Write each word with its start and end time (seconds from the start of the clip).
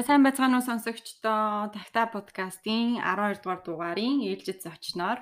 За 0.00 0.06
сайн 0.06 0.24
байцгаана 0.24 0.56
уу 0.56 0.64
сонсогчдоо. 0.64 1.68
Тагта 1.76 2.08
подкастын 2.08 3.04
12 3.04 3.44
дугаар 3.44 3.60
дугаарын 3.60 4.24
ээлжид 4.32 4.64
зочноор 4.64 5.20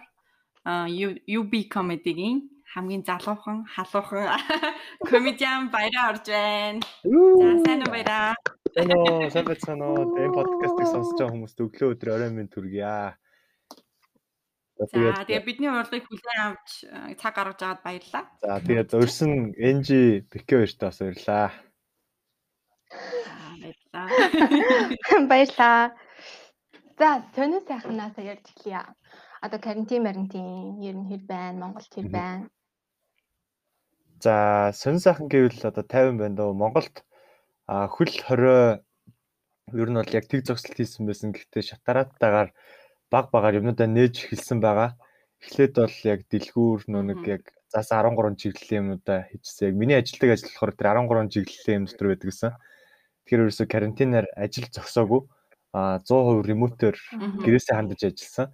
UB 1.26 1.52
comedy-гийн 1.74 2.46
хамгийн 2.72 3.02
залуухан, 3.02 3.66
халуухан 3.74 4.38
комедиан 5.10 5.74
Баяраа 5.74 6.14
орж 6.14 6.30
байна. 6.30 6.78
За 7.02 7.48
сайн 7.66 7.82
уу 7.82 7.90
Баяраа? 7.90 8.38
Сайн 8.70 8.90
уу, 8.94 9.26
сайн 9.34 9.46
байцгаана 9.50 9.84
уу. 9.90 10.14
Энэ 10.14 10.36
подкастыг 10.38 10.86
сонсож 10.86 11.18
байгаа 11.18 11.34
хүмүүст 11.34 11.58
өглөө 11.58 11.90
өдөр 11.98 12.10
орой 12.14 12.30
минь 12.30 12.46
төргийа. 12.46 13.18
За 14.78 15.26
тэгээ 15.26 15.42
бидний 15.42 15.74
урилгыг 15.74 16.06
хүлээн 16.06 16.54
авч 16.54 16.86
цаг 17.18 17.34
гаргаж 17.34 17.60
аваад 17.66 17.82
баярлалаа. 17.82 18.30
За 18.46 18.62
тэгээ 18.62 18.86
зөрсөн 18.94 19.58
NG 19.58 20.22
Бэкэ 20.30 20.54
хоёртаа 20.54 20.94
бас 20.94 21.02
баярлалаа. 21.02 21.50
Баярлалаа. 23.92 25.26
Баярлалаа. 25.30 25.96
За 26.98 27.22
сонир 27.34 27.62
сайхнаас 27.68 28.16
ярьж 28.18 28.46
эхлэе. 28.52 28.84
Одоо 29.40 29.58
карантин 29.60 30.02
марантин 30.02 30.82
ер 30.82 30.96
нь 30.98 31.08
хэр 31.08 31.22
байна? 31.24 31.58
Монголд 31.62 31.88
хэр 31.94 32.08
байна? 32.10 32.48
За 34.20 34.72
сонир 34.74 35.00
сайхан 35.00 35.28
гэвэл 35.30 35.62
одоо 35.62 35.84
50 35.86 36.18
байна 36.18 36.36
дөө. 36.36 36.52
Монголд 36.52 36.96
хөл 37.94 38.12
хорой 38.26 38.82
ер 39.72 39.88
нь 39.88 39.98
бол 40.00 40.16
яг 40.18 40.26
тэг 40.26 40.42
зогсолт 40.44 40.76
хийсэн 40.76 41.06
байсан. 41.06 41.32
Гэхдээ 41.32 41.62
шатарааттайгаар 41.70 42.50
баг 43.12 43.30
багаар 43.30 43.62
юмнуудаа 43.62 43.88
нээж 43.88 44.28
эхэлсэн 44.28 44.58
байгаа. 44.60 44.98
Эхлээд 45.38 45.74
бол 45.78 45.96
яг 46.12 46.20
дэлгүүр 46.28 46.80
нөө 46.90 47.02
нэг 47.14 47.20
яг 47.30 47.42
заас 47.72 47.94
13 47.94 48.36
чиглэлийн 48.36 48.82
юмнуудаа 48.82 49.30
хийжсэн. 49.30 49.70
Яг 49.70 49.76
миний 49.78 49.96
ажилтдаг 49.96 50.30
ажил 50.34 50.50
болохоор 50.50 50.74
тэр 50.74 50.88
13 50.98 51.32
чиглэлийн 51.32 51.78
юм 51.78 51.86
дотор 51.86 52.08
байдаг 52.10 52.28
гэсэн. 52.28 52.52
Тэгэхээр 53.28 53.44
ерөөсө 53.44 53.68
карантинаар 53.68 54.26
ажил 54.40 54.64
зогсоогүй. 54.72 55.20
А 55.76 56.00
100% 56.00 56.48
ремотоор 56.48 56.96
гэрээсээ 57.44 57.76
хандаж 57.76 58.00
ажилласан. 58.08 58.48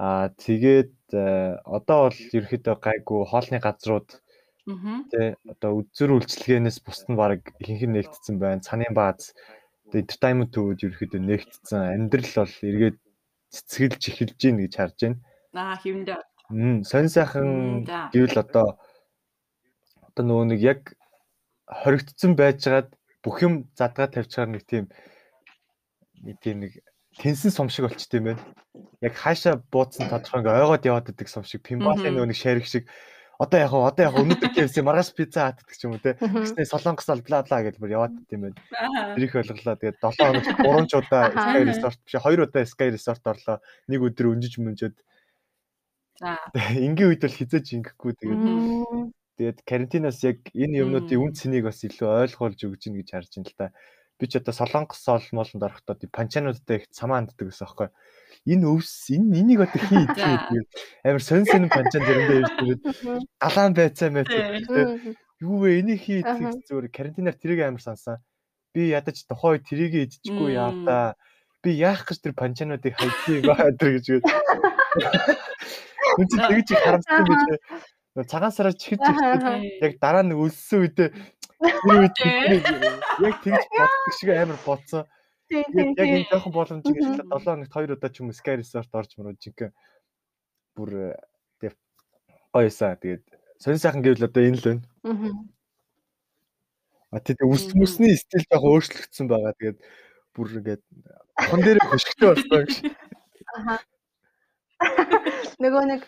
А 0.00 0.32
тэгээд 0.40 0.96
э, 1.12 1.60
одоо 1.68 2.08
бол 2.08 2.16
ерөөхдөө 2.16 2.76
гайгүй 2.80 3.20
хоолны 3.28 3.60
газрууд 3.60 4.08
тэ 5.12 5.36
одоо 5.52 5.84
үзүр 5.84 6.16
үйлчлэгээнээс 6.16 6.80
бусд 6.80 7.12
нь 7.12 7.20
баг 7.20 7.44
ихэнх 7.60 7.84
нь 7.84 7.94
нэгтцсэн 8.00 8.40
байна. 8.40 8.64
Цанын 8.64 8.96
бааз 8.96 9.36
entertainment 9.92 10.56
төвүүд 10.56 10.80
ерөөхдөө 10.80 11.20
нэгтцсэн. 11.20 12.00
Амьдрал 12.00 12.32
бол 12.40 12.56
эргээд 12.64 12.98
цэцгэлж 13.52 14.02
эхэлж 14.16 14.36
гин 14.40 14.64
гэж 14.64 14.72
харж 14.80 14.96
байна. 14.96 15.20
Аа 15.52 15.76
хэвэндээ. 15.76 16.20
Мм 16.56 16.88
сонь 16.88 17.12
сайхан 17.12 17.84
гэвэл 18.16 18.40
одоо 18.40 18.80
одоо 20.08 20.24
нөгөө 20.24 20.46
нэг 20.56 20.60
яг 20.64 20.80
хоригдсон 21.68 22.32
байжгаад 22.32 22.96
бүх 23.22 23.42
юм 23.42 23.68
задгаа 23.78 24.08
тавьчихаар 24.10 24.50
нэг 24.50 24.64
тийм 24.66 24.90
нэг 26.24 26.36
тийм 26.40 26.56
нэг 26.64 26.72
тэнсэн 27.20 27.52
сум 27.52 27.68
шиг 27.68 27.88
болчт 27.88 28.12
юм 28.14 28.32
байна. 28.32 28.42
Яг 29.00 29.14
хаашаа 29.16 29.62
бууцсан 29.72 30.08
тодорхой 30.08 30.40
ингээ 30.40 30.60
ойгоод 30.64 30.88
яваад 30.88 31.10
идэг 31.12 31.28
сум 31.28 31.44
шиг 31.44 31.64
пимбалын 31.64 32.12
нөгөө 32.12 32.28
нэг 32.28 32.38
шарик 32.38 32.68
шиг 32.68 32.84
одоо 33.38 33.60
яг 33.60 33.72
одоо 33.72 34.04
яг 34.08 34.16
өнөөдөр 34.16 34.52
KFC 34.52 34.80
маргааш 34.80 35.12
пицца 35.12 35.48
хат 35.48 35.60
гэдэг 35.60 35.76
ч 35.76 35.84
юм 35.84 35.92
уу 35.96 36.00
те. 36.00 36.16
Гэснээр 36.16 36.72
солонгос 36.72 37.08
ал 37.12 37.20
бла 37.20 37.44
бла 37.44 37.58
гэж 37.64 37.76
бүр 37.76 37.92
яваад 37.92 38.16
юм 38.32 38.40
байна. 38.48 38.56
Тэрийг 39.16 39.36
ойлголоо. 39.36 39.76
Тэгээд 39.76 40.00
7 40.00 40.16
хоног 40.24 40.44
3 40.56 40.88
ч 40.88 40.92
удаа 40.96 41.24
Sky 41.36 41.62
Resort 41.68 42.00
биш 42.00 42.14
2 42.16 42.44
удаа 42.48 42.64
Sky 42.64 42.88
Resort 42.92 43.22
орлоо. 43.28 43.56
Нэг 43.92 44.00
өдөр 44.08 44.32
өнжиж 44.32 44.56
мөнжөд. 44.56 44.96
За. 46.16 46.40
Ингийн 46.72 47.12
үед 47.12 47.20
бол 47.20 47.36
хизээж 47.36 47.76
ингэхгүй 47.76 48.12
тэгээд 48.16 48.40
тэгээд 49.36 49.58
карантинаас 49.68 50.20
яг 50.24 50.40
энэ 50.56 50.80
юмнуудын 50.82 51.20
үн 51.20 51.32
цэнийг 51.36 51.68
бас 51.68 51.84
илүү 51.84 52.08
ойлгуулж 52.26 52.60
өгж 52.66 52.80
гин 52.88 52.96
гэж 53.00 53.08
харж 53.12 53.30
байна 53.36 53.48
л 53.48 53.58
та. 53.60 53.66
Би 54.16 54.24
ч 54.26 54.40
одоо 54.40 54.54
солонгос 54.56 55.00
солмолонд 55.04 55.62
орохдоо 55.62 55.96
панчануудтай 56.08 56.76
их 56.80 56.88
цамаа 56.88 57.20
ханддаг 57.20 57.46
гэсэн 57.52 57.68
аахгүй. 57.68 57.88
Энэ 58.48 58.64
өвс 58.64 59.12
энэ 59.12 59.44
энийг 59.44 59.60
одоо 59.68 59.80
хий 59.84 60.04
гэдэг 60.08 60.64
амар 61.04 61.22
сонь 61.22 61.44
сонь 61.44 61.68
панчан 61.68 62.00
зэрэндээ 62.00 62.40
ирж 62.40 62.52
тэгээд 62.56 62.82
далаан 63.36 63.72
байцаа 63.76 64.08
мэт 64.08 64.32
юу 65.44 65.60
вэ? 65.60 65.84
Энийг 65.84 66.00
хий 66.00 66.24
гэдэг 66.24 66.64
зүгээр 66.64 66.88
карантинаар 66.96 67.36
тэрийг 67.36 67.60
амар 67.60 67.84
сансан 67.84 68.24
би 68.76 68.92
ядаж 68.92 69.24
тухай 69.24 69.56
тэрийг 69.64 69.96
идчихгүй 70.04 70.52
яа 70.52 70.72
та. 70.84 71.16
Би 71.64 71.72
яах 71.80 72.04
гэж 72.04 72.20
тэр 72.20 72.34
панчануудыг 72.36 72.92
хайчих 72.92 73.40
тэр 73.80 73.90
гэж 73.96 74.06
үгүй 76.20 76.26
тэгж 76.28 76.68
харамссан 76.76 77.24
гэж 77.24 77.42
цагаан 78.24 78.52
сараа 78.52 78.72
чихэж 78.72 79.00
яг 79.84 79.92
дараа 80.00 80.24
нь 80.24 80.32
өлссөн 80.32 80.80
үедээ 80.88 81.08
тэр 82.16 82.32
үед 82.56 82.66
яг 83.20 83.36
тэгж 83.44 83.64
боддог 83.76 84.12
шиг 84.16 84.30
амар 84.32 84.60
бодсон 84.64 85.04
яг 85.52 85.98
энэ 86.00 86.28
жоохон 86.32 86.52
боломжийг 86.56 86.96
ажиллаад 86.96 87.68
7 87.68 87.68
хоногт 87.68 87.72
2 87.76 87.92
удаа 87.92 88.10
ч 88.10 88.16
юм 88.24 88.32
уу 88.32 88.38
Sky 88.38 88.56
Resort 88.56 88.90
орж 88.96 89.10
мөрөө 89.16 89.36
жинхэнэ 89.36 89.72
бүр 90.76 90.90
тэг 91.60 91.76
гоёсаа 92.52 92.96
тэгээд 92.96 93.24
сонь 93.60 93.80
сайхан 93.80 94.02
гэвэл 94.04 94.28
одоо 94.28 94.42
энэ 94.44 94.58
л 94.60 94.64
байна. 94.64 94.82
Аа. 95.04 95.56
А 97.16 97.20
тэгээд 97.20 97.48
үс 97.48 97.64
мүсний 97.72 98.16
стил 98.18 98.44
жоохон 98.50 98.72
өөрчлөгдсөн 98.76 99.26
байгаа. 99.30 99.54
Тэгээд 99.56 99.78
бүр 100.36 100.46
ингээд 100.60 100.82
хон 101.48 101.60
дээр 101.64 101.78
хөшгтэй 101.80 102.28
болсон 102.28 102.58
гэж. 102.60 102.72
Аха. 103.56 103.74
Нөгөө 105.56 105.84
нэг 105.88 106.02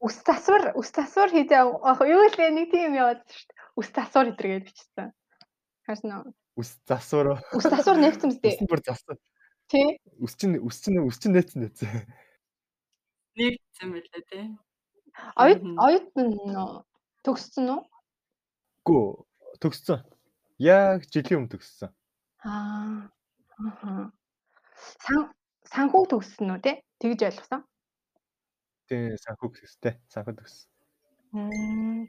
үс 0.00 0.16
засвар 0.24 0.72
үс 0.80 0.88
засвар 0.88 1.28
хийдэг 1.28 1.60
юу 1.60 2.22
гэлээ 2.32 2.50
нэг 2.56 2.72
тийм 2.72 2.96
яваад 2.96 3.20
шүү 3.28 3.46
дээ. 3.52 3.60
Үс 3.76 3.88
засвар 3.92 4.26
хэдэр 4.32 4.48
гэж 4.48 4.62
бичсэн. 4.64 5.08
Харин 5.84 6.32
Үс 6.56 6.78
засвар. 6.86 7.42
Үс 7.52 7.66
засвар 7.66 7.98
нээсэн 7.98 8.30
мэт. 8.30 8.46
Үс 8.46 8.62
бүр 8.70 8.80
засвар. 8.80 9.18
Тий. 9.68 9.98
Үс 10.22 10.38
чинь 10.38 10.56
үс 10.62 10.78
чинь 10.80 11.02
үс 11.02 11.18
чинь 11.18 11.34
нээсэн 11.34 11.66
нээсэн. 11.66 11.90
Нэгсэн 13.34 13.88
байлаа 13.90 14.22
тий. 14.30 14.44
Оюут 15.34 15.62
оюут 15.82 16.08
төгссөн 17.26 17.66
үү? 17.74 17.80
Гүү 18.86 19.04
төгссөн. 19.58 20.00
Яг 20.62 21.04
жилийн 21.10 21.42
өмнө 21.42 21.52
төгссөн. 21.58 21.90
Аа. 22.46 23.10
Аа. 23.58 24.08
Сан 25.02 25.34
санхүү 25.74 26.06
төгссөн 26.14 26.54
үү 26.54 26.60
те? 26.62 26.72
Тэгж 27.02 27.26
ойлгосон. 27.28 27.66
Тий, 28.88 29.16
санхүү 29.24 29.50
төгссөн. 29.56 29.96
Санхүү. 30.12 30.34
Аа. 31.34 32.04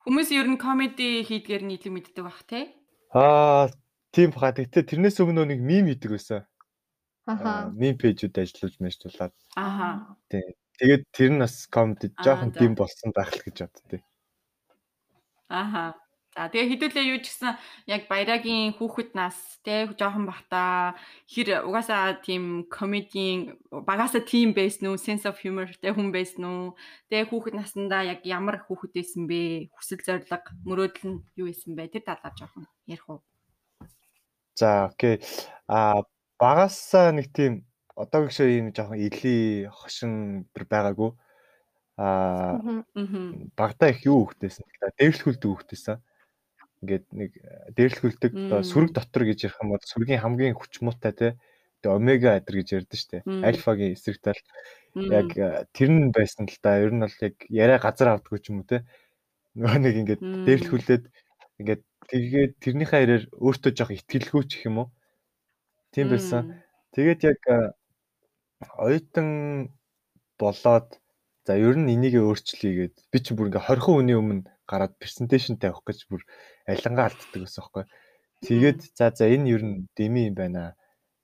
Хүмүүс 0.00 0.30
ер 0.32 0.48
нь 0.48 0.60
комеди 0.60 1.20
хийдгээр 1.28 1.62
нь 1.66 1.74
илүү 1.76 1.92
мэддэг 1.92 2.24
бах 2.24 2.40
те. 2.48 2.72
Аа, 3.12 3.68
тийм 4.14 4.32
баха. 4.32 4.54
Гэтэ 4.56 4.86
тэрнээс 4.88 5.20
өмнө 5.20 5.44
нэг 5.50 5.60
мим 5.60 5.90
хийдэг 5.90 6.10
байсан. 6.16 6.46
Аха. 7.28 7.68
Мим 7.76 7.98
пэйжүүд 8.00 8.40
ажиллаж 8.40 8.74
мэжтуулаад. 8.80 9.34
Аха. 9.60 10.16
Тий. 10.32 10.46
Тэгээд 10.80 11.02
тэр 11.12 11.30
нь 11.36 11.42
бас 11.44 11.68
комеди 11.68 12.08
жоохон 12.16 12.50
дэм 12.56 12.72
болсон 12.78 13.12
байх 13.12 13.28
л 13.36 13.44
гэж 13.44 13.56
боддتي. 13.68 13.98
Аха. 15.52 15.98
За 16.30 16.46
тэгээ 16.46 16.78
хэдүүлээ 16.78 17.10
юу 17.10 17.18
ч 17.18 17.34
гэсэн 17.34 17.58
яг 17.90 18.06
баярагийн 18.06 18.78
хүүхэд 18.78 19.18
нас 19.18 19.34
те 19.66 19.90
жоохон 19.98 20.30
бахта 20.30 20.94
хэр 21.26 21.66
угаасаа 21.66 22.22
тийм 22.22 22.70
комедийн 22.70 23.58
багасаа 23.66 24.22
тийм 24.22 24.54
байсан 24.54 24.94
уу 24.94 24.96
sense 24.96 25.26
of 25.26 25.42
humor 25.42 25.66
те 25.82 25.90
хүн 25.90 26.14
байсан 26.14 26.46
уу? 26.46 26.78
Тэгээ 27.10 27.34
хүүхэд 27.34 27.58
наснда 27.58 28.06
яг 28.06 28.22
ямар 28.22 28.62
хүүхэд 28.62 28.94
байсан 28.94 29.26
бэ? 29.26 29.74
Хүсэл 29.74 30.06
зориг 30.06 30.30
мөрөөдөл 30.62 31.18
нь 31.18 31.18
юу 31.34 31.50
байсан 31.50 31.74
бэ? 31.74 31.98
Тэр 31.98 32.06
талаар 32.06 32.34
жоохон 32.38 32.70
ярих 32.86 33.10
уу? 33.10 33.26
За 34.54 34.86
окей. 34.86 35.18
А 35.66 36.06
багасаа 36.38 37.10
нэг 37.10 37.34
тийм 37.34 37.66
одоо 37.98 38.30
гişөө 38.30 38.48
ийм 38.54 38.70
жоохон 38.70 39.02
илий 39.02 39.66
хошин 39.66 40.46
байгаагүй. 40.54 41.10
А 41.98 42.54
багтаа 43.58 43.90
их 43.90 44.06
юу 44.06 44.30
хөхтэйсэн 44.30 44.62
дээвлэхүүлдэг 44.94 45.50
хөхтэйсэн 45.50 45.98
ингээд 46.80 47.04
нэг 47.12 47.30
э, 47.36 47.72
дээрлэхүүлдэг 47.76 48.32
сүрэг 48.64 48.90
дотор 48.96 49.24
гэж 49.28 49.38
ярих 49.46 49.60
юм 49.60 49.76
бол 49.76 49.84
сүргийн 49.84 50.22
хамгийн 50.24 50.56
хүч 50.56 50.80
муутай 50.80 51.12
те 51.12 51.28
тэгээ 51.80 51.96
омега 51.96 52.40
адр 52.40 52.60
гэж 52.60 52.68
ярьдэн 52.76 53.00
штэ 53.00 53.18
альфагийн 53.24 53.92
эсрэг 53.96 54.20
тал 54.24 54.40
яг 54.94 55.38
э, 55.38 55.66
тэр 55.72 55.90
нь 55.90 56.10
байсан 56.10 56.50
л 56.50 56.58
да 56.62 56.78
ер 56.82 56.90
нь 56.90 57.00
бол 57.00 57.16
яг 57.22 57.34
яриа 57.48 57.78
газар 57.78 58.18
авдаггүй 58.18 58.40
ч 58.42 58.50
юм 58.50 58.62
уу 58.62 58.66
те. 58.66 58.82
Нөгөө 59.54 59.78
нэг 59.86 59.94
ингээд 60.02 60.22
дээрлэхүүлээд 60.46 61.04
ингээд 61.62 61.82
тэгээд 62.10 62.52
тэрнийхээ 62.58 63.04
ярээр 63.06 63.24
өөртөө 63.38 63.72
жоох 63.74 63.94
ихтгэлгүй 63.94 64.42
ч 64.50 64.66
юм 64.66 64.82
уу. 64.82 64.88
Тийм 65.94 66.10
байсан. 66.10 66.58
Тэгээд 66.90 67.20
яг 67.22 67.40
э, 67.46 67.70
оюутан 68.74 69.70
болоод 70.38 70.98
за 71.46 71.54
ер 71.54 71.78
нь 71.78 71.94
энийг 71.94 72.18
өөрчлөе 72.18 72.90
гэд 72.90 72.94
би 73.14 73.18
чи 73.22 73.34
бүр 73.38 73.54
ингээ 73.54 73.70
20 73.70 73.86
хүний 73.86 74.18
өмнө 74.18 74.50
гараад 74.66 74.98
презентацийн 74.98 75.58
тавих 75.58 75.86
гэж 75.86 76.10
бүр 76.10 76.26
алингаа 76.72 77.06
алддаг 77.10 77.40
гэсэн 77.42 77.60
байхгүй. 77.60 77.84
Тэгээд 78.46 78.80
за 78.96 79.06
за 79.12 79.24
энэ 79.28 79.50
ер 79.54 79.62
нь 79.66 79.76
деми 79.96 80.30
юм 80.30 80.36
байна. 80.38 80.74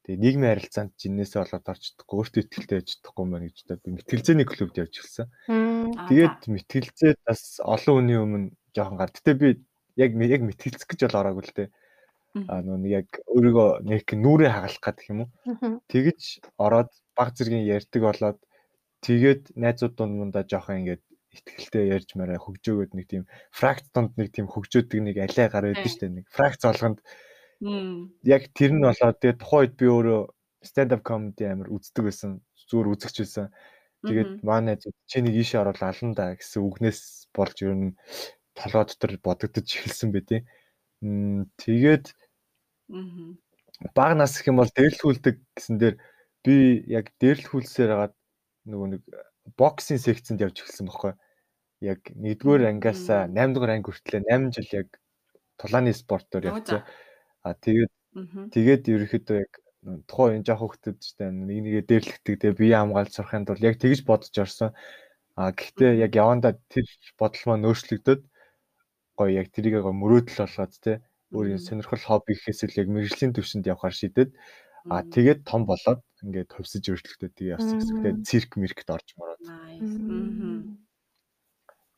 Тэгээ 0.05 0.23
нийгмийн 0.23 0.53
харилцаанд 0.55 0.93
жиннээсээ 1.01 1.41
болоод 1.43 1.67
орж 1.67 1.83
чадахгүй, 1.83 2.17
өөртөө 2.21 2.43
ихтэй 2.47 2.77
байж 2.79 2.89
чадахгүй 2.95 3.23
юм 3.27 3.33
байна 3.35 3.47
гэж 3.51 3.59
одоо 3.67 3.91
мэтгэлзээний 3.97 4.47
клубд 4.47 4.75
явж 4.79 4.95
ирсэн. 5.03 5.27
Тэгээд 6.07 6.39
мэтгэлзээд 6.47 7.19
бас 7.27 7.43
олон 7.65 7.95
хүний 7.99 8.19
өмнө 8.21 8.55
жоохон 8.77 8.99
гар. 9.01 9.11
Гэтэ 9.11 9.33
би 9.35 9.49
яг 9.99 10.13
яг 10.15 10.43
мэтгэлцэх 10.47 10.87
гэж 10.87 11.01
бол 11.11 11.21
ороогүй 11.21 11.45
л 11.49 11.57
дээ. 11.57 11.69
аа 12.53 12.61
нөгөө 12.61 12.91
яг 12.93 13.09
өөрийгөө 13.33 13.69
нэг 13.89 14.07
нүрээ 14.13 14.51
хагалах 14.53 14.83
гэдэг 14.85 15.07
юм 15.09 15.21
уу. 15.25 15.31
Тэгэж 15.89 16.21
ороод 16.61 16.91
баг 17.17 17.29
зэргийн 17.33 17.65
ярьдаг 17.65 18.03
болоод 18.05 18.39
тэгээд 19.01 19.57
найзууд 19.57 19.95
дунд 19.97 20.15
мундаа 20.21 20.45
жоохон 20.45 20.85
ингээд 20.85 21.03
ихтгэлтэй 21.37 21.93
ярьж 21.93 22.17
мараа 22.17 22.41
хөгжөөгөөд 22.41 22.93
нэг 22.97 23.07
тийм 23.07 23.25
фракц 23.53 23.87
донд 23.93 24.17
нэг 24.17 24.33
тийм 24.33 24.49
хөгжөөдөг 24.49 25.01
нэг 25.05 25.17
алиа 25.21 25.47
гар 25.53 25.69
байдаг 25.69 25.87
шүү 25.87 26.01
дээ. 26.01 26.17
Нэг 26.25 26.27
фракц 26.33 26.65
олгонд 26.65 26.99
яг 28.25 28.43
тэр 28.57 28.73
нь 28.73 28.85
болоод 28.85 29.21
тэгээд 29.21 29.41
тухайн 29.41 29.61
үед 29.69 29.75
би 29.77 29.87
өөрөө 29.87 30.23
stand 30.65 30.93
up 30.97 31.03
comedy 31.05 31.45
амар 31.47 31.69
үздэг 31.71 32.05
байсан. 32.09 32.41
Зүгээр 32.67 32.91
үзэгч 32.97 33.17
байсан. 33.23 33.47
Тэгээд 34.07 34.33
манай 34.45 34.77
чи 34.81 35.19
нэг 35.21 35.35
ийшээ 35.35 35.63
орол 35.63 35.83
алан 35.83 36.13
да 36.13 36.35
гэсэн 36.35 36.63
үгнээс 36.63 37.31
болж 37.33 37.57
ер 37.63 37.75
нь 37.75 37.97
толгой 38.55 38.85
дотор 38.87 39.13
бодогдож 39.23 39.67
эхэлсэн 39.67 40.11
бэ 40.13 40.21
тий. 40.27 40.41
Тэгээд 41.61 42.05
баг 43.95 44.13
нас 44.17 44.37
гэх 44.39 44.51
юм 44.51 44.61
бол 44.61 44.71
дээрлэхүүлдэг 44.73 45.37
гэсэн 45.57 45.77
дээр 45.81 45.97
би 46.45 46.85
яг 46.87 47.11
дээрлэхүүлсээр 47.21 47.91
хагаад 47.93 48.15
нөгөө 48.71 48.89
нэг 48.95 49.03
боксинг 49.59 50.01
секцэнд 50.01 50.43
явж 50.43 50.63
эхэлсэн 50.63 50.87
бохоггүй. 50.87 51.15
Яг 51.85 52.01
1-р 52.09 52.63
ангиас 52.71 53.05
8-р 53.09 53.71
анги 53.75 53.91
хүртлээр 53.93 54.25
8 54.33 54.55
жил 54.57 54.71
яг 54.81 54.89
тулааны 55.61 55.93
спортоор 55.93 56.45
явцсан. 56.53 56.83
А 57.45 57.53
тэгээд 57.53 57.93
тэгээд 58.53 58.83
ерөөхдөө 58.89 59.37
яг 59.45 59.53
тухайн 60.09 60.41
энэ 60.41 60.47
жоох 60.49 60.61
хөвгтөд 60.65 60.99
штэ 61.05 61.31
нэг 61.31 61.59
нэгэ 61.63 61.83
дээрлэгдэг 61.87 62.35
тэгээ 62.41 62.59
бие 62.59 62.77
хамгаалж 62.81 63.13
сурахын 63.13 63.47
тулд 63.47 63.63
яг 63.63 63.77
тэгж 63.77 64.01
бодож 64.09 64.35
орсон. 64.35 64.71
А 65.37 65.53
гэхдээ 65.53 66.01
яг 66.01 66.13
явандаа 66.17 66.57
тэр 66.73 66.87
бодол 67.21 67.45
маань 67.47 67.69
өөрчлөгдөд 67.69 68.21
гоё 69.21 69.31
яг 69.37 69.53
тэрийг 69.53 69.85
гоё 69.85 69.93
мөрөөдөл 69.93 70.41
болгоод 70.43 70.75
те 70.81 70.93
өөрийн 71.37 71.61
сонирхол 71.61 72.01
хобби 72.01 72.33
гэхээс 72.35 72.61
л 72.67 72.81
яг 72.81 72.89
мэрэгжлийн 72.89 73.37
төвшөнд 73.37 73.69
явахаар 73.69 73.97
шийдэд. 73.97 74.31
А 74.89 75.03
тэгээд 75.03 75.45
том 75.45 75.67
болоод 75.67 76.01
ингээд 76.25 76.53
төвсөж 76.55 76.85
өөрчлөлтөө 76.89 77.31
тэгээ 77.35 77.55
явсан 77.59 77.77
гэсэн. 77.79 77.97
Тэгээд 78.01 78.21
цирк 78.29 78.51
мэркт 78.57 78.89
орж 78.95 79.09
мороод. 79.19 79.43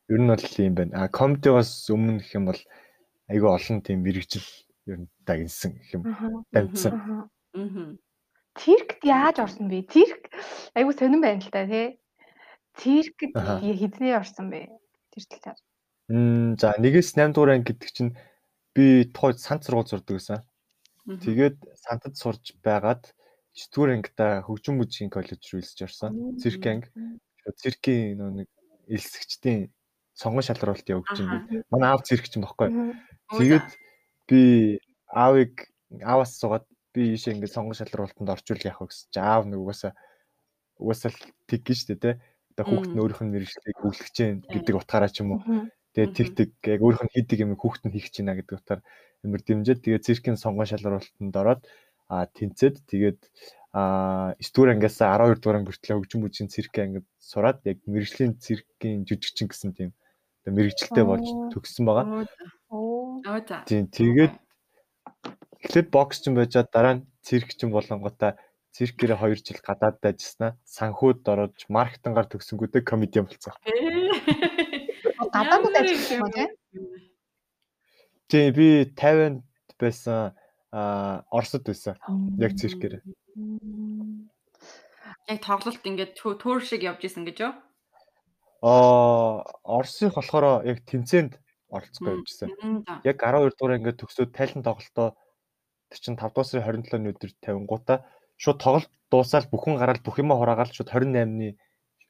Ер 0.09 0.21
нь 0.21 0.29
бол 0.29 0.41
юм 0.57 0.75
байна. 0.75 1.05
А 1.05 1.09
комедигоос 1.13 1.85
өмнө 1.93 2.25
гэх 2.25 2.33
юм 2.33 2.49
бол 2.49 2.61
айгүй 3.29 3.51
олон 3.53 3.85
тийм 3.85 4.01
мэрэгжил 4.01 4.49
ер 4.89 5.05
нь 5.05 5.09
дагнсан 5.29 5.77
гэх 5.77 5.91
юм 6.01 6.03
дамжсан. 6.49 7.29
Циркт 8.57 9.05
яаж 9.05 9.37
орсон 9.45 9.69
бэ? 9.69 9.85
Цирк 9.93 10.33
айгүй 10.73 10.95
сонирн 10.97 11.21
байна 11.21 11.45
л 11.45 11.53
та 11.53 11.69
тий. 11.69 12.01
Циркт 12.81 13.21
хэднээ 13.37 14.17
орсон 14.17 14.49
бэ? 14.49 14.73
Тэр 15.13 15.25
талаар. 15.29 15.59
Мм 16.09 16.57
за 16.57 16.73
1-ээс 16.81 17.13
8 17.13 17.37
дугаар 17.37 17.61
анги 17.61 17.77
гэдэг 17.77 17.91
чинь 17.93 18.17
би 18.73 19.05
тухайд 19.13 19.45
сант 19.45 19.69
сургууль 19.69 19.93
сурдаг 19.93 20.17
гэсэн. 20.17 20.41
Тэгээд 21.05 21.61
сантад 21.77 22.17
сурж 22.17 22.57
байгаад 22.65 23.13
9 23.53 23.77
дугаар 23.77 23.93
ангида 23.93 24.41
хөгжим 24.49 24.81
мужийн 24.81 25.13
коллеж 25.13 25.43
руу 25.53 25.61
илсэж 25.61 25.85
орсон. 25.85 26.33
Цирк 26.41 26.65
анги. 26.65 26.89
Циркийн 27.61 28.17
нөө 28.17 28.31
нэг 28.41 28.49
элсэгчдийн 28.89 29.69
сонгон 30.19 30.43
шалралт 30.43 30.87
явуулж 30.91 31.15
байна. 31.15 31.63
Манай 31.71 31.89
аав 31.95 32.03
циркч 32.03 32.35
юм 32.35 32.45
баггүй. 32.45 32.69
Тэгээд 33.39 33.69
би 34.27 34.43
аавыг 35.07 35.71
ааваас 36.03 36.35
суугаад 36.43 36.67
би 36.93 37.15
ийшээ 37.15 37.39
ингээд 37.39 37.55
сонгон 37.55 37.79
шалралтанд 37.79 38.35
орчуул 38.35 38.67
яах 38.67 38.83
вэ 38.83 38.91
гэсэн 38.91 39.09
чи 39.15 39.21
аав 39.23 39.47
нэг 39.47 39.63
угаасаа 39.63 39.95
угаасаа 40.83 41.15
тэг 41.47 41.63
гэж 41.63 41.79
штэ 41.79 41.95
тэ. 42.03 42.19
Одоо 42.59 42.65
хүүхд 42.67 42.93
нь 42.93 43.01
өөрийнх 43.01 43.23
нь 43.23 43.33
мэрэгчлийг 43.33 43.79
хөглөх 43.79 44.11
чинь 44.11 44.43
гэдэг 44.43 44.75
утгаараа 44.75 45.11
ч 45.15 45.23
юм 45.23 45.39
уу. 45.39 45.71
Тэгээд 45.95 46.15
тэг 46.19 46.29
тэг 46.35 46.51
яг 46.67 46.81
өөрийнх 46.83 47.05
нь 47.07 47.15
хийдэг 47.15 47.39
юм 47.47 47.55
хүүхэд 47.55 47.87
нь 47.87 47.95
хийх 47.95 48.11
гэж 48.11 48.17
байна 48.19 48.39
гэдэг 48.43 48.59
утгаар 48.59 48.81
ямар 49.23 49.41
дэмжээд 49.47 49.83
тэгээд 49.87 50.07
циркийн 50.07 50.37
сонгон 50.43 50.67
шалралтанд 50.67 51.35
ороод 51.39 51.63
а 52.11 52.27
тэнцээд 52.27 52.83
тэгээд 52.91 53.21
а 53.73 54.35
9 54.41 54.51
дугаар 54.55 54.73
ангиас 54.75 54.97
12 54.99 55.39
дугаар 55.39 55.59
анги 55.61 55.71
хүртэл 55.71 55.95
хөгжим 56.01 56.21
бүжгийн 56.25 56.51
циркийн 56.51 56.85
ангид 56.89 57.07
сураад 57.21 57.59
яг 57.69 57.79
мэрэгжлийн 57.85 58.41
циркийн 58.41 59.05
жүжигчин 59.05 59.47
гэсэн 59.51 59.71
тийм 59.77 59.91
мэрэгчлээ 60.57 61.05
болж 61.05 61.27
төгссөн 61.53 61.85
байгаа. 61.87 62.27
Оо 62.71 63.21
за. 63.49 63.65
Тийм 63.69 63.89
тэгээд 63.89 64.35
эхлээд 65.65 65.89
боксчин 65.91 66.35
байжгаад 66.39 66.69
дараа 66.73 66.95
нь 66.99 67.07
циркчин 67.27 67.71
болонготой 67.75 68.39
циркээрээ 68.73 69.19
2 69.19 69.43
жил 69.43 69.61
гадаад 69.65 69.99
ажилласнаа 70.05 70.53
санхүүд 70.65 71.27
ороод 71.27 71.57
маркетингаар 71.69 72.29
төгсөнгүүтээ 72.31 72.83
комедиан 72.87 73.27
болцсон. 73.27 73.55
Гадаадд 75.35 75.75
ажилласан 75.75 76.19
юм 76.23 76.31
тий. 76.37 76.49
Тийм 78.31 78.49
би 78.55 78.69
50-нд 78.95 79.43
байсан 79.81 80.37
а 80.73 81.25
Оросд 81.33 81.65
байсан. 81.65 81.97
Яг 82.39 82.53
циркээр. 82.61 83.01
Яг 85.29 85.39
тоглолт 85.41 85.85
ингээд 85.85 86.13
тур 86.17 86.61
шиг 86.61 86.85
явж 86.85 87.05
исэн 87.09 87.25
гэж 87.25 87.39
юу? 87.41 87.53
Аа 88.63 89.45
Оросыг 89.63 90.15
болохоор 90.15 90.67
яг 90.67 90.83
тэмцээнд 90.87 91.39
оролцохгүй 91.71 92.13
явжсэн. 92.19 92.51
Яг 93.05 93.17
12 93.23 93.55
дугаар 93.55 93.79
ингээд 93.79 94.01
төгсөөд 94.03 94.35
тайлан 94.35 94.65
тоглолтоо 94.67 95.15
тэр 95.93 96.01
чин 96.03 96.17
5 96.17 96.35
дугаар 96.35 96.49
сарын 96.49 96.83
27-ны 96.83 97.13
өдөр 97.15 97.31
50 97.39 97.71
гута 97.71 97.95
шууд 98.41 98.59
тоглолт 98.59 98.91
дуусаад 99.11 99.47
бүхэн 99.53 99.79
гараад 99.79 100.03
бүх 100.03 100.19
юм 100.19 100.35
хураагаад 100.35 100.75
шууд 100.75 100.91
28-ны 100.91 101.55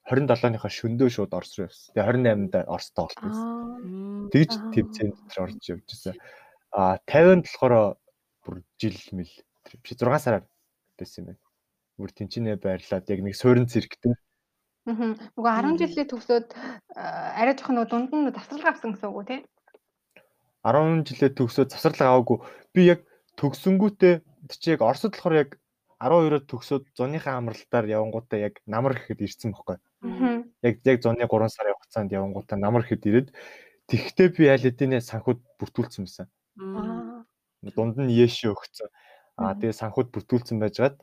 27-ныхаа 0.08 0.72
шөндөө 0.72 1.08
шууд 1.12 1.36
Орос 1.36 1.52
руу 1.58 1.68
явсан. 1.68 1.92
Тэгээ 1.92 2.08
28-нд 2.16 2.54
Орос 2.64 2.88
тоглолт 2.96 3.20
байсан. 3.20 3.46
Тэгж 4.32 4.52
тэмцээнд 4.72 5.16
тэр 5.28 5.38
орж 5.44 5.60
явж 5.68 5.84
байсан. 5.84 6.14
А 6.72 6.96
50-нд 7.04 7.44
болохоор 7.44 7.74
бүр 8.40 8.56
жил 8.80 8.98
мэл 9.12 9.32
биш 9.84 9.92
6 10.00 10.24
сараар 10.24 10.44
байсан 10.96 11.20
юм 11.20 11.26
байна. 11.32 11.42
Бүр 11.98 12.10
тэнцэнэ 12.14 12.56
байрлаад 12.56 13.04
яг 13.10 13.20
нэг 13.20 13.34
суурин 13.36 13.68
цирктэй. 13.68 14.16
Аа. 14.86 15.14
Нөгөө 15.36 15.52
10 15.58 15.80
жилийн 15.82 16.08
төгсөөд 16.12 16.48
арай 16.94 17.54
жоох 17.58 17.70
нөгөө 17.74 17.90
дунд 17.90 18.10
нь 18.14 18.30
завсралгаа 18.32 18.72
авсан 18.72 18.94
гэсэн 18.94 19.10
үг 19.10 19.18
үү 19.18 19.28
те? 19.28 19.36
10 20.64 21.06
жилээ 21.08 21.30
төгсөөд 21.38 21.72
завсралгаа 21.72 22.08
аваагүй. 22.14 22.38
Би 22.74 22.82
яг 22.92 23.00
төгсөнгүүтээ 23.40 24.14
чи 24.58 24.68
яг 24.74 24.80
Оросд 24.82 25.12
болохоор 25.12 25.36
яг 25.36 25.50
12-оор 25.98 26.46
төгсөөд 26.46 26.84
зуныхаа 26.94 27.42
амралтаар 27.42 27.86
явангуудаа 27.90 28.38
яг 28.38 28.62
намар 28.66 28.94
гэхэд 28.94 29.24
ирсэн 29.26 29.50
байхгүй. 29.50 29.78
Яг 30.62 30.76
яг 30.86 30.98
зуны 31.02 31.26
3 31.26 31.50
сарын 31.50 31.74
хугацаанд 31.74 32.14
явангуудаа 32.14 32.58
намар 32.58 32.82
гэхэд 32.86 33.08
ирээд 33.10 33.28
тэгхдээ 33.90 34.28
би 34.30 34.44
аль 34.46 34.62
хэдийнэ 34.62 35.02
санхуд 35.02 35.42
бүртгүүлсэн 35.58 36.06
байсан. 36.06 36.26
Дунд 37.74 37.98
нь 37.98 38.14
яшээ 38.14 38.54
өгцөн. 38.54 38.90
Аа 39.42 39.58
тэгээ 39.58 39.74
санхуд 39.74 40.14
бүртгүүлсэн 40.14 40.62
байжгаад 40.62 41.02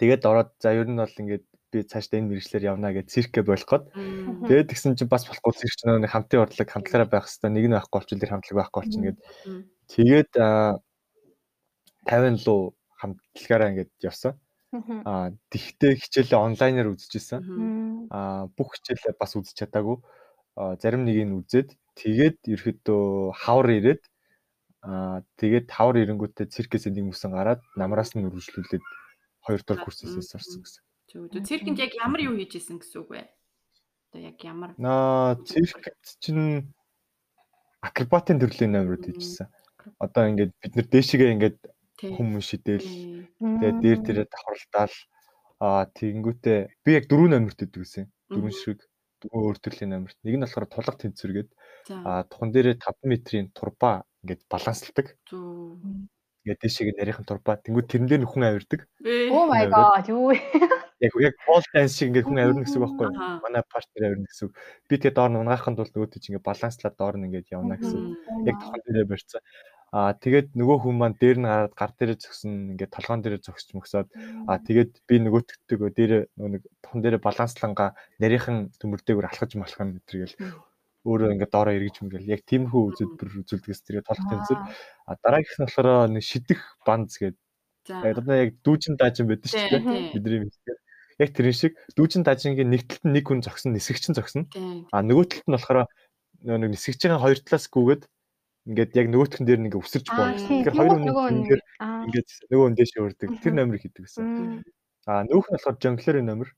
тэгээд 0.00 0.24
ороод 0.24 0.56
за 0.56 0.72
ер 0.72 0.88
нь 0.88 0.96
бол 0.96 1.20
ингээд 1.20 1.44
би 1.72 1.82
цаашдаа 1.82 2.20
энэ 2.20 2.28
мэрэгчлэр 2.30 2.68
явна 2.76 2.92
гэж 2.92 3.06
циркэ 3.08 3.40
болгоход 3.42 3.88
тэгээд 4.46 4.70
тэгсэн 4.70 4.94
чинь 5.00 5.08
бас 5.08 5.24
болохгүй 5.24 5.52
циркч 5.56 5.80
нэг 5.88 6.12
хамтын 6.12 6.44
урдлаг 6.44 6.68
хамтлагаараа 6.68 7.08
байх 7.08 7.26
хэвээр 7.26 7.56
нэг 7.56 7.64
нь 7.66 7.74
байхгүй 7.74 7.96
болчихвол 7.96 8.32
хамтлаг 8.36 8.56
байхгүй 8.60 8.78
болчихно 8.78 9.06
гэд 9.08 9.18
тэгээд 9.88 10.32
50 12.06 12.46
луу 12.46 12.74
хамтлагаараа 12.98 13.70
ингээд 13.72 13.92
явсан. 14.02 14.34
Аа 14.72 15.34
тэгтээ 15.52 16.00
хичээлээ 16.00 16.38
онлайнаар 16.38 16.92
үзчихсэн. 16.94 17.40
Аа 18.10 18.48
бүх 18.56 18.78
хичээлээ 18.78 19.14
бас 19.20 19.36
үзэж 19.36 19.54
чадаагүй. 19.58 19.98
Аа 20.56 20.74
зарим 20.82 21.04
нэг 21.04 21.18
нь 21.22 21.36
үзээд 21.38 21.76
тэгээд 21.98 22.38
ерөөдөө 22.54 23.36
хавар 23.36 23.68
ирээд 23.78 24.02
аа 24.82 25.22
тэгээд 25.38 25.66
хавар 25.70 25.96
ирэнгүүтээ 26.02 26.46
циркээс 26.54 26.88
нэг 26.90 27.12
мөсөн 27.12 27.30
гараад 27.36 27.60
намраас 27.76 28.16
нь 28.16 28.24
үргэлжлүүлээд 28.26 28.84
хоёр 29.44 29.60
дахь 29.62 29.82
курсээс 29.84 30.34
орсон 30.34 30.62
гэсэн. 30.62 30.82
Зөв. 31.12 31.28
Циркэнд 31.28 31.76
яг 31.76 31.92
ямар 32.00 32.24
юу 32.24 32.40
хийж 32.40 32.56
исэн 32.56 32.80
гэсэн 32.80 33.04
үг 33.04 33.10
вэ? 33.12 33.28
Одоо 34.08 34.20
яг 34.32 34.38
ямар? 34.40 34.72
Аа 34.80 35.36
циркт 35.44 36.00
чинь 36.24 36.72
акробатын 37.84 38.40
төрлийн 38.40 38.72
номерууд 38.72 39.04
хийжсэн. 39.12 39.44
Одоо 40.00 40.32
ингээд 40.32 40.56
бид 40.56 40.72
нар 40.72 40.88
дээшгээ 40.88 41.32
ингээд 41.36 41.58
хүмүүс 42.00 42.46
шидэл 42.48 42.88
тэгээд 43.36 43.78
дээр 43.84 43.98
дээрээ 44.00 44.26
давхарлалдаал 44.32 44.96
аа 45.60 45.84
тэгэнгүүтээ 45.92 46.58
би 46.80 46.90
яг 46.96 47.04
дөрөв 47.12 47.28
номерт 47.28 47.60
өгдөг 47.60 47.84
гэсэн. 47.84 48.08
Дөрөв 48.32 48.56
шиг 48.56 48.80
дөрөв 49.20 49.42
өөр 49.52 49.58
төрлийн 49.60 49.92
номерт. 49.92 50.16
Нэг 50.24 50.34
нь 50.40 50.44
болохоор 50.48 50.66
тулга 50.72 50.96
тэнцвэргээд 50.96 51.50
аа 52.08 52.24
тухан 52.24 52.56
дээрээ 52.56 52.80
5 52.80 53.04
метрийн 53.04 53.52
турба 53.52 54.08
ингээд 54.24 54.48
балансладаг. 54.48 55.12
Ингээд 55.28 56.60
дэшегээ 56.62 56.96
нарийнхан 56.96 57.28
турба. 57.28 57.60
Тэнгүүд 57.60 57.86
тэрэн 57.86 58.08
дээр 58.08 58.24
хүн 58.24 58.48
авирдаг. 58.48 58.80
Oh 59.28 59.44
my 59.44 59.68
god 59.68 60.08
юу 60.08 60.32
яг 61.02 61.12
яг 61.18 61.34
пол 61.46 61.64
данс 61.74 61.98
шиг 61.98 62.08
ингээд 62.14 62.26
хүн 62.30 62.38
авирна 62.38 62.62
гэсэн 62.62 62.78
үг 62.78 62.84
байхгүй 62.86 63.06
юу? 63.10 63.42
Манай 63.42 63.62
партнер 63.66 64.02
авирна 64.06 64.30
гэсэн 64.30 64.46
үг. 64.46 64.54
Би 64.86 64.94
тэгээ 65.02 65.16
доор 65.18 65.30
нь 65.34 65.40
унгахын 65.42 65.76
тулд 65.76 65.92
нөгөө 65.92 66.10
тийч 66.14 66.24
ингээд 66.30 66.46
баланслаад 66.46 66.94
доор 66.94 67.16
нь 67.18 67.26
ингээд 67.26 67.52
явна 67.52 67.74
гэсэн. 67.76 68.02
Яг 68.46 68.56
тохон 68.62 68.80
дээрээ 68.86 69.10
барьцсан. 69.10 69.42
Аа 69.92 70.16
тэгээд 70.16 70.56
нөгөө 70.56 70.78
хүн 70.88 70.96
маань 70.96 71.18
дээр 71.20 71.38
нь 71.42 71.48
гараад 71.50 71.74
гар 71.76 71.92
дээрээ 71.92 72.18
зөксөн 72.22 72.52
ингээд 72.78 72.94
толгоон 72.96 73.20
дээрээ 73.20 73.44
зөксч 73.44 73.68
мөксөд 73.76 74.08
аа 74.48 74.56
тэгээд 74.64 74.92
би 75.04 75.14
нөгөө 75.20 75.42
төгтөгөө 75.44 75.90
дээр 75.92 76.12
нөгөө 76.32 76.50
нэг 76.56 76.62
тухан 76.80 77.00
дээрээ 77.04 77.20
баланслангаа 77.20 77.90
нарийнхан 78.16 78.72
төмөрдөөгөр 78.80 79.28
алхаж 79.28 79.52
малах 79.60 79.80
нь 79.84 80.00
өдргээл 80.00 80.34
өөрөө 81.04 81.32
ингээд 81.36 81.52
доороо 81.52 81.76
эргэж 81.76 81.96
мэгэл 82.08 82.32
яг 82.32 82.40
тиймэрхүү 82.48 82.82
үзэлбэр 82.88 83.28
үзүүлдэгс 83.42 83.82
тэрийг 83.84 84.08
толох 84.08 84.26
тэнцэр 84.32 84.58
а 85.04 85.12
дараагийнх 85.20 85.58
нь 85.60 85.66
болохоор 85.68 86.08
нэг 86.08 86.24
шидэх 86.24 86.60
банз 86.88 87.12
гэдэг 87.20 87.42
яг 87.90 88.18
одоо 88.22 88.36
яг 88.38 88.50
дүүжин 88.62 88.94
даажин 88.94 89.26
байдаг 89.26 89.50
шүү 89.50 89.66
дээ. 89.76 90.14
бидний 90.14 90.40
мэдхээр 90.46 90.78
яг 91.18 91.30
тэрэн 91.36 91.56
шиг 91.56 91.72
дүүжин 91.96 92.24
даажингийн 92.24 92.70
нэг 92.70 92.88
талд 92.88 93.04
нь 93.04 93.14
нэг 93.16 93.24
хүн 93.28 93.44
зогсно 93.44 93.74
нисгэгчин 93.74 94.16
зогсно 94.16 94.48
а 94.92 95.02
нөгөө 95.04 95.24
талд 95.28 95.46
нь 95.48 95.54
болохоор 95.56 95.88
нэг 96.42 96.70
нисгэж 96.72 96.98
байгаа 97.02 97.22
хоёр 97.22 97.38
талаас 97.42 97.66
гүгээд 97.68 98.02
ингээд 98.62 98.94
яг 98.94 99.06
нөгөөтгөн 99.10 99.46
дээр 99.46 99.60
нэг 99.66 99.74
өсөрч 99.74 100.06
боно. 100.14 100.38
Тэгэхээр 100.38 100.76
хоёр 100.78 100.90
хүн 100.94 101.06
ингээд 101.42 101.62
ингээд 102.06 102.28
нөгөө 102.50 102.66
хүн 102.70 102.76
дэше 102.78 102.96
өрдөг. 103.02 103.28
Тэр 103.42 103.54
номерыг 103.58 103.82
хийдэг 103.82 104.06
гэсэн. 104.06 104.62
Аа 105.10 105.26
нөгөөх 105.26 105.46
нь 105.50 105.54
болохоор 105.58 105.76
жонглерийн 105.82 106.28
номер. 106.30 106.48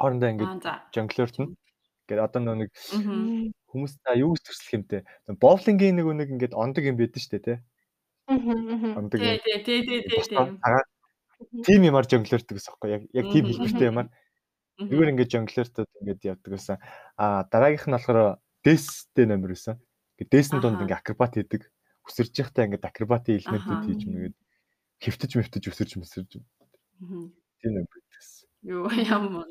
Хоорондоо 0.00 0.28
ингээд 0.32 0.52
жонглерт 0.96 1.36
нь 1.44 1.52
ингээд 2.08 2.24
одоо 2.24 2.40
нэг 2.56 2.72
хүмүүс 3.68 3.92
та 4.00 4.16
юу 4.16 4.32
гэж 4.32 4.42
төрслөх 4.48 4.76
юмтэй. 4.80 5.00
Боулингийн 5.28 5.96
нэг 6.00 6.08
нэг 6.08 6.28
ингээд 6.32 6.56
ондог 6.56 6.84
юм 6.88 6.96
байдаг 6.96 7.20
шүү 7.20 7.32
дээ, 7.36 7.44
тий. 7.44 7.58
Ондог. 8.96 9.20
Тий, 9.20 9.36
тий, 9.44 9.60
тий, 9.60 9.80
тий, 9.84 10.00
тий. 10.08 10.93
Тим 11.64 11.80
юмар 11.84 12.06
жонглердэг 12.08 12.56
гэсэн 12.56 12.74
юм. 12.74 12.90
Яг 12.90 13.02
яг 13.12 13.26
тим 13.32 13.44
хэлбэртэй 13.46 13.88
юмар. 13.90 14.08
Зүгээр 14.78 15.10
ингээд 15.14 15.32
жонглертод 15.32 15.90
ингээд 16.02 16.22
явдаг 16.24 16.50
гэсэн. 16.50 16.76
Аа 17.20 17.46
дараагийнх 17.46 17.86
нь 17.86 17.94
болохоор 17.94 18.42
дэстэй 18.64 19.26
номер 19.28 19.54
байсан. 19.54 19.78
Ингээд 20.18 20.32
дээсэн 20.32 20.58
донд 20.58 20.82
ингээд 20.82 20.98
акробат 20.98 21.38
хийдэг. 21.38 21.62
Өсөрж 22.08 22.34
явахдаа 22.42 22.66
ингээд 22.66 22.88
акробатын 22.88 23.38
элементүүд 23.38 23.82
хийж 23.86 24.02
мэгээд 24.08 24.36
хэвтэж 24.98 25.30
мэвтэж 25.36 25.62
өсөрж 25.70 25.92
мэсэрж. 26.00 26.30
Тийм 27.60 27.72
юм 27.78 27.86
байдагс. 27.86 28.30
Юу 28.62 28.88
ямар. 28.90 29.46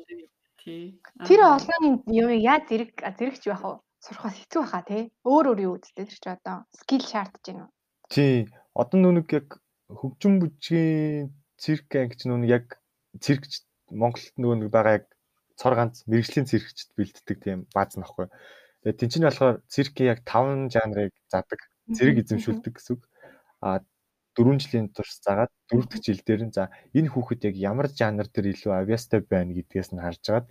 Тэр 0.64 1.40
олон 1.44 2.04
юм 2.08 2.28
яа 2.40 2.58
зэрэг 2.64 2.96
зэрэгч 3.00 3.44
байх 3.48 3.64
уу? 3.64 3.76
Сурахаас 4.00 4.36
хэцүү 4.40 4.60
баха 4.64 4.80
тий. 4.84 5.02
Өөр 5.24 5.52
өөр 5.52 5.60
юу 5.64 5.72
үсттэй 5.76 6.04
тэр 6.08 6.20
чи 6.20 6.28
одоо 6.28 6.56
скил 6.72 7.04
шаардж 7.04 7.44
байна 7.44 7.68
уу? 7.68 7.72
Тий. 8.08 8.48
Одоо 8.72 8.98
нүг 9.00 9.28
яг 9.32 9.60
хөгжим 9.88 10.40
бүжгийн 10.40 11.32
цирк 11.64 11.88
ангич 11.96 12.28
нүг 12.28 12.44
яг 12.44 12.66
циркч 13.24 13.64
Монголд 13.88 14.36
нөгөө 14.36 14.56
нэг 14.60 14.70
байгаа 14.74 14.94
яг 15.00 15.06
цор 15.56 15.74
ганц 15.78 16.04
мэрэгжлийн 16.10 16.50
циркчд 16.50 16.92
бэлддэг 16.98 17.38
тийм 17.40 17.58
бааз 17.72 17.96
нөхгүй. 17.96 18.28
Тэгээ 18.84 19.00
тэнцэн 19.00 19.24
болохоор 19.24 19.56
циркийн 19.72 20.10
яг 20.12 20.20
5 20.28 20.68
жанрыг 20.74 21.14
задаг. 21.32 21.60
Зэрэг 21.88 22.20
эзэмшүүлдэг 22.20 22.72
гэсэн 22.74 22.92
үг. 22.96 23.02
А 23.64 23.80
4 24.36 24.60
жилийн 24.60 24.88
турш 24.90 25.14
загаад 25.22 25.52
4 25.70 25.88
дахь 25.88 26.04
жил 26.04 26.20
дээр 26.26 26.42
нь 26.50 26.54
за 26.56 26.68
энэ 26.92 27.12
хүүхэд 27.12 27.46
яг 27.48 27.56
ямар 27.70 27.88
жанр 27.88 28.26
дээр 28.28 28.52
илүү 28.52 28.72
авьяастай 28.74 29.20
байна 29.22 29.54
гэдгээс 29.54 29.94
нь 29.94 30.02
харж 30.02 30.22
агаад 30.26 30.46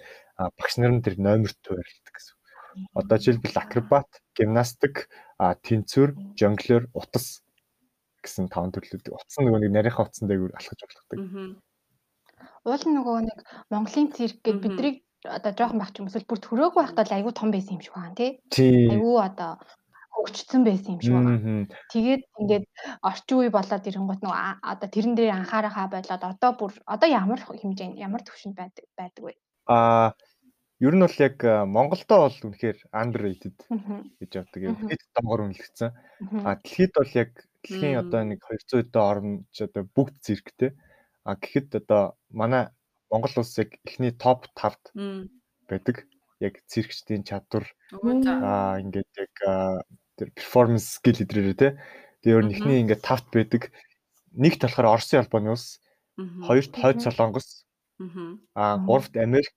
багш 0.58 0.74
нар 0.80 0.94
нь 0.96 1.04
тэр 1.04 1.20
номерт 1.20 1.60
туурлдаг 1.62 2.14
гэсэн. 2.16 2.36
Одоо 2.98 3.18
жишээлбэл 3.22 3.62
акробат, 3.62 4.10
гимнастик, 4.34 5.12
тэнцвэр, 5.38 6.18
жонглер, 6.40 6.90
утас 6.98 7.44
гэсэн 8.24 8.48
таван 8.48 8.72
төрлүүд. 8.72 9.12
Утас 9.12 9.38
нь 9.38 9.46
нөгөө 9.46 9.62
нэг 9.68 9.72
нарийнхаа 9.76 10.08
утсан 10.08 10.28
дээр 10.32 10.56
алхаж 10.56 10.80
болгодог. 10.80 11.20
Уул 12.64 12.84
нөгөө 12.88 13.18
нэг 13.28 13.40
Монголын 13.70 14.10
цирк 14.16 14.40
гэдэг 14.40 14.64
бидрийг 14.64 14.98
одоо 15.28 15.52
жоохон 15.56 15.80
байх 15.80 15.92
ч 15.92 16.00
юм 16.00 16.08
эсвэл 16.08 16.28
бүр 16.28 16.40
төрөөгүй 16.44 16.80
байхдаа 16.84 17.06
л 17.08 17.16
айгүй 17.16 17.34
том 17.36 17.52
байсан 17.52 17.80
юм 17.80 17.84
шиг 17.84 17.96
байна 17.96 18.16
тий. 18.16 18.32
Айгүй 18.92 19.16
одоо 19.20 19.52
хөгжсөн 20.16 20.64
байсан 20.68 20.96
юм 20.96 21.02
шиг 21.04 21.14
байна. 21.16 21.68
Тэгээд 21.92 22.24
ингээд 22.40 22.66
орчин 23.04 23.38
үе 23.40 23.50
болоод 23.52 23.88
ирэнгүүт 23.88 24.22
нөгөө 24.24 24.40
одоо 24.72 24.88
тэрэн 24.92 25.16
дээр 25.16 25.32
анхаарахаа 25.36 25.88
болоод 25.92 26.24
одоо 26.24 26.52
бүр 26.60 26.72
одоо 26.88 27.08
ямар 27.10 27.40
хэмжээнд 27.40 28.00
ямар 28.00 28.22
төвшөнд 28.24 28.56
байдаг 28.60 28.86
байдаг 29.00 29.24
вэ? 29.24 29.34
Аа 29.68 30.12
ер 30.84 30.94
нь 30.96 31.04
бол 31.06 31.18
яг 31.24 31.38
Монголдо 31.76 32.16
бол 32.28 32.38
үнэхээр 32.48 32.78
underrated 32.92 33.58
гэж 34.20 34.32
явдаг. 34.36 34.62
Дэлхийд 34.62 35.04
доогоор 35.16 35.42
үнэлэгдсэн. 35.48 35.90
А 36.44 36.60
дэлхийд 36.60 36.92
бол 36.96 37.12
яг 37.16 37.32
дэлхийн 37.64 38.04
одоо 38.04 38.22
нэг 38.28 38.44
200 38.44 38.92
дэх 38.92 39.02
орн 39.02 39.48
ч 39.56 39.66
одоо 39.66 39.88
бүгд 39.88 40.20
зэрэгтэй. 40.22 40.72
А 41.24 41.40
гэхэд 41.40 41.80
одоо 41.80 42.20
манай 42.30 42.70
Монгол 43.10 43.42
улс 43.42 43.56
яг 43.58 43.80
эхний 43.88 44.12
топ 44.12 44.52
5-д 44.54 44.92
байдаг. 45.72 46.06
Яг 46.44 46.60
циркчдийн 46.68 47.24
чадвар 47.24 47.64
аа 47.96 48.84
ингээд 48.84 49.12
яг 49.16 49.36
тэр 50.20 50.30
перформанс 50.36 51.00
скил 51.00 51.16
хэдрээрээ 51.16 51.56
те. 51.56 51.80
Тэгээ 52.22 52.36
өөр 52.36 52.48
нэхний 52.52 52.80
ингээд 52.84 53.02
5-т 53.02 53.32
байдаг. 53.32 53.64
Нэгт 54.36 54.66
болохоор 54.66 54.98
Оросын 54.98 55.22
албаны 55.24 55.54
улс, 55.54 55.80
хоёрт 56.18 56.74
Хойд 56.74 57.00
Солонгос, 57.06 57.66
аа 58.58 58.78
гуравт 58.82 59.14
Америк, 59.16 59.54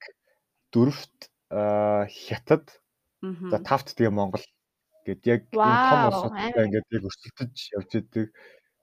дөрөвт 0.69 1.33
Хятад, 1.49 2.65
за 3.21 3.57
тавт 3.65 3.97
тэгээ 3.97 4.13
Монгол 4.13 4.45
гэд 5.07 5.21
яг 5.23 5.41
энэ 5.55 5.87
том 5.87 6.01
улсуудтай 6.11 6.63
ингээд 6.67 6.87
яг 6.91 7.03
өрсөлдөж 7.07 7.55
явж 7.79 7.91
идэг. 7.95 8.27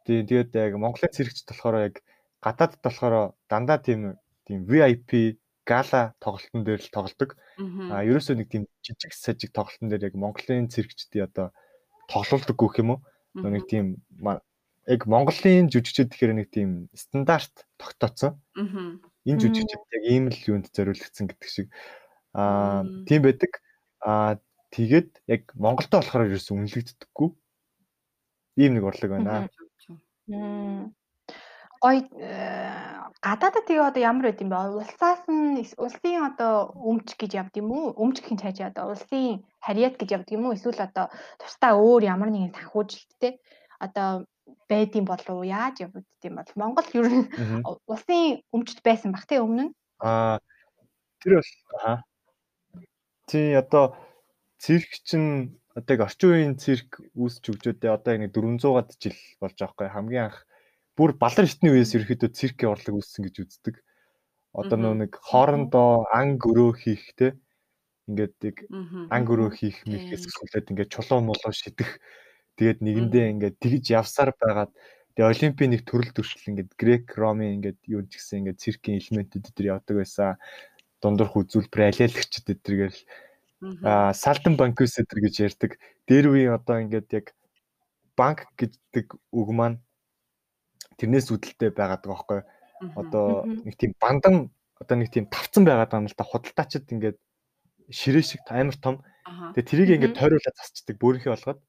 Тэгээд 0.09 0.51
яг 0.57 0.73
Монголын 0.81 1.13
циркчд 1.13 1.49
болохоор 1.49 1.77
яг 1.93 1.95
гадаадд 2.41 2.81
болохоор 2.81 3.37
дандаа 3.49 3.79
тийм 3.81 4.17
тийм 4.49 4.65
VIP 4.65 5.37
гала 5.65 6.13
тоглолтын 6.21 6.65
дээр 6.65 6.81
л 6.81 6.93
тоглодог. 6.93 7.37
А 7.93 8.05
ерөөсөө 8.05 8.37
нэг 8.37 8.49
тийм 8.53 8.65
жижиг 8.85 9.13
сажиг 9.17 9.51
тоглолтын 9.53 9.89
дээр 9.89 10.13
яг 10.13 10.15
Монголын 10.17 10.69
циркчдийн 10.69 11.29
одоо 11.29 11.53
тоглолдог 12.09 12.57
гэх 12.57 12.81
юм 12.85 12.97
уу? 12.97 13.01
Нэг 13.35 13.65
тийм 13.69 14.05
яг 14.85 15.01
Монголын 15.09 15.73
жүжигчд 15.73 16.13
тэгэхээр 16.13 16.37
нэг 16.37 16.49
тийм 16.53 16.93
стандарт 16.93 17.65
тогтооцсон. 17.81 18.37
Энэ 19.25 19.41
жүжигчд 19.41 19.81
яг 19.97 20.05
ийм 20.05 20.29
л 20.29 20.41
юунд 20.45 20.69
зориулагдсан 20.69 21.33
гэдэг 21.33 21.49
шиг 21.49 21.73
аа 22.37 22.85
тийм 23.09 23.25
байдаг. 23.25 23.53
Аа 24.05 24.37
тэгээд 24.75 25.11
яг 25.31 25.43
Монголдо 25.55 26.03
болохоор 26.03 26.29
ерөөсөө 26.29 26.55
үнэлэгддэггүй. 26.59 27.29
Ийм 28.63 28.73
нэг 28.75 28.85
урлаг 28.85 29.11
байна 29.11 29.49
гоё 31.85 32.01
э, 32.17 32.97
гадаадад 33.21 33.69
тэгээ 33.69 33.89
одоо 33.93 34.01
ямар 34.01 34.33
байд 34.33 34.41
юм 34.41 34.51
бэ? 34.57 34.73
Улсаас 34.81 35.23
нь 35.29 35.61
улсын 35.77 36.33
одоо 36.33 36.73
өмч 36.73 37.13
гэж 37.21 37.37
явд 37.37 37.55
юм 37.61 37.69
уу? 37.77 37.93
Өмч 38.01 38.25
гэхин 38.25 38.41
цааш 38.41 38.73
одоо 38.73 38.97
улсын 38.97 39.45
харьяат 39.61 40.01
гэж 40.01 40.09
явд 40.17 40.29
юм 40.33 40.49
уу? 40.49 40.57
Эсвэл 40.57 40.81
одоо 40.81 41.13
тусдаа 41.37 41.77
өөр 41.77 42.09
ямар 42.09 42.33
нэгэн 42.33 42.57
санхүүжилттэй 42.57 43.37
одоо 43.85 44.25
байдсан 44.65 45.05
болов? 45.05 45.45
Яаж 45.45 45.85
явд 45.85 46.09
юм 46.25 46.35
бол 46.41 46.53
Монгол 46.57 46.89
ер 46.97 47.07
нь 47.13 47.29
улсын 47.93 48.41
өмчт 48.49 48.81
байсан 48.81 49.13
бах 49.13 49.29
тий 49.29 49.45
өмнө 49.45 49.69
нь? 49.69 49.73
Аа 50.01 50.41
тэр 51.21 51.45
бол 51.45 51.53
аа 51.85 52.01
тий 53.29 53.53
одоо 53.61 53.93
цирк 54.65 54.89
чинь 55.05 55.61
одоо 55.77 55.93
яг 55.93 56.03
орчин 56.09 56.33
үеийн 56.33 56.57
цирк 56.57 57.05
үүсч 57.13 57.53
өгчөөдөө 57.53 57.91
одоо 57.93 58.17
нэг 58.17 58.33
400-аад 58.33 58.97
жил 58.97 59.19
болж 59.37 59.57
байгаа 59.61 59.73
хгүй 59.77 59.89
хамгийн 59.93 60.25
анх 60.33 60.39
бүр 60.97 61.13
балар 61.21 61.45
эртний 61.45 61.73
үеэс 61.75 61.93
ерөөхдөө 61.99 62.31
циркийн 62.33 62.73
урлаг 62.73 62.95
үүссэн 62.97 63.29
гэж 63.29 63.37
үздэг. 63.45 63.77
Одоо 64.55 64.79
нөө 64.79 64.95
нэг 65.05 65.13
хоорондоо 65.19 66.07
ан 66.15 66.39
гөрөө 66.39 66.71
хийх 66.81 67.05
те. 67.19 67.35
Ингээд 68.07 68.35
нэг 68.41 68.57
ан 69.11 69.23
гөрөө 69.27 69.51
хийх 69.59 69.83
мэхээс 69.85 70.31
эхлээд 70.31 70.71
ингээд 70.71 70.95
чулуу 70.95 71.21
молоо 71.27 71.53
шидэх. 71.53 71.99
Тэгээд 72.57 72.81
нэгэндээ 72.87 73.25
ингээд 73.35 73.57
тэгж 73.59 73.85
явсаар 73.99 74.31
байгаад 74.39 74.71
тэгээ 75.19 75.33
олимпийн 75.35 75.71
нэг 75.75 75.83
төрөл 75.83 76.15
төршил 76.15 76.55
ингээд 76.55 76.71
грек 76.79 77.11
ромын 77.19 77.59
ингээд 77.59 77.83
юу 77.91 78.07
ч 78.07 78.23
гэсэн 78.23 78.47
ингээд 78.47 78.63
циркийн 78.63 79.03
элементүүд 79.03 79.51
өдр 79.51 79.65
явдаг 79.75 79.97
байсан. 79.99 80.39
Дундурх 81.03 81.35
үзүүлбэр 81.35 81.91
алиалагчд 81.91 82.47
өдргээл 82.55 82.99
а 83.83 84.13
салдан 84.13 84.57
банкус 84.57 84.99
өдр 85.01 85.19
гэж 85.25 85.35
ярьдаг. 85.47 85.79
Дээр 86.09 86.27
үеийн 86.33 86.57
одоо 86.59 86.81
ингээд 86.85 87.09
яг 87.13 87.27
банк 88.17 88.47
гэдэг 88.59 89.07
үг 89.33 89.49
маань 89.51 89.79
тэрнээс 90.99 91.33
үүдэлтэй 91.33 91.71
байгаад 91.75 92.03
байгаа 92.05 92.15
байхгүй 92.15 92.41
одоо 92.95 93.27
нэг 93.47 93.75
тийм 93.81 93.93
бандан 93.99 94.51
одоо 94.79 94.97
нэг 94.99 95.11
тийм 95.11 95.27
тавцсан 95.31 95.65
байгаад 95.65 95.91
байгаа 95.91 96.03
юм 96.05 96.11
л 96.11 96.19
та. 96.19 96.25
Худалдаачид 96.25 96.93
ингээд 96.93 97.19
ширээ 97.91 98.25
шиг 98.25 98.41
амар 98.49 98.77
том. 98.79 99.03
Тэгээ 99.25 99.69
тэрийг 99.69 99.91
ингээд 99.97 100.19
тойруулаад 100.21 100.57
засчдаг 100.57 100.97
бөөрийнхээ 101.01 101.33
болгоод 101.33 101.61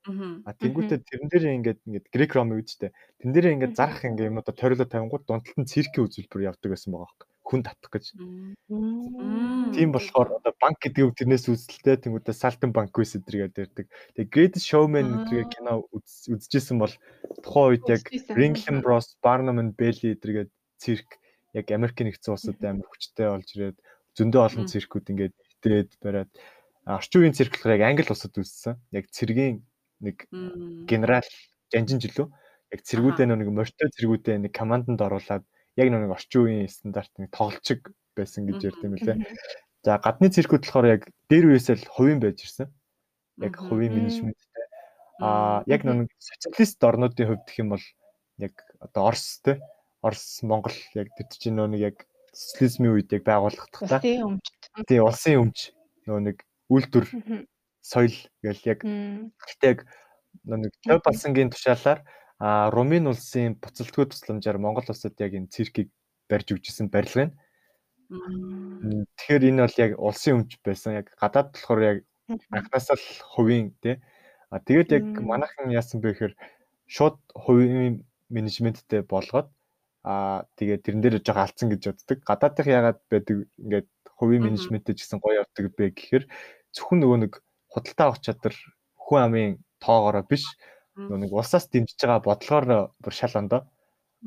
а 0.44 0.52
тэнгуүтээ 0.60 1.00
тэрэн 1.08 1.30
дээр 1.32 1.46
ингээд 1.56 1.80
ингээд 1.88 2.08
грек 2.12 2.32
ром 2.36 2.52
үдтэй 2.52 2.92
тэн 2.92 3.32
дээр 3.32 3.56
ингээд 3.56 3.80
зарах 3.80 4.04
ингээд 4.04 4.30
юмудаа 4.32 4.56
тойруулаад 4.60 4.92
тавингууд 4.92 5.24
дундтал 5.24 5.60
нь 5.64 5.72
циркийн 5.72 6.04
үзүүлбэр 6.04 6.52
явдаг 6.52 6.70
байсан 6.76 6.92
байгаа 6.92 7.08
байхгүй 7.08 7.28
хүн 7.46 7.62
татах 7.62 7.94
гэж. 7.94 8.06
Тийм 9.78 9.90
болохоор 9.94 10.42
одоо 10.42 10.54
банк 10.58 10.82
гэдэг 10.82 11.06
үг 11.06 11.16
тэрнээс 11.16 11.46
үзэлтэй 11.46 12.02
тэнгуүтээ 12.02 12.34
салтан 12.34 12.74
банк 12.74 12.90
байсан 12.98 13.22
эдрэгээд 13.22 13.62
ярьдаг. 13.62 13.86
Тэгээ 14.18 14.34
Great 14.34 14.56
Showman 14.58 15.30
эдрэгээ 15.30 15.54
кино 15.54 15.86
үзчихсэн 15.94 16.82
бол 16.82 16.94
тухайн 17.46 17.78
үед 17.78 17.86
яг 17.86 18.04
Ringling 18.34 18.82
Bros, 18.82 19.14
Barnum 19.22 19.62
and 19.62 19.78
Bailey 19.78 20.18
эдрэгээд 20.18 20.50
цирк 20.82 21.22
яг 21.54 21.70
Америк 21.70 22.02
нэгдсэн 22.02 22.34
улсад 22.34 22.58
амар 22.66 22.90
хүчтэй 22.90 23.30
болж 23.30 23.50
ирээд 23.54 23.78
зөндөө 24.18 24.42
олон 24.42 24.66
циркүүд 24.66 25.12
ингээд 25.14 25.36
нэтээд 25.38 25.90
бариад 26.02 26.32
орчин 26.86 27.22
үеийн 27.22 27.38
цирк 27.38 27.54
болохоор 27.56 27.78
яг 27.78 27.84
Англи 27.86 28.10
улсад 28.10 28.34
үүссэн. 28.34 28.76
Яг 28.92 29.06
цэргийн 29.10 29.62
нэг 30.02 30.26
генерал 30.90 31.30
жанжин 31.74 32.02
жилүү. 32.02 32.28
Яг 32.74 32.82
цэргүүдээ 32.86 33.26
нэг 33.30 33.50
морьтой 33.50 33.90
цэргүүдээ 33.94 34.38
нэг 34.46 34.52
команданд 34.54 35.02
оруулаад 35.02 35.46
яг 35.76 35.88
нэг 35.92 36.12
орчин 36.12 36.42
үеийн 36.48 36.72
стандарт 36.72 37.12
нэг 37.20 37.30
тоглолчиг 37.36 37.92
байсан 38.16 38.48
гэж 38.48 38.60
ярьд 38.64 38.82
юм 38.84 38.96
лээ. 38.96 39.20
За 39.84 40.00
гадны 40.00 40.32
циркүүд 40.32 40.64
болохоор 40.64 40.88
яг 40.88 41.02
дээр 41.30 41.52
үеэсээ 41.52 41.76
л 41.84 41.92
хувийн 41.92 42.20
байж 42.24 42.42
ирсэн. 42.42 42.72
Яг 43.44 43.54
хувийн 43.60 43.94
менежменттэй. 43.94 44.66
Аа 45.20 45.62
яг 45.68 45.84
нэг 45.84 46.10
социалист 46.18 46.80
орнуудын 46.80 47.28
хувьд 47.28 47.46
гэх 47.46 47.60
юм 47.60 47.76
бол 47.76 47.86
яг 48.40 48.56
одоо 48.80 49.12
Орос 49.12 49.44
те. 49.44 49.60
Орос 50.02 50.42
Монгол 50.42 50.76
яг 50.96 51.12
тэр 51.14 51.28
чинь 51.30 51.60
нөө 51.60 51.76
нэг 51.76 51.82
яг 51.94 51.98
социализмын 52.32 52.96
үед 52.96 53.12
яг 53.12 53.24
байгуулагдах 53.28 53.84
та. 53.84 54.00
Тийм 54.00 55.04
улсын 55.04 55.40
өмч. 55.44 55.76
Нөө 56.08 56.20
нэг 56.34 56.38
үйлдвэр 56.72 57.06
соёл 57.86 58.16
гэл 58.42 58.64
яг 58.66 58.80
гэхдээ 58.82 59.72
яг 59.72 59.80
нэг 60.44 60.72
төв 60.82 61.00
балсангийн 61.06 61.54
тушаалаар 61.54 62.02
а 62.40 62.70
Румын 62.72 63.08
улсын 63.08 63.56
буцалтгүй 63.60 64.12
тусламжаар 64.12 64.60
Монгол 64.60 64.88
улсад 64.90 65.16
яг 65.20 65.34
энэ 65.34 65.52
циркийг 65.52 65.90
барьж 66.30 66.52
өгчсэн 66.52 66.92
барилга 66.92 67.32
нь. 67.32 67.34
Тэгэхээр 69.16 69.48
энэ 69.56 69.64
бол 69.64 69.78
яг 69.80 69.92
улсын 70.00 70.44
өмч 70.44 70.60
байсан. 70.60 71.00
Яг 71.00 71.16
гадаад 71.16 71.56
болохоор 71.56 71.82
яг 71.82 71.98
анхнаасаа 72.52 73.00
л 73.00 73.08
хувийн 73.34 73.72
тий. 73.80 74.02
А 74.52 74.60
тэгээд 74.60 74.90
яг 74.92 75.06
манайхан 75.24 75.72
яасан 75.72 76.02
бэ 76.04 76.12
гэхээр 76.12 76.34
шууд 76.86 77.18
хувийн 77.34 78.04
менежменттэй 78.30 79.02
болгоод 79.02 79.50
а 80.06 80.46
тэгээд 80.60 80.86
тэрэн 80.86 81.02
дээр 81.02 81.18
жоохон 81.24 81.46
алдсан 81.46 81.68
гэж 81.72 81.82
боддог. 81.88 82.20
Гадаадх 82.22 82.68
ягаад 82.68 83.00
байдаг 83.10 83.50
ингээд 83.58 83.90
хувийн 84.20 84.44
менежменттэй 84.46 84.94
ч 84.94 85.08
гэсэн 85.08 85.20
гоё 85.24 85.42
явдаг 85.42 85.66
бэ 85.74 85.96
гэхээр 85.98 86.26
зөвхөн 86.76 87.00
нөгөө 87.02 87.20
нэг 87.26 87.34
худалдаа 87.74 88.06
авах 88.14 88.22
чадвар 88.22 88.56
хүн 89.02 89.22
амын 89.26 89.52
тоогоороо 89.82 90.24
биш 90.30 90.46
нэг 90.96 91.32
улсаас 91.32 91.68
дэмжиж 91.68 92.00
байгаа 92.00 92.24
бодлогоор 92.24 92.92
бүр 93.04 93.14
шал 93.14 93.36
ондоо. 93.36 93.62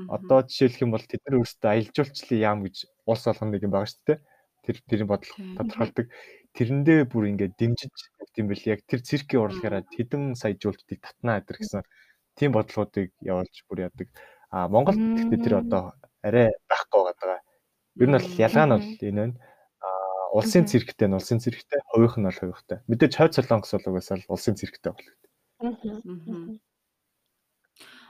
Одоо 0.09 0.47
жишээлх 0.47 0.83
юм 0.85 0.93
бол 0.95 1.03
тэд 1.03 1.25
нар 1.27 1.41
өөрсдөө 1.43 1.71
аялал 1.73 1.95
жуулчлалын 1.97 2.45
яам 2.45 2.59
гэж 2.63 2.77
улс 3.09 3.25
болгоно 3.27 3.51
нэг 3.57 3.63
юм 3.67 3.73
байгаа 3.75 3.91
шүү 3.91 4.05
дээ. 4.07 4.19
Тэр 4.63 4.77
тэрийн 4.87 5.09
бодлого 5.11 5.43
тодорхойлдог. 5.59 6.07
Тэрэндээ 6.55 7.01
бүр 7.09 7.25
ингээд 7.33 7.55
дэмжиж 7.59 7.95
гэм 8.37 8.47
бэл 8.47 8.71
яг 8.71 8.81
тэр 8.87 9.01
циркийн 9.03 9.43
урлагаараа 9.43 9.83
хэдэн 9.91 10.39
сая 10.39 10.55
жуулчдыг 10.55 11.03
татнаа 11.03 11.43
гэдэр 11.43 11.59
гэсэн 11.59 11.83
тийм 12.39 12.55
бодлогоодыг 12.55 13.11
явуулж 13.25 13.57
бүр 13.67 13.91
яадаг. 13.91 14.09
А 14.55 14.69
Монголд 14.71 15.01
гэхдээ 15.01 15.41
тэр 15.43 15.55
одоо 15.67 15.99
арай 16.23 16.55
байхгүй 16.71 17.03
байгаа. 17.03 17.41
Ер 17.99 18.09
нь 18.09 18.15
бол 18.15 18.29
ялгаа 18.39 18.67
нь 18.69 18.75
бол 18.77 18.89
энэ 19.03 19.19
байна. 19.19 19.37
Улсын 20.39 20.69
цирктэй 20.69 21.09
нь 21.09 21.17
улсын 21.17 21.41
цирктэй, 21.43 21.81
хувийнх 21.91 22.17
нь 22.21 22.29
бол 22.29 22.39
хувийнхтай. 22.39 22.79
Мэдээж 22.87 23.13
хойд 23.17 23.35
солонгос 23.35 23.73
бол 23.75 23.89
угаасаа 23.97 24.23
улсын 24.29 24.55
цирктэй 24.55 24.93
болох. 24.93 25.28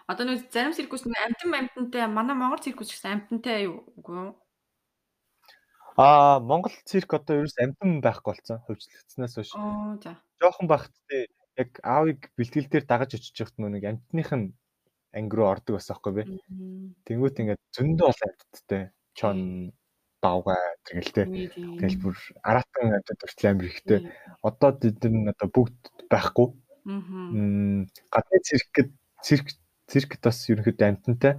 Одоо 0.09 0.25
нэг 0.25 0.49
зарим 0.49 0.73
циркус 0.73 1.05
нэг 1.05 1.21
амтан 1.21 1.53
амтантай 1.55 2.09
манай 2.09 2.37
Монгол 2.37 2.63
циркус 2.65 2.89
гэсэн 2.89 3.13
амтантай 3.29 3.69
юу 3.69 3.85
үгүй 4.01 4.17
юу? 4.17 4.33
Аа 5.99 6.39
Монгол 6.41 6.73
цирк 6.89 7.13
одоо 7.13 7.43
ерөөс 7.43 7.59
амтан 7.61 7.99
байхгүй 8.01 8.33
болсон 8.33 8.63
хөвчлөгдснөөс 8.65 9.35
хойш. 9.37 9.51
Оо 9.59 9.99
за. 10.01 10.17
Жохон 10.41 10.71
багт 10.71 10.95
тий 11.11 11.27
яг 11.59 11.71
аавыг 11.83 12.31
бэлтгэл 12.39 12.71
дээр 12.71 12.87
дагаж 12.87 13.19
очиж 13.19 13.35
явахт 13.35 13.59
нэг 13.59 13.85
амтных 13.85 14.31
нь 14.31 14.55
анги 15.11 15.35
руу 15.35 15.51
ордог 15.51 15.75
байсан 15.75 15.99
байхгүй 15.99 16.13
бэ. 16.15 16.25
Тэнгүүт 17.03 17.41
ингээд 17.43 17.63
зөндөө 17.75 18.07
бол 18.07 18.23
амтттай. 18.25 18.83
Чон 19.19 19.39
давгаа 20.23 20.63
тэгэлтэй. 20.87 21.27
Тэгэл 21.83 21.99
бүр 21.99 22.17
аратан 22.47 22.95
амтад 22.95 23.19
хүртэл 23.19 23.51
амир 23.51 23.67
ихтэй. 23.67 24.01
Одоо 24.47 24.71
тэд 24.79 25.03
нар 25.11 25.35
одоо 25.35 25.49
бүгд 25.51 25.79
байхгүй. 26.07 26.47
Аа. 26.89 27.85
Гадны 28.11 28.39
циркэд 28.49 28.89
цирк 29.23 29.53
циркт 29.89 30.21
бас 30.25 30.41
ерөнхийдөө 30.49 30.89
амтантай. 30.89 31.35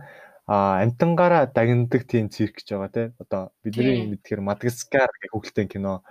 А 0.49 0.81
амтангаараа 0.81 1.49
дагнадаг 1.49 2.05
тийм 2.09 2.29
цирк 2.29 2.61
гэж 2.61 2.73
байгаа 2.73 2.89
те. 2.93 3.03
Одоо 3.21 3.41
бидний 3.65 4.05
мэдхээр 4.13 4.41
Мадагаскар 4.45 5.09
гэх 5.09 5.33
хөгөлтэй 5.33 5.67
кино. 5.69 6.01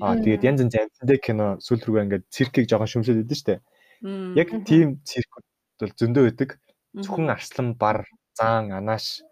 А 0.00 0.16
тэгээд 0.16 0.44
янз 0.48 0.60
янз 0.64 0.76
амтантай 0.76 1.18
кино 1.20 1.46
сүүл 1.60 1.84
рүүгээ 1.84 2.04
ингээд 2.08 2.24
циркийг 2.32 2.68
жоохон 2.68 2.92
шүмжлээд 2.92 3.20
байдаг 3.24 3.40
штэ. 3.40 3.60
Яг 4.40 4.48
тийм 4.68 5.00
циркүүд 5.04 5.46
бол 5.80 5.96
зөндөө 6.00 6.24
байдаг. 6.28 6.50
Зөвхөн 6.96 7.32
арслан 7.32 7.68
бар 7.76 8.04
заан 8.36 8.72
анааш 8.72 9.24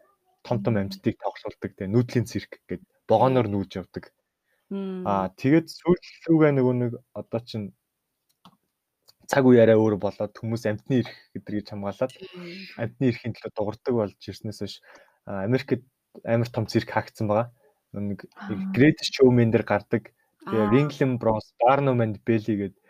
том 0.44 0.60
том 0.64 0.76
амьтдыг 0.76 1.16
тоглуулдаг 1.16 1.72
те. 1.76 1.88
Нүүдлийн 1.88 2.28
цирк 2.28 2.60
гэдэг 2.68 2.84
богоноор 3.08 3.48
нүүж 3.48 3.80
явдаг. 3.80 4.12
А 5.08 5.28
тэгээд 5.36 5.68
сүүл 5.68 6.00
рүүгээ 6.28 6.52
нөгөө 6.56 6.74
нэг 6.76 6.92
одоо 7.12 7.40
чин 7.44 7.72
цаг 9.32 9.48
үеэрээ 9.48 9.80
өөр 9.80 9.96
болоод 9.96 10.36
хүмүүс 10.36 10.68
амтны 10.68 11.00
эрх 11.00 11.12
гэдгийг 11.32 11.72
хамгаалаад 11.72 12.12
амтны 12.76 13.04
эрхийн 13.08 13.32
төлөө 13.32 13.52
дуурдаг 13.56 13.94
болж 13.96 14.20
ирснээс 14.20 14.60
хойш 14.60 14.74
Америкт 15.24 15.80
амар 16.20 16.48
том 16.52 16.68
цирк 16.68 16.92
хаагдсан 16.92 17.32
байгаа. 17.32 17.48
Нэг 17.96 18.28
Great 18.76 19.00
Showman 19.00 19.48
дээр 19.48 19.64
гардаг. 19.64 20.12
Тэгээ 20.44 20.68
Ringling 20.68 21.16
Bros, 21.16 21.56
Barnum 21.56 22.04
and 22.04 22.20
Bailey 22.28 22.56
гэдэг 22.60 22.82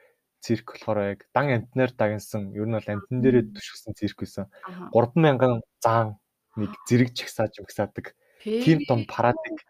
цирк 0.42 0.74
болохоор 0.74 1.14
яг 1.14 1.20
дан 1.30 1.46
амтнаар 1.54 1.94
дагнсан 1.94 2.50
ер 2.58 2.66
нь 2.66 2.74
бол 2.74 2.90
амтан 2.90 3.22
дээрээ 3.22 3.54
түшгсэн 3.54 3.94
цирк 3.94 4.18
байсан. 4.26 4.50
30000 4.90 5.62
заан 5.78 6.18
нэг 6.58 6.74
зэрэг 6.90 7.14
чагсааж 7.14 7.62
өгсаадаг. 7.62 8.18
Тим 8.42 8.82
том 8.90 9.06
парадыг 9.06 9.62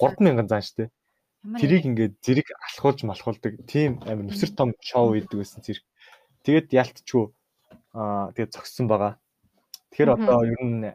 30000 0.00 0.48
заан 0.48 0.64
штэ. 0.64 0.88
Тэрийг 1.60 1.84
ингээд 1.84 2.14
зэрэг 2.24 2.48
алхуулж 2.56 3.04
малхуулдаг. 3.04 3.60
Тим 3.68 4.00
амар 4.08 4.24
нүсэр 4.24 4.56
том 4.56 4.72
шоу 4.80 5.12
хийдэг 5.12 5.36
байсан 5.36 5.60
цирк. 5.60 5.84
Тэгээд 6.44 6.68
ялтчгүй 6.76 7.24
аа 7.96 8.28
тэгээд 8.36 8.52
зогссон 8.52 8.86
байгаа. 8.86 9.16
Тэгэхээр 9.90 10.12
одоо 10.12 10.38
ер 10.44 10.60
нь 10.60 10.92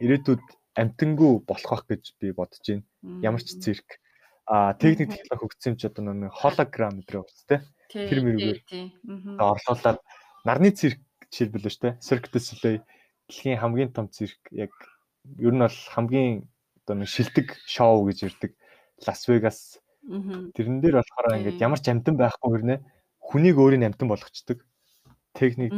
ирээдүйд 0.00 0.44
амтангуу 0.80 1.44
болох 1.44 1.84
байх 1.84 1.84
гэж 1.92 2.16
би 2.16 2.32
бодож 2.32 2.62
байна. 2.64 2.88
Ямар 3.20 3.42
ч 3.44 3.58
цирк. 3.60 4.00
Аа 4.48 4.72
техник 4.80 5.12
технологи 5.12 5.52
хөгжсөн 5.52 5.76
ч 5.76 5.92
одоо 5.92 6.08
нэг 6.14 6.32
холограм 6.32 6.96
мэтрээ 6.96 7.20
үстэй. 7.20 7.60
Тэр 7.90 8.22
мэрүүгээр 8.24 8.60
орлуулад 9.36 10.00
нарны 10.46 10.70
цирк 10.72 11.02
жишээлбэл 11.28 11.68
шүү 11.68 11.82
дээ. 11.84 12.00
Cirque 12.00 12.30
du 12.32 12.38
Soleil 12.40 12.80
дэлхийн 13.28 13.60
хамгийн 13.60 13.92
том 13.92 14.08
цирк 14.08 14.40
яг 14.54 14.72
ер 15.36 15.52
нь 15.52 15.60
бол 15.60 15.78
хамгийн 15.92 16.48
одоо 16.86 16.94
нэг 16.96 17.10
шилдэг 17.10 17.58
шоу 17.68 18.08
гэж 18.08 18.18
ирдэг. 18.24 18.56
Лас 19.04 19.26
Вегас. 19.28 19.82
Тэрэн 20.56 20.80
дээр 20.80 21.02
болохоор 21.02 21.36
ингээд 21.42 21.60
ямар 21.60 21.80
ч 21.82 21.92
амтан 21.92 22.16
байхгүй 22.16 22.48
хэрнээ 22.56 22.78
хүнийг 23.20 23.56
өөрийн 23.60 23.84
амтан 23.84 24.08
болгочдөг 24.08 24.64
техник 25.38 25.72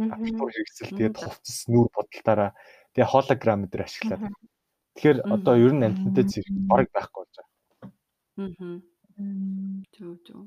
аппликатор 0.00 0.52
хэрэгсэл 0.56 0.96
тэгээд 0.96 1.16
хувцас 1.20 1.60
нүүр 1.68 1.88
бодолтаараа 1.92 2.50
тэгээд 2.96 3.12
холограм 3.12 3.60
дээр 3.68 3.84
ашиглаад. 3.84 4.32
Тэгэхээр 4.96 5.18
одоо 5.28 5.54
ер 5.60 5.72
нь 5.76 5.84
амтантай 5.84 6.24
зэрэг 6.24 6.56
бараг 6.70 6.88
байхгүй 6.94 7.20
болж 7.20 7.34
байгаа. 7.36 7.50
Аа. 8.40 8.78
Зөв 9.94 10.16
зөв. 10.26 10.40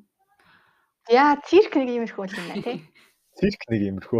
Яа, 1.11 1.39
цирк 1.47 1.75
нэг 1.77 1.89
иймэрхүү 1.91 2.23
юм 2.25 2.47
байна 2.51 2.63
тий. 2.63 2.77
Цирк 3.37 3.61
нэг 3.71 3.81
иймэрхүү. 3.87 4.19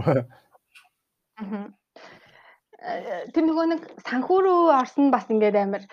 Аа. 1.42 1.68
Тэр 3.34 3.44
нөгөө 3.44 3.66
нэг 3.74 3.82
санхүү 4.06 4.40
рүү 4.46 4.62
орсон 4.78 5.10
бас 5.12 5.26
ингээд 5.32 5.58
амар 5.58 5.84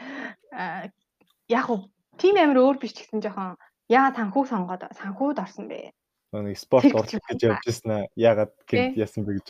яг 1.48 1.66
уу 1.70 1.88
тийм 2.20 2.36
амар 2.38 2.60
өөр 2.60 2.76
биш 2.82 2.94
ч 2.94 3.02
гэсэн 3.02 3.24
жоохон 3.24 3.56
яа 3.90 4.12
санхүү 4.14 4.44
сонгоод 4.50 4.86
санхүүд 4.98 5.40
орсон 5.40 5.66
бэ? 5.70 5.94
Нэг 6.42 6.58
спорт 6.58 6.90
урлаг 6.90 7.22
гэж 7.28 7.40
явж 7.44 7.64
ирсэн 7.68 7.90
аа 7.90 8.02
ягаад 8.16 8.52
гэнт 8.66 8.98
яасан 8.98 9.22
бэ 9.22 9.38
гэж. 9.38 9.48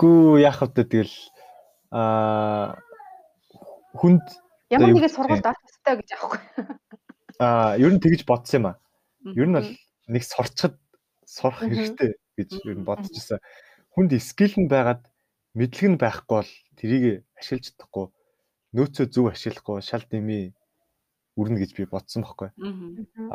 Гүү 0.00 0.42
яах 0.42 0.58
вэ 0.64 0.74
тэгэл 0.74 1.14
аа 1.94 2.80
хүнд 3.94 4.24
ямар 4.70 4.90
нэгэн 4.94 5.14
сургуульд 5.14 5.46
орох 5.46 5.62
хэрэгтэй 5.62 5.94
гэж 6.00 6.10
аахгүй. 6.14 6.40
Аа 7.38 7.78
ер 7.78 7.92
нь 7.94 8.02
тэгж 8.02 8.26
бодсон 8.26 8.58
юм 8.58 8.66
аа. 8.70 8.76
Ер 9.36 9.46
нь 9.46 9.54
бол 9.54 9.70
нэг 10.10 10.22
сурчхад 10.24 10.74
сурах 11.26 11.62
хэрэгтэй 11.62 12.18
гэж 12.38 12.50
ер 12.66 12.78
нь 12.78 12.86
бодож 12.86 13.10
ирсэн. 13.10 13.38
Хүнд 13.94 14.14
скил 14.22 14.54
нь 14.58 14.70
байгаад 14.70 15.06
мэдлэг 15.54 15.88
нь 15.90 16.00
байхгүй 16.00 16.36
бол 16.42 16.52
тэрийг 16.78 17.26
ашиглаж 17.38 17.74
чадахгүй 17.74 18.06
нөөцөө 18.74 19.06
зөв 19.10 19.26
ашиглахгүй 19.34 19.82
шал 19.82 20.04
дэмий 20.06 20.54
үрнэ 21.34 21.58
гэж 21.62 21.70
би 21.74 21.84
бодсон 21.90 22.22
байхгүй. 22.22 22.54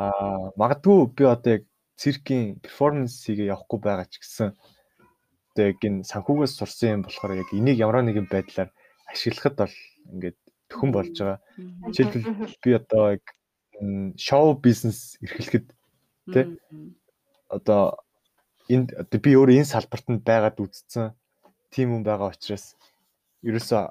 Аа 0.00 0.52
магадгүй 0.56 1.12
би 1.12 1.24
одоо 1.28 1.52
яг 1.60 1.64
циркийн 2.00 2.60
перформансыг 2.62 3.38
явахгүй 3.40 3.80
байгаа 3.80 4.06
ч 4.08 4.20
гэсэн 4.20 4.48
одоо 5.56 5.64
яг 5.72 5.80
энэ 5.80 6.04
санхүүгээс 6.04 6.54
сурсан 6.56 7.00
юм 7.00 7.02
болохоор 7.04 7.40
яг 7.40 7.50
энийг 7.56 7.80
ямар 7.80 8.04
нэгэн 8.04 8.28
байдлаар 8.28 8.70
ашиглахад 9.08 9.56
бол 9.56 9.74
ингээд 10.12 10.38
төхөн 10.68 10.90
болж 10.92 11.14
байгаа. 11.16 11.40
Жишээлбэл 11.88 12.26
би 12.62 12.70
одоо 12.76 13.04
яг 13.16 13.24
шоу 14.20 14.54
бизнес 14.60 15.16
эрхлэхэд 15.24 15.66
тий 16.32 16.44
одоо 17.48 17.82
энд 18.68 18.92
би 19.24 19.30
өөрөө 19.32 19.56
энэ 19.62 19.72
салбарт 19.72 20.06
нь 20.12 20.20
байгаад 20.20 20.60
үзсэн 20.60 21.14
тийм 21.72 21.88
хүн 21.92 22.04
байгаа 22.04 22.34
учраас 22.34 22.76
ерөөсөө 23.46 23.82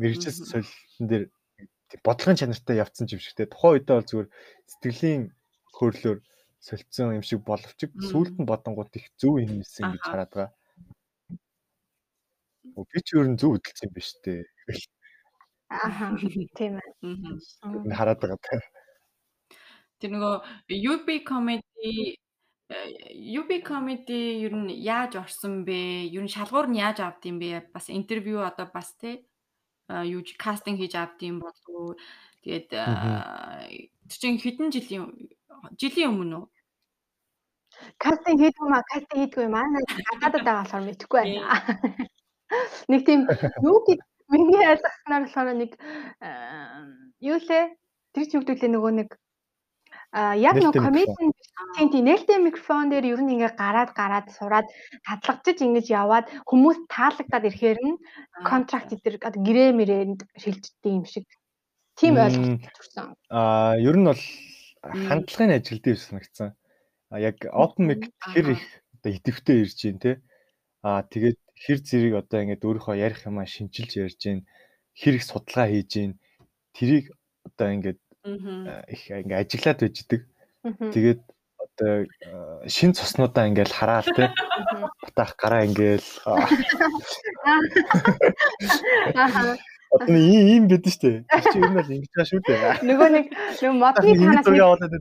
мэрэгчл 0.00 0.32
солилтын 0.32 1.06
дээр 1.10 1.24
бодлогын 2.04 2.38
чанартай 2.40 2.76
явцсан 2.78 3.08
юм 3.10 3.20
шигтэй. 3.20 3.48
Тухайн 3.50 3.80
үедээ 3.80 3.96
бол 3.96 4.08
зүгээр 4.08 4.28
сэтгэлийн 4.70 5.22
хөөрлөөр 5.76 6.18
солилцсон 6.58 7.18
юм 7.18 7.24
шиг 7.24 7.40
боловч 7.46 7.80
сүүлд 8.10 8.36
нь 8.40 8.48
бодонгууд 8.50 8.92
их 8.98 9.06
зөв 9.20 9.38
юм 9.38 9.62
ийсэн 9.62 9.94
гэж 9.94 10.02
хараад 10.02 10.32
байгаа. 10.34 10.50
Би 12.74 12.98
ч 13.02 13.08
өөр 13.14 13.28
нь 13.32 13.38
зөв 13.40 13.50
хөдөлсөн 13.54 13.86
юм 13.88 13.94
биш 13.94 14.08
үү? 14.26 14.42
Аа 15.68 16.16
тийм 16.56 16.80
ээ. 16.80 17.94
хараад 17.94 18.18
байгаа. 18.20 18.62
Тэр 20.00 20.10
нөгөө 20.14 20.34
UB 20.92 21.08
comedy 21.28 22.16
UB 23.40 23.50
comedy 23.64 24.44
ер 24.44 24.54
нь 24.56 24.72
яаж 24.82 25.16
орсон 25.20 25.64
бэ? 25.68 26.08
Ер 26.12 26.22
нь 26.24 26.32
шалгуур 26.32 26.68
нь 26.68 26.80
яаж 26.80 26.98
авд 27.00 27.22
юм 27.30 27.38
бэ? 27.40 27.68
Бас 27.74 27.88
интервью 27.88 28.44
одоо 28.44 28.66
бас 28.72 28.96
те 29.00 29.24
юу 29.88 30.22
кастинг 30.36 30.78
хийж 30.80 30.94
авд 30.96 31.18
юм 31.24 31.40
болов 31.44 31.66
уу? 31.68 31.92
Тэгээд 32.44 32.68
тэр 34.08 34.16
чинь 34.20 34.40
хэдэн 34.40 34.68
жилийн 34.72 35.04
жилийн 35.80 36.10
өмнө 36.12 36.36
үү? 36.38 36.46
Кастинг 38.02 38.38
хийдгүй 38.42 38.68
маа, 38.68 38.82
кастинг 38.90 39.18
хийдгүй 39.20 39.48
маа. 39.48 39.66
Гадаадад 40.20 40.44
байгаа 40.44 40.62
болохоор 40.64 40.86
мэдэхгүй 40.86 41.18
байна. 41.20 41.42
Нэг 42.90 43.00
тийм 43.06 43.20
юу 43.62 43.78
гэж 43.86 44.00
миний 44.32 44.64
ойлгосноор 44.72 45.22
болохоор 45.24 45.48
нэг 45.56 45.70
юу 47.20 47.38
лээ? 47.48 47.64
Тэр 48.12 48.24
ч 48.24 48.32
үгдүүлээ 48.40 48.70
нөгөө 48.72 48.92
нэг 48.98 49.08
А 50.12 50.32
яг 50.34 50.56
нэг 50.56 50.72
комедиан 50.72 51.32
тийм 51.76 51.88
тийм 51.92 52.04
нээлттэй 52.08 52.40
микрофон 52.40 52.88
дээр 52.88 53.12
ер 53.12 53.20
нь 53.20 53.36
ингээ 53.36 53.60
гараад 53.60 53.92
гараад 53.92 54.32
сураад 54.32 54.64
хадлагчиж 55.04 55.60
ингэж 55.60 55.86
яваад 55.92 56.32
хүмүүс 56.48 56.88
таалагдаад 56.88 57.44
ирэхээр 57.44 57.80
нь 57.84 58.00
контракт 58.48 58.88
дээр 58.88 59.20
гэрээ 59.20 59.70
мэрэнд 59.76 60.20
шилждэг 60.40 60.88
юм 60.88 61.04
шиг 61.04 61.28
тийм 62.00 62.16
ойлголт 62.16 62.64
төрсэн. 62.72 63.12
А 63.28 63.76
ер 63.76 63.96
нь 64.00 64.08
бол 64.08 64.22
хандлагын 64.82 65.56
ажил 65.56 65.80
дээр 65.82 65.98
санагдсан. 65.98 66.54
А 67.10 67.20
яг 67.20 67.36
open 67.52 67.86
mic 67.88 68.12
хэр 68.20 68.50
их 68.56 68.62
одоо 68.98 69.12
идэвхтэй 69.12 69.62
ирж 69.64 69.78
байна 69.84 70.00
те. 70.00 70.12
А 70.82 71.02
тэгээд 71.02 71.38
хэр 71.56 71.78
зэрэг 71.82 72.14
одоо 72.22 72.38
ингээд 72.42 72.66
өөрийнхөө 72.66 72.96
ярих 72.96 73.26
юмаа 73.26 73.46
шинжилж 73.46 73.92
ярьж 73.96 74.20
байна. 74.24 74.46
Хэр 74.94 75.14
их 75.18 75.24
судалгаа 75.24 75.68
хийж 75.70 75.90
байна. 75.96 76.14
Тэрийг 76.76 77.04
одоо 77.48 77.68
ингээд 77.74 78.00
их 78.92 79.02
ингээ 79.10 79.42
ажиглаад 79.42 79.80
байж 79.82 79.96
идэг. 80.04 80.22
Тэгээд 80.62 81.22
одоо 81.78 82.06
шин 82.66 82.92
цуснуудаа 82.92 83.48
ингээл 83.48 83.72
хараал 83.72 84.10
те 84.10 84.34
батаах 85.02 85.36
гараа 85.38 85.64
ингээл 85.64 86.08
Одоо 89.92 90.16
ийм 90.16 90.44
ийм 90.52 90.64
бидэн 90.68 90.92
штэ. 90.92 91.24
Чи 91.28 91.56
ер 91.58 91.72
нь 91.72 91.80
л 91.80 91.92
ингэж 91.96 92.12
байгаа 92.12 92.28
шүү 92.28 92.40
дээ. 92.44 92.84
Нөгөө 92.84 93.08
нэг 93.08 93.26
нөгөө 93.32 93.76
модны 93.80 94.12
танаас 94.20 94.44
зураг 94.44 94.64
аваад 94.68 94.92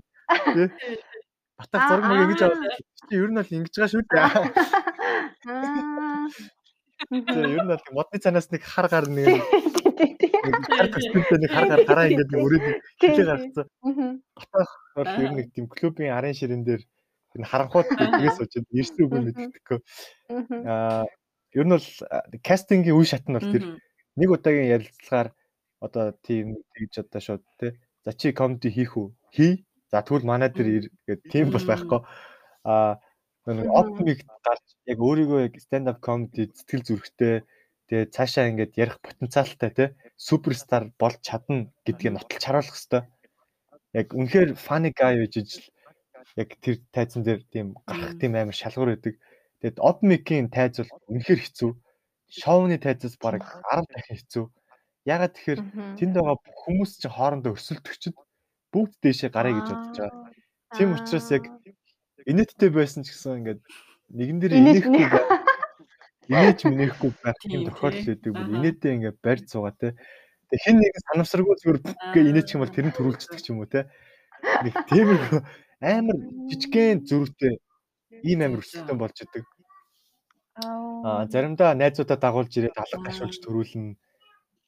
тий. 0.55 0.67
Батаах 1.59 1.83
зураг 1.91 2.05
мөг 2.07 2.19
ингэж 2.23 2.41
аваад 2.47 2.61
чи 3.07 3.13
ер 3.19 3.31
нь 3.31 3.39
л 3.41 3.51
ингэж 3.57 3.73
байгаа 3.75 3.91
шүү 3.91 4.03
дээ. 4.07 4.27
Тэгээ 7.11 7.55
ер 7.57 7.65
нь 7.67 7.73
л 7.75 7.83
модны 7.91 8.17
цанаас 8.23 8.47
нэг 8.47 8.63
хар 8.63 8.87
гар 8.87 9.05
нэг 9.11 9.43
хар 10.71 10.87
төсөлтэй 10.93 11.37
нэг 11.43 11.51
хар 11.51 11.67
гар 11.67 11.81
гараа 11.83 12.07
ингээд 12.07 12.31
өрөөд 12.31 12.65
хилээ 13.01 13.27
гаргацсан. 13.27 13.67
Батаах 14.33 14.71
бол 14.95 15.11
ер 15.19 15.31
нь 15.35 15.37
нэг 15.43 15.47
тийм 15.51 15.65
клубын 15.67 16.15
арын 16.15 16.33
ширэн 16.33 16.63
дээр 16.63 16.81
энэ 17.37 17.49
харанхууд 17.51 17.87
тгээс 17.91 18.37
сууж 18.39 18.53
ирсэн 18.71 19.03
үг 19.03 19.11
мэддэхгүй. 19.13 19.79
Аа 20.65 21.05
ер 21.53 21.65
нь 21.65 21.73
бол 21.75 21.87
кастингийн 22.43 22.97
үе 22.97 23.05
шат 23.05 23.25
нь 23.29 23.37
бол 23.37 23.51
тэр 23.51 23.63
нэг 24.17 24.29
удаагийн 24.33 24.73
ярилцлагаар 24.75 25.29
одоо 25.79 26.05
тийм 26.25 26.57
тэгж 26.73 26.93
одоо 27.05 27.21
шууд 27.21 27.43
тий 27.61 27.71
за 28.05 28.11
чи 28.13 28.33
комеди 28.33 28.69
хийх 28.73 28.97
үү? 28.97 29.13
Хий. 29.31 29.53
За 29.91 30.01
тэгвэл 30.01 30.27
манай 30.27 30.49
дээр 30.49 30.89
гээд 31.07 31.21
тийм 31.31 31.47
бол 31.53 31.63
байхгүй. 31.63 32.01
Аа 32.65 32.99
нэг 33.47 33.71
опмиг 33.71 34.19
гарч 34.43 34.65
яг 34.91 34.99
өөрийгөө 34.99 35.39
яг 35.47 35.55
stand 35.63 35.87
up 35.87 35.99
comedy 36.03 36.51
сэтгэл 36.51 36.83
зүрэхтэй 36.83 37.47
тэгээ 37.87 38.11
цаашаа 38.11 38.49
ингээд 38.51 38.73
ярих 38.75 38.97
потенциалтай 38.99 39.71
тий 39.71 39.89
суперстар 40.19 40.91
болж 40.99 41.23
чадна 41.23 41.71
гэдгийг 41.87 42.13
нотолж 42.19 42.43
харуулах 42.43 42.75
хэвээр. 42.75 43.05
Яг 43.95 44.07
үнэхээр 44.11 44.49
funny 44.59 44.91
guy 44.91 45.15
гэж 45.23 45.33
ижил 45.39 45.67
яг 46.35 46.49
тэр 46.59 46.75
тайзан 46.91 47.23
дээр 47.23 47.41
тийм 47.47 47.67
гарах 47.87 48.19
тийм 48.19 48.35
амар 48.35 48.57
шалгуур 48.57 48.99
өгдөг. 48.99 49.15
Тэгээд 49.63 49.79
opmic-ийн 49.79 50.51
тайз 50.51 50.83
бол 50.83 50.91
үнэхээр 51.07 51.41
хэцүү. 51.41 51.71
Шоуны 52.27 52.77
тайзаас 52.77 53.15
бараг 53.17 53.43
10 53.71 53.87
дахин 53.87 54.17
хэцүү. 54.19 54.45
Ягаад 55.07 55.33
тэгэхээр 55.35 55.61
тэнд 55.95 56.13
байгаа 56.19 56.37
хүмүүс 56.67 56.99
чинь 56.99 57.15
хоорондоо 57.15 57.55
өсөлтөгчд 57.55 58.15
бүгд 58.75 58.93
дээшээ 58.99 59.31
гарыг 59.31 59.55
гэж 59.63 59.67
бодож 59.71 59.95
байгаа. 59.95 60.27
Тийм 60.75 60.89
учраас 60.91 61.27
яг 61.31 61.43
инээдтэй 62.27 62.69
байсан 62.75 63.07
ч 63.07 63.15
гэсэн 63.15 63.39
ингээд 63.39 63.61
нэгэн 64.11 64.37
дээр 64.43 64.53
инээхгүй 64.59 65.07
инээж 66.27 66.59
минэхгүй 66.67 67.11
байх 67.23 67.39
тийм 67.39 67.63
тохиолдол 67.71 68.11
өгдөг. 68.11 68.31
Бүр 68.35 68.55
инээдээ 68.59 68.95
ингээд 68.99 69.17
барьж 69.23 69.45
суугаа 69.47 69.73
те. 69.79 69.95
Тэг 70.51 70.59
хин 70.63 70.77
нэг 70.83 70.93
санамсаргүй 71.07 71.55
зүгээр 71.55 71.79
гээ 72.11 72.27
инээчих 72.27 72.55
юм 72.59 72.63
бол 72.67 72.75
тэр 72.75 72.87
нь 72.91 72.95
төрүүлждэг 72.95 73.39
ч 73.39 73.47
юм 73.55 73.63
уу 73.63 73.71
те. 73.71 73.87
Нэг 74.63 74.75
тийм 74.91 75.07
амар 75.79 76.17
жижигхэн 76.51 77.07
зөрүүтэй 77.07 77.53
ийм 78.27 78.39
амар 78.43 78.59
өсөлтөн 78.59 78.99
болж 78.99 79.17
идэг. 79.23 79.43
Аа 80.59 80.86
заримдаа 81.31 81.73
найзуудаа 81.75 82.17
дагуулж 82.17 82.51
ирээд 82.57 82.77
алга 82.77 82.99
гашуулж 83.05 83.37
төрүүлнэ. 83.41 83.95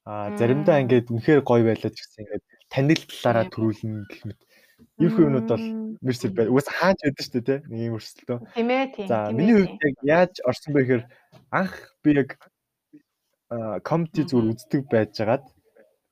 Аа 0.05 0.37
заримдаа 0.39 0.81
ингээд 0.83 1.11
үнэхээр 1.13 1.41
гоё 1.45 1.63
байлаа 1.69 1.91
ч 1.91 1.97
гэсэн 2.01 2.23
ингээд 2.25 2.43
танил 2.69 3.01
талаараа 3.07 3.45
төрүүлнэ 3.49 4.05
гэх 4.09 4.23
мэт. 4.25 4.41
Иймэрхүү 4.99 5.25
юмнууд 5.27 5.47
бол 5.51 5.65
Мерсел 5.99 6.31
бай. 6.31 6.47
Уус 6.47 6.67
хааж 6.71 6.97
байдаг 7.03 7.23
шүү 7.23 7.43
дээ? 7.43 7.59
Нэг 7.67 7.79
юм 7.87 7.95
өрсөлдөө. 7.99 8.37
Тийм 8.55 8.69
ээ, 8.71 8.85
тийм. 8.95 9.07
За, 9.11 9.17
миний 9.35 9.55
хувьд 9.59 9.83
яг 9.83 9.95
яаж 10.03 10.33
орсон 10.47 10.71
бэ 10.71 10.79
гэхээр 10.83 11.03
анх 11.51 11.75
би 12.03 12.09
яг 12.15 12.29
комеди 13.83 14.23
зүгээр 14.23 14.51
үздэг 14.55 14.81
байжгаад 14.87 15.43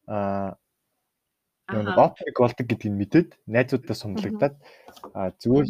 аа 0.08 0.58
нэг 1.68 1.98
опик 2.00 2.38
болдог 2.40 2.66
гэдгийг 2.68 2.96
мэдээд 2.96 3.30
найзуудтай 3.46 3.96
сумлагдаад 3.96 4.56
зүгээр 5.42 5.68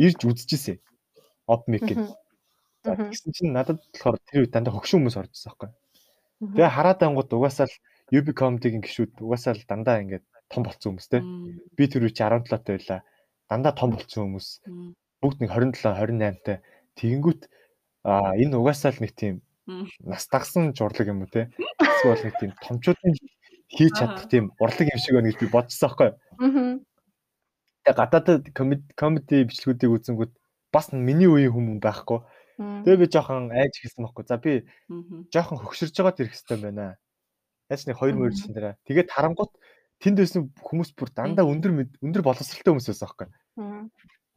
ирж 0.00 0.20
үзчихсэн. 0.24 0.80
Опмик 1.46 1.84
гэдэг. 1.84 2.08
За 2.86 2.94
тэгсэн 2.94 3.32
чинь 3.34 3.50
надад 3.50 3.82
болохоор 3.82 4.16
тэр 4.22 4.46
үед 4.46 4.54
дандаа 4.54 4.72
хөгшин 4.78 5.02
хүмүүс 5.02 5.18
оржсэн 5.18 5.50
байхгүй. 5.50 5.70
Тэгээ 6.54 6.70
хараад 6.70 7.00
ангууд 7.02 7.30
угаасаа 7.34 7.66
л 7.66 7.76
UB 8.14 8.30
comedy-гийн 8.38 8.84
гişүүд 8.86 9.18
угаасаа 9.18 9.58
л 9.58 9.66
дандаа 9.66 9.98
ингээд 10.06 10.24
том 10.46 10.62
болцсон 10.62 10.94
хүмүүс 10.94 11.08
те. 11.10 11.18
Би 11.74 11.84
тэр 11.90 12.06
үе 12.06 12.14
чи 12.14 12.22
17 12.22 12.46
таа 12.46 12.62
байлаа. 12.62 13.00
Дандаа 13.50 13.74
том 13.74 13.90
болцсон 13.90 14.30
хүмүүс. 14.30 14.48
Бүгд 15.18 15.38
нэг 15.42 15.50
27, 15.50 15.82
28 15.82 16.46
таа. 16.46 16.58
Тэгэнгүүт 16.94 17.42
а 18.06 18.38
энэ 18.38 18.54
угаасаа 18.54 18.94
л 18.94 19.02
нэг 19.02 19.12
тийм 19.18 19.42
нас 20.06 20.30
дагсан 20.30 20.70
журлаг 20.70 21.10
юм 21.10 21.26
уу 21.26 21.30
те. 21.32 21.50
Эсвэл 21.82 22.22
нэг 22.22 22.36
тийм 22.38 22.52
томчуудын 22.62 23.18
хийж 23.66 23.92
чадах 23.98 24.30
тийм 24.30 24.54
урлаг 24.62 24.86
юм 24.86 25.00
шиг 25.02 25.18
байна 25.18 25.34
гэж 25.34 25.38
би 25.42 25.50
бодсон 25.50 25.90
байхгүй. 25.90 26.10
Аа. 26.14 26.78
Тэгээ 27.82 27.98
гадаадд 27.98 28.44
комеди 28.94 29.42
бичлэгүүдийг 29.50 29.90
үзэнгүүт 29.90 30.32
бас 30.70 30.94
миний 30.94 31.26
үеийн 31.26 31.50
хүмүүс 31.50 31.82
байхгүй. 31.82 32.18
Тэгээ 32.56 33.00
би 33.00 33.06
жоохон 33.12 33.52
айж 33.52 33.74
хэлсэн 33.80 34.04
байхгүй. 34.04 34.24
За 34.24 34.36
би 34.40 34.64
жоохон 35.28 35.60
хөгшөрж 35.60 35.92
байгаад 35.92 36.20
ирэх 36.24 36.32
хэрэгтэй 36.32 36.58
байна. 36.64 36.96
Яаж 37.68 37.82
нэг 37.84 37.96
2 38.00 38.16
мөржсэн 38.16 38.52
дээрээ. 38.56 38.74
Тэгээд 38.88 39.12
харангуут 39.12 39.52
тэнд 40.00 40.16
байсан 40.24 40.42
хүмүүс 40.64 40.90
бүр 40.96 41.10
дандаа 41.12 41.44
өндөр 41.44 42.00
өндөр 42.00 42.22
боловсралтай 42.24 42.72
хүмүүс 42.72 42.88
байсан 42.88 43.06
байхгүй. 43.06 43.28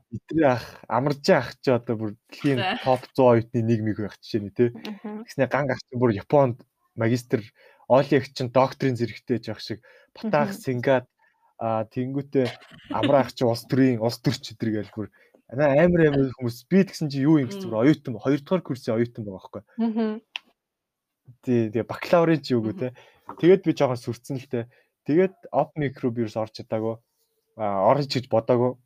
Итрээ 0.09 0.49
ах, 0.49 0.65
амарж 0.89 1.25
ах 1.29 1.53
чи 1.61 1.69
одоо 1.69 1.95
бүр 1.95 2.11
дэлхийн 2.33 2.81
топ 2.81 3.05
100 3.13 3.29
оюутны 3.29 3.61
нэг 3.61 3.79
мэг 3.85 3.97
байх 4.01 4.17
жишээ 4.17 4.41
нь 4.41 4.51
тий. 4.51 4.73
Тэгснэ 4.73 5.45
ганг 5.47 5.69
ах 5.77 5.81
чи 5.85 5.93
бүр 5.95 6.17
Японд 6.17 6.65
магистр 6.97 7.45
Олиг 7.87 8.25
чин 8.33 8.49
докторийн 8.49 8.97
зэрэгтэй 8.97 9.37
жаах 9.37 9.61
шиг 9.61 9.85
Батаах 10.17 10.57
Сингад 10.57 11.05
а 11.59 11.83
тэнгүүтээ 11.91 12.47
амраах 12.95 13.35
чи 13.35 13.43
улс 13.43 13.67
төрийн 13.67 13.99
улс 13.99 14.17
төрч 14.23 14.55
өдр 14.55 14.69
гээл 14.79 14.95
бүр 14.95 15.07
амар 15.49 16.01
амар 16.09 16.29
хүмүүс 16.37 16.57
би 16.69 16.85
тэгсэн 16.85 17.09
чи 17.09 17.25
юу 17.25 17.41
юм 17.41 17.49
гэсэн 17.49 17.65
зүгээр 17.65 17.81
оюутан 17.89 18.21
хоёр 18.21 18.41
дахь 18.45 18.65
курсын 18.65 18.95
оюутан 18.95 19.25
байгаа 19.25 19.37
байхгүй. 19.41 19.63
Аа. 19.81 20.19
Тий, 21.41 21.69
тэгээ 21.73 21.89
бакалаврын 21.89 22.41
чи 22.45 22.53
юу 22.53 22.69
те. 22.73 22.93
Тэгээд 23.41 23.65
би 23.65 23.73
жоохон 23.73 23.97
сүрцэн 23.97 24.37
л 24.37 24.45
те. 24.45 24.69
Тэгээд 25.09 25.49
оп 25.49 25.73
микро 25.73 26.13
вирус 26.13 26.37
орж 26.37 26.61
чадаагүй. 26.61 27.01
А 27.57 27.81
орж 27.89 28.13
гэж 28.13 28.29
бодоагүй. 28.29 28.77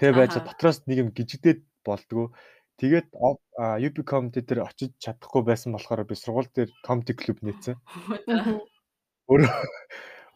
Тэгээ 0.00 0.16
байж 0.16 0.32
дотроос 0.40 0.88
нэг 0.88 1.04
юм 1.04 1.08
гжигдээд 1.12 1.60
болдгоо. 1.84 2.32
Тэгээд 2.80 3.12
UB 3.14 3.96
comedy 4.02 4.40
дээр 4.42 4.66
очиж 4.66 4.96
чадахгүй 4.98 5.44
байсан 5.44 5.76
болохоор 5.76 6.08
би 6.08 6.16
сургууль 6.16 6.50
дээр 6.50 6.72
comedy 6.82 7.14
club 7.14 7.38
нээсэн. 7.44 7.78
Өөрөө 9.30 9.52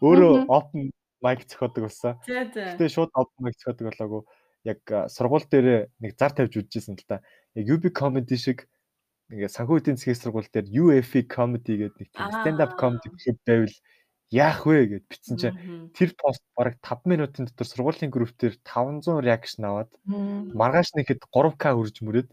өөрөө 0.07 0.33
open 0.47 0.93
mic 1.25 1.43
зохиодог 1.51 1.89
болсон. 1.89 2.15
Гэтэ 2.29 2.87
шууд 2.87 3.11
open 3.19 3.41
mic 3.43 3.59
зохиодог 3.59 3.91
болоогүй. 3.91 4.23
Яг 4.65 4.81
сургууль 5.11 5.47
дээр 5.47 5.93
нэг 6.01 6.19
зар 6.19 6.33
тавьж 6.33 6.59
үзчихсэн 6.59 6.99
л 6.99 7.07
да. 7.09 7.23
Яг 7.55 7.67
UB 7.69 7.91
comedy 7.93 8.37
шиг 8.39 8.67
нэг 9.29 9.53
санхүү 9.53 9.81
эдийн 9.81 9.97
засгийн 10.01 10.19
сургууль 10.19 10.49
дээр 10.49 10.67
UFE 10.73 11.23
comedy 11.29 11.87
гэдэг 11.87 12.09
нэг 12.09 12.11
stand 12.15 12.61
up 12.65 12.75
comedy 12.81 13.13
club 13.13 13.39
байвал 13.45 13.77
яах 14.29 14.67
вэ 14.69 14.87
гэд 14.93 15.05
бичсэн 15.09 15.37
чинь 15.41 15.57
тэр 15.97 16.13
пост 16.17 16.45
бараг 16.53 16.77
5 16.85 17.09
минутын 17.09 17.49
дотор 17.49 17.65
сургуулийн 17.65 18.13
групп 18.13 18.37
дээр 18.37 18.61
500 18.61 19.25
реакшн 19.25 19.65
аваад 19.65 19.91
маргааш 20.05 20.93
нэхэд 20.97 21.25
3k 21.33 21.65
хүрж 21.73 21.97
мөрөөд. 22.05 22.29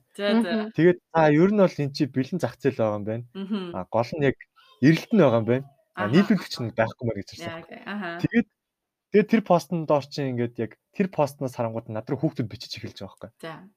Тэгээд 0.76 1.00
за 1.00 1.22
ер 1.32 1.52
нь 1.56 1.62
бол 1.64 1.80
эн 1.80 1.92
чи 1.96 2.04
бэлэн 2.12 2.40
зах 2.44 2.60
зээл 2.60 2.80
байгаа 2.80 3.00
юм 3.00 3.06
байна. 3.08 3.26
А 3.72 3.88
гол 3.88 4.12
нь 4.12 4.28
яг 4.28 4.36
эрэлт 4.84 5.12
нь 5.16 5.24
байгаа 5.24 5.40
юм 5.40 5.48
байна. 5.48 5.66
А 5.96 6.12
нийлүүлэгч 6.12 6.54
нь 6.60 6.76
байхгүй 6.76 7.04
маа 7.08 7.16
гэж 7.16 7.28
хэлсэн 7.32 7.64
тэгээд 8.20 8.48
тэгээд 9.14 9.30
тэр 9.30 9.42
постн 9.46 9.86
доор 9.86 10.06
чи 10.06 10.26
ингээд 10.26 10.56
яг 10.62 10.72
тэр 10.96 11.08
постноос 11.14 11.58
харангууд 11.58 11.90
над 11.90 12.10
руу 12.10 12.20
хүүхдүүд 12.22 12.50
бичиж 12.50 12.80
эхэлж 12.80 13.04
байгаа 13.04 13.30
байхгүй 13.30 13.70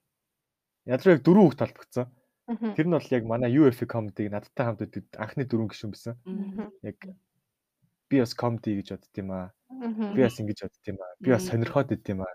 Ядруу 0.88 1.14
яг 1.18 1.22
дөрөв 1.24 1.44
хүүхд 1.52 1.60
толбогдсон. 1.60 2.06
Тэр 2.48 2.86
нь 2.88 2.96
бол 2.96 3.12
яг 3.12 3.24
манай 3.28 3.52
UFA 3.52 3.84
comedy 3.84 4.32
надтай 4.32 4.64
хамт 4.64 4.80
байдаг 4.80 5.04
анхны 5.20 5.44
дөрөв 5.44 5.68
гишүүн 5.68 5.92
байсан. 5.92 6.16
Яг 6.80 6.96
би 8.08 8.16
бас 8.24 8.32
comedy 8.32 8.80
гэж 8.80 8.96
бодд 8.96 9.20
юм 9.20 9.28
аа. 9.36 9.52
Би 10.16 10.24
бас 10.24 10.40
ингэж 10.40 10.64
бодд 10.64 10.88
юм 10.88 10.96
аа. 11.04 11.12
Би 11.20 11.28
бас 11.36 11.44
сонирхоод 11.44 11.92
байд 11.92 12.08
юм 12.08 12.24
аа. 12.24 12.32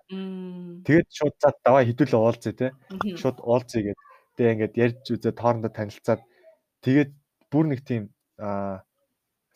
Тэгээд 0.85 1.09
шууд 1.09 1.35
зад 1.41 1.57
даваа 1.65 1.81
хідүүл 1.81 2.13
уулзъя 2.13 2.53
те. 2.53 2.69
Шууд 3.17 3.41
уулзъя 3.41 3.89
гэдэг. 3.89 4.01
Тэгээ 4.37 4.53
ингээд 4.53 4.77
ярьж 4.77 5.03
үзээ 5.17 5.33
тоорондоо 5.33 5.73
танилцаад 5.73 6.21
тэгээд 6.85 7.09
бүр 7.49 7.65
нэг 7.73 7.81
тийм 7.81 8.13
аа 8.37 8.85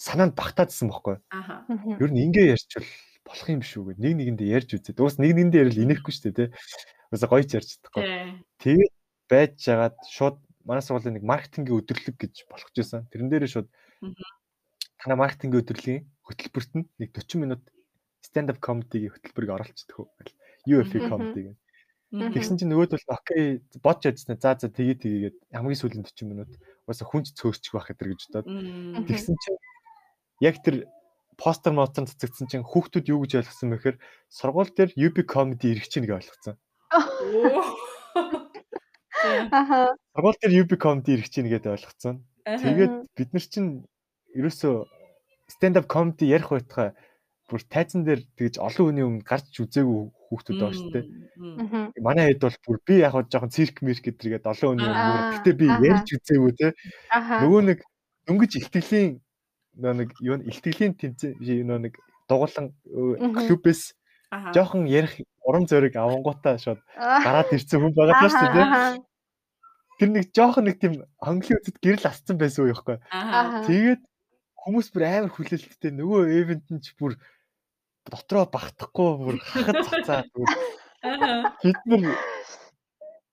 санаанд 0.01 0.33
багтаадсан 0.33 0.89
байхгүй. 0.89 1.21
Аха. 1.29 1.69
Ер 2.01 2.09
нь 2.09 2.33
ингээ 2.33 2.57
ярьчвал 2.57 2.85
болох 3.27 3.47
юм 3.51 3.61
биш 3.61 3.75
үү 3.75 3.85
гэд 3.91 3.99
нэг 3.99 4.13
нэгэндээ 4.15 4.55
ярьж 4.55 4.69
үзээ. 4.79 4.95
Уус 4.95 5.19
нэг 5.19 5.35
нэгэндээ 5.35 5.61
ярил 5.67 5.83
инехгүй 5.83 6.11
шүү 6.15 6.23
дээ 6.31 6.39
те. 6.39 6.45
Уусаа 7.11 7.29
гоёч 7.29 7.49
ярьж 7.51 7.69
чадахгүй. 7.75 8.03
Тэгээд 8.63 8.93
байж 9.27 9.51
жагаад 9.59 9.97
шууд 10.07 10.39
манай 10.63 10.83
сургуулийн 10.83 11.19
нэг 11.19 11.25
маркетингийн 11.27 11.79
өдөрлөг 11.83 12.15
гэж 12.15 12.33
болох 12.47 12.71
гэсэн. 12.71 13.07
Тэрэн 13.11 13.29
дээрээ 13.31 13.51
шууд 13.51 13.69
танай 15.03 15.17
маркетингийн 15.19 15.61
өдөрлөгийн 15.63 16.03
хөтөлбөрт 16.23 16.71
нь 16.79 16.87
нэг 16.99 17.09
40 17.11 17.43
минут 17.43 17.63
stand 18.23 18.51
up 18.51 18.59
comedy-гийн 18.63 19.11
хөтөлбөрийг 19.11 19.51
оруулчихдаг 19.55 19.95
хөө. 19.95 20.07
UFA 20.67 20.99
comedy 21.07 21.41
гэх. 21.51 21.57
Тэгсэн 22.07 22.55
чинь 22.59 22.71
нөгөөд 22.71 22.95
бол 22.95 23.19
окей 23.19 23.63
бодж 23.83 24.07
яжсан. 24.07 24.39
За 24.39 24.55
за 24.55 24.71
тгий 24.71 24.95
тгийгээд 24.95 25.37
хамгийн 25.51 25.79
сүүлийн 25.79 26.07
40 26.07 26.31
минут 26.31 26.51
уусаа 26.87 27.07
хүнч 27.07 27.35
цөөрчих 27.35 27.75
байх 27.75 27.91
гэдэг 27.91 28.07
гэж 28.15 28.21
бодоод. 28.31 28.47
Тэгсэн 29.07 29.35
чинь 29.35 29.59
яг 30.39 30.55
тэр 30.63 30.87
постэр 31.37 31.73
моцор 31.73 32.09
цэцэгдсэн 32.09 32.47
чинь 32.49 32.65
хүүхдүүд 32.65 33.05
юу 33.13 33.23
гэж 33.23 33.45
ойлгосон 33.45 33.69
бэхээр 33.77 33.97
сургууль 34.27 34.73
дээр 34.73 34.91
UB 34.97 35.17
comedy 35.29 35.77
ирэх 35.77 35.87
чинь 35.87 36.05
гэж 36.05 36.17
ойлгосон. 36.17 36.55
Аха. 39.53 39.93
Сургууль 40.17 40.39
дээр 40.41 40.53
UB 40.65 40.71
comedy 40.81 41.13
ирэх 41.13 41.29
чинь 41.29 41.49
гэдээ 41.49 41.73
ойлгоцсон. 41.77 42.25
Тэгээд 42.45 42.95
бид 43.13 43.29
нар 43.33 43.45
чинь 43.45 43.69
ерөөсөө 44.33 44.75
stand 45.47 45.77
up 45.77 45.85
comedy 45.85 46.33
ярих 46.33 46.49
байтугай 46.49 46.97
бүр 47.47 47.61
тайзан 47.71 48.03
дээр 48.03 48.21
тэгж 48.35 48.59
олон 48.59 48.85
хүний 48.91 49.05
өмнө 49.07 49.23
гарч 49.23 49.55
үзээгүй 49.55 49.99
хүүхдүүд 50.27 50.57
байгаа 50.59 50.75
шүү 50.75 50.91
дээ. 50.91 51.05
Манай 52.03 52.35
хэд 52.35 52.43
бол 52.43 52.57
бүр 52.67 52.77
би 52.83 52.95
яг 52.99 53.15
хаа 53.15 53.23
жоохон 53.23 53.55
цирк 53.55 53.79
мирк 53.79 54.03
гэдэргээд 54.03 54.49
олон 54.51 54.75
хүний 54.75 54.91
өмнө 54.91 55.31
гэтээ 55.39 55.55
би 55.55 55.67
ярьж 55.71 56.07
үзээгүй 56.19 56.53
те. 56.59 56.67
Нөгөө 57.15 57.61
нэг 57.71 57.79
дөнгөж 58.27 58.51
ихтгэлийн 58.59 59.23
нэг 59.77 60.09
юу 60.19 60.37
ихтгэлийн 60.41 60.93
тэмцээн 60.97 61.67
нөө 61.67 61.79
нэг 61.87 61.93
дугуулан 62.27 62.73
клубээс 62.87 63.93
жоохон 64.53 64.87
ярих 64.89 65.23
урам 65.47 65.67
зориг 65.67 65.95
авангуудаа 65.95 66.59
шууд 66.59 66.81
гараад 66.97 67.53
ирсэн 67.55 67.79
хүн 67.79 67.93
байгаа 67.95 68.27
шүү 68.27 68.49
дээ. 68.51 68.67
Тэр 69.97 70.09
нэг 70.11 70.25
жоохон 70.35 70.67
нэг 70.67 70.77
тийм 70.81 70.93
хонглын 71.23 71.59
үдэд 71.63 71.77
гэрэл 71.79 72.09
асцсан 72.11 72.37
байсан 72.37 72.67
уу 72.67 72.71
яахгүй. 72.75 72.97
Тэгээд 73.65 74.01
хүмүүс 74.59 74.87
бүр 74.91 75.03
амар 75.07 75.31
хүлээлттэй 75.31 75.91
нөгөө 75.95 76.21
эвент 76.35 76.67
нь 76.67 76.83
ч 76.83 76.91
бүр 76.99 77.15
дотроо 78.03 78.45
багтахгүй 78.51 79.09
бүр 79.23 79.35
хахад 79.39 79.87
цацаад 79.87 80.27
бид 81.63 81.79
нар 81.87 82.03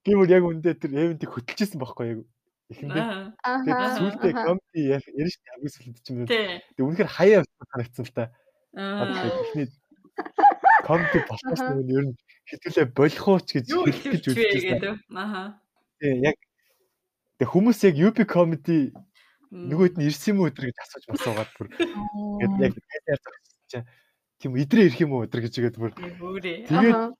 гэмээр 0.07 0.31
яг 0.31 0.45
үндэ 0.45 0.79
тэр 0.79 0.93
эвентийг 0.95 1.33
хөтлөжсэн 1.33 1.81
байхгүй 1.81 2.07
яг 2.13 2.19
ихэндээ. 2.73 3.07
Тэгээд 3.65 3.97
сүултээ 3.99 4.33
комеди 4.33 4.81
ярьж 4.95 5.37
хамгийн 5.45 5.73
сүлд 5.75 5.99
ч 6.01 6.07
юм 6.09 6.19
уу. 6.25 6.29
Тэгээд 6.29 6.85
үнэхээр 6.85 7.11
хаяа 7.11 7.43
санагдсан 7.45 8.05
л 8.09 8.15
та. 8.15 8.25
Одоо 8.73 9.29
ихний 9.45 9.69
комеди 10.89 11.19
болохоос 11.29 11.61
нь 11.61 11.93
ер 11.93 12.05
нь 12.09 12.17
хитүүлээ 12.49 12.87
болох 12.97 13.27
уу 13.29 13.41
ч 13.43 13.49
гэж 13.61 13.67
хэлэх 13.69 14.05
гэж 14.13 14.25
үзсэн. 14.33 14.97
Аа. 15.13 15.61
Тэг 16.01 16.21
яг 16.25 16.37
Тэг 17.39 17.51
хүмүүс 17.51 17.83
яг 17.83 17.99
UP 17.99 18.19
comedy 18.31 18.95
нөгөөд 19.51 19.99
нь 19.99 20.07
ирсэн 20.07 20.39
юм 20.39 20.47
уу 20.47 20.51
өдр 20.55 20.71
гэж 20.71 20.79
асууж 20.79 21.05
масуугаад 21.11 21.51
бүр. 21.59 21.67
Ингээд 21.75 22.63
яг 22.63 22.75
яар 23.11 23.21
чинь 23.67 23.87
тийм 24.39 24.55
идрээ 24.55 24.87
ирэх 24.87 25.03
юм 25.03 25.19
уу 25.19 25.27
өдр 25.27 25.43
гэж 25.43 25.55
игээд 25.59 25.77
бүр. 25.79 25.93
Тэгээд 25.99 27.11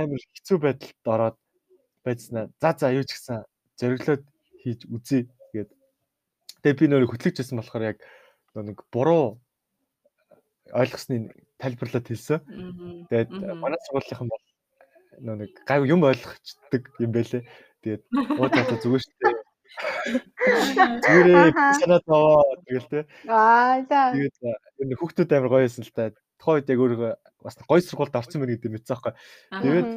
амар 0.00 0.22
хэцүү 0.32 0.58
байдалд 0.64 1.04
ороод 1.12 1.36
байцснаа 2.04 2.48
за 2.56 2.70
за 2.72 2.88
юу 2.96 3.04
ч 3.04 3.20
гэсэн 3.20 3.44
зориглоод 3.76 4.24
хийж 4.62 4.80
үзье 4.86 5.28
тэгээд 5.52 5.70
тэгээд 6.62 6.80
би 6.80 6.86
нөр 6.88 7.08
хөтлөгчсэн 7.08 7.58
болохоор 7.58 7.96
яг 7.96 7.98
нэг 8.54 8.78
буруу 8.92 9.40
ойлгосны 10.72 11.30
тайлбарлаад 11.58 12.06
хэлсэн. 12.06 12.40
Тэгээд 13.10 13.30
манай 13.58 13.80
сургуулийн 13.88 14.28
бол 14.30 14.44
нэг 15.20 15.52
гайв 15.66 15.82
юм 15.86 16.06
ойлгочдөг 16.06 16.82
юм 17.02 17.10
байлээ. 17.12 17.42
Тэгээд 17.82 18.02
ууж 18.38 18.52
байгаа 18.52 18.78
зүгээр 18.80 19.02
шүү 19.04 19.16
дээ 19.20 19.40
Зүрээ 21.04 21.52
санаа 21.78 22.00
тоо 22.04 22.42
тэгэл 22.66 22.88
те. 22.90 23.00
Аа 23.28 23.80
за. 23.86 24.12
Тэгээд 24.14 24.36
энэ 24.82 24.98
хүүхдүүд 24.98 25.30
амар 25.32 25.50
гоё 25.50 25.64
байсан 25.64 25.84
л 25.86 25.94
та. 25.94 26.12
Тухайн 26.40 26.56
үед 26.60 26.70
яг 26.72 26.80
өөрөө 26.80 27.00
бас 27.44 27.54
гоё 27.64 27.80
сургуульд 27.80 28.18
орсон 28.18 28.38
мэн 28.42 28.50
гэдэг 28.56 28.72
мэдсэн 28.72 28.94
аахгүй. 28.96 29.14
Тэгээд 29.62 29.88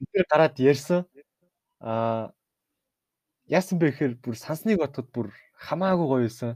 бид 0.00 0.10
нэр 0.12 0.26
гараад 0.28 0.56
ярьсан. 0.58 1.00
Аа 1.80 2.34
яасан 3.50 3.82
бэ 3.82 3.90
гэхээр 3.90 4.14
бүр 4.22 4.34
сансныг 4.38 4.78
бодоход 4.78 5.10
бүр 5.10 5.28
хамаагүй 5.58 6.06
гоё 6.06 6.22
байсан. 6.24 6.54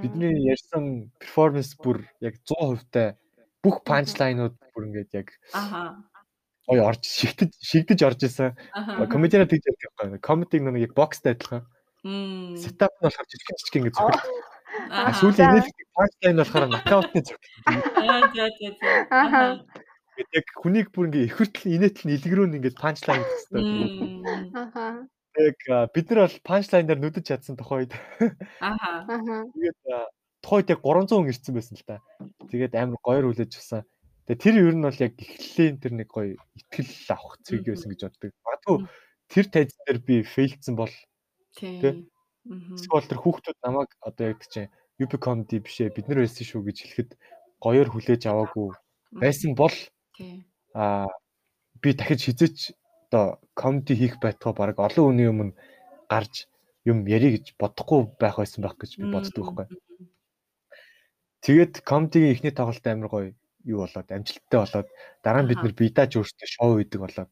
Бидний 0.00 0.48
ярьсан 0.48 1.12
перформанс 1.20 1.76
бүр 1.76 2.02
яг 2.24 2.40
100% 2.48 2.88
тай 2.90 3.14
бүх 3.60 3.84
панчлайнууд 3.84 4.56
бүр 4.72 4.82
ингээд 4.88 5.12
яг 5.12 5.28
аха 5.52 6.00
гоё 6.66 6.82
орж 6.90 7.06
шигтэж 7.06 7.52
шигдэж 7.62 8.00
орж 8.02 8.20
исэн. 8.26 8.56
Комедианаа 9.12 9.46
тэгж 9.46 9.64
ярьдаг 9.70 9.92
байхгүй. 10.00 10.18
Комедиг 10.24 10.60
нэг 10.66 10.82
яг 10.90 10.92
бокстай 10.98 11.36
адилхан. 11.36 11.62
Сетап 12.58 12.92
нь 12.98 13.04
болохоор 13.06 13.26
жижиг 13.30 13.48
жижиг 13.60 13.74
ингэ 13.78 13.92
зөвхөн. 13.94 14.24
А 14.90 15.12
сүүлийн 15.14 15.52
нийлдэг 15.54 15.86
панчлайн 15.94 16.36
болохоор 16.42 16.66
нокаутны 16.74 17.20
зөвхөн. 17.22 17.80
Аа 18.02 18.26
за 18.34 18.44
за 18.58 18.68
за. 18.74 18.88
Аха. 19.10 19.42
Яг 20.32 20.46
хүнийг 20.58 20.90
бүр 20.90 21.06
ингээ 21.06 21.28
ихвэртэл 21.30 21.70
инээтэл 21.76 22.14
илгэрүүн 22.18 22.56
ингээ 22.58 22.74
панчлайн 22.82 23.22
гэх 23.22 23.30
хэрэгтэй. 23.52 25.15
Яг 25.36 25.58
бид 25.92 26.06
нар 26.10 26.26
бол 26.26 26.38
панчлайнаар 26.44 27.00
нүдэж 27.00 27.24
чадсан 27.28 27.56
тухайд. 27.60 27.92
Аха. 28.60 29.04
Тэгээд 29.52 29.80
тухайд 30.40 30.70
яг 30.72 30.80
300 30.80 31.12
хүн 31.12 31.30
ирсэн 31.30 31.54
байсан 31.54 31.76
л 31.76 31.84
та. 31.84 32.00
Тэгээд 32.48 32.72
амар 32.74 33.00
гоёр 33.04 33.28
хүлээж 33.30 33.52
авсан. 33.60 33.84
Тэгээ 34.26 34.42
тэр 34.42 34.56
ер 34.58 34.74
нь 34.74 34.86
бол 34.86 35.04
яг 35.04 35.14
эхлэлийн 35.16 35.76
тэр 35.78 35.92
нэг 35.94 36.08
гоё 36.10 36.34
ихтгэл 36.56 37.14
авах 37.14 37.36
цэг 37.44 37.62
байсан 37.68 37.92
гэж 37.92 38.00
боддог. 38.08 38.32
Магадгүй 38.42 38.78
тэр 39.30 39.46
тайзан 39.52 39.82
дээр 39.86 40.00
би 40.02 40.14
фейлдсэн 40.24 40.74
бол 40.74 40.92
Тийм. 41.56 42.06
Эсвэл 42.46 43.08
тэр 43.08 43.18
хүүхдүүд 43.18 43.58
намайг 43.64 43.90
одоо 44.04 44.36
яг 44.36 44.40
чинь 44.46 44.70
UP 45.02 45.12
comedy 45.18 45.58
бишээ 45.58 45.90
бид 45.90 46.06
нар 46.06 46.22
байсан 46.22 46.44
шүү 46.46 46.62
гэж 46.68 46.76
хэлэхэд 46.84 47.10
гоёор 47.58 47.88
хүлээж 47.90 48.22
аваагүй 48.28 48.70
байсан 49.18 49.56
бол 49.56 49.74
аа 50.76 51.08
би 51.82 51.90
дахиж 51.96 52.28
хизээч 52.28 52.76
одоо 53.06 53.38
comedy 53.54 53.94
хийх 53.94 54.18
байтугай 54.20 54.54
баг 54.74 54.78
олон 54.78 55.14
хүний 55.14 55.30
өмнө 55.30 55.54
гарч 56.10 56.50
юм 56.86 57.06
ярих 57.06 57.32
гэж 57.38 57.46
бодохгүй 57.58 58.10
байх 58.20 58.36
байсан 58.38 58.62
байх 58.62 58.76
гэж 58.78 58.98
би 58.98 59.10
боддог 59.10 59.54
байхгүй. 59.54 59.78
Тэгээд 61.42 61.74
comedy-гийн 61.86 62.34
эхний 62.34 62.54
тоглолт 62.54 62.86
амар 62.86 63.08
гоё 63.10 63.28
юу 63.66 63.82
болоод 63.82 64.08
амжилттай 64.10 64.58
болоод 64.62 64.88
дараа 65.22 65.42
нь 65.42 65.50
бид 65.50 65.62
нэр 65.62 65.74
бидаж 65.74 66.10
өөртөө 66.18 66.48
шоу 66.50 66.78
хийдэг 66.78 67.00
болоод 67.02 67.30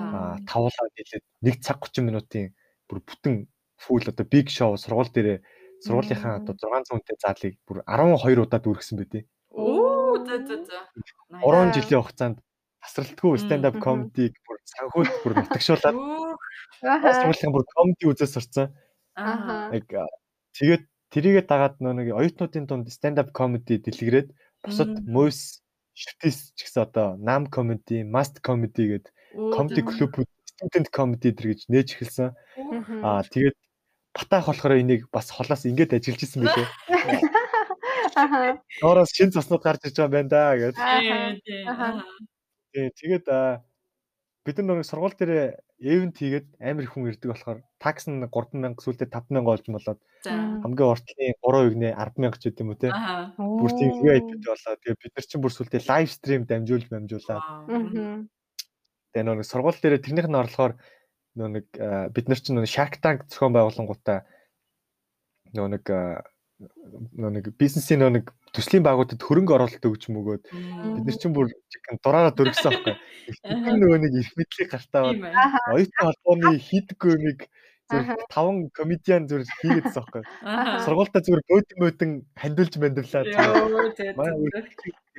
аа 0.00 0.36
тавлаа 0.48 0.88
хэлээд 0.96 1.24
1 1.44 1.64
цаг 1.64 1.80
30 1.84 2.08
минутын 2.08 2.52
бүр 2.88 3.00
бүтэн 3.04 3.48
фул 3.76 4.04
одоо 4.04 4.26
big 4.28 4.48
show 4.48 4.76
сургууль 4.76 5.12
дээрээ 5.12 5.38
сургуулийнхаа 5.84 6.40
одоо 6.40 6.54
600 6.56 6.92
хүнтэй 6.92 7.16
заалыг 7.20 7.54
бүр 7.68 7.84
12 7.84 8.44
удаа 8.44 8.60
дүүргэсэн 8.60 8.96
байдیں۔ 9.00 9.24
Оо 9.52 10.16
за 10.24 10.36
за 10.48 10.56
за. 10.64 10.78
3 11.44 11.76
жилийн 11.76 12.00
хугацаанд 12.00 12.38
тасралтгүй 12.86 13.42
stand 13.42 13.66
up 13.66 13.78
comedy 13.82 14.30
бүр 14.46 14.58
санхүүт 14.70 15.10
бүр 15.22 15.32
нутагшуулаад 15.42 15.96
сургуулийн 16.78 17.54
бүр 17.54 17.64
comedy 17.74 18.04
үзээс 18.06 18.34
сурцсан. 18.38 18.70
Аа. 19.18 19.74
Яг 19.74 19.90
тэгээд 20.54 20.84
тэрийгэ 21.10 21.42
дагаад 21.50 21.82
нэг 21.82 22.14
оюутнуудын 22.14 22.66
дунд 22.70 22.86
stand 22.94 23.18
up 23.18 23.34
comedy 23.34 23.82
дэлгэрээд 23.82 24.30
бусад 24.62 25.02
moose 25.06 25.66
шүтээс 25.96 26.52
ч 26.54 26.58
гэсэн 26.68 26.82
одоо 26.86 27.16
нам 27.16 27.48
comedy, 27.48 28.04
must 28.04 28.44
comedy 28.44 29.00
гэдэг 29.00 29.12
comedy 29.56 29.82
клубүүд 29.82 30.28
student 30.44 30.88
comedy 30.92 31.32
дэр 31.32 31.56
гэж 31.56 31.60
нээж 31.72 31.88
эхэлсэн. 31.96 32.30
Аа 33.00 33.24
тэгээд 33.24 33.56
батаах 34.12 34.46
болохоор 34.52 34.76
энийг 34.76 35.08
бас 35.08 35.32
холоос 35.32 35.64
ингэж 35.64 35.96
ажиллаж 35.96 36.22
исэн 36.22 36.44
билээ. 36.44 36.68
Аха. 38.16 38.60
Доороос 38.80 39.12
шин 39.12 39.32
цуснууд 39.32 39.64
гарч 39.64 39.88
иж 39.88 39.96
байгаа 39.96 40.08
юм 40.08 40.14
байна 40.16 40.30
да 40.32 40.56
гэж. 40.56 40.74
Тийм. 42.76 42.92
Тэгээд 42.92 43.26
бид 44.44 44.58
нар 44.60 44.76
нэг 44.76 44.84
сургууль 44.84 45.16
дээр 45.16 45.56
эвент 45.80 46.20
хийгээд 46.20 46.60
амар 46.60 46.84
их 46.84 46.92
хүн 46.92 47.08
ирдэг 47.08 47.32
болохоор 47.32 47.64
такс 47.80 48.04
нь 48.04 48.20
3000 48.20 48.76
сүүлдээ 48.76 49.08
5000 49.08 49.48
болж 49.48 49.64
болоод 49.64 50.00
хамгийн 50.28 50.92
уртлын 50.92 51.34
3% 51.40 51.80
нэ 51.80 51.88
10000 51.96 52.36
ч 52.36 52.52
гэдэг 52.52 52.60
юм 52.60 52.70
уу 52.72 52.80
те. 52.80 52.92
Бүр 53.40 53.72
тийм 53.72 53.90
VIP 54.04 54.28
болоо. 54.44 54.76
Тэгээд 54.76 55.00
бид 55.00 55.12
нар 55.16 55.24
чинь 55.24 55.42
бүр 55.42 55.52
сүүлдээ 55.56 55.88
лайв 55.88 56.08
стрим 56.12 56.42
дамжуулж 56.44 56.86
дамжуулаад. 56.92 57.44
Тэгээ 59.16 59.24
нэг 59.24 59.48
сургууль 59.48 59.80
дээр 59.80 60.04
тэрнийх 60.04 60.28
нь 60.28 60.36
орлохоор 60.36 60.76
нөө 61.36 61.48
нэг 61.56 61.66
бид 62.12 62.26
нар 62.28 62.40
чинь 62.40 62.60
нөө 62.60 62.68
Shark 62.68 63.00
Tank 63.00 63.24
зохион 63.32 63.56
байгуулангуудаа 63.56 64.28
нөө 65.56 65.68
нэг 65.80 65.84
нөө 67.16 67.30
нэг 67.40 67.44
бизнесийн 67.56 68.04
нөө 68.04 68.12
нэг 68.20 68.26
төслийн 68.56 68.84
байгуудад 68.86 69.20
хөрөнгө 69.20 69.54
оруулалт 69.56 69.84
өгч 69.84 70.08
мөгөөд 70.08 70.42
бид 70.48 71.04
нар 71.04 71.18
чинь 71.20 71.36
бүр 71.36 71.52
дураараа 72.02 72.32
дөргсөн 72.32 72.72
байхгүй. 72.72 72.94
Тэр 73.44 73.76
нөгөө 73.76 73.98
нэг 74.00 74.12
их 74.24 74.32
мэдлийг 74.34 74.68
гартаа 74.72 75.12
оюутны 75.12 76.00
холбооны 76.00 76.56
хийдгүү 76.56 77.14
нэг 77.20 77.38
зөв 77.86 78.02
таван 78.32 78.56
комедиан 78.74 79.28
зүр 79.30 79.46
хийгээдсэн 79.46 80.02
байхгүй. 80.02 80.22
Сургуультаа 80.82 81.22
зүгээр 81.22 81.42
бөөдөн 81.46 81.78
бөөдөн 81.82 82.10
хандуулж 82.34 82.74
мандуулаад. 82.82 83.26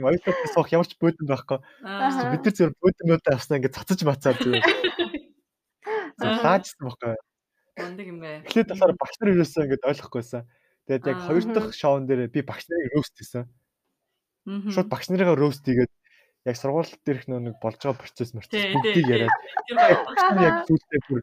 Оюутнаас 0.04 0.52
суух 0.52 0.68
ямар 0.76 0.88
ч 0.90 1.00
бөөдөн 1.00 1.28
байхгүй. 1.32 1.60
Бид 1.64 2.44
нар 2.44 2.56
зүгээр 2.58 2.74
бөөдөн 2.76 3.08
бөөдөн 3.08 3.36
авснаа 3.38 3.58
ингээд 3.62 3.78
цацаж 3.78 4.00
бацаад 4.04 4.38
зүгээр. 4.44 4.66
Заажсан 6.20 6.84
байхгүй. 6.84 7.16
Мондөг 7.78 8.08
юм 8.10 8.20
бэ. 8.20 8.44
Эхлээд 8.50 8.70
болохоор 8.74 8.94
багш 9.00 9.16
нар 9.22 9.32
юусэн 9.32 9.64
ингээд 9.70 9.88
ойлгохгүйсэн. 9.88 10.44
Тэгээд 10.88 11.08
яг 11.08 11.20
хоёр 11.28 11.44
дахь 11.52 11.76
шоун 11.76 12.08
дээр 12.08 12.32
би 12.32 12.42
багш 12.42 12.72
нарыг 12.72 12.96
роуст 12.96 13.14
хийсэн. 13.20 13.44
Шууд 14.72 14.88
багш 14.88 15.12
нарыгаа 15.12 15.36
роуст 15.36 15.68
хийгээд 15.68 15.92
яг 16.48 16.56
сургууль 16.56 16.88
дээрх 17.04 17.28
нэг 17.28 17.60
болж 17.60 17.76
байгаа 17.84 18.00
процесс 18.00 18.32
процесс 18.32 18.72
бүгдийг 18.72 19.08
яриад 19.12 19.36
яг 20.40 20.64
сүүлдээ 20.64 21.02
бүр 21.12 21.20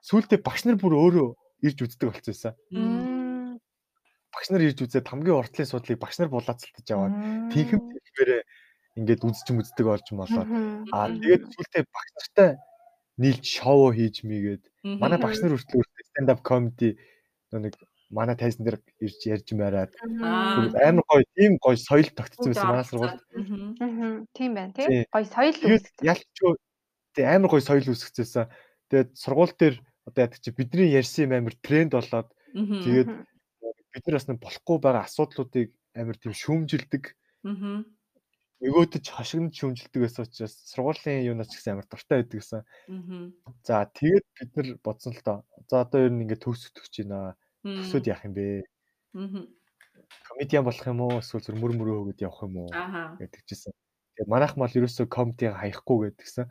сүүлдээ 0.00 0.40
багш 0.40 0.64
нар 0.64 0.80
бүр 0.80 0.96
өөрөө 0.96 1.28
ирж 1.68 1.78
үздэг 1.84 2.08
болчихсон. 2.08 2.56
Юм. 2.72 3.60
Багш 4.32 4.48
нар 4.48 4.64
ирж 4.64 4.80
үзээд 4.80 5.04
хамгийн 5.04 5.36
уртлын 5.36 5.68
судлыг 5.68 6.00
багш 6.00 6.16
нар 6.16 6.32
булаацалтаж 6.32 6.86
яваад 6.88 7.14
тийхэм 7.52 7.80
хэлбэрээ 7.84 8.42
ингээд 8.96 9.28
үзэж 9.28 9.48
үздэг 9.52 9.86
болж 9.86 10.06
молоо. 10.16 10.44
Аа 10.88 11.12
тэгээд 11.12 11.52
сүүлдээ 11.52 11.84
багш 11.84 12.10
нартай 12.16 12.50
нийлж 13.20 13.44
шоу 13.44 13.92
хийж 13.92 14.24
мийгээд 14.24 14.64
манай 14.96 15.20
багш 15.20 15.44
нар 15.44 15.52
хүртэл 15.52 15.84
stand 16.08 16.32
up 16.32 16.40
comedy 16.40 16.96
нэг 17.52 17.76
манай 18.12 18.36
тайзан 18.36 18.68
дээр 18.68 18.78
ирж 19.00 19.20
ярьж 19.24 19.48
мээрээд 19.56 19.92
амар 20.20 21.04
гоё 21.08 21.24
тийм 21.32 21.56
гоё 21.56 21.76
соёл 21.80 22.08
тогтцсон 22.12 22.52
байсан 22.52 22.68
манай 22.68 22.84
сургууль. 22.84 23.18
Тийм 24.36 24.50
байна 24.52 24.72
тий. 24.76 25.08
Гоё 25.08 25.26
соёл 25.26 25.56
үүсгэсэн. 25.56 26.04
Ялчгүй 26.04 26.52
тий 27.16 27.24
амар 27.24 27.50
гоё 27.50 27.64
соёл 27.64 27.88
үүсгэсэн. 27.88 28.52
Тэгээд 28.92 29.10
сургууль 29.16 29.56
дээр 29.56 29.76
одоо 30.04 30.20
яадаг 30.28 30.40
чи 30.44 30.50
бидний 30.52 30.92
ярьсан 30.92 31.24
юм 31.26 31.32
амар 31.40 31.56
тренд 31.64 31.96
болоод 31.96 32.28
тэгээд 32.52 33.08
бид 33.92 34.04
нар 34.06 34.16
бас 34.20 34.28
нэг 34.28 34.38
болохгүй 34.44 34.76
байгаа 34.80 35.04
асуудлуудыг 35.08 35.72
амар 35.96 36.16
тийм 36.20 36.36
шүүмжилдэг. 36.36 37.04
Өгөөдөж 38.62 39.04
хашигнаж 39.10 39.58
шүүмжилдэг 39.58 40.00
байсан 40.04 40.22
учраас 40.28 40.54
сургуулийн 40.70 41.26
юунаас 41.26 41.50
ч 41.50 41.58
гэсэн 41.58 41.72
амар 41.74 41.86
дуртай 41.90 42.22
байдаг 42.22 42.38
гэсэн. 42.38 42.62
За 43.66 43.88
тэгээд 43.90 44.24
бид 44.38 44.50
нар 44.54 44.68
бодсон 44.86 45.12
л 45.18 45.22
доо. 45.26 45.38
За 45.66 45.82
одоо 45.82 46.06
ер 46.06 46.12
нь 46.14 46.22
ингээд 46.22 46.44
төгс 46.46 46.70
өтгөж 46.70 46.94
байна 47.02 47.34
Төсөөд 47.62 48.10
яах 48.10 48.26
юм 48.26 48.34
бэ? 48.34 48.66
Аа. 49.14 49.46
Комедиан 50.26 50.64
болох 50.66 50.86
юм 50.86 51.00
уу? 51.00 51.18
Эсвэл 51.22 51.44
зүр 51.46 51.56
мөр 51.56 51.72
мөрөө 51.78 51.96
хөгöd 52.12 52.22
явах 52.26 52.42
юм 52.42 52.66
уу? 52.66 52.70
гэдэг 53.22 53.42
чийсэн. 53.46 53.72
Тэгээ 54.18 54.28
манайх 54.28 54.58
мал 54.58 54.72
ерөөсөө 54.72 55.06
комедиг 55.06 55.54
хаяхгүй 55.54 56.10
гэдгсэн. 56.10 56.46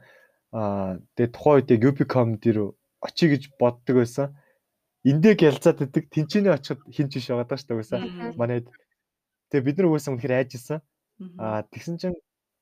Аа 0.56 1.00
тэгээ 1.20 1.34
тухайн 1.36 1.56
үед 1.60 1.72
яг 1.76 1.82
UP 1.84 2.00
comedy 2.08 2.52
руу 2.56 2.70
очие 3.02 3.36
гэж 3.36 3.44
боддог 3.60 3.96
байсан. 4.00 4.32
Эндээ 5.04 5.36
гялзаад 5.36 5.82
идэг 5.84 6.08
тэнцэнэ 6.14 6.54
очиход 6.54 6.86
хинч 6.88 7.12
биш 7.18 7.28
байгаа 7.28 7.48
даа 7.50 7.60
шүү 7.60 7.82
дээ. 7.82 8.38
Манайд 8.38 8.66
тэгээ 9.50 9.66
бид 9.66 9.78
нар 9.82 9.88
үгүйсэн 9.90 10.14
үнэхээр 10.16 10.38
айжсэн. 10.46 10.80
Аа 11.42 11.66
тэгсэн 11.68 11.96
чинь 11.98 12.18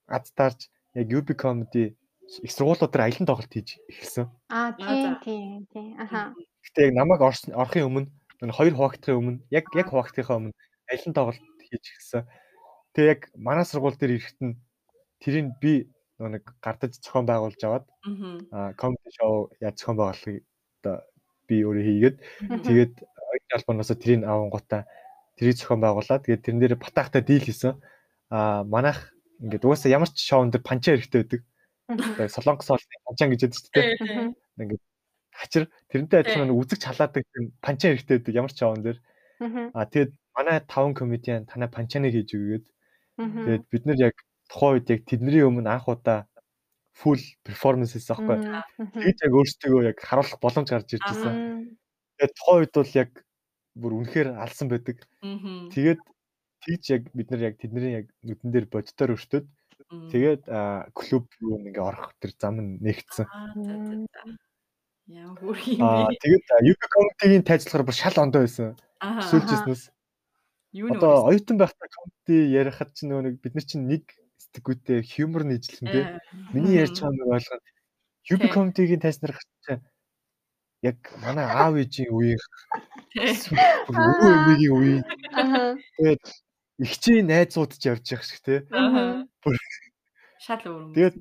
аз 0.08 0.32
таарч 0.32 0.72
яг 0.96 1.08
UP 1.12 1.30
comedy 1.36 1.96
их 2.30 2.52
сургуулиудаар 2.54 3.10
аялан 3.10 3.28
тоглолт 3.28 3.52
хийж 3.52 3.78
эхэлсэн. 3.92 4.26
Аа 4.50 4.72
тийм 4.74 5.16
тийм 5.22 5.68
тийм. 5.74 5.88
Аха. 6.00 6.34
Гэтэ 6.64 6.90
яг 6.90 6.94
намайг 6.96 7.22
орохын 7.22 7.88
өмнө 7.90 8.10
энэ 8.42 8.56
хоёр 8.56 8.74
хуваагдахын 8.76 9.20
өмнө 9.20 9.40
яг 9.52 9.66
яг 9.76 9.88
хуваагдахынхаа 9.92 10.40
өмнө 10.40 10.56
алин 10.90 11.14
тоглолт 11.14 11.44
хийж 11.70 11.86
гисэн. 11.96 12.24
Тэгээ 12.94 13.12
яг 13.14 13.22
манай 13.36 13.66
сургууль 13.66 13.98
дээр 14.00 14.16
ирэхэд 14.18 14.40
нь 14.42 14.60
тэрийг 15.22 15.48
би 15.62 15.74
нэг 16.20 16.44
гардаж 16.64 17.00
зохион 17.00 17.26
байгуулж 17.28 17.62
аваад 17.64 17.86
аа 18.52 18.74
комеди 18.80 19.10
шоу 19.16 19.52
яаж 19.64 19.76
зохион 19.80 19.98
байгуулахыг 20.00 20.44
одоо 20.82 20.96
би 21.48 21.56
өөрөө 21.64 21.86
хийгээд 21.86 22.18
тэгээд 22.68 22.94
албаноос 23.56 23.92
тэрийг 23.96 24.24
авангуудаа 24.24 24.82
тэрийг 25.38 25.58
зохион 25.60 25.82
байгуулад 25.84 26.24
тэгээд 26.24 26.44
тэрэн 26.44 26.60
дээр 26.60 26.76
батаахтай 26.76 27.22
дийл 27.24 27.46
хийсэн. 27.48 27.80
Аа 28.30 28.64
манайх 28.64 29.14
ингээд 29.40 29.66
угаасаа 29.66 29.92
ямар 29.92 30.10
ч 30.12 30.20
шоунд 30.28 30.52
дээр 30.54 30.68
панча 30.68 30.92
хэрэгтэй 30.92 31.20
байдаг. 31.24 31.42
Тэгээд 31.90 32.36
солонгос 32.36 32.68
хоолны 32.68 33.06
панчан 33.08 33.30
гэж 33.32 33.42
яддаг 33.48 33.72
дээ. 33.74 33.88
Ингээд 34.60 34.84
хачир 35.40 35.64
тэрнтэй 35.88 36.20
адилхан 36.20 36.52
үзэг 36.52 36.80
чалаадаг 36.84 37.24
панча 37.64 37.96
хэрэгтэй 37.96 38.20
байдаг 38.20 38.36
ямар 38.36 38.52
ч 38.52 38.60
чаван 38.60 38.84
дээр. 38.84 39.00
Аа 39.74 39.88
тэгээд 39.88 40.12
манай 40.36 40.58
таван 40.68 40.94
комедиан 40.94 41.48
танай 41.48 41.70
панчаныг 41.72 42.12
хийж 42.12 42.30
өгөөд 42.36 42.66
тэгээд 43.18 43.64
бид 43.72 43.84
нар 43.88 44.00
яг 44.12 44.16
тухайн 44.52 44.74
үед 44.76 44.88
яг 44.92 45.02
тэдний 45.08 45.44
өмнө 45.48 45.70
анх 45.72 45.88
удаа 45.88 46.28
full 47.00 47.22
performance 47.48 47.96
хийсэн 47.96 48.28
байхгүй. 48.28 48.38
Тэгээд 49.00 49.24
яг 49.24 49.34
өөрсдөө 49.40 49.80
яг 49.88 49.98
харуулах 50.04 50.40
боломж 50.44 50.68
гарч 50.68 51.00
ирж 51.00 51.06
байсан. 51.08 51.34
Тэгээд 52.20 52.36
тухайн 52.36 52.60
үед 52.60 52.74
бол 52.76 52.92
яг 53.00 53.12
бүр 53.80 53.92
үнэхээр 54.04 54.30
алсан 54.44 54.68
байдаг. 54.68 54.98
Тэгээд 55.72 56.02
тийч 56.66 56.84
яг 56.92 57.04
бид 57.16 57.32
нар 57.32 57.42
яг 57.48 57.56
тэдний 57.56 58.04
яг 58.04 58.06
нүдэн 58.28 58.52
дээр 58.52 58.68
боддоор 58.68 59.16
өртөөд 59.16 59.48
тэгээд 60.12 60.44
клуб 60.92 61.26
руу 61.40 61.56
ингээ 61.64 61.86
орох 61.88 62.12
тэр 62.20 62.32
зам 62.36 62.60
нь 62.60 62.84
нэгдсэн. 62.84 63.26
Яа 65.10 65.34
хөрх 65.42 65.64
юм 65.66 65.82
бэ? 65.82 65.90
Аа 65.90 66.14
тэгээд 66.22 66.46
UP 66.70 66.82
comedy-гийн 66.94 67.46
тайлбарлахаар 67.50 67.86
бүр 67.90 67.98
шал 67.98 68.18
ондоо 68.22 68.46
байсан. 68.46 68.78
Сүүлжсэнээс. 69.02 69.84
Юу 70.78 70.94
нэ? 70.94 71.02
Одоо 71.02 71.34
оюутан 71.34 71.58
байхдаа 71.58 71.90
comedy 71.90 72.38
ярихад 72.54 72.94
ч 72.94 73.10
нөгөө 73.10 73.42
бид 73.42 73.54
нар 73.58 73.66
чинь 73.66 73.90
нэг 73.90 74.06
сэтгэгүйтэй 74.38 75.02
humor 75.02 75.50
нийжлэн 75.50 75.90
дээ. 75.90 76.06
Миний 76.54 76.78
ярьж 76.78 77.02
байгаа 77.02 77.18
нэг 77.18 77.26
ойлгоод 77.26 77.66
UP 78.30 78.44
comedy-гийн 78.54 79.02
тайлбар 79.02 79.34
гарч 79.34 79.82
яг 80.86 80.98
манай 81.26 81.46
аав 81.50 81.74
ээжийн 81.82 82.14
үеийн 82.14 82.40
өвөө 83.90 84.30
эмээгийн 84.38 84.74
үеийн 84.78 85.04
тэгээд 85.98 86.24
ихчийн 86.86 87.26
найзууд 87.28 87.72
ч 87.76 87.84
явж 87.90 88.06
явах 88.14 88.30
шиг 88.30 88.40
те. 88.46 88.56
Шал 90.40 90.62
өөр 90.70 90.82
хүмүүс. 90.86 90.96
Тэгээд 90.96 91.18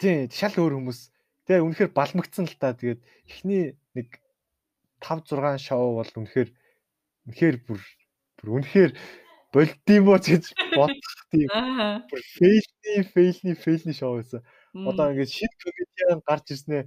тий 0.00 0.16
шал 0.32 0.56
өөр 0.56 0.74
хүмүүс 0.80 1.00
Тэгээ 1.50 1.66
үнэхээр 1.66 1.90
балмагцсан 1.90 2.46
л 2.46 2.54
та. 2.62 2.78
Тэгээд 2.78 3.02
эхний 3.26 3.74
нэг 3.98 4.22
5 5.02 5.34
6 5.34 5.58
шоу 5.58 5.98
бол 5.98 6.06
үнэхээр 6.06 6.50
үнэхээр 7.26 7.56
бүр 7.66 7.82
бүр 8.38 8.48
үнэхээр 8.62 8.92
болдимоо 9.50 10.22
гэж 10.22 10.54
бодох 10.78 11.18
тийм 11.34 11.50
бүр 12.06 12.22
фейлний 12.38 13.02
фейлний 13.02 13.56
фейлний 13.58 13.96
шоу 13.98 14.22
байсан. 14.22 14.46
Одоо 14.78 15.10
ингээд 15.10 15.34
шид 15.34 15.50
комедиан 15.58 16.22
гарч 16.22 16.46
ирснээр 16.54 16.86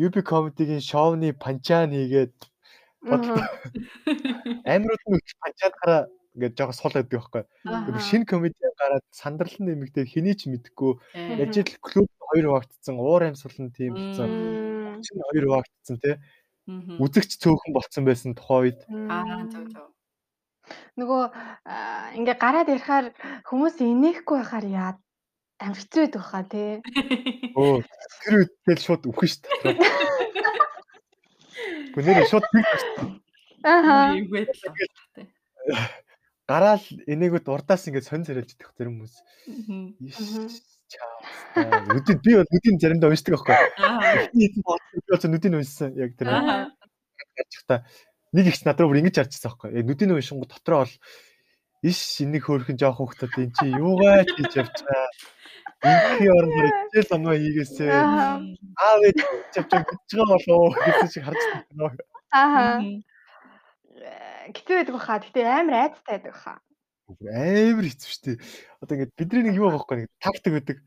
UB 0.00 0.16
comedy-гийн 0.24 0.80
шоуны 0.80 1.36
панчаан 1.36 1.92
хийгээд 1.92 2.32
амирууд 4.64 5.04
нь 5.12 5.20
панчаанаараа 5.44 6.08
ингээд 6.34 6.54
жоохон 6.58 6.76
сул 6.78 6.94
байдаг 6.94 7.10
байхгүй. 7.10 7.44
Тэр 7.66 7.96
шинэ 7.98 8.26
комедиан 8.30 8.74
гараад 8.78 9.06
сандрал 9.10 9.56
нэмэгдээ 9.58 10.06
хэний 10.06 10.36
ч 10.38 10.46
мэдэхгүй 10.46 10.92
яж 11.42 11.54
ил 11.58 11.72
клуб 11.82 12.08
хоёр 12.30 12.46
хуваагдсан, 12.46 12.96
уур 12.98 13.22
амьсгал 13.26 13.58
нь 13.58 13.74
тийм 13.74 13.98
болсон. 13.98 14.30
Чинь 15.02 15.22
хоёр 15.26 15.44
хуваагдсан 15.50 15.96
тий. 15.98 16.14
Үзэгч 16.70 17.42
цөөхөн 17.42 17.74
болцсон 17.74 18.04
байсан 18.06 18.38
тухайн 18.38 18.70
үед. 18.70 18.80
Аа 19.10 19.42
зөв 19.50 19.66
зөв. 19.74 19.90
Нөгөө 20.94 21.22
ингээ 22.14 22.36
гараад 22.38 22.70
ярихаар 22.70 23.06
хүмүүс 23.48 23.82
инехгүй 23.82 24.38
байхаар 24.38 24.66
яа 24.70 24.92
амар 25.58 25.78
хэцүү 25.82 26.00
байдаг 26.06 26.22
хаа 26.22 26.44
тий. 26.46 26.78
Өө 27.58 27.82
тэр 28.22 28.34
үед 28.38 28.52
тэл 28.62 28.80
шууд 28.86 29.02
үхэн 29.10 29.28
шүү 29.34 29.42
дээ. 29.66 29.74
Гүнээр 31.94 32.28
шууд 32.30 32.46
тэг. 32.54 32.64
Аа. 33.66 34.14
Гараал 36.50 36.82
энийгүүд 37.06 37.46
урдаас 37.46 37.86
ингээд 37.86 38.10
сонь 38.10 38.26
царайлж 38.26 38.58
идэх 38.58 38.74
зарим 38.74 38.98
хүмүүс. 38.98 39.14
Нүдийг 41.94 42.18
би 42.26 42.32
бол 42.34 42.50
нүдийг 42.50 42.74
заримдаа 42.82 43.10
уншдаг 43.14 43.38
бол 43.38 43.46
нүдийг 45.30 45.54
уншсан 45.54 45.94
яг 45.94 46.18
тэр. 46.18 46.34
Гарчихта 47.38 47.86
нэг 48.34 48.50
ихч 48.50 48.66
над 48.66 48.82
руу 48.82 48.90
бүр 48.90 48.98
ингэж 48.98 49.22
харчихсан 49.22 49.46
байхгүй. 49.46 49.78
Яг 49.78 49.84
нүдийг 49.86 50.10
уншингу 50.10 50.50
дотроо 50.50 50.82
бол 50.82 50.94
иш 51.86 52.00
энийг 52.26 52.44
хөөрхөн 52.50 52.80
жоох 52.82 52.98
хөхтөд 52.98 53.38
эн 53.38 53.54
чи 53.54 53.70
юугаа 53.70 54.26
хийж 54.26 54.54
байгаа. 54.58 55.06
Инхи 55.86 56.26
орноор 56.28 56.66
ичээл 56.90 57.14
оноо 57.14 57.34
хийгээсээ. 57.38 57.94
Аав 57.94 59.00
ээж 59.06 59.18
чавч 59.54 59.70
гэж 59.70 60.10
байгаа 60.18 60.34
болоо 60.34 60.74
гэсэн 60.74 61.08
шиг 61.14 61.24
харж 61.30 61.40
байна. 61.46 61.94
Аа. 62.34 62.82
Гэтэ 64.00 64.72
байдаг 64.80 64.94
баха. 64.96 65.20
Гэтэ 65.20 65.44
амар 65.44 65.76
айцтай 65.84 66.18
байдаг 66.18 66.34
баха 66.34 66.54
амар 67.18 67.86
хэцүү 67.86 68.10
шүү 68.10 68.22
дээ. 68.24 68.36
Одоо 68.82 68.94
ингээд 68.94 69.16
бидний 69.18 69.42
нэг 69.50 69.56
юу 69.58 69.70
байхгүй 69.74 70.06
нэг 70.06 70.08
тактик 70.22 70.52
байдаг. 70.54 70.78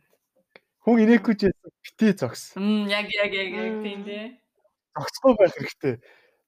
Хүн 0.83 1.03
инехгүй 1.03 1.35
ч 1.35 1.41
битээ 1.83 2.13
зогс. 2.19 2.55
Мм 2.55 2.87
яг 2.87 3.07
яг 3.11 3.31
яг 3.31 3.49
яг 3.51 3.75
тийм 3.83 4.01
дээ. 4.07 4.39
зогсохгүй 4.95 5.33
байх 5.39 5.53
хэрэгтэй. 5.55 5.93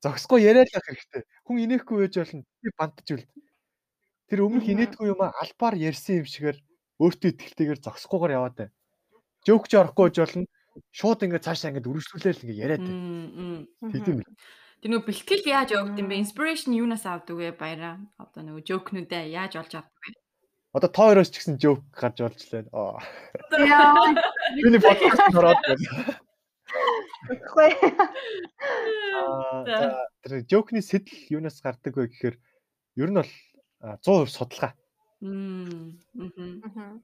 Зогсохгүй 0.04 0.40
яриад 0.44 0.70
байх 0.72 0.86
хэрэгтэй. 0.86 1.22
Хүн 1.48 1.58
инехгүй 1.66 1.98
байж 2.04 2.14
болно. 2.20 2.44
Би 2.62 2.70
бантж 2.76 3.08
үл. 3.16 3.26
Тэр 4.30 4.40
өмнөх 4.46 4.66
инээдгүй 4.66 5.08
юм 5.12 5.22
албаар 5.22 5.76
ярьсан 5.76 6.24
юм 6.24 6.28
шигээр 6.28 6.58
өөртөө 7.00 7.30
ихтэйгээр 7.32 7.80
зогсохгүйгээр 7.84 8.36
яваад 8.36 8.56
бай. 8.58 8.70
Жоокч 9.46 9.72
орохгүй 9.76 10.04
байж 10.10 10.18
болно. 10.20 10.46
Шууд 10.92 11.24
ингээд 11.24 11.46
цаашаа 11.46 11.70
ингээд 11.72 11.88
үргэлжлүүлээл 11.88 12.44
ингээд 12.44 12.64
яриад 12.64 12.84
бай. 12.84 12.96
Тэгдэм 13.94 14.16
бил. 14.20 14.34
Тэр 14.86 15.02
нөгөө 15.02 15.10
бэлтгэл 15.10 15.50
яаж 15.50 15.70
явагдсан 15.74 16.06
бэ? 16.06 16.22
Inspiration 16.22 16.78
юунаас 16.78 17.10
авдаг 17.10 17.34
вэ 17.34 17.58
баяраа? 17.58 17.98
Одоо 18.22 18.46
нөгөө 18.46 18.70
жоокнуудаа 18.70 19.26
яаж 19.26 19.58
олж 19.58 19.82
авдаг 19.82 19.98
вэ? 19.98 20.14
Одоо 20.78 20.90
та 20.94 21.10
хоёроос 21.10 21.34
ч 21.34 21.42
гэсэн 21.42 21.58
жоок 21.58 21.82
гарч 21.90 22.22
болж 22.22 22.38
лээ. 22.54 22.70
Аа. 22.70 23.02
Миний 24.62 24.78
подкаст 24.78 25.34
ороод 25.34 25.58
байна. 25.66 25.90
Үгүй. 27.34 27.70
Аа 29.66 30.06
тэр 30.22 30.46
жоокны 30.54 30.86
сэтэл 30.86 31.34
юунаас 31.34 31.66
гардаг 31.66 31.98
вэ 31.98 32.06
гэхээр 32.06 32.38
ер 33.02 33.10
нь 33.10 33.18
бол 33.18 33.34
100% 33.82 34.30
судалгаа. 34.38 34.78
Мм. 35.26 35.98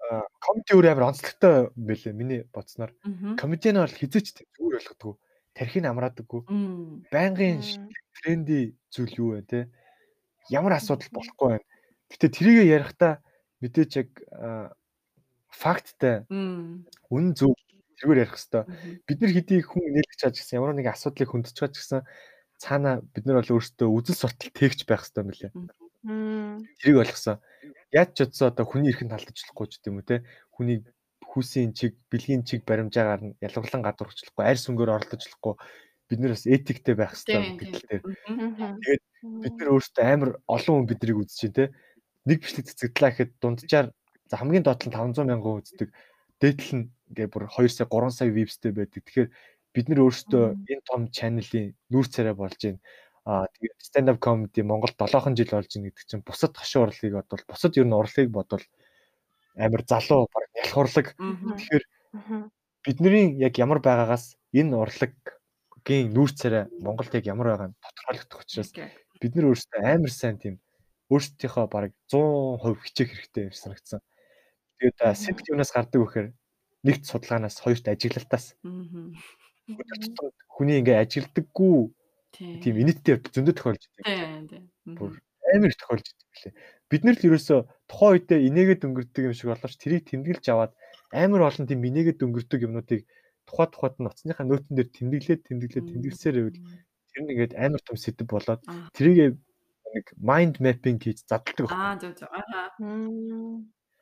Аа 0.06 0.30
комеди 0.38 0.78
өөр 0.78 0.86
амар 0.86 1.18
онцлогтой 1.18 1.74
байлээ 1.74 2.14
миний 2.14 2.46
бодсноор. 2.54 2.94
Комедиан 3.42 3.82
бол 3.82 3.90
хизээч 3.90 4.38
зүгээр 4.38 4.78
болгодгоо. 4.78 5.18
Тархийг 5.54 5.86
амраадаггүй. 5.86 6.42
Байнгын 7.12 7.60
тренди 8.22 8.76
зүйл 8.92 9.14
юу 9.20 9.30
вэ 9.36 9.42
те? 9.44 9.60
Ямар 10.50 10.80
асуудал 10.80 11.12
болохгүй 11.12 11.48
байна. 11.60 11.66
Гэтэ 12.12 12.28
тэрийг 12.32 12.68
ярихдаа 12.68 13.20
мэдээч 13.62 13.92
яг 14.00 14.10
факттай 15.52 16.24
үнэн 17.12 17.36
зөв 17.36 17.54
тэргээр 18.02 18.24
ярих 18.26 18.34
хэвээр 18.34 18.66
бид 19.06 19.18
нар 19.22 19.32
хэдий 19.36 19.62
хүн 19.62 19.86
нээлгч 19.94 20.18
чаж 20.18 20.34
гэсэн 20.42 20.58
ямар 20.58 20.74
нэгэн 20.74 20.96
асуудлыг 20.96 21.30
хөндөж 21.30 21.54
чаж 21.54 21.74
гэсэн 21.78 22.02
цаана 22.58 23.06
бид 23.14 23.26
нар 23.30 23.46
бол 23.46 23.62
өөрсдөө 23.62 23.88
үзэл 23.88 24.18
суртал 24.26 24.50
тээгч 24.50 24.90
байх 24.90 25.06
хэвээр 25.06 25.28
мөлий. 25.30 25.52
Тэрийг 26.82 26.98
ойлгосон. 27.06 27.38
Яаж 27.94 28.10
ч 28.18 28.26
удаа 28.26 28.50
одоо 28.50 28.66
хүний 28.66 28.90
эрхэнд 28.90 29.14
алдчихлахгүй 29.14 29.68
ч 29.70 29.74
гэдэм 29.78 30.02
үү 30.02 30.06
те 30.08 30.16
хүний 30.50 30.82
хүүсийн 31.32 31.72
чиг, 31.72 31.96
бэлгийн 32.12 32.44
чиг 32.44 32.68
баримжаагаар 32.68 33.22
нь 33.24 33.38
ялгарлан 33.40 33.82
гадуурчлахгүй, 33.88 34.44
арьс 34.44 34.68
өнгөөр 34.68 34.96
орложлохгүй 35.00 35.56
бид 36.12 36.20
нар 36.20 36.36
бас 36.36 36.44
этиктэй 36.44 36.96
байх 37.00 37.16
хэрэгтэй 37.16 37.56
гэдэл 37.56 37.88
дээр. 37.88 38.04
Тэгээд 38.04 39.04
бид 39.44 39.56
нар 39.56 39.70
өөрсдөө 39.72 40.04
амар 40.04 40.32
олон 40.52 40.76
хүн 40.84 40.90
биднийг 40.92 41.18
үзэж 41.24 41.40
байна 41.48 41.56
те 41.56 41.66
нэг 42.28 42.38
бичлэг 42.44 42.66
цэцэгдлаа 42.70 43.12
гэхэд 43.16 43.32
дунджаар 43.42 43.88
за 44.30 44.36
хамгийн 44.38 44.66
доод 44.66 44.84
нь 44.86 44.94
500 44.94 45.26
мянган 45.26 45.64
үздэг. 45.64 45.90
Дээдл 46.38 46.72
нь 46.78 46.86
ингээ 47.10 47.28
бүр 47.34 47.50
2 47.50 47.70
сая 47.72 47.88
3 47.90 48.12
сая 48.14 48.30
views-тэй 48.30 48.72
байдаг. 48.76 49.02
Тэгэхээр 49.02 49.30
бид 49.74 49.86
нар 49.90 50.02
өөрсдөө 50.06 50.46
энэ 50.70 50.86
том 50.86 51.02
чаналын 51.10 51.74
нүүр 51.90 52.08
царай 52.14 52.36
болж 52.38 52.60
байна. 52.62 52.82
Аа 53.26 53.46
тэгээд 53.54 53.78
stand 53.82 54.10
up 54.12 54.20
comedy 54.22 54.62
Монголд 54.62 54.98
7хан 54.98 55.38
жил 55.38 55.54
болж 55.54 55.70
байна 55.74 55.88
гэдэг 55.90 56.06
чинь 56.06 56.26
бусад 56.26 56.54
хошин 56.58 56.82
урлагийг 56.86 57.14
бодвол 57.18 57.46
бусад 57.50 57.78
ер 57.78 57.88
нь 57.88 57.98
урлагийг 57.98 58.30
бодвол 58.34 58.66
амар 59.56 59.82
залуу 59.88 60.28
баг 60.32 60.46
нялх 60.56 60.78
урлаг. 60.78 61.08
Тэгэхээр 61.18 61.84
бидний 62.86 63.26
яг 63.40 63.54
ямар 63.58 63.80
байгаагаас 63.80 64.36
энэ 64.54 64.76
урлагийн 64.76 66.12
нүүр 66.14 66.32
царай 66.34 66.64
Монголд 66.82 67.14
яг 67.14 67.26
ямар 67.26 67.48
байгаа 67.54 67.70
нь 67.70 67.80
тодорхойлогдох 67.82 68.42
учраас 68.44 68.72
бид 69.22 69.34
нар 69.36 69.54
өөрсдөө 69.54 69.82
амар 69.86 70.12
сайн 70.12 70.38
тийм 70.42 70.56
өөрсдийнхөө 71.12 71.66
бараг 71.68 71.92
100% 72.08 72.82
хичээх 72.88 73.10
хэрэгтэй 73.12 73.44
юм 73.52 73.56
санагдсан. 73.56 74.00
Тэгээд 74.80 74.98
сэтэл 75.14 75.52
юунаас 75.54 75.72
гардаг 75.76 76.00
вэхээр 76.02 76.28
нэгт 76.88 77.04
судалгаанаас 77.06 77.62
хоёрт 77.62 77.86
ажиглалтаас. 77.86 78.58
Хүний 80.50 80.82
ингээ 80.82 81.04
ажилдаггүй 81.04 81.94
тийм 82.34 82.76
инэттэй 82.82 83.22
зөндөө 83.22 83.56
тохиолж 83.56 83.84
байдаг. 83.92 84.64
Бүр 84.98 85.12
амар 85.54 85.74
тохиолж 85.76 86.06
байдаг 86.08 86.40
лээ. 86.42 86.54
Бид 86.92 87.08
нар 87.08 87.16
л 87.16 87.28
ерөөсөө 87.32 87.60
тухайн 87.88 88.14
үедээ 88.20 88.40
инээгээд 88.52 88.86
өнгөрдөг 88.86 89.24
юм 89.32 89.36
шиг 89.36 89.48
болооч 89.56 89.76
тэрийг 89.80 90.04
тэмдэглэж 90.12 90.46
аваад 90.52 90.76
амар 91.16 91.48
олон 91.48 91.66
тийм 91.68 91.88
инээгээд 91.88 92.20
өнгөрдөг 92.20 92.60
юмнуудыг 92.68 93.08
тухай 93.48 93.68
тухайд 93.72 93.96
нь 93.96 94.08
утасныхаа 94.12 94.46
нөтөн 94.48 94.76
дээр 94.76 94.90
тэмдэглээд 94.92 95.42
тэмдэглээд 95.48 95.88
тэмдэглэсээр 95.88 96.36
байвал 96.36 96.60
тэр 97.12 97.22
нь 97.24 97.32
ингээд 97.32 97.54
амар 97.56 97.82
том 97.84 97.98
сэдв 98.00 98.28
болоод 98.28 98.62
тэрийг 98.96 99.40
нэг 99.92 100.06
mind 100.20 100.56
mapping 100.64 100.98
хийж 101.04 101.28
задалдаг 101.28 101.68
байна. 101.68 101.92
Аа 101.92 102.00
зөв 102.00 102.14
зөв. 102.16 102.30
Аа. 102.32 102.72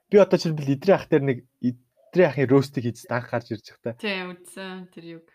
Би 0.09 0.15
одоо 0.17 0.37
жишээлбэл 0.37 0.73
идрээ 0.77 0.95
ах 0.97 1.09
дээр 1.09 1.23
нэг 1.25 1.37
идрээ 1.65 2.27
ахын 2.29 2.49
роустыг 2.49 2.83
хийж 2.85 3.09
анх 3.09 3.29
гарч 3.29 3.47
ирж 3.53 3.65
байгаа 3.73 3.97
та. 3.97 4.01
Тийм 4.01 4.37
үдсэн 4.37 4.89
тэр 4.93 5.05
юг. 5.17 5.25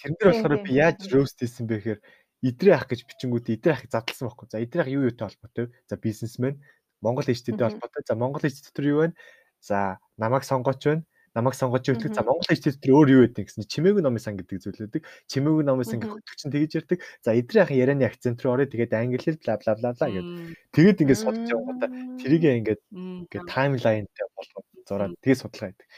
Тэрэн 0.00 0.16
дээр 0.20 0.30
болохоор 0.32 0.56
би 0.64 0.72
яаж 0.76 1.00
роуст 1.08 1.40
хийсэн 1.40 1.64
бэ 1.64 1.76
гэхээр 1.80 2.00
идрээ 2.44 2.74
ах 2.76 2.86
гэж 2.88 3.00
бичингүүд 3.08 3.52
идрээ 3.56 3.74
ахыг 3.76 3.90
задлсан 3.92 4.28
байхгүй. 4.28 4.46
За 4.52 4.60
идрээ 4.60 4.84
ах 4.84 4.92
юу 4.92 5.08
юутай 5.08 5.26
холбоотой 5.32 5.64
вэ? 5.68 5.74
За 5.88 5.96
бизнесмен, 5.96 6.60
Монгол 7.00 7.28
ичтэйтэй 7.28 7.66
холбоотой. 7.66 8.02
За 8.06 8.14
Монгол 8.14 8.44
ичтэй 8.46 8.70
дотор 8.70 8.86
юу 8.86 8.98
байна? 9.04 9.14
За 9.60 9.98
намайг 10.16 10.44
сонгооч 10.44 10.82
байна 10.84 11.04
намайг 11.36 11.54
сонгож 11.54 11.84
өгдөг. 11.84 12.16
За 12.16 12.24
Монгол 12.24 12.48
хич 12.48 12.64
тэр 12.64 12.96
өөр 12.96 13.08
юу 13.12 13.22
гэдэг 13.28 13.44
гэсэн 13.52 13.68
чимээгүй 13.68 14.00
номын 14.00 14.24
сан 14.24 14.40
гэдэг 14.40 14.56
зүйлүүдэг. 14.56 15.02
Чимээгүй 15.28 15.64
номын 15.68 15.84
сан 15.84 16.00
гэдэг 16.00 16.36
чинь 16.40 16.52
тэгэж 16.52 16.72
ярьдаг. 16.80 16.98
За 17.20 17.36
эдрийн 17.36 17.68
ахын 17.68 17.76
ярианы 17.76 18.08
акцент 18.08 18.40
руу 18.40 18.56
орё 18.56 18.64
тэгээд 18.64 18.96
англиэр 18.96 19.36
бла 19.44 19.60
бла 19.60 19.72
бла 19.76 19.90
бла 19.92 20.08
гэдэг. 20.08 20.56
Тэгээд 20.72 21.00
ингээд 21.04 21.20
судалж 21.20 21.48
явганда 21.52 21.86
тэрийгээ 22.24 22.56
ингээд 22.64 22.82
ингээд 22.88 23.46
таймлайнтай 23.52 24.26
болгоод 24.32 24.66
зураад 24.88 25.12
тэгээд 25.20 25.42
судалгаа 25.44 25.68
хийдэг. 25.76 25.88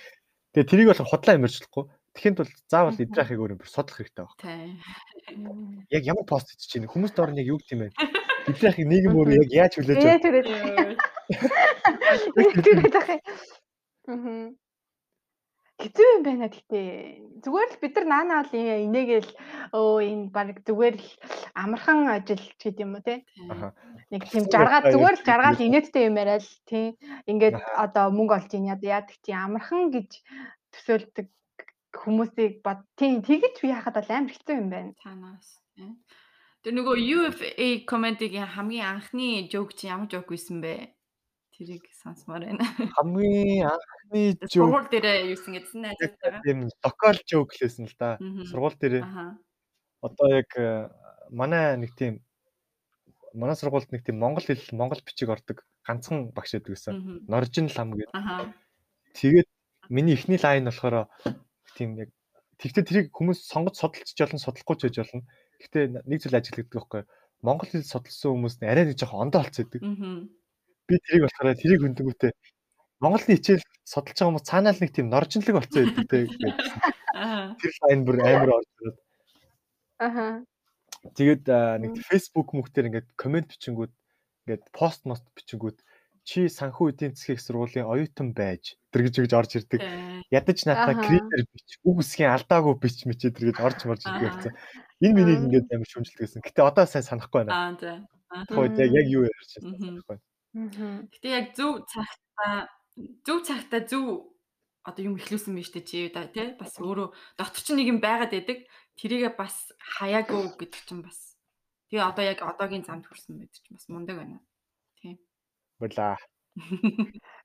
Тэгээд 0.58 0.70
тэрийг 0.74 0.88
бол 0.90 1.06
худлаа 1.06 1.34
ямарчлахгүй. 1.38 1.84
Тэгэхэд 2.18 2.38
бол 2.42 2.52
заавал 2.66 2.98
эдрийн 2.98 3.22
ахыг 3.22 3.38
өөр 3.38 3.54
юм 3.54 3.62
судлах 3.62 3.98
хэрэгтэй 4.02 4.26
байна. 4.26 4.74
Яг 5.94 6.02
ямар 6.02 6.26
пост 6.26 6.50
хийж 6.50 6.66
чинь 6.66 6.90
хүмүүс 6.90 7.14
доор 7.14 7.30
нь 7.30 7.38
яг 7.38 7.46
юу 7.46 7.62
гэх 7.62 7.78
юм 7.78 7.86
бэ? 7.86 7.94
Эдрийн 8.50 8.72
ахыг 8.74 8.86
нийгэм 8.90 9.14
өөрөө 9.14 9.38
яг 9.38 9.50
яаж 9.54 9.72
хүлээж 9.78 10.02
авах? 10.02 10.87
Тэр 11.28 12.80
тэр. 12.88 13.20
Аа 14.08 14.52
хэцүү 15.78 16.06
юм 16.18 16.22
байна 16.26 16.50
гэхдээ 16.50 16.88
зүгээр 17.38 17.70
л 17.70 17.78
бид 17.78 17.94
нар 17.94 18.06
наанаа 18.10 18.42
л 18.42 18.54
инээгээл 18.58 19.30
өө 19.78 19.98
энэ 20.10 20.26
баг 20.34 20.48
зүгээр 20.66 20.96
л 20.98 21.10
амархан 21.54 22.10
ажил 22.10 22.42
ч 22.58 22.74
гэдэм 22.74 22.82
юм 22.82 22.98
уу 22.98 23.06
те? 23.06 23.22
Нэг 24.10 24.26
тийм 24.26 24.50
жаргаад 24.50 24.90
зүгээр 24.90 25.16
л 25.22 25.26
жаргаад 25.28 25.62
инээдтэй 25.62 26.10
юм 26.10 26.18
яриа 26.18 26.42
л 26.42 26.50
тий 26.66 26.98
ингээд 27.30 27.62
одоо 27.78 28.10
мөнгө 28.10 28.34
олж 28.42 28.50
ийн 28.58 28.74
яадаг 28.74 29.14
чи 29.22 29.30
амархан 29.30 29.94
гэж 29.94 30.10
төсөөлдөг 30.74 31.28
хүмүүсийг 31.94 32.58
бод 32.66 32.82
тий 32.98 33.22
тэгэж 33.22 33.54
би 33.62 33.70
яхад 33.70 34.02
бол 34.02 34.10
амар 34.10 34.34
хэцүү 34.34 34.56
юм 34.58 34.68
байна. 34.74 34.98
Танаас 34.98 35.62
Тэр 36.66 36.74
нөгөө 36.74 36.96
UFA 37.22 37.68
комментигийн 37.86 38.50
хамгийн 38.50 38.98
анхны 38.98 39.46
жоок 39.46 39.78
чи 39.78 39.86
ямар 39.86 40.10
жоок 40.10 40.26
байсан 40.34 40.58
бэ? 40.58 40.90
Тэрийг 41.58 41.90
сонсомоор 41.90 42.46
байна. 42.46 42.62
Хамгийн 42.94 43.66
анхны 43.66 44.38
жоок 44.46 44.78
сургууль 44.78 44.90
дээрээ 44.94 45.34
юусэн 45.34 45.52
гэдсэн 45.58 45.80
найзтайгаа. 45.82 46.42
Тийм 46.46 46.70
локал 46.70 47.18
жоок 47.26 47.50
лээсэн 47.58 47.90
л 47.90 47.96
да. 47.98 48.14
Сургууль 48.46 48.78
дээрээ. 48.78 49.02
Одоо 49.98 50.26
яг 50.30 50.50
э, 50.54 50.86
манай 51.34 51.74
нэг 51.82 51.98
тийм 51.98 52.22
манай 53.34 53.58
сургуульд 53.58 53.90
нэг 53.90 54.06
тийм 54.06 54.22
монгол 54.22 54.46
хэл 54.46 54.62
монгол 54.70 55.02
бичиг 55.02 55.34
ордог 55.34 55.66
ганцхан 55.82 56.30
багш 56.30 56.54
байдаг 56.54 56.72
гэсэн. 56.78 57.26
Норжин 57.26 57.66
лам 57.74 57.90
гэдэг. 57.98 58.54
Тэгээд 59.18 59.48
миний 59.90 60.14
эхний 60.14 60.38
лайн 60.38 60.70
болохоор 60.70 61.10
тийм 61.74 61.98
яг 61.98 62.14
тэгтээ 62.62 62.84
тэрийг 62.86 63.08
хүмүүс 63.10 63.50
сонгож 63.50 63.74
судалж 63.74 64.14
жолон 64.14 64.38
судлахгүй 64.38 64.76
ч 64.78 64.82
байж 64.86 64.96
болно. 65.02 65.26
Гэхдээ 65.58 65.84
нэг 66.06 66.18
зүйл 66.22 66.38
ажиглагддаг 66.38 66.78
байхгүй. 66.78 67.02
Монгол 67.42 67.66
хэл 67.66 67.82
судалсан 67.82 68.30
хүмүүс 68.30 68.62
арай 68.62 68.86
нэг 68.86 68.94
жоохон 68.94 69.26
ондоо 69.26 69.42
болцсон 69.42 69.66
байдаг. 69.66 69.82
Би 70.88 70.96
тэрийг 71.04 71.22
болохоор 71.28 71.60
тэрийг 71.60 71.80
хөндөнгүүтээ 71.84 72.32
Монголын 72.98 73.38
хичээл 73.38 73.62
судалж 73.86 74.18
байгаа 74.18 74.28
хүмүүс 74.34 74.48
цаанаа 74.50 74.74
л 74.74 74.82
нэг 74.82 74.90
тийм 74.90 75.06
норжинлог 75.06 75.54
болцсон 75.54 75.86
байдаг 75.86 76.08
те. 76.10 76.26
Тэр 77.62 77.72
лайн 77.86 78.00
бүр 78.02 78.16
амар 78.26 78.50
орж 78.58 78.68
ирээд. 78.82 78.98
Аха. 80.02 80.26
Тэгээд 81.14 81.44
нэг 81.46 81.92
Facebook 82.10 82.50
мөхтөр 82.58 82.90
ингээд 82.90 83.08
комент 83.14 83.46
бичингүүд 83.54 83.92
ингээд 83.94 84.64
пост 84.74 85.06
мост 85.06 85.22
бичингүүд 85.38 85.78
чи 86.26 86.50
санхүү 86.50 86.90
эдийн 86.90 87.14
засгийн 87.14 87.38
сургуулийн 87.38 87.86
оюутан 87.86 88.34
байж 88.34 88.74
тэр 88.90 89.06
гэж 89.06 89.14
гэж 89.30 89.32
орж 89.38 89.50
ирдэг. 89.62 89.80
Ядаж 90.34 90.58
надаа 90.66 90.98
креатор 90.98 91.40
бич, 91.54 91.78
үг 91.86 92.02
үсгийн 92.02 92.34
алдаагүй 92.34 92.74
бич 92.82 93.06
мичээ 93.06 93.30
тэр 93.30 93.54
гэж 93.54 93.58
орж 93.62 93.80
марж 93.86 94.02
ирдэг 94.10 94.28
гэсэн. 94.42 94.52
Энэ 95.06 95.14
миний 95.14 95.38
ингээд 95.38 95.70
амар 95.70 95.88
шүмжилт 95.88 96.18
гэсэн. 96.18 96.42
Гэтэ 96.42 96.66
одоо 96.66 96.84
сайн 96.84 97.06
санахгүй 97.06 97.46
байна. 97.46 97.54
Аа 97.54 97.72
за. 97.78 97.90
Тухайд 98.50 98.76
яг 98.76 99.06
юу 99.06 99.24
ярьж 99.24 99.50
байсан 99.56 99.78
санахгүй. 99.78 100.18
Гэтэ 100.54 101.28
яг 101.28 101.46
зөв 101.52 101.84
цагтаа 101.84 102.68
зөв 103.26 103.38
цагтаа 103.44 103.80
зөв 103.84 104.32
одоо 104.88 105.02
юм 105.04 105.20
ихлүүлсэн 105.20 105.52
биз 105.52 105.70
дээ 105.70 105.84
чи 105.84 106.08
тий 106.08 106.48
бас 106.56 106.72
өөрөө 106.80 107.08
дотор 107.36 107.62
ч 107.62 107.76
нэг 107.76 107.86
юм 107.92 108.00
байгаад 108.00 108.32
байдаг. 108.32 108.64
Тэрийгээ 108.96 109.36
бас 109.36 109.68
хаяагүй 110.00 110.56
гэдэг 110.56 110.82
чинь 110.88 111.04
бас. 111.04 111.36
Тэгээ 111.92 112.08
одоо 112.08 112.24
яг 112.24 112.40
одоогийн 112.40 112.84
замд 112.88 113.04
хүрсэн 113.04 113.36
байдаг 113.36 113.60
чинь 113.60 113.76
бас 113.76 113.86
мундаг 113.92 114.16
байна. 114.16 114.40
Тийм. 114.96 115.20
Була. 115.76 116.16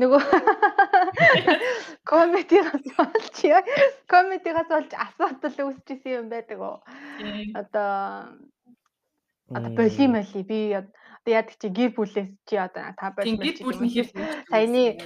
Нөгөө 0.00 0.22
комедигаас 2.10 2.86
болж 2.96 3.36
яа. 3.44 3.62
Комедигаас 4.08 4.70
болж 4.70 4.92
асуудал 4.96 5.56
үүсчихсэн 5.68 6.24
юм 6.24 6.26
байдаг 6.32 6.58
уу? 6.58 6.80
Одоо 7.52 8.32
одоо 9.50 9.70
боли 9.76 10.06
моли 10.10 10.42
би 10.42 10.72
одоо 10.74 10.90
яадаг 11.34 11.56
чи 11.58 11.68
гэр 11.68 11.90
бүлээс 11.96 12.30
чи 12.46 12.54
одоо 12.56 12.94
та 12.94 13.10
болж 13.10 13.26
гэр 13.26 13.56
бүлийн 13.64 13.92
хэр 13.92 14.08
саяны 14.50 14.98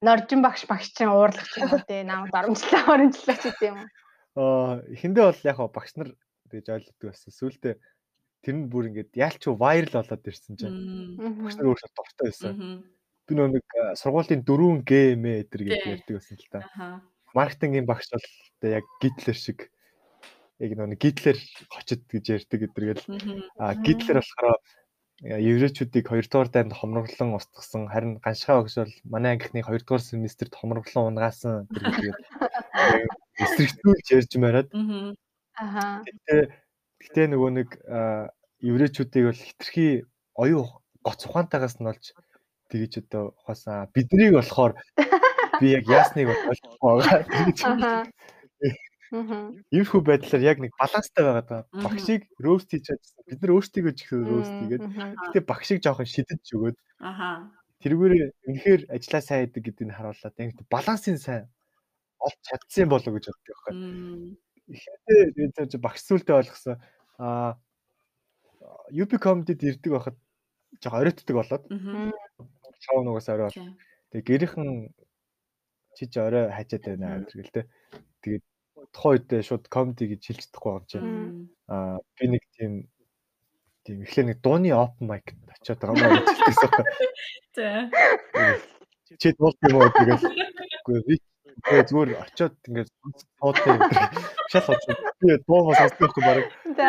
норжин 0.00 0.40
багш 0.42 0.64
багш 0.66 0.90
чинь 0.96 1.12
уурлах 1.12 1.46
ч 1.46 1.60
юм 1.60 1.70
уу 1.70 1.84
те 1.84 2.02
намайг 2.04 2.32
оромжлоо 2.32 2.82
оромжлоо 2.88 3.36
ч 3.36 3.42
гэдэг 3.52 3.68
юм 3.68 3.78
уу. 3.78 3.88
Аа 4.40 4.80
эхэндээ 4.94 5.24
бол 5.28 5.42
яг 5.44 5.58
багш 5.70 5.92
нар 5.96 6.10
гэж 6.48 6.66
ойлгодог 6.72 7.04
байсан. 7.04 7.30
Сүүлдээ 7.36 7.74
тэр 8.40 8.54
нь 8.56 8.70
бүр 8.72 8.88
ингээд 8.88 9.12
яалч 9.12 9.42
вайрал 9.52 10.00
болоод 10.00 10.24
ирсэн 10.24 10.54
чинь 10.56 11.20
багш 11.20 11.54
нар 11.60 11.68
өөрөө 11.68 11.90
дуртай 11.92 12.26
байсан. 12.32 12.54
Би 13.28 13.32
нөө 13.36 13.48
нэг 13.60 13.66
сургуулийн 14.00 14.42
4G 14.42 14.90
мэ 15.20 15.32
эдэр 15.44 15.62
гэж 15.68 15.80
ярьдаг 15.84 16.14
байсан 16.16 16.36
л 16.40 16.48
та. 16.48 16.60
Маркетингийн 17.36 17.86
багш 17.86 18.08
бол 18.10 18.26
яг 18.64 18.84
гитлер 19.04 19.36
шиг 19.36 19.68
яг 20.58 20.70
нөө 20.72 20.96
гитлер 20.96 21.36
хочод 21.68 22.00
гэж 22.08 22.24
ярьдаг 22.40 22.60
эдэр 22.64 22.84
гэл. 22.96 23.04
А 23.60 23.76
гитлер 23.76 24.24
болохоор 24.24 24.58
еврейчүүдийг 25.20 26.08
2 26.08 26.32
дугаар 26.32 26.48
дайнд 26.48 26.72
хомроглон 26.72 27.36
устгасан 27.36 27.92
харин 27.92 28.16
ганшгаа 28.24 28.64
өгш 28.64 28.80
бол 28.80 28.94
манай 29.04 29.36
ангийнхны 29.36 29.60
2 29.60 29.84
дугаар 29.84 30.00
семестрт 30.00 30.56
хомроглон 30.56 31.12
унгаасан 31.12 31.68
гэдэг 31.68 32.16
эсрэгцүүлж 33.36 34.06
ярьж 34.16 34.32
мараад. 34.40 34.68
Аа. 35.60 36.00
Гэтэ 36.08 36.36
гэтэ 37.04 37.22
нөгөө 37.36 37.50
нэг 37.52 37.68
еврейчүүдийг 38.64 39.24
бол 39.28 39.40
хитрхи 39.44 40.08
оюу 40.40 40.64
гоц 41.04 41.20
ухаантайгаас 41.28 41.76
нь 41.80 41.90
олж 41.92 42.16
тэгэж 42.72 43.04
одоо 43.04 43.36
ухаасан 43.44 43.92
биднийг 43.92 44.40
болохоор 44.40 44.72
би 45.60 45.76
яг 45.76 45.84
яасныг 45.84 46.32
ойлгохгүй 46.32 46.92
байгаа. 47.60 48.08
Иймэрхүү 49.10 50.00
байдлаар 50.06 50.42
яг 50.46 50.58
нэг 50.62 50.72
баланстай 50.78 51.22
байгаад 51.26 51.48
байгаа. 51.50 51.82
Багшийг 51.82 52.22
роуст 52.38 52.70
хийж 52.70 52.86
чадсан. 52.86 53.22
Бид 53.26 53.40
нар 53.42 53.54
өөрсдийгөө 53.58 53.94
ч 53.98 54.00
их 54.06 54.10
роуст 54.14 54.54
хийгээд 54.54 54.84
гэтээ 54.86 55.42
багшийг 55.50 55.80
жоохон 55.82 56.06
шидэж 56.06 56.42
өгөөд. 56.54 56.78
Аха. 57.02 57.50
Тэрүүгээр 57.82 58.14
үнэхээр 58.46 58.82
ажиллаа 58.94 59.22
сайн 59.24 59.40
хийдэг 59.50 59.62
гэдгийг 59.66 59.90
харууллаа. 59.98 60.30
Яг 60.38 60.54
балансын 60.70 61.18
сайн 61.18 61.50
олж 62.22 62.38
чадсан 62.46 62.86
болов 62.86 63.12
гэж 63.18 63.24
боддог 63.34 63.50
байхгүй. 63.50 63.74
Ихэдээ 64.70 65.68
тэр 65.74 65.82
багш 65.82 66.00
сүлдээ 66.06 66.38
ойлгосон. 66.38 66.78
Аа 67.18 67.58
UP 68.92 69.12
comedy-д 69.18 69.62
ирдэг 69.74 69.90
байхад 69.90 70.16
жоохон 70.78 71.00
оройтдаг 71.00 71.34
болоод. 71.34 71.64
Шоу 72.84 73.02
нугаас 73.02 73.28
орой 73.32 73.50
бол. 73.50 73.74
Тэгээ 74.12 74.28
гэрийнхэн 74.28 74.70
чиж 75.96 76.12
орой 76.18 76.52
хажаад 76.52 76.84
байна 76.86 77.24
гэл 77.26 77.54
тэ. 77.54 77.66
Тэгээд 78.22 78.44
тухайн 78.94 79.20
үедээ 79.20 79.42
шууд 79.44 79.64
комеди 79.68 80.04
гэж 80.10 80.22
хэлж 80.24 80.42
чадахгүй 80.48 80.72
юм 80.72 80.84
чинь. 80.90 81.08
Аа 81.68 81.98
би 82.16 82.24
нэг 82.32 82.42
тийм 82.56 82.72
тийм 83.84 83.98
эхлээ 84.04 84.24
нэг 84.30 84.38
дууны 84.40 84.70
open 84.72 85.04
mic 85.08 85.26
очиод 85.60 85.80
байгаа 85.80 85.96
маа 86.00 86.20
гэж 86.20 86.38
хэлсэн. 86.46 86.70
За. 87.56 87.68
Чи 89.20 89.28
дуул 89.36 89.56
юм 89.68 89.76
уу 89.80 89.90
тэгэл. 89.92 90.24
Үгүй 90.86 91.00
би 91.08 91.14
тэгээ 91.66 91.88
зүгээр 91.88 92.10
очиод 92.24 92.54
ингээд 92.68 92.90
суудтай 93.40 93.76
шал 94.52 94.68
очиод 94.74 94.98
би 95.20 95.36
дуу 95.44 95.60
мас 95.68 95.78
сонсдоггүй 95.80 96.22
баг. 96.24 96.46
За. 96.78 96.88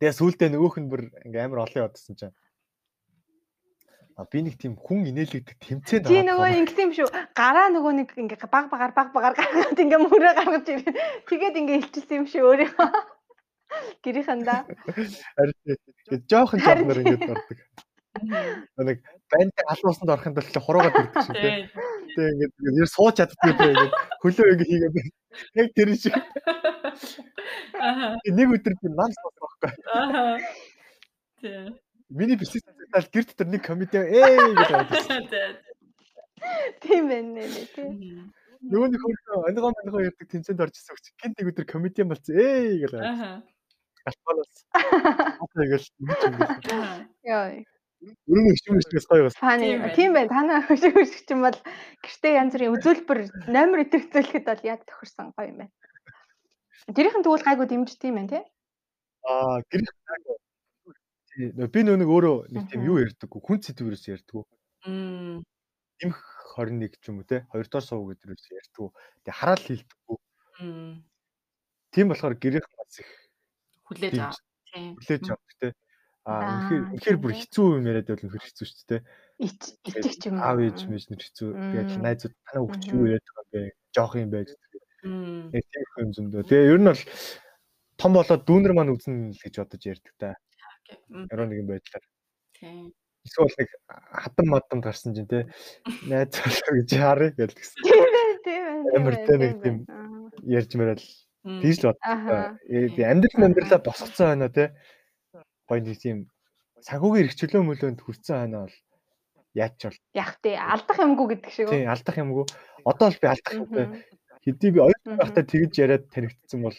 Тэгээ 0.00 0.18
сүултээ 0.18 0.48
нөгөөх 0.50 0.76
нь 0.82 0.90
бүр 0.90 1.02
ингээм 1.24 1.50
амар 1.52 1.64
олон 1.66 1.84
явдсан 1.86 2.16
чинь 2.18 2.34
А 2.34 2.45
би 4.24 4.40
нэг 4.40 4.56
тийм 4.56 4.80
хүн 4.80 5.12
инээлгдэг 5.12 5.56
тэмцээн 5.60 6.00
аваад. 6.00 6.08
Чи 6.08 6.24
нөгөө 6.24 6.48
ингэсэн 6.64 6.84
юм 6.88 6.92
шүү. 6.96 7.08
Гараа 7.36 7.68
нөгөө 7.68 7.92
нэг 8.00 8.08
ингээ 8.16 8.48
баг 8.48 8.72
багаар 8.72 8.92
баг 8.96 9.12
багаар 9.12 9.36
гаргаад 9.36 9.76
ингээ 9.76 10.00
мөрөө 10.00 10.32
гаргаж 10.40 10.66
ирээ. 10.72 10.96
Тэгээд 11.28 11.58
ингээ 11.60 11.80
илчилсэн 11.84 12.24
юм 12.24 12.26
шүү 12.26 12.48
өөрийнхөө. 12.48 12.88
Гэрийнхандаа. 14.00 14.64
Харин 15.36 16.20
жоохон 16.32 16.60
жоохон 16.64 16.96
ингээ 16.96 17.20
дурдаг. 17.28 17.60
Нэг 18.80 18.98
банд 19.28 19.56
алуусанд 19.68 20.12
орохын 20.16 20.32
тулд 20.32 20.56
хуруугаад 20.64 20.96
ирдэг 20.96 21.20
шүү 21.20 21.36
дээ. 21.36 21.68
Тэгээ 22.16 22.32
ингээ 22.40 22.80
ер 22.80 22.88
сууж 22.88 23.20
чаддгүй 23.20 23.52
ингээ 23.52 23.92
хөлөө 24.24 24.48
ингээ 24.56 24.70
хийгээд 24.72 24.96
яг 25.60 25.68
тэр 25.76 25.90
шиг. 25.92 26.16
Нэг 28.32 28.48
өдөр 28.56 28.74
би 28.80 28.88
нам 28.96 29.12
суух 29.12 29.36
байхгүй. 29.60 29.72
Аа. 29.92 30.40
Тий. 31.44 31.68
Миний 32.08 32.36
бизнес 32.36 32.62
тал 32.92 33.06
гэр 33.12 33.24
дотор 33.26 33.46
нэг 33.50 33.62
комеди 33.66 33.98
ээ 33.98 34.54
гэж 34.54 34.70
бодсон. 34.70 35.26
Тийм 36.82 37.08
байна 37.10 37.42
нэ 37.42 37.66
тийм. 37.74 38.30
Нөгөө 38.62 38.88
нэг 38.94 39.00
хөрхөө 39.02 39.46
анигоо 39.50 39.72
манигоо 39.74 40.06
ярьдаг 40.06 40.28
тэмцээнд 40.30 40.62
орж 40.62 40.74
ирсэн 40.78 40.94
хүч 40.94 41.06
гинт 41.18 41.36
нэг 41.38 41.50
өдөр 41.50 41.66
комедиан 41.66 42.08
болсон 42.10 42.38
ээ 42.38 42.86
гэж 42.86 42.90
байна. 42.94 43.10
Аа. 43.10 43.36
Алтманаас. 44.06 44.54
Аа 44.70 45.66
гэж 45.66 45.84
ингэж 45.98 46.20
юм. 46.22 46.34
Яа. 47.26 47.58
Өрөө 48.30 48.54
өчмөр 48.54 48.80
өчмөс 48.86 49.06
гоё 49.10 49.26
бас. 49.26 49.38
Тийм 49.98 50.14
байна. 50.14 50.30
Танаа 50.30 50.62
өчмөр 50.70 51.02
өчмөр 51.02 51.42
бол 51.42 51.58
гэртээ 52.06 52.38
янз 52.38 52.54
бүрийн 52.54 52.74
үзүүлбэр 52.78 53.18
номер 53.50 53.82
идэвхжүүлэхэд 53.82 54.46
бол 54.46 54.62
яг 54.62 54.86
тохирсон 54.86 55.34
гоё 55.34 55.50
юм 55.50 55.58
байна. 55.66 55.74
Тэрийнхэн 56.86 57.26
тэгвэл 57.26 57.46
гайгүй 57.50 57.66
дэмждэг 57.66 58.06
юм 58.06 58.18
байна 58.22 58.30
тий? 58.30 58.44
Аа, 59.26 59.58
гэрх 59.74 59.90
гайгүй 60.06 60.36
Би 61.36 61.80
нөө 61.84 62.00
нэг 62.00 62.08
өөрөө 62.08 62.36
нэг 62.48 62.64
тийм 62.72 62.86
юу 62.88 62.96
ярьдаггүй, 63.04 63.40
хүн 63.44 63.60
сэдвэрээс 63.60 64.08
ярьдаггүй. 64.08 64.44
Имх 64.88 66.20
21 66.56 66.96
ч 66.96 67.04
юм 67.12 67.20
уу 67.20 67.28
те 67.28 67.44
2 67.52 67.68
доор 67.68 67.84
суу 67.84 68.08
гэдэрээс 68.08 68.46
ярьдаггүй. 68.56 68.90
Тэг 69.24 69.34
хараал 69.36 69.60
хийлдэггүй. 69.60 70.16
Мм. 70.64 71.04
Тийм 71.92 72.06
болохоор 72.08 72.36
гэрийнх 72.40 72.68
бас 72.76 73.00
их 73.00 73.10
хүлээж 73.84 74.16
аваа. 74.16 74.40
Тийм. 74.72 74.96
Хүлээж 74.96 75.24
авах 75.28 75.54
те. 75.60 75.68
Аа 76.26 76.40
үнэхээр 76.40 76.82
үнэхээр 76.96 77.18
бүр 77.20 77.32
хэцүү 77.36 77.66
юм 77.76 77.84
яриад 77.86 78.08
байвал 78.08 78.24
үнэхээр 78.26 78.46
хэцүү 78.48 78.66
шүү 78.66 78.86
дээ. 78.90 79.02
Ичдэг 79.46 80.04
ч 80.16 80.22
юм. 80.26 80.40
Аав 80.40 80.58
ээж 80.58 80.78
мэж 80.88 81.04
нэр 81.12 81.20
хэцүү. 81.20 81.48
Яг 81.76 81.88
найзууд 82.00 82.34
танаа 82.48 82.62
хөвч 82.64 82.84
юу 82.90 83.04
яриад 83.12 83.28
байгаа 83.36 83.44
юм 83.44 83.52
бэ? 83.52 83.60
Жоох 83.94 84.14
юм 84.16 84.30
байж. 84.32 84.48
Тийм 85.04 85.84
юм 86.00 86.10
зөндөө. 86.16 86.48
Тэгээ 86.48 86.70
ер 86.72 86.80
нь 86.80 86.88
бол 86.90 87.02
том 88.00 88.12
болоод 88.16 88.42
дүүнер 88.48 88.72
маань 88.74 88.92
үзнэ 88.96 89.36
л 89.36 89.40
гэж 89.44 89.54
бодож 89.60 89.82
ярьдаг 89.86 90.14
та. 90.18 90.30
Яруу 91.32 91.46
нэгэн 91.46 91.66
байдлаар. 91.66 92.04
Тийм. 92.56 92.94
Эсвэл 93.26 93.54
нэг 93.58 93.70
хатан 94.14 94.46
мадам 94.46 94.80
гарсан 94.80 95.14
чинь 95.14 95.26
те 95.26 95.50
найз 96.06 96.30
залуу 96.30 96.78
гэж 96.78 96.90
харъя 96.94 97.30
гэлдэгсэн. 97.34 97.82
Тийм 97.82 98.34
тийм. 98.46 98.74
Амар 98.94 99.16
тэ 99.26 99.34
нэг 99.36 99.52
тийм 99.62 99.76
ярьж 100.46 100.70
мэрэл 100.78 101.06
тийж 101.62 101.76
л 101.82 101.90
бодлоо. 101.90 102.54
Амьдрал 102.62 103.46
амьдралаа 103.50 103.80
босгоцсон 103.82 104.26
байна 104.30 104.48
те. 104.48 104.78
Гоё 105.66 105.82
нэг 105.82 105.98
тийм 105.98 106.30
санхүүгийн 106.86 107.26
эрхчлөө 107.26 107.62
мөлөөнд 107.66 108.00
хүрсэн 108.02 108.34
байна 108.46 108.58
бол 108.66 108.76
яач 109.58 109.80
бол. 109.82 109.98
Яг 110.14 110.38
тий 110.38 110.54
алдах 110.54 110.98
юмгүй 111.02 111.26
гэдэг 111.34 111.50
шиг. 111.50 111.66
Тий 111.72 111.82
алдах 111.82 112.16
юмгүй. 112.20 112.44
Одоо 112.86 113.10
бол 113.10 113.20
би 113.22 113.26
алдах 113.26 113.54
юмтай. 113.58 113.86
Хэдий 114.46 114.70
би 114.70 114.80
оюутан 114.86 115.18
байхдаа 115.18 115.44
тэгж 115.50 115.72
яриад 115.82 116.04
танигдсан 116.14 116.62
бол 116.62 116.78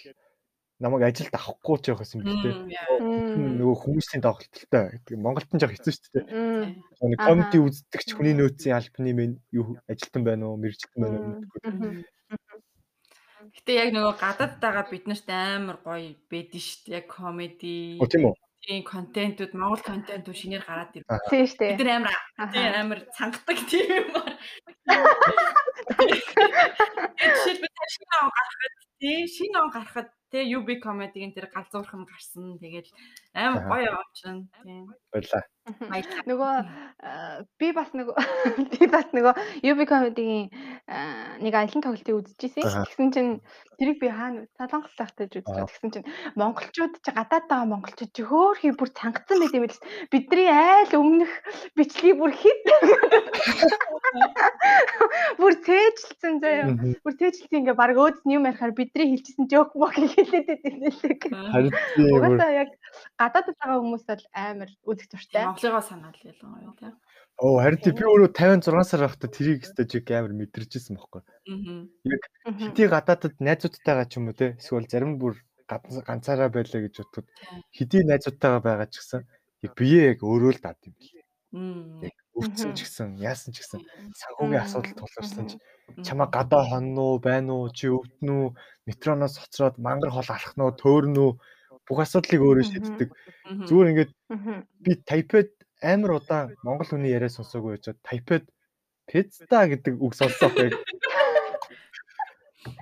намайг 0.79 1.09
ажилд 1.09 1.33
авахгүй 1.33 1.77
ч 1.81 1.89
явах 1.89 2.05
юм 2.13 2.21
үү? 2.21 2.69
Нөгөө 3.57 3.77
хүмүүсийн 3.81 4.21
тоглолттой 4.21 4.93
гэдэг. 4.93 5.17
Монголд 5.17 5.49
нь 5.49 5.61
жоох 5.61 5.73
хэцүү 5.73 5.93
шүү 5.93 6.13
дээ. 6.13 6.25
Нэг 6.77 7.19
комеди 7.21 7.57
үздэгч 7.57 8.09
хүний 8.13 8.37
нөөцийн 8.37 8.77
альбны 8.77 9.11
минь 9.17 9.35
юу 9.49 9.81
ажилтан 9.89 10.21
байна 10.21 10.53
уу, 10.53 10.61
мэрэгчлэн 10.61 11.01
байна 11.01 11.17
уу? 11.17 12.05
Гэтэ 13.57 13.71
яг 13.73 13.89
нөгөө 13.95 14.15
гадаад 14.21 14.53
байгаа 14.61 14.85
бид 14.85 15.05
нарт 15.09 15.29
амар 15.33 15.77
гоё 15.81 16.13
байдэн 16.29 16.61
шүү 16.61 16.81
дээ. 16.85 16.97
Яг 17.01 17.05
комеди. 17.09 17.97
Оо 17.97 18.05
тийм 18.05 18.29
үү? 18.29 18.35
Тийм 18.61 18.81
контентууд, 18.83 19.53
Монгол 19.57 19.81
контентууд 19.81 20.37
шинээр 20.37 20.65
гараад 20.65 20.93
ирдэг. 20.93 21.25
Тийм 21.29 21.45
шүү 21.45 21.57
дээ. 21.57 21.77
Бид 21.77 21.87
нар 21.89 21.97
амар 21.97 22.17
тийм 22.53 22.73
амар 22.77 22.99
цангадаг 23.17 23.57
тийм 23.69 23.87
юм 23.89 24.07
байна. 24.13 24.36
Жишээлбэл 27.19 27.91
шинэ 27.95 28.15
он 28.23 28.29
гарахад 28.37 28.73
тийм 28.99 29.25
шинэ 29.35 29.57
он 29.61 29.69
гарахад 29.71 30.09
Тэ 30.27 30.43
UB 30.43 30.83
comedy-гийн 30.83 31.31
тэр 31.31 31.47
галзуурхан 31.47 32.03
гарсан. 32.03 32.59
Тэгэл 32.59 32.91
амар 33.31 33.63
гоё 33.63 33.95
явчихна. 33.95 34.43
Тийм. 34.59 34.91
Баярлаа. 35.07 35.47
Нөгөө 36.27 36.55
би 37.55 37.71
бас 37.71 37.95
нөгөө 37.95 38.15
би 38.75 38.83
бас 38.91 39.07
нөгөө 39.15 39.33
UB 39.71 39.79
comedy-гийн 39.87 40.51
нэг 41.39 41.53
аялын 41.55 41.79
тоглолтыг 41.79 42.19
үзчихсэн. 42.19 42.59
Тэгсэн 42.59 43.07
чинь 43.15 43.39
тэрийг 43.79 44.03
би 44.03 44.11
хаана 44.11 44.51
Солонгос 44.59 44.99
тахтаж 44.99 45.31
үзсэн. 45.31 45.63
Тэгсэн 45.63 45.91
чинь 45.95 46.07
монголчууд 46.35 46.99
чи 46.99 47.11
гадаад 47.15 47.47
байгаа 47.47 47.71
монголчууд 47.71 48.11
чи 48.11 48.27
хөөхий 48.27 48.75
бүр 48.75 48.91
цангацсан 48.91 49.39
байт 49.39 49.55
юм 49.55 49.63
л 49.71 49.79
бидний 50.11 50.51
айл 50.51 50.91
өмнөх 50.91 51.31
бичлэгийг 51.79 52.19
бүр 52.19 52.35
хит 52.35 52.63
бүр 55.41 55.53
цээжлсэн 55.65 56.35
заяа. 56.41 56.73
Бүр 57.03 57.13
цээжлсэн 57.19 57.59
ингээ 57.61 57.77
баг 57.77 57.97
өөдс 57.97 58.25
юм 58.25 58.47
ярихаар 58.49 58.73
бидний 58.77 59.13
хэлчихсэн 59.13 59.47
жоок 59.51 59.75
мок 59.75 59.93
хэлээд 59.97 60.47
байдаг 60.47 60.73
нэлэг. 60.77 61.21
Харин. 61.31 61.73
Угаасаа 62.15 62.51
яг 62.53 62.69
гадаад 63.17 63.47
байгаа 63.53 63.79
хүмүүс 63.81 64.03
бол 64.09 64.25
амар 64.33 64.69
үзэх 64.85 65.07
дуртай. 65.11 65.45
Монголыгоо 65.45 65.83
санаал 65.85 66.19
ялангуяа 66.21 66.75
тийм. 66.77 66.93
Оо 67.37 67.61
харин 67.61 67.77
би 67.85 68.01
өөрөө 68.01 68.29
56 68.33 68.89
сар 68.89 69.01
байхдаа 69.05 69.29
тэрийг 69.29 69.61
өстой 69.61 69.85
жиг 69.85 70.09
амар 70.09 70.33
мэдэрчээсэн 70.33 70.97
байхгүй. 70.97 71.21
Аа. 71.21 71.85
Яг 72.09 72.23
хэдий 72.49 72.87
гадаадад 72.89 73.35
найзуудтайгаа 73.37 74.09
ч 74.09 74.17
юм 74.17 74.33
уу 74.33 74.37
те 74.37 74.57
эсвэл 74.57 74.89
зарим 74.89 75.13
нь 75.13 75.21
бүр 75.21 75.37
ганцаараа 75.69 76.49
байлаа 76.49 76.81
гэж 76.81 76.95
бодоход 76.97 77.27
хэдий 77.77 78.01
найзуудтайгаа 78.09 78.61
байгаа 78.65 78.89
ч 78.89 79.05
гэсэн 79.05 79.21
бие 79.77 80.17
яг 80.17 80.25
өөрөө 80.25 80.51
л 80.57 80.63
дад 80.65 80.81
юм 80.81 80.97
бэл. 80.97 81.13
Яг 82.09 82.15
өвдсөн 82.37 82.71
ч 82.77 82.85
гэсэн 82.85 83.09
яасан 83.17 83.51
ч 83.53 83.65
гэсэн 83.65 83.81
санхүүгийн 84.19 84.63
асуудал 84.63 84.95
тулгарсан 84.97 85.45
ч. 85.49 85.51
Чамаа 86.05 86.29
гадаа 86.29 86.63
хонноо 86.69 87.17
байна 87.17 87.51
уу 87.57 87.73
чи 87.73 87.89
өвдөн 87.89 88.29
үү 88.29 88.47
метроноос 88.87 89.35
хоцроод 89.41 89.75
мангар 89.81 90.11
хол 90.13 90.29
алах 90.29 90.53
нь 90.53 90.63
уу 90.63 90.73
төөрнө 90.81 91.21
үү? 91.25 91.31
Бүх 91.87 91.99
асуудлыг 92.03 92.41
өөрөө 92.43 92.65
шийддэг. 92.67 93.09
Зүгээр 93.67 93.89
ингээд 93.91 94.11
би 94.83 94.91
тайпед 95.09 95.49
амар 95.81 96.11
удаан 96.19 96.53
монгол 96.65 96.89
хүний 96.89 97.15
яриа 97.17 97.31
сонсоогүй 97.33 97.77
байж 97.77 97.85
тайпед 98.05 98.45
пицца 99.07 99.59
гэдэг 99.71 99.93
үг 99.97 100.13
сонсоо 100.13 100.51
яг 100.57 100.73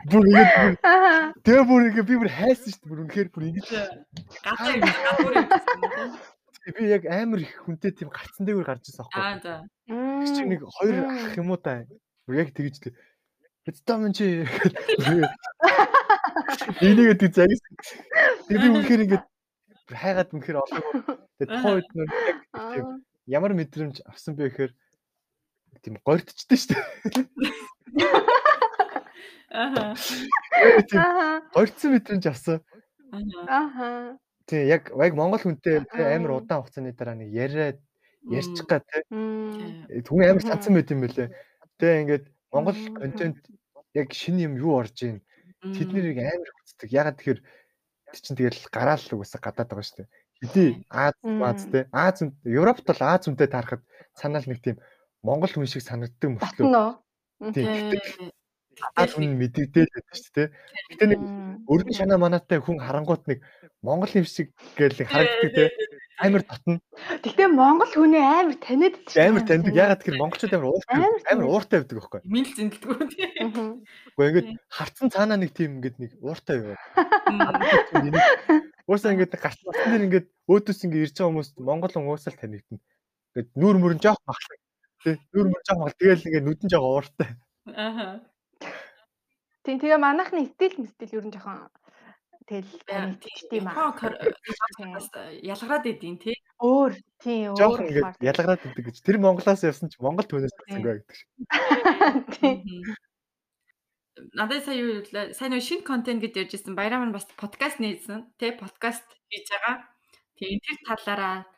бүр 0.10 0.26
ингэж 0.30 0.50
тэгээ 1.46 1.66
бүр 1.70 1.82
ингэ 1.90 2.04
би 2.10 2.16
бүр 2.18 2.32
хайсан 2.32 2.72
шүү 2.74 2.82
дээ. 2.82 2.90
Бүр 2.90 3.02
үнэхээр 3.06 3.30
бүр 3.34 3.44
ингэж 3.50 3.68
гадаа 4.46 4.76
гадуур 4.82 5.34
юм 5.38 5.48
би 6.74 6.90
яг 6.90 7.06
амар 7.06 7.46
их 7.46 7.54
хүнтэй 7.62 7.92
тийм 7.94 8.10
гарцсан 8.10 8.46
дээгүүр 8.50 8.66
гарч 8.66 8.90
ирсэн 8.90 9.06
аахгүй. 9.06 9.22
Аа 9.22 9.38
за. 9.44 9.54
Чи 10.34 10.42
нэг 10.50 10.66
хоёр 10.66 11.06
ах 11.06 11.38
юм 11.38 11.54
уу 11.54 11.62
та. 11.62 11.86
Яг 12.32 12.50
тэгж 12.58 12.82
л 12.90 12.98
пицца 13.66 13.98
мэн 14.02 14.14
чи 14.18 14.46
Энийг 16.82 17.18
гэдэг 17.22 17.32
загис. 17.34 17.62
Тэгээ 18.50 18.62
би 18.62 18.70
үнэхээр 18.74 19.04
ингээд 19.06 19.26
хайгаад 19.94 20.34
үнэхээр 20.34 20.58
олоогүй. 20.62 21.02
Тэгээ 21.38 21.50
тухайн 21.54 21.76
үед 21.78 21.90
нэг 21.94 22.10
яг 22.74 22.86
ямар 23.30 23.54
мэдрэмж 23.54 24.02
авсан 24.10 24.34
бэ 24.34 24.50
гэхээр 24.50 24.74
тийм 25.86 26.02
горьдчихдээ 26.02 26.58
шүү 26.58 26.70
дээ. 26.74 27.26
Аа. 29.56 29.94
Горьцсон 31.54 31.90
мэдрэмж 31.94 32.26
авсан. 32.26 32.60
Аа. 33.48 34.18
Тий, 34.46 34.68
яг 34.70 34.94
яг 34.94 35.14
Монгол 35.18 35.42
хүнтэй 35.42 35.82
амар 35.90 36.38
удаан 36.38 36.62
хугацааны 36.62 36.94
дараа 36.94 37.18
нэг 37.18 37.34
яриад 37.34 37.80
ярьчих 38.30 38.66
га 38.70 38.82
тий. 38.86 39.02
Түн 40.06 40.22
амар 40.22 40.46
цанцсан 40.46 40.78
байт 40.78 40.94
юм 40.94 41.02
бэлээ. 41.02 41.34
Тэгээ 41.82 42.02
ингээд 42.06 42.26
Монгол 42.54 42.78
контент 42.94 43.42
яг 43.98 44.14
шинэ 44.14 44.46
юм 44.46 44.54
юу 44.62 44.78
орж 44.78 45.02
ийн 45.02 45.26
Тэд 45.74 45.90
нэрийг 45.90 46.22
амар 46.22 46.52
хүчдэг. 46.62 46.90
Ягаад 46.94 47.18
тэгэхээр 47.18 47.42
тэр 47.42 48.20
чинь 48.22 48.38
тэгэл 48.38 48.70
гараал 48.70 49.02
л 49.02 49.16
угаасаа 49.18 49.42
гадаад 49.42 49.70
байгаа 49.74 49.86
шүү 49.90 49.98
дээ. 50.06 50.10
Хэдий 50.46 50.70
Аз 50.94 51.16
Аз 51.26 51.62
те 51.74 51.80
Аз 51.90 52.18
Европт 52.46 52.86
бол 52.86 53.02
Аз 53.02 53.26
үнтэй 53.26 53.50
таарахад 53.50 53.82
санаал 54.14 54.46
нэг 54.46 54.62
тийм 54.62 54.78
Монгол 55.26 55.50
хүн 55.50 55.66
шиг 55.66 55.82
санагддаг 55.82 56.38
мөртлөө. 56.38 57.02
Тийм. 57.50 58.30
Аз 58.96 59.12
хүн 59.16 59.36
мэддэгдээд 59.40 59.90
байдаг 59.92 60.16
шүү 60.16 60.34
дээ. 60.36 60.48
Гэтэ 60.92 61.06
нэг 61.12 61.22
өргөн 61.70 61.96
шанаа 61.96 62.20
манаатай 62.20 62.60
хүн 62.62 62.80
харангуут 62.80 63.24
нэг 63.30 63.40
Монгол 63.86 64.12
юм 64.18 64.26
шиг 64.26 64.52
гээл 64.78 65.06
харагддаг 65.06 65.52
те 65.54 65.64
амар 66.20 66.44
татна. 66.48 66.80
Гэхдээ 67.22 67.50
Монгол 67.52 67.92
хүний 67.92 68.24
амар 68.24 68.56
таниад 68.56 68.96
амар 69.20 69.44
таньдаг. 69.44 69.76
Ягаад 69.76 70.00
гэхээр 70.02 70.22
монголчууд 70.22 70.54
амар 70.56 70.72
ууртай 70.72 70.96
амар 71.32 71.48
ууртай 71.52 71.78
байдаг 71.84 71.98
байхгүй. 72.00 72.22
Мэл 72.24 72.52
зэндэлдэггүй 72.56 73.08
тийм. 73.12 73.84
Гэхдээ 74.16 74.30
ингээд 74.32 74.50
харцсан 74.72 75.12
цаанаа 75.12 75.38
нэг 75.38 75.52
тийм 75.52 75.84
ингээд 75.84 75.98
нэг 76.00 76.12
ууртай 76.24 76.56
байгаад. 76.64 76.82
Уусаа 78.88 79.12
ингээд 79.12 79.36
гарц 79.36 79.60
басан 79.66 79.92
дээр 79.92 80.06
ингээд 80.08 80.28
өөдөөс 80.48 80.80
ингээд 80.88 81.06
ирж 81.10 81.16
байгаа 81.20 81.30
хүмүүс 81.34 81.50
монгол 81.60 81.92
хүн 81.92 82.08
уусаал 82.08 82.40
танигдана. 82.40 82.80
Ингээд 83.36 83.50
нүүр 83.60 83.76
мөрөн 83.82 84.00
жоох 84.00 84.22
махлаа. 84.24 84.58
Тэ 85.04 85.20
нүүр 85.36 85.48
мөрөн 85.52 85.66
жоох 85.68 85.80
махлаа. 85.82 86.00
Тэгээл 86.00 86.28
ингээд 86.30 86.48
нүдэн 86.48 86.70
жоох 86.72 86.86
ууртай. 86.86 87.30
Аа. 87.74 88.22
Тийм 89.66 89.82
тэгээ 89.82 89.98
манайхны 89.98 90.46
стил 90.46 90.74
мстил 90.78 91.18
ер 91.18 91.26
нь 91.26 91.34
жоохон 91.34 91.70
Тэгэл 92.46 92.70
тийм 93.50 93.66
аа. 93.66 93.98
Ялгараад 95.42 95.90
идэв 95.90 96.22
тий. 96.22 96.38
Өөр 96.62 96.94
тийм 97.18 97.58
өөр 97.58 97.80
ингээд 97.90 98.22
ялгараад 98.22 98.62
идэв 98.62 98.86
гэж. 98.86 99.02
Тэр 99.02 99.18
Монголоос 99.18 99.66
явсан 99.66 99.90
ч 99.90 99.98
Монгол 99.98 100.30
түүнээс 100.30 100.54
гарсан 100.54 100.82
гоо 100.86 100.94
гэдэг 101.02 101.18
шиг. 101.18 101.30
Тийм. 102.38 102.62
Надад 104.38 104.62
сая 104.62 104.78
юу 104.78 105.02
вэ? 105.02 105.34
Сайн 105.34 105.58
нэг 105.58 105.66
шинэ 105.66 105.90
контент 105.90 106.22
гэж 106.22 106.46
ярьжсэн. 106.46 106.78
Баяраа 106.78 107.02
маань 107.02 107.18
бас 107.18 107.26
подкаст 107.34 107.82
нээсэн. 107.82 108.30
Тэ 108.38 108.62
подкаст 108.62 109.10
хийж 109.34 109.50
байгаа. 109.50 109.90
Тийм 110.38 110.62
тэр 110.62 110.78
талаараа 110.86 111.50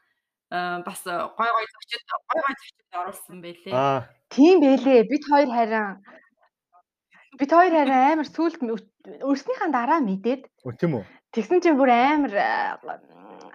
бас 0.87 1.03
гой 1.03 1.49
гой 1.51 1.65
зочид 1.67 2.03
гой 2.31 2.39
гой 2.47 2.55
зочид 2.55 2.79
оруулсан 2.95 3.37
байлээ. 3.43 3.75
Аа. 3.75 4.07
Тийм 4.31 4.63
байлээ. 4.63 5.03
Бид 5.03 5.23
хоёр 5.27 5.51
харин 5.51 5.99
бид 7.38 7.51
хоёр 7.53 7.73
харин 7.73 7.93
амар 7.93 8.27
сүулт 8.27 8.59
өрснийхаа 8.61 9.69
дараа 9.71 9.99
мэдээд. 10.01 10.41
Өө 10.65 10.73
тийм 10.75 10.97
үү. 10.97 11.03
Тэгсэн 11.33 11.61
чинь 11.61 11.77
бүр 11.77 11.91
амар 11.93 12.33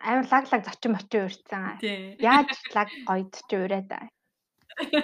амар 0.03 0.27
лаг 0.31 0.45
лаг 0.51 0.63
зочин 0.67 0.93
мочин 0.95 1.27
өрцсөн. 1.27 1.83
Яаж 2.19 2.51
лаг 2.75 2.89
гойд 3.07 3.35
ч 3.35 3.51
ураад 3.59 3.91
аа. 3.91 4.07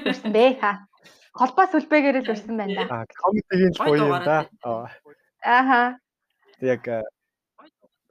Өрсөн 0.07 0.33
бэ 0.33 0.45
ха. 0.63 0.87
Холбоо 1.35 1.67
сүлбэгээр 1.71 2.23
л 2.23 2.33
өрсөн 2.33 2.55
байна 2.59 2.75
да. 2.75 2.85
Аа, 2.91 3.07
комедигийн 3.07 3.75
л 3.75 3.83
гоё 3.83 3.99
юм 3.99 4.15
да. 4.25 4.49
Ааха. 5.45 5.99
Яг 6.63 6.83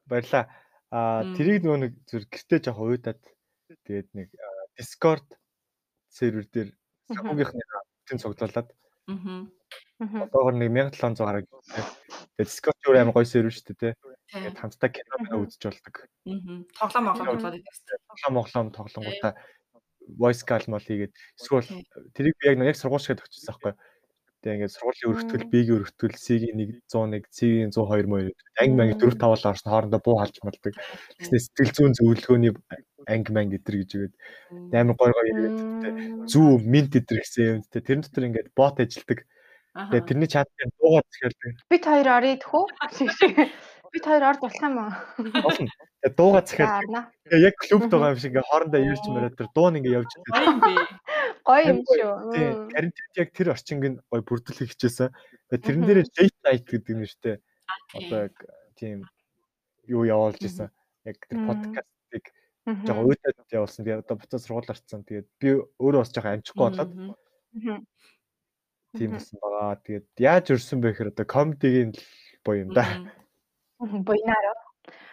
баярлаа. 0.07 0.45
Аа, 0.91 1.23
тэрийг 1.35 1.67
нөгөө 1.67 1.79
нэг 1.83 1.93
зүр 2.07 2.23
гэртээ 2.31 2.59
жоох 2.63 2.79
уйдаад 2.79 3.19
тэгээд 3.83 4.09
нэг 4.15 4.29
Discord 4.79 5.27
сервер 6.07 6.45
дээр 6.47 6.69
сагуугийнхны 7.11 7.63
тэн 8.07 8.19
цуглуулад. 8.21 8.71
Аа 9.07 9.47
Одоогор 9.97 10.53
нэг 10.53 10.69
1700 10.69 11.25
гараг. 11.25 11.45
Тэгээд 12.37 12.45
Discord 12.45 12.77
өөр 12.85 12.97
амар 13.01 13.15
гоё 13.17 13.25
сервер 13.25 13.49
шүү 13.49 13.73
дээ, 13.73 13.97
тэ. 13.97 13.97
Тэгээд 14.29 14.59
хамтдаа 14.61 14.89
кино 14.93 15.15
мөн 15.25 15.41
үзэж 15.41 15.63
болдог. 15.65 15.95
Аа. 16.05 16.61
Тоглоом 16.77 17.05
моглоом 17.07 17.27
тоглоод 17.33 17.55
байдаг. 17.57 17.99
Тоглоом 18.05 18.33
моглоом 18.37 18.67
тоглонгуудаа 18.77 19.33
voice 20.21 20.43
call 20.45 20.65
мол 20.69 20.85
хийгээд 20.85 21.13
эсвэл 21.41 21.65
тэрийг 22.13 22.35
би 22.37 22.45
яг 22.45 22.61
яг 22.61 22.77
сургууль 22.77 23.01
шиг 23.01 23.17
төгчсөн 23.17 23.49
байхгүй. 23.49 23.73
Тэгээ 24.45 24.55
ингээд 24.61 24.75
сургуулийн 24.77 25.09
өргөтгөл, 25.09 25.49
биегийн 25.49 25.77
өргөтгөл, 25.81 26.15
C-ийн 26.21 26.57
101, 26.85 27.25
C-ийн 27.33 27.71
102 27.73 28.05
мөр 28.05 28.29
анги 28.61 28.75
манги 28.77 28.95
4 29.01 29.17
5 29.17 29.33
л 29.33 29.49
орсон 29.49 29.71
хоорондоо 29.73 30.01
буу 30.05 30.21
халж 30.21 30.37
малдаг. 30.45 30.77
Тэгснээр 31.17 31.41
сэтгэл 31.41 31.73
зүйн 31.73 31.97
зөвлөгөөний 31.97 32.53
анги 33.05 33.29
манги 33.29 33.61
гэтэр 33.61 33.75
гэж 33.83 33.91
үгээд 33.93 34.13
амар 34.73 34.95
гой 34.97 35.11
гой 35.13 35.29
зүү 36.25 36.49
минт 36.65 36.89
гэтэр 36.95 37.19
гэсэн 37.21 37.43
юм. 37.45 37.59
Тэрэн 37.69 38.01
дотор 38.01 38.25
ингээд 38.25 38.49
бот 38.57 38.81
ажилдаг. 38.81 39.27
Тэгээ 39.77 40.07
тэрний 40.09 40.29
чатыг 40.31 40.73
дуугаад 40.81 41.05
захиалдаг. 41.13 41.53
Бид 41.69 41.83
хоёр 41.85 42.07
орё 42.17 42.33
тэхүү. 42.41 42.63
Бид 43.93 44.03
хоёр 44.03 44.23
орж 44.25 44.39
болох 44.41 44.61
юм 44.65 44.75
уу? 44.81 44.91
Болно. 45.45 45.69
Тэгээ 46.01 46.17
дуугаад 46.17 46.47
захиалдаг. 46.49 47.05
Тэгээ 47.29 47.45
яг 47.45 47.55
клубд 47.61 47.91
байгаа 47.93 48.11
юм 48.11 48.19
шиг 48.19 48.31
ингээ 48.33 48.49
хоорондоо 48.49 48.81
ирж 48.81 49.03
мөрөө 49.05 49.31
тэр 49.37 49.49
дуу 49.53 49.67
нэг 49.69 49.83
ингээ 49.85 49.97
явж 50.01 50.11
байгаа. 50.17 50.97
Гоё 51.47 51.63
юм 51.71 51.79
шүү. 51.85 52.13
Тийм. 52.33 52.51
Карантин 52.73 53.07
яг 53.21 53.29
тэр 53.37 53.47
орчинг 53.53 53.83
нь 53.85 53.99
гоё 54.09 54.21
бүрдүүлэх 54.25 54.71
хичээсэн. 54.73 55.13
Тэгээ 55.53 55.63
тэрэн 55.63 55.83
дээр 55.87 55.99
date 56.09 56.39
night 56.43 56.65
гэдэг 56.67 56.91
юм 56.91 57.01
шүү 57.07 57.21
дээ. 57.23 57.37
Одоо 58.01 58.19
яг 58.27 58.35
тийм 58.75 58.97
юу 59.87 60.03
явуулж 60.03 60.41
исэн. 60.43 60.73
Яг 61.07 61.17
тэр 61.23 61.39
подкастыг 61.47 62.25
жоо 62.67 62.99
өөдөд 63.07 63.55
явуулсан. 63.55 63.83
Тэгээ 63.87 64.03
одоо 64.03 64.15
буцаа 64.19 64.39
сургууль 64.43 64.71
орцсон. 64.71 65.07
Тэгээд 65.07 65.27
би 65.39 65.49
өөрөө 65.79 66.01
бас 66.03 66.11
жоо 66.11 66.27
амжихгүй 66.27 66.63
болоод 66.67 66.91
тийм 68.97 69.11
болсон 69.15 69.37
байгаа. 69.39 69.79
Тэгээд 69.87 70.07
яаж 70.19 70.45
өрсөн 70.51 70.83
бэ 70.83 70.91
гэхээр 70.91 71.11
одоо 71.15 71.25
комедигийн 71.25 71.91
буй 72.43 72.67
юм 72.67 72.75
да. 72.75 72.85
Буйнаар. 73.79 74.45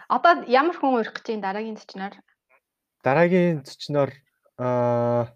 Одоо 0.09 0.43
ямар 0.51 0.77
хүн 0.77 0.99
урих 0.99 1.15
гэж 1.15 1.27
байна 1.31 1.47
дараагийн 1.53 1.79
зочноор? 1.79 2.15
Дараагийн 3.07 3.63
зочноор 3.63 4.11
аа 4.59 5.31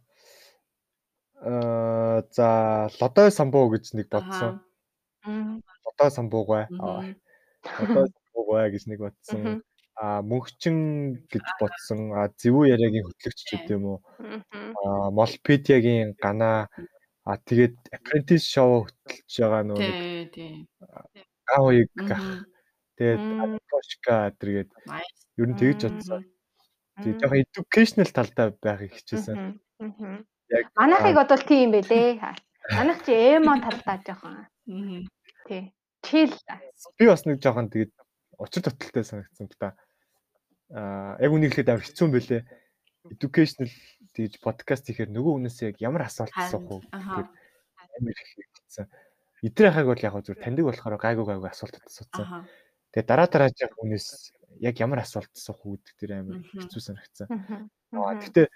аа 1.38 2.22
за 2.34 2.90
лодой 3.00 3.30
самбуу 3.30 3.70
гэж 3.70 3.94
нэг 3.94 4.10
бодсон. 4.10 4.60
Лодой 5.24 6.10
самбуугай. 6.10 6.66
Лодой 6.70 8.06
самбуугай 8.10 8.70
гэж 8.74 8.84
нэг 8.90 8.98
бодсон. 9.06 9.62
А 9.98 10.22
мөнхчин 10.22 10.78
гэж 11.32 11.46
бодсон. 11.60 12.14
А 12.14 12.30
зэвүү 12.40 12.70
яриагийн 12.74 13.06
хөтлөгч 13.06 13.38
ч 13.42 13.48
гэдэм 13.58 13.82
үү. 13.82 13.98
А 14.84 15.10
молпедиагийн 15.10 16.14
ганаа 16.22 16.70
А 17.28 17.36
тэгээд 17.36 17.92
apprentice 17.92 18.48
show 18.48 18.88
хөтлөж 18.88 19.34
байгаа 19.36 19.62
нөө. 19.68 19.84
Гаоиг 21.44 21.92
тэгээд 22.96 23.22
Атошка 23.44 24.32
тэргээд 24.40 24.70
ер 25.36 25.48
нь 25.52 25.58
тэгж 25.60 25.80
бодсон. 25.92 26.24
Тэгээд 27.04 27.20
жоохон 27.20 27.44
educational 27.44 28.08
талдаа 28.16 28.48
байхыг 28.64 28.96
хичээсэн. 28.96 29.60
Яг 30.56 30.64
манайхыг 30.72 31.20
бодвол 31.20 31.44
тийм 31.44 31.68
юм 31.68 31.72
байлээ. 31.76 32.16
Манайх 32.80 33.04
чи 33.04 33.12
эмо 33.12 33.60
талдаа 33.60 33.96
жоохон. 34.08 34.48
Тий. 35.44 35.76
Chill. 36.00 36.32
Би 36.96 37.04
бас 37.12 37.28
нэг 37.28 37.44
жоохон 37.44 37.68
тэгээд 37.68 37.92
учир 38.40 38.64
тоталтай 38.64 39.04
санагдсан 39.04 39.52
л 39.52 39.56
да. 39.60 39.76
Аа 39.76 39.87
яг 40.72 41.30
үнийг 41.32 41.52
хэлээд 41.56 41.72
амар 41.72 41.84
хэцүү 41.84 42.04
юм 42.06 42.14
байлээ. 42.14 42.42
Educational 43.08 43.70
тэгж 44.12 44.34
подкаст 44.44 44.84
хийхээр 44.88 45.08
нөгөө 45.08 45.32
хүнээс 45.38 45.58
яг 45.64 45.76
ямар 45.80 46.04
асуулт 46.04 46.34
асуух 46.34 46.66
уу 46.68 46.80
гэхээр 46.84 47.28
амар 47.28 48.16
их 48.16 48.30
хэлсэн. 48.36 48.86
Эдрийн 49.40 49.72
хаг 49.72 49.86
бол 49.88 50.04
яг 50.04 50.14
зүгээр 50.18 50.42
таньдаг 50.44 50.64
болохоор 50.68 50.98
гайгүй 51.00 51.24
гайгүй 51.24 51.48
асуултад 51.48 51.84
асуусан. 51.88 52.44
Тэгээ 52.92 53.08
дараа 53.08 53.28
дараа 53.32 53.50
жах 53.54 53.72
хүнээс 53.80 54.08
яг 54.60 54.74
ямар 54.82 55.00
асуулт 55.00 55.32
асуух 55.32 55.60
уу 55.64 55.78
гэдэг 55.80 55.96
дээр 55.96 56.12
амар 56.20 56.44
хэцүү 56.52 56.80
санагдсан. 56.84 57.28
Гэхдээ 57.94 58.46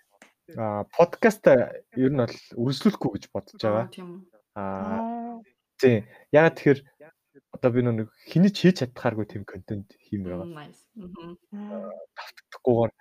подкаст 0.92 1.44
ер 1.48 2.10
нь 2.12 2.20
бол 2.20 2.36
үргэлжлүүлэхгүй 2.60 3.10
гэж 3.16 3.24
бодож 3.32 3.60
байгаа. 3.62 3.88
Аа 4.52 5.40
тийм. 5.82 6.06
Ягаад 6.30 6.54
тэгэхээр 6.56 6.80
одоо 7.52 7.70
би 7.72 7.80
нэг 7.82 8.08
хинэж 8.28 8.54
хийж 8.56 8.76
чадхааргүй 8.82 9.26
тийм 9.28 9.44
контент 9.48 9.88
хиймээр 10.08 10.36
байгаа. 10.40 10.72
Тавтагдахгүйгээр 12.16 12.92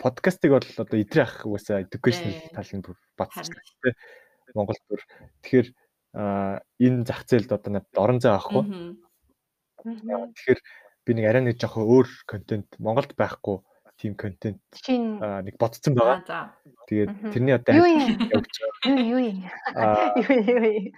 подкастыг 0.00 0.50
бол 0.56 0.64
одоо 0.64 0.98
идрээ 1.00 1.24
ах 1.24 1.44
угаасаа 1.44 1.84
educational 1.84 2.36
талын 2.56 2.80
бүр 2.80 2.96
батсан 3.20 3.54
Монгол 4.56 4.80
бүр 4.88 5.02
тэгэхээр 5.44 5.68
энэ 6.80 7.04
зах 7.06 7.22
зээлд 7.28 7.52
одоо 7.52 7.70
надад 7.76 7.96
орон 8.00 8.20
зай 8.20 8.32
авахгүй. 8.34 8.96
Тэгэхээр 9.84 10.60
би 11.06 11.10
нэг 11.14 11.24
арай 11.28 11.42
нэг 11.44 11.56
жоохон 11.60 11.84
өөр 11.86 12.08
контент 12.26 12.68
Монголд 12.80 13.12
байхгүй 13.14 13.60
тийм 14.00 14.16
контент 14.16 14.60
нэг 14.88 15.54
бодсон 15.60 15.94
байгаа. 15.94 16.56
Тэгээд 16.88 17.10
тэрний 17.36 17.54
одоо 17.54 17.74
явж. 18.32 18.54
Юу 18.84 18.96
юу. 18.96 19.20
Юу 19.20 20.40
юу. 20.40 20.92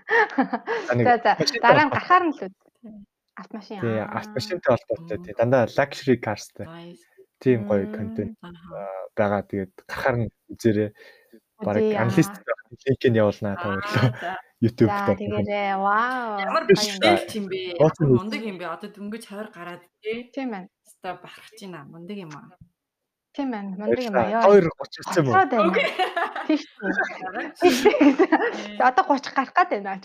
За 0.86 1.18
за 1.18 1.36
дараа 1.62 1.84
нь 1.86 1.90
гарахаар 1.90 2.24
нь 2.30 2.34
л 2.34 2.40
үү. 2.46 2.50
Автомашин. 3.34 3.80
Тий, 3.80 3.98
автомашинтай 3.98 4.70
холбоотой 4.70 5.18
тий 5.24 5.34
дандаа 5.34 5.66
luxury 5.66 6.16
carsтай. 6.20 6.66
Тийм 7.42 7.66
гоё 7.66 7.90
контент 7.90 8.38
байгаа. 9.18 9.42
Тэгээд 9.42 9.72
гарахаар 9.88 10.16
нь 10.20 10.28
үзээрэй. 10.52 10.90
Бараг 11.58 11.82
аналист 11.98 12.34
линк 12.86 13.02
нь 13.02 13.18
явуулнаа 13.18 13.54
та 13.58 13.66
хоёрлоо. 13.66 14.10
YouTube 14.62 14.94
дээр. 14.94 15.18
Тэгээрээ 15.18 15.74
вау. 15.74 16.38
Ямар 16.38 16.64
биштэй 16.70 17.18
юм 17.34 17.46
бэ? 17.50 17.82
Мундаг 17.98 18.42
юм 18.46 18.56
бэ? 18.62 18.66
Одоо 18.70 18.88
дөнгөж 18.94 19.26
20 19.26 19.50
гараад 19.50 19.82
тий. 19.98 20.30
Тийм 20.30 20.54
байна. 20.54 20.68
Хаста 20.86 21.18
бахарч 21.18 21.58
байна. 21.66 21.82
Мундаг 21.90 22.14
юм 22.14 22.30
аа. 22.30 22.54
Тийм 23.32 23.48
байна. 23.50 23.72
Мундаг 23.80 24.04
юм 24.04 24.12
аа. 24.12 24.44
2:30 24.44 25.00
ирсэн 25.00 25.24
юм 25.24 25.32
уу? 25.32 25.72
Тийш. 26.46 26.68
Одоо 28.76 29.04
30 29.08 29.32
гарах 29.32 29.56
гээд 29.56 29.82
байна 29.82 30.04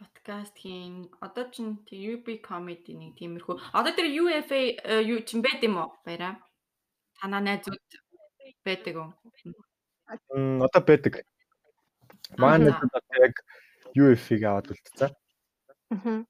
Подкаст 0.00 0.56
хийн. 0.56 1.12
Одоо 1.20 1.44
ч 1.52 1.60
UB 1.92 2.40
comedy 2.40 2.96
нэг 2.96 3.20
тиймэрхүү. 3.20 3.76
Одоо 3.76 3.92
тэр 3.92 4.08
UFA 4.08 4.80
юу 5.04 5.20
ч 5.28 5.36
юм 5.36 5.44
байд 5.44 5.60
юм 5.60 5.76
уу? 5.76 5.92
Баяраа. 6.08 6.40
Танаа 7.20 7.44
найзууд 7.44 7.76
байдаг 8.64 8.96
уу? 8.96 9.12
Мм 10.32 10.64
одоо 10.64 10.80
байдаг. 10.80 11.20
Манай 12.40 12.72
яг 13.20 13.34
UF-ийг 13.92 14.42
аваад 14.48 14.72
үлдсэн. 14.72 15.12
Аа. 15.92 16.24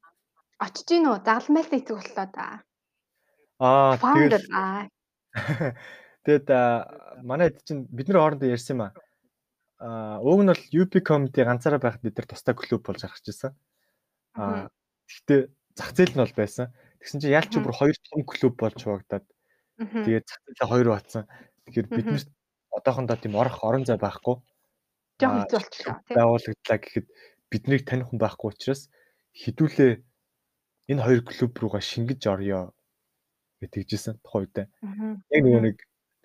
Очиж 0.59 0.89
гин 0.89 1.07
үү? 1.07 1.23
Загалмайлт 1.23 1.73
эцэг 1.79 1.95
боллоо 1.95 2.27
да. 2.35 2.65
Аа 3.61 3.97
тэгээд 4.01 4.49
Тэгэд 6.27 6.49
манайд 7.25 7.61
чинь 7.65 7.87
бид 7.89 8.09
нар 8.09 8.21
хоорондоо 8.21 8.49
ярьсан 8.49 8.75
юм 8.77 8.83
аа. 8.89 8.93
Аа 9.81 10.19
уг 10.21 10.41
нь 10.43 10.51
бол 10.53 10.65
UP 10.81 10.93
comedy 11.01 11.45
ганцаараа 11.45 11.81
байхад 11.81 12.03
бид 12.05 12.17
нар 12.17 12.29
тустай 12.29 12.55
клуб 12.57 12.83
болж 12.85 13.01
гарч 13.05 13.25
ирсэн. 13.29 13.53
Аа 14.37 14.69
гэхдээ 15.09 15.41
зах 15.77 15.91
зээл 15.97 16.15
нь 16.17 16.23
бол 16.25 16.37
байсан. 16.37 16.73
Тэгсэн 17.01 17.21
чинь 17.21 17.37
яалч 17.37 17.53
бүр 17.57 17.73
хоёр 17.77 17.97
том 17.97 18.25
клуб 18.25 18.55
болж 18.61 18.81
хуваагдаад 18.81 19.25
тэгээд 19.79 20.27
зах 20.29 20.41
зээлээ 20.45 20.71
хоёр 20.73 20.89
батсан. 20.93 21.25
Тэгэхээр 21.65 21.89
бид 21.89 22.07
нарт 22.11 22.29
одоохондоо 22.71 23.17
тийм 23.17 23.35
орох 23.37 23.61
орон 23.65 23.85
зай 23.85 23.99
байхгүй 24.01 24.37
жоохон 25.21 25.43
хэцүү 25.45 25.59
болчихлоо 25.61 25.97
тийм 26.07 26.17
байгуулагдлаа 26.17 26.79
гэхэд 26.81 27.07
биднийг 27.51 27.83
таних 27.85 28.07
хүн 28.09 28.21
байхгүй 28.21 28.49
учраас 28.51 28.83
хідүүлээ 29.37 29.93
энэ 30.91 31.05
хоёр 31.05 31.21
клуб 31.27 31.53
руугаа 31.61 31.83
шингэж 31.83 32.23
орё 32.31 32.73
гэж 33.61 33.71
тэгжсэн 33.71 34.19
тухайн 34.25 34.49
үед. 34.49 34.57
Яг 35.31 35.43
нөгөө 35.45 35.63
нэг 35.69 35.77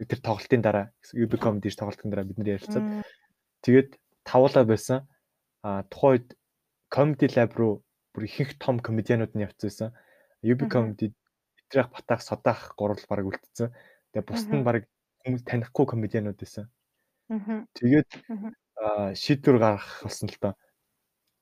тэр 0.09 0.19
тоглолтын 0.23 0.61
дараа 0.63 0.91
UB 1.11 1.35
comedy 1.39 1.71
тоглолтын 1.71 2.11
дараа 2.11 2.27
бид 2.27 2.39
нар 2.39 2.55
ярилцсан. 2.55 3.03
Тэгээд 3.63 3.99
тавуулаа 4.23 4.63
байсан. 4.63 5.07
А 5.63 5.83
тухайн 5.91 6.23
үед 6.23 6.27
comedy 6.89 7.27
lab 7.35 7.51
руу 7.55 7.83
бүр 8.15 8.27
ихэнх 8.27 8.55
том 8.59 8.79
комедианууд 8.79 9.35
нь 9.35 9.43
явцсан. 9.43 9.91
UB 10.43 10.67
comedy 10.71 11.11
битрэх 11.55 11.91
батаах 11.91 12.21
содах 12.23 12.75
гурал 12.79 12.99
баг 13.09 13.25
үлдсэн. 13.27 13.75
Тэгээ 14.15 14.27
бусд 14.27 14.49
нь 14.51 14.63
баг 14.63 14.87
хүмүүс 15.25 15.43
танихгүй 15.43 15.85
комедианууд 15.91 16.39
байсан. 16.39 16.71
Тэгээд 17.75 18.09
шийдвэр 19.19 19.57
гаргах 19.59 20.03
болсон 20.03 20.29
л 20.29 20.39
доо. 20.39 20.53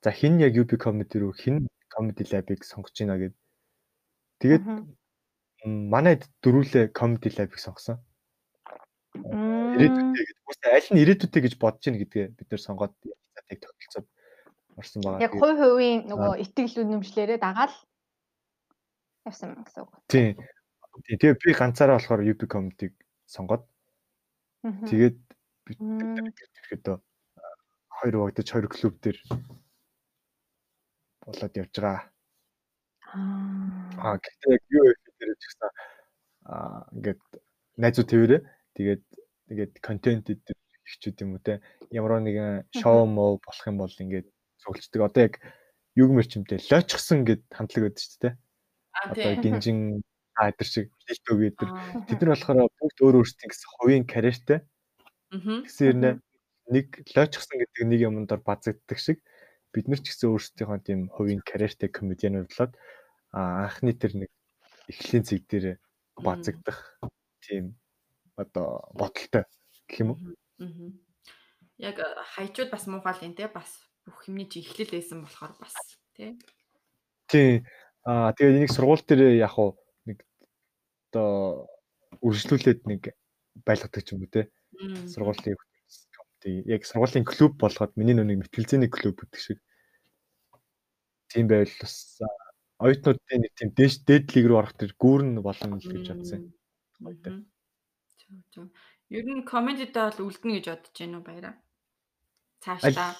За 0.02 0.10
хин 0.10 0.40
яг 0.40 0.56
UB 0.56 0.74
comedy 0.80 1.18
руу 1.20 1.32
хин 1.32 1.68
comedy 1.92 2.24
lab-ыг 2.26 2.64
сонгож 2.64 2.96
байна 2.98 3.18
гэд. 3.20 3.34
Тэгээд 4.40 4.64
манайд 5.64 6.28
дөрүүлээ 6.44 6.92
comedy 6.92 7.32
lab-ыг 7.32 7.58
сонгосон. 7.58 7.96
Ирээдүйдээ 9.16 10.24
гэж 10.28 10.38
үгүй 10.44 10.56
аль 10.76 10.90
нь 10.92 11.02
ирээдүйдээ 11.02 11.42
гэж 11.44 11.54
бодож 11.56 11.82
байна 11.88 12.00
гэдгээ 12.04 12.26
бид 12.36 12.48
нэр 12.52 12.62
сонгоод 12.62 12.94
яг 13.04 13.58
тогтолцоод 13.62 14.06
орсон 14.76 15.00
байгаа. 15.02 15.24
Яг 15.24 15.32
хувь 15.32 15.58
хувийн 15.58 16.00
нөгөө 16.10 16.34
итгэл 16.44 16.82
үнэмшлэрээ 16.84 17.38
дагаал 17.40 17.74
явсан 19.24 19.56
гэсэн 19.64 19.82
үг. 19.88 19.92
Тийм. 20.10 20.36
Тэгээ 21.08 21.40
би 21.40 21.50
ганцаараа 21.56 21.96
болохоор 21.98 22.22
UB 22.22 22.40
comedy-г 22.44 22.94
сонгоод 23.26 23.64
тэгээд 24.62 25.18
бид 25.64 25.78
ирэхэд 25.80 26.86
хоёр 27.88 28.14
хуваагдаж 28.14 28.48
хоёр 28.52 28.66
клуб 28.68 28.94
дээр 29.00 29.18
болоод 31.24 31.54
явж 31.56 31.74
байгаа. 31.80 32.02
Аа 33.14 34.18
гэхдээ 34.20 34.52
яг 34.54 34.64
юу 34.70 34.86
ч 35.32 35.44
гэсэн 35.48 35.70
аа 36.44 36.84
ингээд 36.92 37.20
найзууд 37.80 38.08
тэрэ 38.12 38.38
тэгээд 38.76 39.02
тэгээд 39.48 39.72
контент 39.80 40.28
дээр 40.28 40.58
ихчүүд 40.84 41.22
юм 41.24 41.36
уу 41.36 41.42
те 41.42 41.64
ямар 41.88 42.20
нэгэн 42.20 42.68
шоу 42.76 43.08
муу 43.08 43.40
болох 43.40 43.64
юм 43.64 43.80
бол 43.80 43.94
ингээд 44.04 44.28
зөвлөждөг. 44.64 45.00
Одоо 45.00 45.22
яг 45.28 45.34
юу 45.96 46.08
гэмэрчмтэй 46.12 46.58
лойчгсан 46.60 47.24
гэд 47.24 47.42
хандлага 47.52 47.88
өгдөг 47.88 48.02
шүү 48.04 48.20
дээ. 48.20 48.34
Одоо 49.08 49.32
гинжин 49.40 49.78
айдэр 50.34 50.68
шиг 50.68 50.88
хэлтөө 51.06 51.36
гэдэг. 51.40 51.68
Тэд 52.08 52.20
нар 52.20 52.32
болохоор 52.34 52.68
бүгд 52.80 52.98
өөр 53.04 53.18
өөрсдийн 53.22 53.50
гэсэн 53.50 53.70
хувийн 53.78 54.04
карьертэй. 54.08 54.58
Тэгсээр 55.30 55.96
нэг 56.74 56.86
лойчгсан 57.14 57.56
гэдэг 57.60 57.84
нэг 57.86 58.00
юмд 58.02 58.28
дор 58.28 58.40
базагддаг 58.42 58.98
шиг 58.98 59.20
бид 59.70 59.86
нар 59.86 60.00
ч 60.00 60.10
гэсэн 60.10 60.32
өөрсдийнхөө 60.32 60.80
тийм 60.82 61.00
хувийн 61.12 61.42
карьертэй 61.44 61.90
комедианууд 61.90 62.50
болоод 62.50 62.74
анхны 63.34 63.92
тэр 63.94 64.12
нэг 64.26 64.30
эхлэлийн 64.88 65.24
зэг 65.24 65.42
дээр 65.48 65.66
базагдах 66.16 66.98
тийм 67.40 67.76
одоо 68.36 68.84
бодолтой 68.94 69.44
гэх 69.88 70.00
юм 70.00 70.10
уу. 70.14 70.20
Яг 71.78 71.98
хайчууд 72.34 72.70
бас 72.70 72.86
муухай 72.86 73.14
л 73.14 73.26
юм 73.28 73.34
те 73.34 73.48
бас 73.48 73.70
бүх 74.06 74.28
юмний 74.28 74.48
чи 74.48 74.60
эхлэл 74.60 74.94
байсан 74.94 75.24
болохоор 75.24 75.54
бас 75.58 75.74
тий. 76.14 76.38
Тий. 77.28 77.64
Аа 78.04 78.32
тэгээд 78.36 78.58
энийг 78.62 78.72
сургууль 78.72 79.02
дээр 79.02 79.40
яг 79.40 79.56
уу 79.58 79.74
нэг 80.06 80.22
одоо 81.10 81.68
үргэлжлүүлээд 82.20 82.80
нэг 82.86 83.02
байлгадаг 83.66 84.02
ч 84.04 84.14
юм 84.14 84.22
уу 84.22 84.30
те. 84.30 84.50
Сургуулийн 85.10 85.56
тий 86.44 86.62
яг 86.68 86.84
сургуулийн 86.84 87.24
клуб 87.24 87.56
болгоод 87.56 87.96
миний 87.96 88.14
нүг 88.14 88.28
мэтгэлзээний 88.44 88.92
клуб 88.92 89.16
гэдэг 89.24 89.40
шиг 89.40 89.58
тийм 91.32 91.48
байвал 91.48 91.72
бас 91.80 92.20
оюутнуудын 92.84 93.40
нэг 93.40 93.52
тийм 93.56 93.70
дээш 93.72 93.94
дээд 94.04 94.26
лиг 94.36 94.46
рүү 94.46 94.58
орох 94.60 94.74
тэр 94.76 94.92
гүүрэн 95.00 95.40
болно 95.40 95.80
л 95.80 95.88
гэж 95.88 96.06
бодсон. 96.12 96.42
Ер 99.08 99.24
нь 99.24 99.44
комедидээ 99.48 100.04
бол 100.12 100.28
үлдэнэ 100.28 100.54
гэж 100.60 100.66
бодож 100.68 100.96
байна 101.00 101.16
уу 101.18 101.24
баяраа. 101.24 101.54
Цаашдаа 102.64 103.10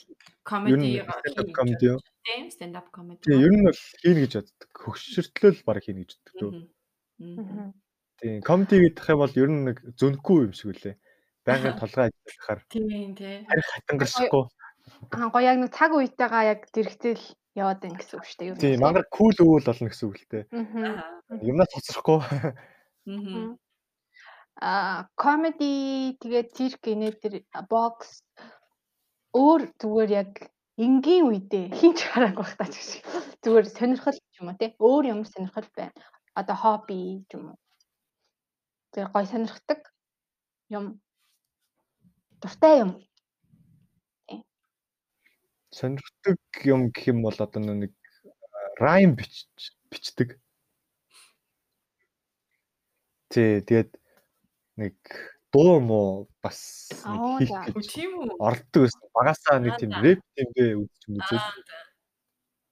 комеди 0.44 1.04
комеди 1.52 1.86
тийм 2.24 2.48
stand 2.52 2.76
up 2.76 2.88
comedy. 2.92 3.20
Тийм 3.24 3.40
ер 3.40 3.52
нь 3.52 3.64
бол 3.64 3.80
хийн 4.00 4.18
гэж 4.24 4.32
боддог. 4.40 4.70
Хөгшөртлөл 4.72 5.60
баг 5.64 5.80
хийн 5.84 6.00
гэж 6.00 6.10
боддог. 6.16 6.52
Тийм 8.20 8.40
комеди 8.44 8.76
гэдэг 8.84 9.08
юм 9.12 9.20
бол 9.20 9.40
ер 9.40 9.50
нь 9.52 9.64
нэг 9.68 9.76
зөнхгүй 10.00 10.38
юм 10.48 10.52
шиг 10.56 10.72
үлээ 10.72 10.96
байнгын 11.44 11.76
толгой 11.80 12.08
ажиллахаар 12.08 12.60
тийм 12.72 13.12
тий. 13.16 13.44
Харин 13.48 13.66
хатангаршгүй. 13.68 14.44
Аа 15.12 15.28
гоё 15.32 15.44
яг 15.44 15.58
нэг 15.60 15.70
цаг 15.76 15.92
үетэйгаа 15.92 16.42
яг 16.52 16.60
зэрэгтэл 16.72 17.24
яваад 17.54 17.78
байна 17.80 17.98
гэсэн 17.98 18.18
үг 18.18 18.26
шүү 18.26 18.38
дээ. 18.38 18.58
Тийм 18.58 18.82
мангар 18.82 19.06
кул 19.10 19.34
өвөл 19.38 19.66
болно 19.66 19.88
гэсэн 19.90 20.06
үг 20.10 20.16
л 20.18 20.26
дээ. 20.30 20.44
Юмнаас 21.42 21.70
хоцрохгүй. 21.70 22.18
Аа 24.58 25.06
комеди 25.18 26.14
тэгээд 26.22 26.48
цирк 26.54 26.82
инээ 26.86 27.14
тэр 27.18 27.34
бокс 27.70 28.22
өөр 29.34 29.70
зүгээр 29.82 30.10
яг 30.14 30.32
энгийн 30.78 31.26
үедээ 31.30 31.74
хинч 31.74 32.06
хараагүй 32.06 32.42
байх 32.42 32.58
таа 32.58 32.70
ч 32.70 33.02
зүгээр 33.42 33.66
сонирхол 33.70 34.18
ч 34.18 34.34
юм 34.38 34.50
уу 34.50 34.58
тий 34.58 34.70
өөр 34.78 35.04
юм 35.14 35.20
сонирхол 35.26 35.66
байна. 35.74 35.94
Одоо 36.38 36.56
хобби 36.58 37.22
ч 37.30 37.38
юм 37.38 37.54
уу. 37.54 37.58
Тэр 38.94 39.10
гоё 39.10 39.26
сонирхдаг 39.26 39.80
юм 40.70 40.98
дуртай 42.42 42.82
юм. 42.82 42.90
Сонирхдаг 45.74 46.38
юм 46.62 46.94
гэх 46.94 47.10
юм 47.10 47.26
бол 47.26 47.34
одоо 47.34 47.60
нэг 47.60 47.90
райм 48.78 49.18
бич 49.18 49.50
бичдэг. 49.90 50.38
Тий, 53.26 53.58
тэгээд 53.66 53.90
нэг 54.78 54.94
дуу 55.50 55.82
мó 55.82 56.00
бас 56.42 56.90
хийх 56.94 57.74
гэж 57.74 57.86
Тийм 57.90 58.10
үү? 58.22 58.38
оролддог 58.38 58.86
байсан. 58.86 59.02
Багасаа 59.18 59.58
нэг 59.58 59.74
тийм 59.82 59.90
рэп 59.98 60.20
тиймдээ 60.38 60.78
үзэж 60.78 61.02
үзэж. 61.10 61.42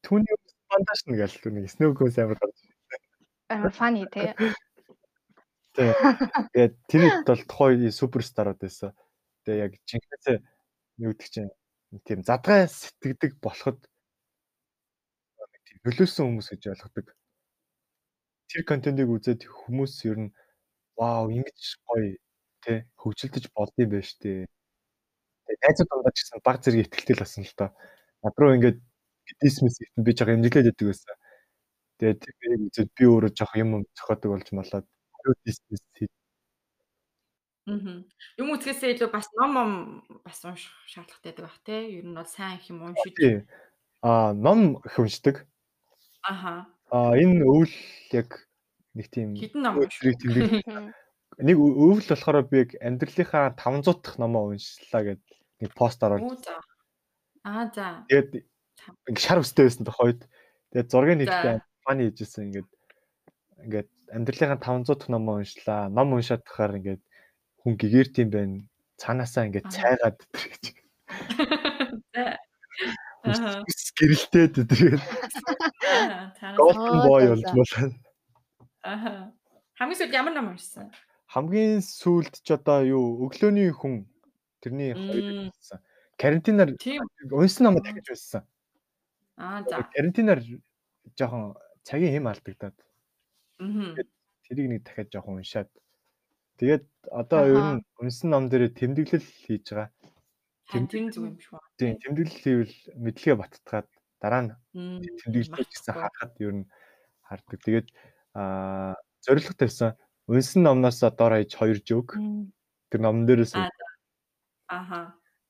Түүний 0.07 0.35
фанташ 0.71 1.01
нэг 1.11 1.27
аль 1.27 1.39
нэг 1.59 1.67
снөөгөөс 1.75 2.23
амар 2.23 2.39
гарч. 2.39 2.59
Амар 3.51 3.75
фани 3.75 4.07
тий. 4.15 4.31
Тэгээд 5.75 6.75
тэр 6.87 7.03
хэд 7.03 7.27
бол 7.27 7.43
тухайн 7.51 7.91
суперстарууд 7.91 8.63
байсан. 8.63 8.95
Тэгээ 9.43 9.63
яг 9.67 9.73
жинхэнэ 9.91 10.39
юу 11.03 11.11
гэдэг 11.15 11.31
чинь 11.35 11.51
тийм 12.07 12.25
задгай 12.25 12.65
сэтгэдэг 12.69 13.37
болоход 13.45 13.79
тийм 15.67 15.79
нөлөөсөн 15.85 16.25
хүмүүс 16.27 16.49
гэж 16.53 16.63
ойлгодог. 16.73 17.07
Тэр 18.49 18.63
контентыг 18.69 19.09
үзээд 19.09 19.45
хүмүүс 19.49 19.95
ер 20.09 20.19
нь 20.29 20.31
вау 20.97 21.29
ингэж 21.33 21.61
гоё 21.89 22.17
тий 22.65 22.79
хөгжилдөж 23.01 23.45
болдсон 23.57 23.89
байж 23.93 24.09
тээ. 24.21 24.47
Тэгээ 25.47 25.63
найзууд 25.65 25.89
дундаа 25.91 26.13
ч 26.15 26.19
гэсэн 26.25 26.41
баг 26.47 26.57
зэрэг 26.63 26.81
ихтэлтэй 26.87 27.17
л 27.17 27.23
басан 27.25 27.45
л 27.45 27.57
доо. 27.59 27.71
Над 28.23 28.35
руу 28.41 28.55
ингээд 28.57 28.79
дисмис 29.41 29.77
ихтэн 29.81 30.05
би 30.05 30.13
жоо 30.17 30.29
эмнэлээд 30.33 30.67
байдаг 30.69 30.87
байсан. 30.89 31.17
Тэгээд 31.99 32.19
тэрийг 32.25 32.63
үзээд 32.69 32.91
би 32.97 33.05
өөрөө 33.09 33.33
жоох 33.39 33.55
юм 33.63 33.71
юм 33.77 33.83
зохиодог 33.97 34.31
болж 34.33 34.49
малаад 34.53 34.87
дисмис 35.45 35.83
Мгм. 37.67 38.03
Юм 38.43 38.49
үзэхээсээ 38.59 38.99
илүү 38.99 39.11
бас 39.15 39.29
ном 39.39 39.51
ном 39.55 39.71
бас 40.27 40.43
унших 40.43 40.75
шаардлагатай 40.91 41.31
байдаг 41.31 41.45
бах 41.47 41.59
те. 41.63 41.77
Ер 41.95 42.07
нь 42.11 42.17
бол 42.19 42.27
сайн 42.27 42.59
их 42.59 42.67
юм 42.67 42.83
уншиж. 42.83 43.47
Аа, 44.03 44.35
ном 44.35 44.83
их 44.83 44.99
уншдаг. 44.99 45.47
Аха. 46.27 46.67
Аа, 46.91 47.15
энэ 47.15 47.47
өвөл 47.47 47.71
яг 48.11 48.51
нэг 48.99 49.07
тийм 49.15 49.39
Хитэн 49.39 49.63
ном 49.63 49.79
унших. 49.79 50.03
өдрийг 50.11 50.67
тэмдэг. 50.67 50.91
Нэг 51.39 51.57
өвөл 51.57 52.03
болохоор 52.03 52.43
би 52.51 52.67
яг 52.67 52.71
амьдралынхаа 52.83 53.55
500 53.55 54.03
дахь 54.03 54.19
номоо 54.19 54.51
уншлаа 54.51 55.03
гэд 55.15 55.23
нэг 55.63 55.71
пост 55.79 56.03
за. 56.03 56.59
Аа 57.47 57.71
за. 57.71 58.03
Тэгээд 58.11 58.43
шар 59.23 59.39
өстэй 59.39 59.71
байсан 59.71 59.87
тохойд. 59.87 60.27
Тэгээд 60.75 60.91
зургийг 60.91 61.19
нэгтэй 61.23 61.63
За. 61.63 61.67
фаны 61.87 62.11
хийжсэн 62.11 62.51
ингээд 62.51 62.69
ингээд 63.71 63.89
амьдралынхаа 64.11 64.59
500 64.59 64.99
дахь 64.99 65.11
номоо 65.15 65.39
уншлаа. 65.39 65.87
Ном 65.89 66.11
уншаад 66.19 66.43
тахаар 66.43 66.75
ингээд 66.83 67.03
хүн 67.63 67.75
гэгэр 67.79 68.09
тийм 68.15 68.29
байна. 68.31 68.59
Цаанаасаа 68.99 69.47
ингээд 69.49 69.71
цайгаад 69.71 70.19
гэж. 70.33 70.63
Гэрэлтээд. 73.99 74.55
Аа, 74.59 76.35
цаанаас. 76.35 76.59
Golden 76.59 76.99
Аа, 76.99 77.07
boy 77.07 77.23
болж 77.31 77.45
болоо. 77.55 77.91
Аха. 78.83 79.13
Хамгийн 79.79 79.99
сүүлд 79.99 80.15
ямар 80.15 80.35
ном 80.35 80.49
уншсан? 80.53 80.91
Хамгийн 81.31 81.81
сүүлд 81.83 82.35
ч 82.43 82.49
одоо 82.51 82.83
юу 82.83 83.23
өглөөний 83.27 83.71
хүн 83.71 84.07
тэрний 84.61 84.93
хоёр 84.95 85.23
Мм. 85.23 85.51
байсан. 85.55 85.79
Карантинаар 86.19 86.71
Тийм. 86.83 87.07
унсан 87.31 87.63
номоо 87.71 87.83
дахиж 87.83 88.11
унссан. 88.11 88.43
Аа 89.39 89.63
за. 89.63 89.87
Карантинаар 89.95 90.41
жоохон 91.19 91.55
цагийн 91.87 92.13
хэм 92.19 92.27
алдагдаад 92.27 92.77
Мгм. 93.63 93.95
тэрийг 94.47 94.69
нэг 94.71 94.83
дахиад 94.83 95.09
жоохон 95.15 95.39
уншаад 95.41 95.71
тэгээд 96.63 96.87
одоо 97.11 97.43
ер 97.51 97.65
нь 97.75 97.83
унсан 97.99 98.31
ном 98.31 98.47
дээр 98.47 98.71
тэмдэглэл 98.71 99.27
хийж 99.43 99.67
байгаа. 99.75 99.91
Нь 100.79 100.87
зүг 101.11 101.27
юм 101.27 101.35
байна. 101.35 101.75
Тийм 101.75 101.99
тэмдэглэл 101.99 102.39
хийвэл 102.39 102.77
мэдлэгээ 103.03 103.35
баттгаад 103.43 103.89
дараа 104.23 104.43
нь 104.47 104.51
Мм. 104.71 105.03
тэмдэглэлийг 105.27 105.67
гэсэн 105.75 105.91
харахад 105.99 106.33
ер 106.39 106.55
нь 106.63 106.67
хардаг. 107.27 107.59
Тэгээд 107.67 107.89
аа 108.39 108.95
зорилго 109.27 109.55
тавьсан 109.59 109.99
унсан 110.31 110.63
номноос 110.63 111.03
доор 111.03 111.35
хаяж 111.35 111.51
хоёр 111.51 111.83
жөг 111.83 112.15
тэр 112.95 113.01
номн 113.03 113.27
дээрээс 113.27 113.59
Аа. 113.59 113.67
за. 113.67 113.87
Аха. 114.71 115.01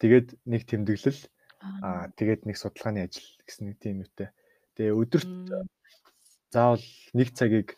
тэгээд 0.00 0.40
нэг 0.48 0.64
тэмдэглэл 0.64 1.20
Аа. 1.84 2.08
тэгээд 2.16 2.48
нэг 2.48 2.56
судалгааны 2.56 3.04
ажил 3.04 3.28
гэсэн 3.44 3.68
нэг 3.68 3.76
тийм 3.84 4.00
үүтэй. 4.00 4.32
Тэгээ 4.80 4.96
өдөрт 4.96 5.28
заавал 6.48 6.82
нэг 7.12 7.28
цагийг 7.36 7.76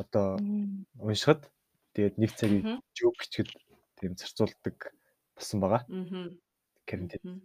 одоо 0.00 0.40
уншихад 0.98 1.46
тэгээд 1.94 2.14
нэг 2.18 2.30
цагийг 2.34 2.64
Мгм. 2.64 2.78
жөг 2.98 3.14
гэчихэд 3.18 3.50
тийм 3.98 4.12
зарцуулдаг 4.18 4.76
болсон 5.38 5.58
байгаа. 5.62 5.82
Мгм. 5.88 6.38
Карантин. 6.86 7.42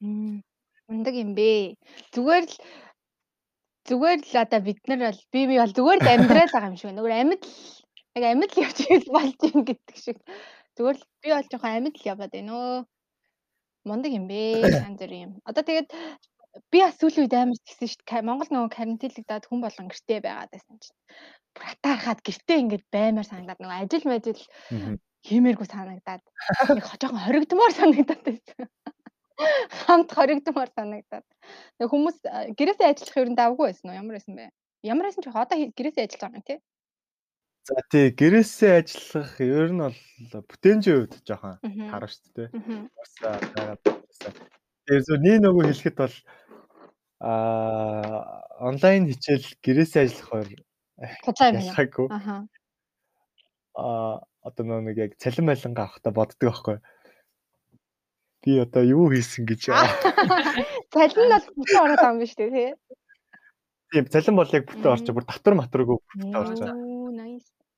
Мм. 0.00 0.42
Ундаг 0.88 1.14
юм 1.14 1.34
бэ. 1.34 1.76
Зүгээр 2.12 2.44
л 2.46 2.56
зүгээр 3.86 4.18
л 4.22 4.34
одоо 4.42 4.60
бид 4.60 4.80
нар 4.88 5.00
бол 5.10 5.20
би 5.32 5.40
би 5.46 5.56
бол 5.58 5.72
зүгээр 5.76 6.00
л 6.02 6.10
амьдрал 6.10 6.52
байгаа 6.52 6.70
юм 6.70 6.76
шиг. 6.78 6.92
Нөгөө 6.94 7.14
амьд 7.14 7.42
л 7.42 7.52
яг 8.18 8.24
амьд 8.32 8.52
л 8.54 8.62
явж 8.64 8.78
болж 9.10 9.38
юм 9.50 9.60
гэдэг 9.66 9.96
шиг. 9.96 10.18
Зүгээр 10.76 10.96
л 10.98 11.04
би 11.22 11.28
бол 11.32 11.48
жоохон 11.50 11.74
амьд 11.74 11.94
л 11.96 12.08
яваад 12.10 12.32
байна 12.34 12.52
өө. 12.54 12.78
Мундаг 13.86 14.12
юм 14.12 14.26
бэ. 14.26 14.40
Янз 14.90 14.98
бүр 15.00 15.12
юм. 15.14 15.32
Одоо 15.46 15.62
тэгээд 15.62 15.88
би 16.72 16.78
бас 16.82 16.96
сүүлийн 16.98 17.24
үед 17.26 17.34
амар 17.34 17.58
тэгсэн 17.62 17.88
шүү 17.88 18.02
дээ. 18.06 18.26
Монгол 18.26 18.50
нөгөө 18.50 18.70
карантинлэгдээд 18.74 19.44
хүн 19.46 19.60
болгон 19.62 19.88
гэртээ 19.90 20.20
байгаад 20.24 20.50
байсан 20.52 20.76
чинь. 20.82 20.98
Хатаархаад 21.56 22.20
гэртээ 22.20 22.58
ингээд 22.62 22.84
баймаар 22.92 23.26
санагдаад 23.26 23.60
нөгөө 23.60 23.78
ажил 23.80 24.04
Мгм. 24.70 24.96
хиймээргүй 25.26 25.66
санагдаад 25.66 26.22
нэг 26.76 26.84
жоохон 26.86 27.24
хоригдмоор 27.24 27.72
санагдаад 27.74 28.22
байсан. 28.22 28.68
Хамт 29.84 30.10
хоригдмоор 30.14 30.70
санагдаад. 30.70 31.26
Нэг 31.80 31.88
хүмүүс 31.90 32.16
гэрээсээ 32.56 32.88
ажиллах 32.92 33.16
юм 33.20 33.34
давгүй 33.34 33.66
байсан 33.72 33.90
уу? 33.90 33.98
Ямар 33.98 34.14
байсан 34.16 34.34
бэ? 34.38 34.54
Ямар 34.86 35.10
байсан 35.10 35.22
ч 35.24 35.28
одоо 35.28 35.56
гэрээсээ 35.56 36.04
ажиллаж 36.06 36.22
байгаа 36.22 36.38
юм 36.38 36.46
тий? 36.46 36.58
За 37.66 37.74
тий 37.90 38.06
гэрээсээ 38.14 38.72
ажиллах 38.78 39.32
ер 39.42 39.70
нь 39.74 39.82
бол 39.82 39.98
бүтээнжийн 40.46 40.96
хувьд 41.02 41.14
жоохон 41.26 41.58
харна 41.90 42.06
шүү 42.06 42.30
дээ. 42.38 42.48
Бас 42.94 43.12
байгаа 43.18 43.76
байсан. 43.82 44.32
Тэгээ 44.86 45.02
зөв 45.02 45.18
нэг 45.18 45.36
нөгөө 45.42 45.64
хэлэхэд 45.66 45.96
бол 45.98 46.16
аа 47.26 48.46
онлайн 48.62 49.10
хичээл 49.10 49.48
гэрээсээ 49.64 50.02
ажиллах 50.06 50.30
хоёр 50.30 50.48
Хуцаа 51.24 51.52
юм 51.52 51.60
яа. 51.60 52.08
Аха. 52.10 52.36
Аа 53.76 54.24
одоо 54.40 54.80
нэг 54.80 54.96
яг 54.96 55.12
цалин 55.20 55.46
байлангаа 55.50 55.90
авахта 55.90 56.10
боддог 56.10 56.40
байхгүй. 56.40 56.78
Би 58.42 58.58
одоо 58.62 58.82
юу 58.86 59.10
хийсэн 59.10 59.44
гэж 59.44 59.60
Цалин 60.94 61.28
бол 61.34 61.46
бүтэн 61.58 61.82
ороод 61.82 61.98
байгаа 62.00 62.12
юм 62.14 62.20
биш 62.22 62.32
үү 62.38 62.50
тий? 62.54 62.70
тийм 63.92 64.06
цалин 64.10 64.36
бол 64.36 64.50
яг 64.52 64.64
бүтэн 64.70 64.92
орч 64.92 65.06
бүр 65.12 65.26
татвар 65.26 65.54
матваргүй 65.60 65.96
бүтэн 65.98 66.36
орч? 66.36 66.60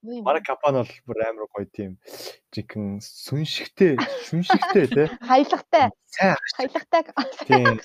Манай 0.03 0.43
компани 0.47 0.83
бол 0.83 0.95
бүр 1.09 1.19
амар 1.27 1.47
гоё 1.51 1.67
тийм 1.75 1.99
жинхэнэ 2.55 3.03
сүншигтэй 3.03 3.99
сүншигтэй 4.31 4.87
тий 4.95 5.07
Хаялагтай. 5.27 5.91
Хаялагтай. 6.55 7.03
Тийм. 7.49 7.81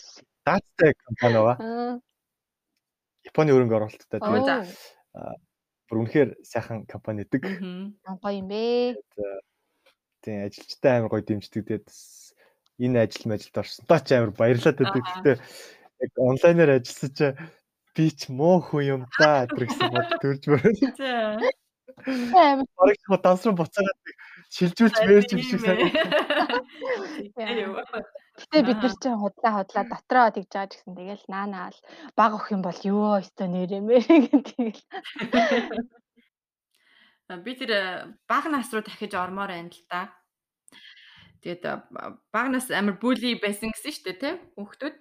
даацтай 0.46 0.92
компани 1.06 1.34
байгаа. 1.34 1.58
Аа. 1.58 1.94
Японы 3.24 3.52
Оо, 3.56 4.28
тэгээд 4.28 4.46
за. 4.46 4.56
Бүр 5.14 5.97
үнэхээр 6.03 6.30
сайхан 6.41 6.86
компани 6.89 7.24
гэдэг. 7.24 7.43
Мгм. 7.45 7.97
Гоё 8.22 8.38
юм 8.41 8.47
бэ. 8.49 8.97
Тийм 10.24 10.47
ажилчтай 10.47 10.97
амар 10.97 11.11
гоё 11.14 11.22
дэмждэг. 11.22 11.64
Тэгээд 11.64 11.88
энэ 12.82 12.99
ажил 13.03 13.26
мажилд 13.30 13.57
орсонтой 13.57 13.99
ч 14.01 14.09
амар 14.18 14.32
баярлаад 14.34 14.78
байдаг. 14.80 15.03
Гэхдээ 15.05 15.38
яг 16.01 16.11
онлайнаар 16.18 16.72
ажилласан 16.82 17.11
чинь 17.14 17.38
би 17.93 18.05
ч 18.09 18.34
муу 18.34 18.57
хүн 18.64 18.84
юм 18.84 19.01
да 19.20 19.45
гэсэн 19.45 19.89
бод 19.93 20.09
төрж 20.18 20.43
байна. 20.49 20.72
За. 20.97 21.38
Амар 22.34 22.66
Бараг 22.74 22.97
ч 22.97 23.05
дансруу 23.22 23.53
буцаагаад 23.53 23.99
шилжүүлж 24.49 24.97
мэрч 25.05 25.30
юм 25.36 25.41
шиг 25.45 25.61
Тийм 25.61 25.68
санагдав. 25.68 26.64
Тийм 27.38 27.57
юу. 27.61 27.74
Гэтэ 28.34 28.66
бид 28.66 28.80
нар 28.82 28.96
чинь 28.98 29.20
худлаа 29.22 29.54
худлаа 29.62 29.86
дотроо 29.86 30.28
тэгж 30.34 30.50
байгаа 30.50 30.70
ч 30.70 30.74
гэсэн 30.82 30.94
тэгэл 30.98 31.26
наанаа 31.30 31.70
л 31.70 31.80
баг 32.18 32.32
өх 32.34 32.50
юм 32.50 32.66
бол 32.66 32.80
юу 32.82 33.22
өстө 33.22 33.46
нэрэмээ 33.46 34.02
гэдэг. 34.26 34.76
А, 37.30 37.38
Би 37.38 37.54
тэр 37.54 37.72
э, 37.72 37.84
бага 38.28 38.50
нас 38.50 38.74
руу 38.74 38.82
дахиж 38.82 39.14
ормоор 39.14 39.54
байна 39.54 39.70
л 39.70 39.86
да. 39.86 40.10
Тэгээд 41.46 41.64
э, 41.66 41.74
ба- 41.94 42.18
бага 42.34 42.50
нас 42.58 42.68
амар 42.74 42.98
бүли 42.98 43.38
байсан 43.38 43.70
гэсэн 43.70 43.92
шүү 43.94 44.06
дээ, 44.10 44.18
тий? 44.18 44.34
Хүүхдүүд. 44.58 44.98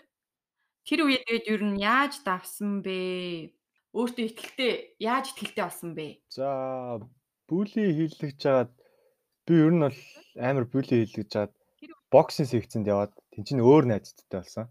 Тэр 0.84 1.00
үеэ 1.08 1.24
тэгээд 1.24 1.46
ер 1.50 1.62
нь 1.66 1.80
яаж 1.80 2.20
давсан 2.26 2.84
бэ? 2.84 3.56
Өөртөө 3.96 4.24
ихтэлтэй 4.28 4.96
яаж 5.00 5.32
ихтэлтэй 5.32 5.64
болсон 5.64 5.92
бэ? 5.96 6.20
За 6.32 7.00
бүли 7.48 7.84
хийлгэж 7.96 8.36
жагаад 8.40 8.72
би 9.46 9.54
ер 9.56 9.72
нь 9.72 9.82
бол 9.84 9.98
амар 10.36 10.64
бүли 10.68 11.04
хийлгэж 11.04 11.28
жагаад 11.32 11.54
боксинг 12.10 12.48
секцэнд 12.48 12.88
яваад 12.88 13.12
тэн 13.32 13.44
чинь 13.48 13.64
өөр 13.64 13.88
найзтай 13.88 14.40
болсон. 14.40 14.68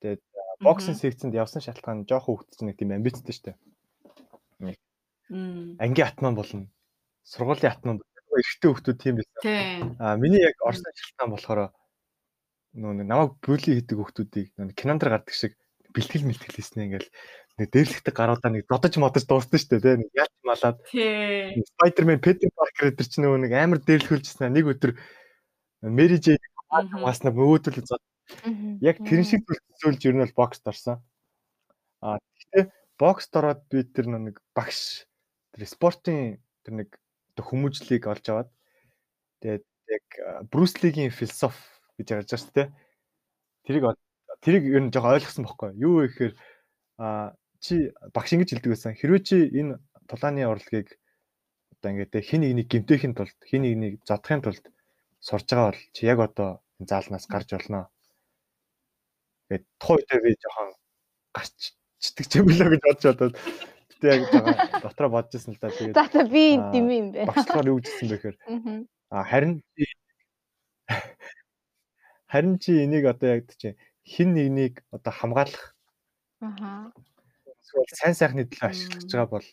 Тэгээд 0.00 0.22
боксинг 0.60 0.96
секцэнд 1.00 1.34
явсан 1.34 1.64
шалтгаан 1.64 2.04
жоохон 2.04 2.44
хөвгт 2.44 2.56
чинь 2.56 2.68
нэг 2.70 2.76
тийм 2.76 2.92
амбицтай. 2.92 3.56
Мм. 5.28 5.76
Ангийн 5.82 6.06
атман 6.06 6.36
болно. 6.38 6.68
Сургуулийн 7.26 7.72
атман 7.72 7.98
эрэгтэй 8.30 8.68
хүмүүс 8.70 8.98
тийм 9.00 9.18
байсан. 9.18 9.96
Аа 9.98 10.16
миний 10.20 10.44
яг 10.44 10.54
орсон 10.62 10.92
шалтгаан 10.94 11.32
болохоор 11.34 11.60
нөө 12.76 12.92
намайг 13.02 13.32
бүли 13.42 13.80
хийдэг 13.80 13.96
хүмүүсийг 13.96 14.52
нөө 14.54 14.76
кинондэр 14.76 15.10
гардаг 15.10 15.34
шиг 15.34 15.56
бэлтгэл 15.96 16.28
мэлтгэл 16.28 16.56
хийснэ 16.60 16.86
ингээл 16.86 17.08
нэг 17.56 17.68
дээрлэгтэй 17.72 18.12
гаруудаа 18.12 18.50
нэг 18.52 18.68
додож 18.68 18.94
модож 19.00 19.24
дууссан 19.24 19.56
шүү 19.56 19.80
дээ 19.80 19.96
нэг 20.04 20.10
яач 20.12 20.32
малаад 20.44 20.76
тий 20.92 21.64
Spider-Man 21.72 22.20
Peter 22.20 22.52
Parker 22.52 22.92
гэдэг 22.92 23.06
чинь 23.08 23.24
нэг 23.24 23.52
амар 23.56 23.80
дээрлэхүүлжсэн 23.80 24.52
нэг 24.52 24.68
өдөр 24.76 24.92
Mary 25.88 26.20
Jane 26.20 26.44
хааснаа 26.70 27.32
мөөдөл 27.34 27.80
зод 27.84 28.02
яг 28.82 28.96
тэр 29.06 29.22
шиг 29.22 29.46
зүйлж 29.80 30.02
ер 30.06 30.14
нь 30.16 30.22
бол 30.24 30.38
боксд 30.46 30.66
орсон 30.66 30.98
а 32.02 32.18
гэхдээ 32.18 32.64
боксд 32.98 33.32
ороод 33.38 33.62
би 33.70 33.84
тэр 33.86 34.06
нэг 34.10 34.42
багш 34.56 35.06
тэр 35.54 35.62
спортын 35.68 36.42
тэр 36.66 36.74
нэг 36.84 36.88
хүмүүжлийг 37.38 38.08
олж 38.10 38.24
аваад 38.28 38.50
тэгээд 39.40 39.64
яг 39.92 40.06
Брюс 40.50 40.74
Лигийн 40.82 41.10
философи 41.14 41.60
гэж 41.98 42.06
ярьж 42.12 42.30
байгаа 42.30 42.42
шүү 42.42 42.54
дээ. 42.56 42.68
Тэрийг 43.64 43.84
тэрийг 44.42 44.64
ер 44.66 44.82
нь 44.84 44.92
жоохон 44.92 45.16
ойлгосон 45.16 45.44
бохгүй 45.46 45.70
юу 45.78 46.04
гэхээр 46.04 46.34
а 46.98 47.34
чи 47.60 47.92
багш 48.12 48.30
ингэж 48.34 48.50
хэлдэг 48.52 48.72
байсан. 48.72 48.98
Хэрвээ 48.98 49.22
чи 49.22 49.36
энэ 49.46 49.78
тулааны 50.10 50.44
урлагийг 50.46 50.98
одоо 51.78 51.88
ингээд 51.92 52.14
хин 52.24 52.42
нэгнийг 52.42 52.68
гимтэхийн 52.68 53.14
тулд 53.14 53.36
хин 53.46 53.62
нэгнийг 53.64 54.02
задахын 54.04 54.42
тулд 54.42 54.64
сурж 55.26 55.46
байгаа 55.50 55.70
бол 55.70 55.80
чи 55.94 56.06
яг 56.06 56.18
одоо 56.22 56.50
заалнаас 56.78 57.26
гарч 57.26 57.48
болно. 57.50 57.80
Тэгээд 59.48 59.64
тухайн 59.82 59.98
үедээ 59.98 60.20
би 60.22 60.30
жоохон 60.42 60.68
гарч 61.34 61.56
читгч 61.98 62.30
юм 62.38 62.46
билээ 62.46 62.70
гэж 62.70 62.82
бодож 62.86 63.04
бодоод 63.10 63.34
гэтээ 63.90 64.14
яг 64.14 64.22
дотроо 64.86 65.10
бодож 65.10 65.34
ирсэн 65.34 65.54
л 65.54 65.60
да. 65.62 65.74
Тэгээд 65.74 65.98
За 65.98 66.22
би 66.22 66.44
дэм 66.54 66.86
юм 66.94 67.06
бэ. 67.10 67.26
Багшлахаар 67.26 67.70
юу 67.74 67.82
гэжсэн 67.82 68.06
бэ 68.06 68.14
гэхээр 68.14 68.36
а 69.10 69.24
харин 69.26 69.52
харин 72.30 72.54
чи 72.62 72.70
энийг 72.86 73.04
одоо 73.10 73.42
яг 73.42 73.50
чи 73.58 73.74
хин 74.06 74.34
нэгнийг 74.38 74.86
одоо 74.94 75.10
хамгаалах 75.10 75.74
Аха 76.38 76.94
эсвэл 77.66 77.98
сайн 77.98 78.14
сайхны 78.14 78.44
төлөө 78.46 78.70
ашиглаж 78.70 79.10
байгаа 79.10 79.30
бол 79.34 79.48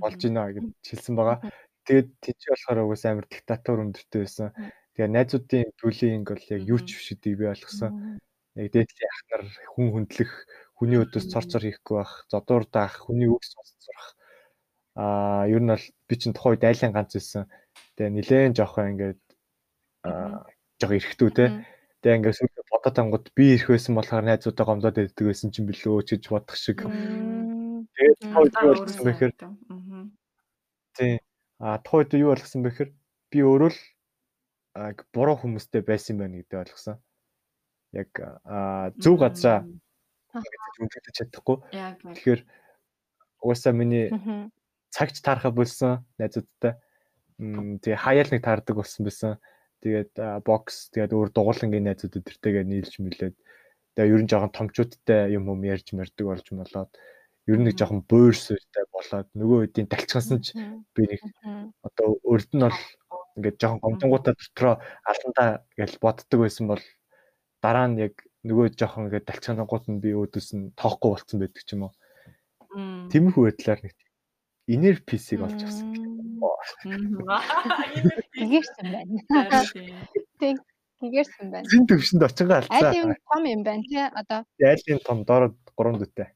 болж 0.00 0.20
байна 0.24 0.42
гэж 0.54 0.66
хэлсэн 0.88 1.14
байгаа. 1.18 1.38
Тэгээд 1.88 2.08
тийч 2.20 2.40
болохоор 2.52 2.84
угаас 2.84 3.04
амар 3.08 3.24
диктатор 3.24 3.80
өндөртэй 3.80 4.20
байсан. 4.20 4.52
Тэгээ 4.92 5.08
найзуудын 5.08 5.72
бүлинг 5.80 6.28
бол 6.28 6.44
яг 6.52 6.62
юу 6.68 6.80
ч 6.84 7.00
биш 7.00 7.16
гэдгийг 7.16 7.36
би 7.40 7.44
ойлгосон. 7.48 8.20
Яг 8.60 8.68
дээдлийн 8.76 9.08
ах 9.08 9.22
нар 9.32 9.44
хүн 9.72 9.88
хөндлөх, 9.96 10.32
хүний 10.76 11.00
өдөөс 11.00 11.26
цор 11.32 11.48
цор 11.48 11.64
хийхгүй 11.64 11.96
байх, 11.96 12.12
зодуур 12.28 12.68
даах, 12.68 13.08
хүний 13.08 13.24
үг 13.32 13.40
сонсож 13.40 13.80
сурах. 13.80 14.08
Аа, 15.00 15.48
ер 15.48 15.64
нь 15.64 15.72
бол 15.72 15.86
би 16.10 16.14
чинь 16.20 16.36
тухайн 16.36 16.60
үед 16.60 16.68
айлын 16.68 16.92
ганц 16.92 17.16
байсан. 17.16 17.48
Тэгээ 17.96 18.12
нилээн 18.20 18.52
жоохон 18.52 18.90
ингээд 18.92 19.22
аа, 20.04 20.44
жоохон 20.76 20.98
эрэхтүү 21.00 21.30
те. 21.32 21.46
Тэгээ 22.04 22.16
ингээд 22.20 22.36
сүүлд 22.36 22.68
бодоод 22.68 22.96
ангууд 23.00 23.26
би 23.32 23.56
ирэх 23.56 23.72
байсан 23.72 23.96
болохоор 23.96 24.28
найзуудаа 24.28 24.66
гомдоод 24.68 24.96
байдаг 25.00 25.24
байсан 25.24 25.48
чинь 25.56 25.64
билүү 25.64 26.04
ч 26.04 26.20
гэж 26.20 26.24
бодох 26.28 26.58
шиг. 26.60 26.84
Тэгээд 27.96 28.18
тухайд 28.28 28.54
юу 28.60 28.74
болсон 28.76 29.04
бэхээр 29.08 29.32
тий 30.98 31.16
а 31.58 31.78
тухайд 31.82 32.14
юу 32.14 32.32
болгосон 32.32 32.62
бэхээр 32.62 32.90
би 33.30 33.38
өөрөө 33.42 33.70
л 33.74 33.80
буруу 35.12 35.36
хүмүүстэй 35.42 35.82
байсан 35.82 36.18
байна 36.18 36.38
гэдэг 36.38 36.58
ойлгосон. 36.62 36.96
Яг 37.92 38.10
зөв 39.02 39.14
газараа 39.18 39.66
үнэлж 40.78 41.14
чадахгүй. 41.14 41.56
Тэгэхээр 42.14 42.42
угаасаа 43.42 43.72
миний 43.74 44.08
цагч 44.94 45.18
таархаа 45.22 45.50
болсон 45.50 46.06
найзуудтай. 46.18 46.78
Тэгээ 47.38 47.98
хаяал 47.98 48.30
нэг 48.30 48.42
таардаг 48.42 48.74
болсон 48.78 49.02
байсан 49.06 49.38
тэгээд 49.82 50.42
бокс 50.42 50.90
тэгээд 50.94 51.14
өөр 51.14 51.28
дугуулангийн 51.34 51.86
найзуудад 51.86 52.26
тэртэйгээ 52.26 52.64
нийлж 52.66 52.98
мэлээд 52.98 53.36
тэгээд 53.94 54.14
ер 54.14 54.22
нь 54.22 54.30
жоохон 54.30 54.54
томчуудтай 54.54 55.30
юм 55.34 55.46
юм 55.50 55.62
ярьж 55.62 55.94
мэрдэг 55.94 56.26
болж 56.26 56.46
болоод 56.50 56.90
ер 57.48 57.58
нь 57.58 57.64
нэг 57.64 57.76
жоохон 57.80 58.04
буйрстай 58.04 58.84
болоод 58.92 59.28
нөгөө 59.32 59.58
үеийн 59.64 59.88
талчгансан 59.88 60.44
ч 60.44 60.52
би 60.92 61.02
нэг 61.08 61.20
одоо 61.80 62.20
өрд 62.28 62.52
нь 62.52 62.64
бол 62.68 62.80
ингээд 63.40 63.56
жоохон 63.56 63.80
гомдонгуудаа 63.80 64.34
дотроо 64.36 64.74
аландаа 65.08 65.64
гэж 65.78 65.96
боддог 66.02 66.44
байсан 66.44 66.68
бол 66.68 66.82
дараа 67.64 67.88
нь 67.88 68.04
яг 68.04 68.14
нөгөө 68.44 68.76
жоохон 68.76 69.08
ингээд 69.08 69.28
талчганангууд 69.32 69.84
нь 69.88 70.02
би 70.04 70.12
өөдөөс 70.12 70.48
нь 70.54 70.72
тоохгүй 70.76 71.10
болцсон 71.16 71.40
байдаг 71.40 71.62
ч 71.64 71.72
юм 71.72 71.88
уу. 71.88 71.92
Тэмхүү 73.08 73.42
байдлаар 73.48 73.80
нэг 73.80 73.96
инер 74.68 75.00
писийг 75.08 75.40
олж 75.42 75.60
авсан. 75.64 75.88
Тэгэрсэн 78.36 78.86
байна. 78.94 79.16
Тэг 80.38 80.56
тэгэрсэн 81.00 81.46
байна. 81.48 81.66
Зин 81.72 81.88
төвшөнд 81.88 82.22
очингаа 82.28 82.60
алдсан. 82.60 82.92
Айлын 82.92 83.16
том 83.24 83.44
юм 83.48 83.62
байна 83.64 83.82
тий 83.88 84.04
одоо. 84.04 84.40
Айлын 84.60 85.00
том 85.02 85.18
доор 85.24 85.54
3 85.74 85.98
дүтэй. 85.98 86.28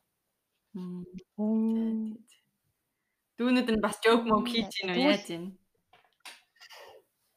Дүүнүүд 3.36 3.68
нь 3.72 3.84
бас 3.84 3.96
жоок 4.00 4.24
мөг 4.24 4.48
хийж 4.48 4.72
гин 4.80 4.92
үү 4.92 5.04
яаж 5.04 5.26
юм? 5.36 5.44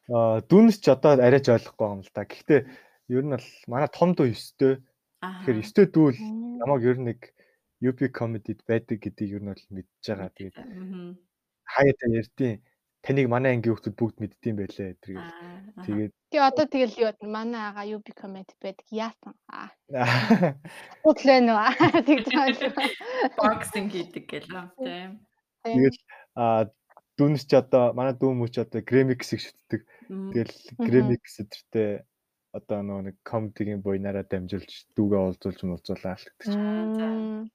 Аа 0.07 0.39
дүүнс 0.49 0.77
ч 0.79 0.85
одоо 0.95 1.19
арайч 1.19 1.51
ойлгохгүй 1.51 1.87
юм 1.91 2.01
л 2.05 2.11
да. 2.15 2.23
Гэхдээ 2.23 2.61
ер 3.11 3.23
нь 3.25 3.33
бол 3.35 3.47
манай 3.67 3.89
том 3.91 4.15
дүү 4.15 4.31
9-тэй. 4.31 4.73
Тэгэхээр 5.19 5.57
9-тэй 5.67 5.87
дүүл 5.91 6.19
намайг 6.63 6.83
ер 6.87 6.97
нь 7.01 7.07
нэг 7.11 7.19
UP 7.83 7.99
comedy-д 8.15 8.63
байдаг 8.69 8.97
гэдгийг 9.03 9.35
ер 9.35 9.43
нь 9.43 9.51
бол 9.51 9.65
мэдж 9.75 10.03
байгаа. 10.07 10.31
Тэгээд 10.31 10.55
хаяа 11.65 11.95
та 11.99 12.05
ярьдیں۔ 12.07 12.55
Таныг 13.05 13.29
манай 13.29 13.53
ангийн 13.53 13.77
хүмүүс 13.77 13.93
бүгд 13.93 14.17
мэддэм 14.17 14.55
байлээ 14.57 14.97
тэргээл. 14.97 15.33
Тэгээд 15.85 16.13
тий 16.33 16.41
одоо 16.41 16.65
тэгэл 16.65 16.95
юу 17.05 17.11
манай 17.29 17.61
ага 17.69 17.85
UP 17.85 18.09
comedy 18.17 18.53
байдаг 18.57 18.87
яасан. 18.89 19.37
Утлэн 21.05 21.53
үү. 21.53 21.69
Тэгж 22.01 22.27
боксинг 23.37 23.93
хийдэг 23.93 24.25
гэлээ. 24.25 24.65
Тийм. 24.81 25.11
Тэгэл 25.61 25.99
а 26.33 26.65
дүүнс 27.17 27.45
ч 27.45 27.51
одоо 27.53 27.93
манай 27.93 28.17
дүү 28.17 28.33
мөч 28.33 28.57
одоо 28.57 28.81
Gramix-ийг 28.81 29.41
шүтдэг. 29.45 29.81
Тэгэл 30.09 30.57
Gramix 30.81 31.37
өдөртөө 31.45 31.89
одоо 32.57 32.79
нөгөө 32.81 33.03
нэг 33.11 33.15
комедигийн 33.21 33.83
буйнараа 33.85 34.25
дамжуулж 34.25 34.89
дүүгээ 34.95 35.21
олзуулж 35.29 35.59
муулзуулаа 35.61 36.15
л 36.15 36.25
гэдэг 36.25 36.45
чинь. 36.49 37.51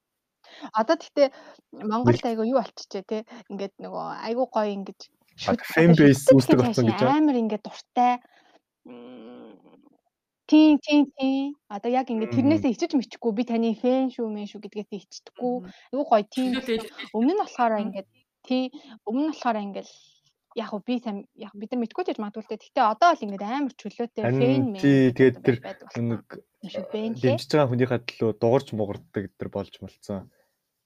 Одоо 0.77 0.97
тэгтээ 0.99 1.29
Монголд 1.91 2.25
айгу 2.27 2.45
юу 2.45 2.61
болчихжээ 2.61 3.05
те. 3.09 3.19
Ингээд 3.49 3.75
нөгөө 3.81 4.07
айгу 4.29 4.45
гоё 4.51 4.69
ингэж 4.77 5.01
фэн 5.41 5.97
бейс 5.97 6.29
үүсдэг 6.29 6.61
болсон 6.61 6.87
гэж 6.91 7.01
амар 7.05 7.37
ингээд 7.41 7.65
дуртай. 7.65 8.21
Тийм 10.51 10.79
тийм 10.83 11.07
тийм. 11.15 11.55
Одоо 11.71 11.91
яг 11.95 12.11
ингээд 12.11 12.35
тэрнээсээ 12.35 12.75
ичиж 12.75 12.93
мичгүй 12.99 13.33
би 13.33 13.47
таны 13.47 13.71
фэн 13.79 14.11
шүү 14.11 14.27
мэн 14.27 14.51
шүү 14.51 14.67
гэдгээс 14.67 14.91
ичдэггүй. 14.99 15.55
Айгу 15.95 16.05
гоё 16.11 16.27
тийм. 16.27 16.59
Өмнө 17.15 17.39
нь 17.39 17.43
болохоор 17.43 17.79
ингээд 17.87 18.09
тий 18.43 18.75
өмнө 19.07 19.31
нь 19.31 19.33
болохоор 19.33 19.63
ингээд 19.63 19.89
яг 20.59 20.71
би 20.83 20.99
сайн 20.99 21.31
яг 21.39 21.55
бид 21.55 21.71
нар 21.71 21.81
мэдгүй 21.87 22.03
ч 22.03 22.19
магадгүй 22.19 22.43
л 22.43 22.51
дээ. 22.51 22.67
Гэтэ 22.67 22.83
одоо 22.83 23.11
л 23.15 23.25
ингээд 23.31 23.47
амар 23.47 23.75
чөлөөтэй 23.79 24.23
фэн 24.27 24.65
мэн. 24.75 24.83
Тий 24.83 25.15
тэгээд 25.15 25.37
тэр 25.39 25.57
нэг 26.03 26.27
дэмжиж 27.23 27.51
байгаа 27.55 27.71
хүнийхээ 27.71 28.01
төлөө 28.11 28.31
дуурж 28.43 28.69
муурддаг 28.75 29.31
тэр 29.39 29.49
болж 29.55 29.75
малцсан. 29.79 30.27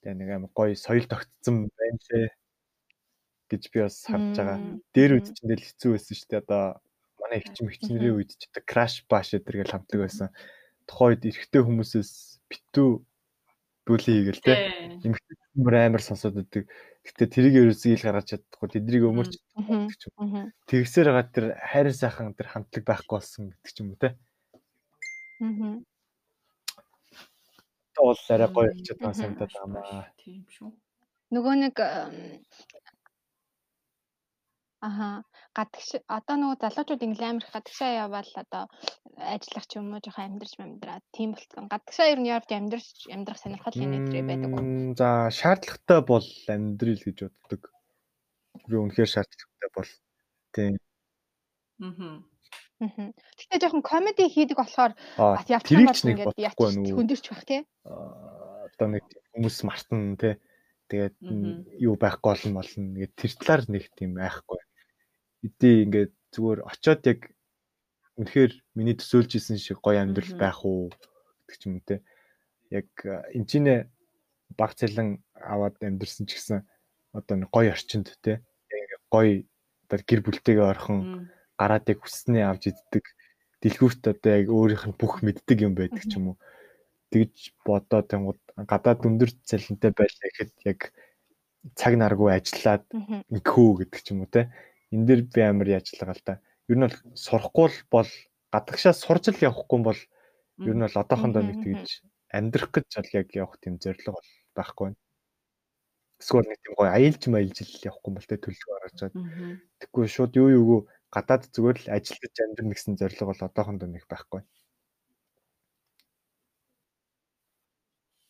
Тэгээ 0.05 0.19
нэг 0.21 0.29
амар 0.29 0.53
гоё 0.53 0.77
соёл 0.77 1.09
тогтцсон 1.09 1.73
байна 1.73 2.01
лээ 2.13 2.29
гэж 3.55 3.65
би 3.73 3.79
бас 3.87 3.97
харж 4.05 4.37
байгаа. 4.37 4.59
Дээр 4.95 5.13
үед 5.17 5.29
ч 5.31 5.39
ингээл 5.41 5.67
хэцүү 5.67 5.91
байсан 5.95 6.15
шүү 6.19 6.29
дээ. 6.31 6.43
Одоо 6.45 6.63
манай 7.23 7.39
ихчим 7.41 7.67
ихчнэрийн 7.71 8.17
үед 8.19 8.31
ч 8.35 8.43
одоо 8.51 8.63
краш 8.67 8.95
баш 9.09 9.27
гэдэргээл 9.33 9.73
хамтлаг 9.73 10.01
байсан. 10.05 10.29
Тухайн 10.85 11.11
үед 11.15 11.29
эрэгтэй 11.31 11.63
хүмүүсээс 11.65 12.13
битүү 12.51 12.91
бүли 13.87 14.11
хийгээл 14.13 14.45
те. 14.45 14.55
Эмэгтэй 15.07 15.35
хүмүүс 15.55 15.75
амар 15.79 16.03
сонсоод 16.05 16.41
өгдөг. 16.43 16.65
Гэтэ 17.05 17.25
тэрийг 17.31 17.55
ерөөсөө 17.61 17.91
ил 17.95 18.05
гаргаж 18.05 18.27
чадахгүй. 18.35 18.69
Тэднийг 18.69 19.05
өмөрч 19.09 19.33
гэдэг 19.39 19.97
ч 19.97 20.03
юм. 20.13 20.53
Тэгсээр 20.69 21.09
байгаа 21.13 21.27
тэр 21.33 21.47
хайрын 21.61 21.97
сайхан 21.97 22.37
тэр 22.37 22.49
хамтлаг 22.53 22.85
байхгүй 22.85 23.15
болсон 23.17 23.53
гэдэг 23.53 23.73
ч 23.73 23.79
юм 23.81 23.93
уу 23.93 24.01
те. 24.01 24.17
Аа 25.41 25.81
бол 28.03 28.19
арай 28.29 28.49
гоё 28.49 28.71
болчиход 28.73 29.01
байгаа 29.01 29.15
санагдаад 29.21 29.53
байна. 29.55 30.07
Тийм 30.19 30.43
шүү. 30.55 30.71
Нөгөө 31.35 31.55
нэг 31.63 31.75
Аха 34.85 35.25
гадагш 35.57 35.89
одоо 36.13 36.37
нөгөө 36.37 36.61
залуучууд 36.61 37.05
ингээл 37.07 37.31
амар 37.31 37.47
гадагшаа 37.49 37.91
явбал 38.05 38.33
одоо 38.37 38.65
ажиллах 39.17 39.65
ч 39.65 39.81
юм 39.81 39.97
уу 39.97 40.03
жоохон 40.05 40.37
амьдрч 40.37 40.53
амьдраа 40.61 41.01
тийм 41.17 41.33
болцсон. 41.33 41.73
Гадагшаа 41.73 42.13
ер 42.13 42.21
нь 42.21 42.29
явж 42.29 42.51
амьдрч 42.53 43.09
амьдрах 43.09 43.41
сонирхол 43.41 43.81
юм 43.81 43.97
өдрөө 43.97 44.25
байдаг 44.29 44.51
уу? 44.53 44.93
За 45.01 45.09
шаардлагатай 45.33 46.01
бол 46.05 46.29
амьдрил 46.53 47.01
гэж 47.01 47.19
боддог. 47.25 47.63
Юу 48.69 48.85
үнэхээр 48.85 49.09
шаардлагатай 49.15 49.71
бол 49.73 49.91
тийм. 50.53 50.75
Аа. 51.81 52.21
Гэтэ 52.85 53.63
жоохон 53.63 53.83
комеди 53.87 54.29
хийдэг 54.29 54.59
болохоор 54.61 54.93
бас 55.17 55.49
явчих 55.49 55.81
юм 55.81 55.89
бол 55.89 56.05
ингээд 56.13 56.37
яач 56.37 56.59
хөндөрч 56.61 57.25
байх 57.31 57.45
тий. 57.49 57.63
Одоо 57.89 58.89
нэг 58.93 59.05
хүмүүс 59.33 59.57
мартан 59.65 60.21
тий. 60.21 60.37
Тэгээд 60.93 61.17
юу 61.81 61.97
байхгүй 61.97 62.29
болно 62.37 62.61
болно. 62.61 62.93
Тэгээд 62.99 63.15
тэр 63.17 63.33
талаар 63.41 63.63
нэг 63.73 63.85
тийм 63.97 64.21
айхгүй. 64.21 64.61
Эдээ 65.45 65.75
ингээд 65.85 66.13
зүгээр 66.33 66.61
очиод 66.65 67.03
яг 67.05 67.21
үнэхээр 68.17 68.53
миний 68.79 68.97
төсөөлж 68.97 69.31
исэн 69.37 69.59
шиг 69.61 69.79
гоё 69.85 70.01
амьдрал 70.03 70.35
байх 70.41 70.65
уу 70.65 70.89
гэдэг 71.47 71.57
ч 71.59 71.63
юм 71.69 71.79
те. 71.85 72.01
Яг 72.73 72.89
энэчнээ 73.37 73.91
баг 74.57 74.73
цалин 74.79 75.21
аваад 75.37 75.77
амьдэрсэн 75.83 76.27
ч 76.27 76.39
гэсэн 76.39 76.65
одоо 77.13 77.37
нэг 77.39 77.51
гоё 77.53 77.75
орчинд 77.75 78.09
те. 78.25 78.41
Гоё 79.11 79.45
одоо 79.87 79.99
гэр 80.01 80.21
бүлтэйгээ 80.25 80.65
орхон 80.65 81.29
гараад 81.59 81.87
яг 81.91 81.99
хүснээ 82.03 82.45
авч 82.47 82.73
иддэг. 82.73 83.05
Дэлгүүрт 83.63 84.03
одоо 84.11 84.33
яг 84.33 84.49
өөрийнх 84.51 84.87
нь 84.91 84.99
бүх 84.99 85.23
мэддэг 85.23 85.59
юм 85.67 85.75
байдаг 85.75 86.03
ч 86.07 86.19
юм 86.19 86.35
уу. 86.35 86.37
Тэгж 87.11 87.55
бодоод 87.63 88.11
тэнгууд 88.11 88.41
гадаад 88.67 89.07
өндөр 89.07 89.31
цалинтай 89.47 89.91
байлаа 89.95 90.29
гэхэд 90.31 90.53
яг 90.67 90.81
цаг 91.79 91.95
наргүй 91.97 92.31
ажиллаад 92.35 92.85
ингэхүү 93.31 93.71
гэдэг 93.87 94.01
ч 94.03 94.07
юм 94.13 94.27
уу 94.27 94.31
те. 94.31 94.51
Энд 94.95 95.07
дэр 95.11 95.21
би 95.35 95.41
амар 95.43 95.69
яажлага 95.79 96.15
л 96.15 96.23
та. 96.27 96.35
Ер 96.71 96.77
нь 96.79 96.87
бол 96.87 96.99
сурахгүй 97.19 97.69
бол 97.91 98.11
гадагшаа 98.55 98.95
сурч 98.95 99.25
л 99.35 99.45
явахгүй 99.49 99.81
бол 99.83 100.01
ер 100.69 100.75
нь 100.79 100.85
бол 100.87 101.01
одоохондоо 101.03 101.43
нэг 101.43 101.59
тэгж 101.67 101.91
амьдрах 102.37 102.71
гэж 102.75 102.87
бол 102.99 103.11
яг 103.21 103.29
явах 103.35 103.57
тийм 103.63 103.75
зорилго 103.83 104.15
бол 104.19 104.31
байхгүй 104.55 104.85
байна. 104.87 104.99
Эсвэл 106.23 106.47
нэг 106.51 106.59
тийм 106.63 106.75
гоё 106.79 106.91
аялж 106.95 107.23
маялж 107.31 107.59
л 107.63 107.87
явахгүй 107.91 108.13
бол 108.15 108.29
тэ 108.31 108.37
төлөв 108.45 108.69
гаргаж 108.71 108.95
чад. 109.01 109.15
Тэггүй 109.83 110.07
шууд 110.15 110.33
юу 110.43 110.49
юугүй 110.59 110.81
гадаад 111.15 111.43
зүгээр 111.55 111.79
л 111.85 111.89
ажиллаж 111.97 112.35
амьдрах 112.45 112.71
гэсэн 112.75 112.95
зорилго 113.01 113.27
бол 113.31 113.47
одоохондоо 113.47 113.89
нэг 113.91 114.05
байхгүй. 114.11 114.43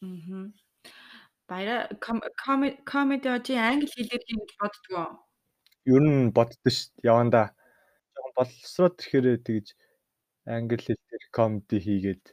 Аа. 0.04 0.44
Баяра 1.48 1.76
комеди 2.92 3.28
очи 3.36 3.52
англи 3.68 3.88
хэлээр 3.92 4.22
хийнэ 4.26 4.44
гэж 4.44 4.52
боддгоо. 4.60 5.08
Ер 5.84 6.02
нь 6.02 6.32
боддоо 6.36 6.70
ш 6.72 6.88
яванда 7.04 7.52
жоохон 8.14 8.32
боловсроод 8.38 8.96
ирэхээр 9.00 9.44
тэгж 9.44 9.66
англи 10.48 10.80
хэл 10.80 11.00
дээр 11.08 11.24
комеди 11.32 11.76
хийгээд 11.86 12.24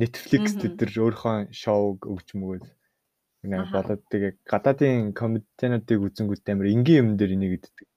Netflix 0.00 0.44
дээр 0.56 0.92
өөрийнхөө 1.04 1.52
шоуг 1.52 2.08
өгч 2.12 2.28
мөгөөд 2.36 2.64
нэг 3.48 3.68
болоод 3.74 4.02
тэгээ 4.12 4.32
гадаадын 4.46 5.12
комедиануудыг 5.18 6.00
үзэнгүүт 6.06 6.46
амар 6.48 6.68
энгийн 6.70 7.00
юм 7.02 7.08
дээр 7.18 7.34
энийг 7.36 7.52
иддэг. 7.58 7.88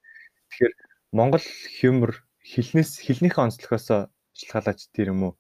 Тэгэхээр 0.50 0.74
Монгол 1.16 1.46
хюмор 1.80 2.12
хэлнээс 2.42 2.92
хэлнийхээ 3.06 3.46
онцлогоос 3.46 3.88
шалтгаалаач 4.34 4.82
тэр 4.92 5.14
юм 5.14 5.22
уу? 5.30 5.34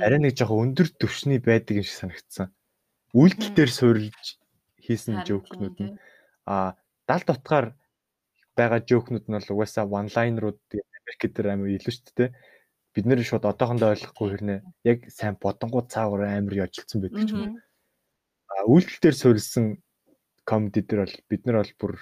Арай 0.00 0.18
нэг 0.18 0.34
жоохон 0.34 0.72
өндөр 0.72 0.88
түвшний 0.96 1.38
байдаг 1.44 1.78
юм 1.78 1.86
шиг 1.86 1.98
санагдсан. 2.00 2.48
Үйлдэл 3.12 3.52
дээр 3.52 3.70
суурилж 3.70 4.24
хийсэн 4.80 5.28
жоокнууд 5.28 5.76
нь 5.76 5.92
а 6.48 6.74
дал 7.04 7.22
дутгаар 7.28 7.76
байгаа 8.58 8.80
жоокнууд 8.90 9.26
нь 9.30 9.36
бол 9.38 9.52
угаасаа 9.54 9.86
one 9.98 10.10
linerууд 10.10 10.60
Америк 10.98 11.22
дээр 11.30 11.48
амар 11.54 11.70
илүү 11.78 11.94
шүү 11.94 12.14
дээ 12.18 12.30
бид 12.98 13.06
нэр 13.06 13.22
шууд 13.22 13.46
одоохондоо 13.46 13.94
ойлгохгүй 13.94 14.28
хэрнээ 14.32 14.58
яг 14.90 14.98
сайн 15.06 15.38
бодонгууд 15.38 15.86
цаагаар 15.86 16.34
амар 16.34 16.66
яжилсан 16.66 16.98
байдаг 16.98 17.22
ч 17.28 17.30
юм 17.30 17.42
уу. 17.46 17.54
А 18.50 18.66
үйлдэл 18.66 18.98
дээр 18.98 19.16
суурилсан 19.22 19.64
комеди 20.42 20.82
дээр 20.82 21.06
бол 21.06 21.16
бид 21.30 21.42
нар 21.46 21.56
бол 21.62 21.74
бүр 21.78 21.94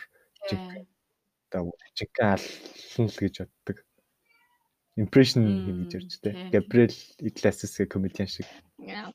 одоо 1.52 1.62
жинхэнэ 1.92 2.32
алсан 2.32 3.06
л 3.12 3.18
гэж 3.20 3.34
боддог. 3.44 3.78
Impression 4.96 5.44
гэж 5.84 5.90
ярьж 6.00 6.12
тээ. 6.24 6.48
Gabriel 6.54 6.96
Iglesias 7.20 7.76
гэх 7.76 7.92
комедиан 7.92 8.32
шиг. 8.32 8.48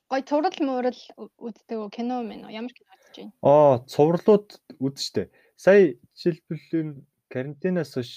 Гой 0.06 0.22
цуврал 0.22 0.54
муурал 0.62 1.00
үздэг 1.18 1.90
кино 1.90 2.22
мэн 2.22 2.46
ямар 2.46 2.70
кино 2.70 2.94
үзэж 2.94 3.16
байна? 3.18 3.34
Аа, 3.42 3.82
цувралууд 3.90 4.48
үзэж 4.78 5.02
штэ. 5.02 5.22
Сая 5.58 5.98
жишээлбэл 6.14 6.78
энэ 6.78 6.94
карантинаас 7.32 7.96
хойш 7.96 8.12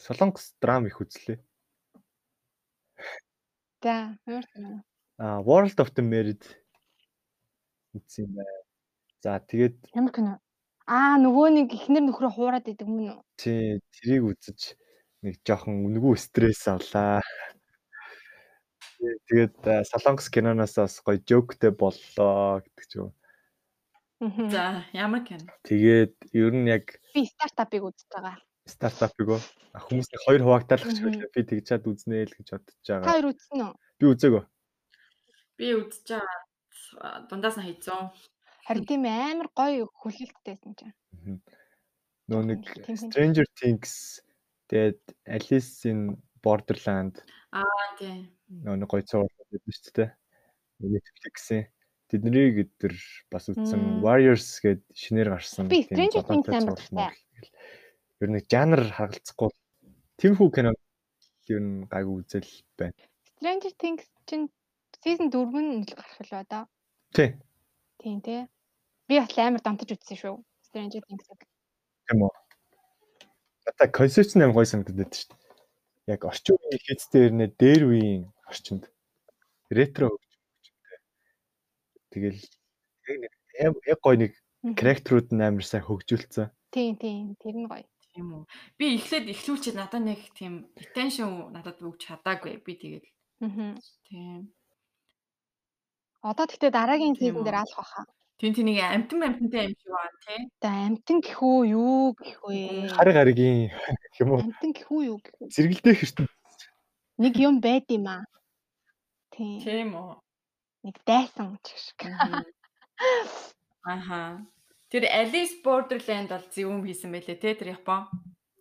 Солонгос 0.00 0.54
драм 0.62 0.86
их 0.86 1.00
үзлээ. 1.02 1.42
За, 3.82 4.16
ямар 4.24 4.46
санаа? 4.54 4.80
Аа, 5.18 5.42
World 5.42 5.76
of 5.82 5.92
the 5.92 6.02
Married 6.02 6.42
үзсэн 7.92 8.30
юм 8.30 8.38
байна. 8.38 8.58
За, 9.20 9.38
тэгээд 9.42 9.76
ямар 9.92 10.14
кино? 10.14 10.32
Аа, 10.86 11.18
нөгөө 11.20 11.48
нэг 11.58 11.74
ихнэр 11.74 12.06
нөхрөө 12.06 12.32
хуураад 12.32 12.70
идэг 12.70 12.88
мөн 12.88 13.18
үү? 13.18 13.20
Тий, 13.36 13.82
тэрийг 13.98 14.30
үзэж 14.32 14.78
нэг 15.26 15.42
жоохон 15.42 15.84
үнгүү 15.84 16.14
стресс 16.16 16.64
авлаа. 16.70 17.20
Тэгээд 19.28 19.58
Солонгос 19.90 20.30
киноноос 20.30 20.78
бас 20.78 21.02
гоё 21.02 21.18
жоктэй 21.18 21.74
боллоо 21.74 22.62
гэдэг 22.62 22.86
ч 22.86 22.92
юм. 23.02 23.10
За, 24.18 24.82
ямар 24.92 25.22
кино? 25.22 25.46
Тэгээд 25.62 26.14
ер 26.34 26.52
нь 26.52 26.66
яг 26.66 26.98
би 27.14 27.22
стартапыг 27.26 27.86
үзэж 27.86 28.10
байгаа 28.10 28.36
стартапыг 28.68 29.28
уу? 29.32 29.42
Хүмүүс 29.72 30.08
нэг 30.12 30.20
хоёр 30.26 30.42
хуваагдалах 30.44 30.92
ч 30.92 31.00
байлаа. 31.00 31.28
Би 31.32 31.42
тэгж 31.44 31.64
чад 31.68 31.88
үзнэ 31.88 32.28
л 32.28 32.34
гэж 32.36 32.48
бодож 32.52 32.76
байгаа. 32.84 33.08
Хоёр 33.08 33.26
үзсэн 33.32 33.60
үү? 33.64 33.72
Би 33.98 34.04
үзээгөө. 34.12 34.44
Би 35.56 35.66
үзэж 35.80 36.06
байгаа. 36.12 36.38
Дундаас 37.28 37.56
нь 37.56 37.64
хайцсан. 37.64 38.12
Харин 38.68 38.84
тийм 38.84 39.04
амар 39.08 39.48
гоё 39.56 39.88
хүлээлттэйсэн 39.88 40.72
чинь. 40.76 40.96
Нөө 42.28 42.42
нэг 42.44 42.60
Stranger 42.92 43.46
Things 43.56 44.20
тэгээд 44.68 45.00
Alice 45.24 45.88
in 45.88 46.20
Borderland. 46.44 47.24
Аа 47.56 47.96
тийм. 47.96 48.28
Нөө 48.52 48.84
нэг 48.84 48.88
гоё 48.92 49.04
цуврал 49.08 49.32
байдаг 49.48 49.72
шүү 49.72 49.94
дээ. 49.96 50.10
Netflix-ийн 50.78 51.66
тэднийг 52.08 52.56
өдөр 52.64 52.94
бас 53.32 53.48
үзсэн 53.52 54.00
Warriors 54.04 54.48
гээд 54.64 54.82
шинээр 54.96 55.28
гарсан 55.36 55.68
тийм 55.68 55.84
Stranger 55.86 56.24
Things 56.24 56.48
амар 56.48 57.14
ер 58.18 58.30
нь 58.32 58.42
жанр 58.48 58.82
харгалцахгүй 58.96 59.50
тиймэрхүү 60.18 60.48
кино 60.56 60.72
ер 61.52 61.60
нь 61.62 61.86
гайгүй 61.88 62.24
үзэл 62.24 62.50
байна. 62.80 62.96
Stranger 63.36 63.72
Things 63.78 64.04
чинь 64.26 64.48
season 65.04 65.30
4 65.30 65.52
нь 65.62 65.86
гарах 65.86 66.20
л 66.24 66.34
одоо. 66.42 66.62
Тий. 67.14 67.38
Тийм 68.02 68.20
тий. 68.20 68.48
Би 69.08 69.20
бас 69.20 69.32
амар 69.38 69.62
донтож 69.62 69.94
үзсэн 69.94 70.18
шүү. 70.18 70.36
Stranger 70.66 71.02
Things-ыг. 71.06 71.40
Тийм 72.08 72.24
үү. 72.26 72.32
Одоо 73.70 73.88
концепц 73.92 74.34
нь 74.34 74.42
амар 74.42 74.56
гоё 74.58 74.68
санагдаад 74.68 74.98
байна 74.98 75.14
шүү 75.14 75.30
дээ. 75.32 76.14
Яг 76.14 76.20
орчин 76.24 76.56
үеийн 76.56 76.82
хийцтэй 76.84 77.22
ирнэ 77.28 77.46
дээр 77.56 77.82
үеийн 77.88 78.24
орчинд 78.48 78.84
ретро. 79.70 80.16
Тэгэл 82.12 82.40
яг 83.88 84.00
гоё 84.02 84.16
нэг 84.16 84.32
характерууд 84.78 85.28
нь 85.32 85.44
амар 85.44 85.64
сайн 85.64 85.84
хөгжүүлсэн. 85.84 86.50
Тийм 86.74 86.96
тийм 86.96 87.36
тэр 87.40 87.56
нь 87.56 87.68
гоё 87.68 87.86
тийм 88.18 88.26
үү. 88.34 88.44
Би 88.78 88.86
эхлээд 88.98 89.30
эхлүүлчихэд 89.30 89.78
надад 89.78 90.02
нэг 90.02 90.20
тийм 90.34 90.66
attention 90.74 91.54
надад 91.54 91.78
өгч 91.78 92.10
чадаагүй. 92.10 92.58
Би 92.66 92.72
тэгээд. 92.74 93.06
Аа. 93.46 93.78
Тийм. 94.10 94.50
Одоо 96.26 96.46
тэгтээ 96.50 96.74
дараагийн 96.74 97.14
сизон 97.14 97.46
дээр 97.46 97.62
алах 97.62 97.78
баха. 97.78 98.02
Тийм 98.42 98.52
тийм 98.54 98.66
нэг 98.66 98.82
амтан 98.82 99.22
амтантай 99.22 99.70
юм 99.70 99.74
шиг 99.78 99.90
байна 99.94 100.18
тий. 100.26 100.40
За 100.62 100.68
амтан 100.90 101.18
гэх 101.22 101.38
үү 101.38 101.60
юу 101.78 102.14
гэх 102.18 102.38
вэ? 102.42 102.90
Хар 102.90 103.10
гаригийн 103.14 103.70
юм 104.18 104.28
уу? 104.34 104.42
Амтан 104.42 104.70
гэх 104.74 104.90
үү 104.90 105.02
юу 105.14 105.18
гэх 105.22 105.34
вэ? 105.38 105.46
Зэрэгэлдээ 105.54 105.94
хэртэн. 105.94 106.26
Нэг 107.22 107.34
юм 107.38 107.62
байд 107.62 107.86
юм 107.90 108.06
аа. 108.10 108.26
Тийм. 109.30 109.58
Тийм 109.62 109.90
үү. 109.94 110.14
Нэг 110.88 110.96
дайсан 111.04 111.60
ч 111.60 111.76
шиг. 111.76 112.00
Аха. 113.84 114.40
Тэр 114.88 115.04
Alice 115.04 115.60
Borderland 115.60 116.32
бол 116.32 116.46
зөвөм 116.48 116.80
хийсэн 116.80 117.12
байлээ 117.12 117.36
те 117.36 117.52
тэр 117.52 117.76
Япон. 117.76 118.08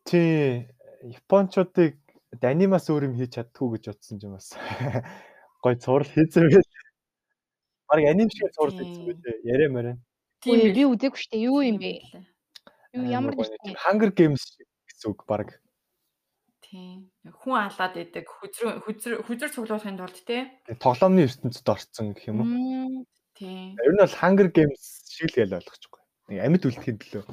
Тий. 0.03 0.67
Япончуудыг 1.07 1.95
анимаас 2.43 2.91
өөр 2.91 3.07
юм 3.07 3.15
хийж 3.15 3.39
чаддгүй 3.39 3.79
гэж 3.79 3.83
бодсон 3.95 4.19
юм 4.19 4.35
бас. 4.35 4.51
Гой 5.63 5.79
цуврал 5.79 6.11
хийсэн 6.11 6.51
байл. 6.51 6.67
Бараг 7.87 8.05
аним 8.11 8.27
шиг 8.27 8.51
цуврал 8.51 8.75
хийсэн 8.75 9.07
байлээ. 9.07 9.47
Ярэ 9.47 9.71
мөрөн. 9.71 9.97
Тийм 10.43 10.75
би 10.75 10.83
үзээгүй 10.83 11.19
штэ 11.23 11.47
юу 11.47 11.63
юм 11.63 11.79
бэ? 11.79 12.11
Юу 12.91 13.07
ямар 13.07 13.39
нэг 13.39 13.79
Hunger 13.87 14.11
Games 14.11 14.43
гэсэн 14.91 15.15
үг 15.15 15.23
бараг. 15.23 15.55
Тийм. 16.67 17.07
Хүн 17.23 17.55
алаад 17.63 17.95
идэг 17.95 18.27
хүзрүү 18.27 19.23
хүзэр 19.23 19.51
цуглуулахын 19.55 19.95
тулд 19.95 20.19
те. 20.27 20.51
Тоглоомны 20.83 21.23
ертөнцид 21.23 21.63
орцсон 21.63 22.11
гэх 22.11 22.27
юм 22.27 22.43
уу? 22.43 23.07
Тийм. 23.39 23.79
Ер 23.79 23.93
нь 23.95 24.01
бол 24.03 24.19
Hunger 24.19 24.51
Games 24.51 24.83
шиг 25.07 25.31
л 25.31 25.47
ял 25.47 25.55
ойлгочихгүй. 25.55 26.01
Нэг 26.27 26.39
амьд 26.43 26.67
үлдэхийн 26.67 26.99
төлөө. 26.99 27.23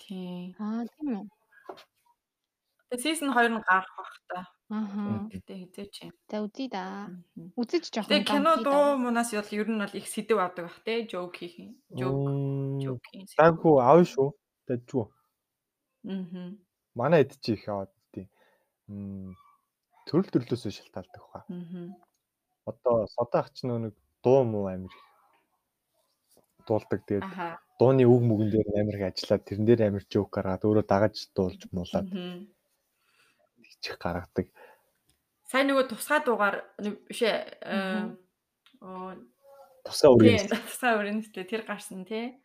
Тийм. 0.00 0.56
Аа 0.56 0.88
тийм 0.88 1.08
үү. 1.20 1.24
Тэгээ 2.88 3.04
season 3.04 3.28
2 3.36 3.52
нь 3.52 3.60
гарах 3.60 3.92
бах 3.92 4.16
та. 4.32 4.40
Аа. 4.72 5.28
Гэтэ 5.28 5.52
хизээч 5.68 5.94
юм. 6.08 6.12
За 6.30 6.40
үзье 6.40 6.72
да. 6.72 7.12
Үзэж 7.60 7.92
жоох. 7.92 8.08
Тэгээ 8.08 8.24
кино 8.24 8.56
дуу 8.64 8.96
мунаас 9.04 9.36
бол 9.36 9.52
ер 9.52 9.68
нь 9.68 9.82
бол 9.84 9.92
их 9.92 10.08
сэдв 10.08 10.40
авдаг 10.40 10.72
бах 10.72 10.80
те. 10.80 11.04
Joke 11.04 11.44
хийх 11.44 11.60
юм. 11.60 11.76
Joke. 11.92 12.32
Joke. 12.80 13.28
Таггүй 13.36 13.76
аав 13.84 14.00
шүү. 14.08 14.32
Дэжгүй. 14.64 15.04
Аа. 16.08 16.56
Манай 16.96 17.28
эд 17.28 17.36
чи 17.42 17.58
их 17.58 17.68
аваад 17.68 17.92
төрөл 18.88 20.28
төрлөөсөө 20.32 20.72
шалтгаалдаг 20.76 21.22
хаа. 21.32 21.44
Аа. 21.48 21.88
Одоо 22.68 23.06
содоах 23.08 23.52
ч 23.52 23.64
нэг 23.68 23.94
дуу 24.24 24.44
муу 24.44 24.68
амир 24.68 24.92
дуулдаг. 26.66 27.00
Тэгээд 27.04 27.24
дууны 27.78 28.04
үг 28.04 28.22
мүгэн 28.24 28.50
дээр 28.52 28.68
амар 28.80 28.96
их 28.96 29.08
ажиллаад 29.12 29.44
тэрэн 29.44 29.66
дээр 29.68 29.80
амар 29.88 30.04
жоок 30.08 30.30
гаргаад 30.32 30.64
өөрөө 30.64 30.84
дагаж 30.88 31.16
дуулж 31.36 31.60
муулаад 31.72 32.08
чих 33.80 33.96
гаргадаг. 34.00 34.48
Сайн 35.44 35.68
нөгөө 35.68 35.88
тусгай 35.92 36.20
дуугаар 36.24 36.56
бишээ 37.08 37.36
тусгай 39.84 40.10
үрийн 40.12 40.48
тусгай 40.48 40.92
үрийн 40.96 41.20
тэр 41.24 41.62
гарсан 41.68 42.08
тий. 42.08 42.40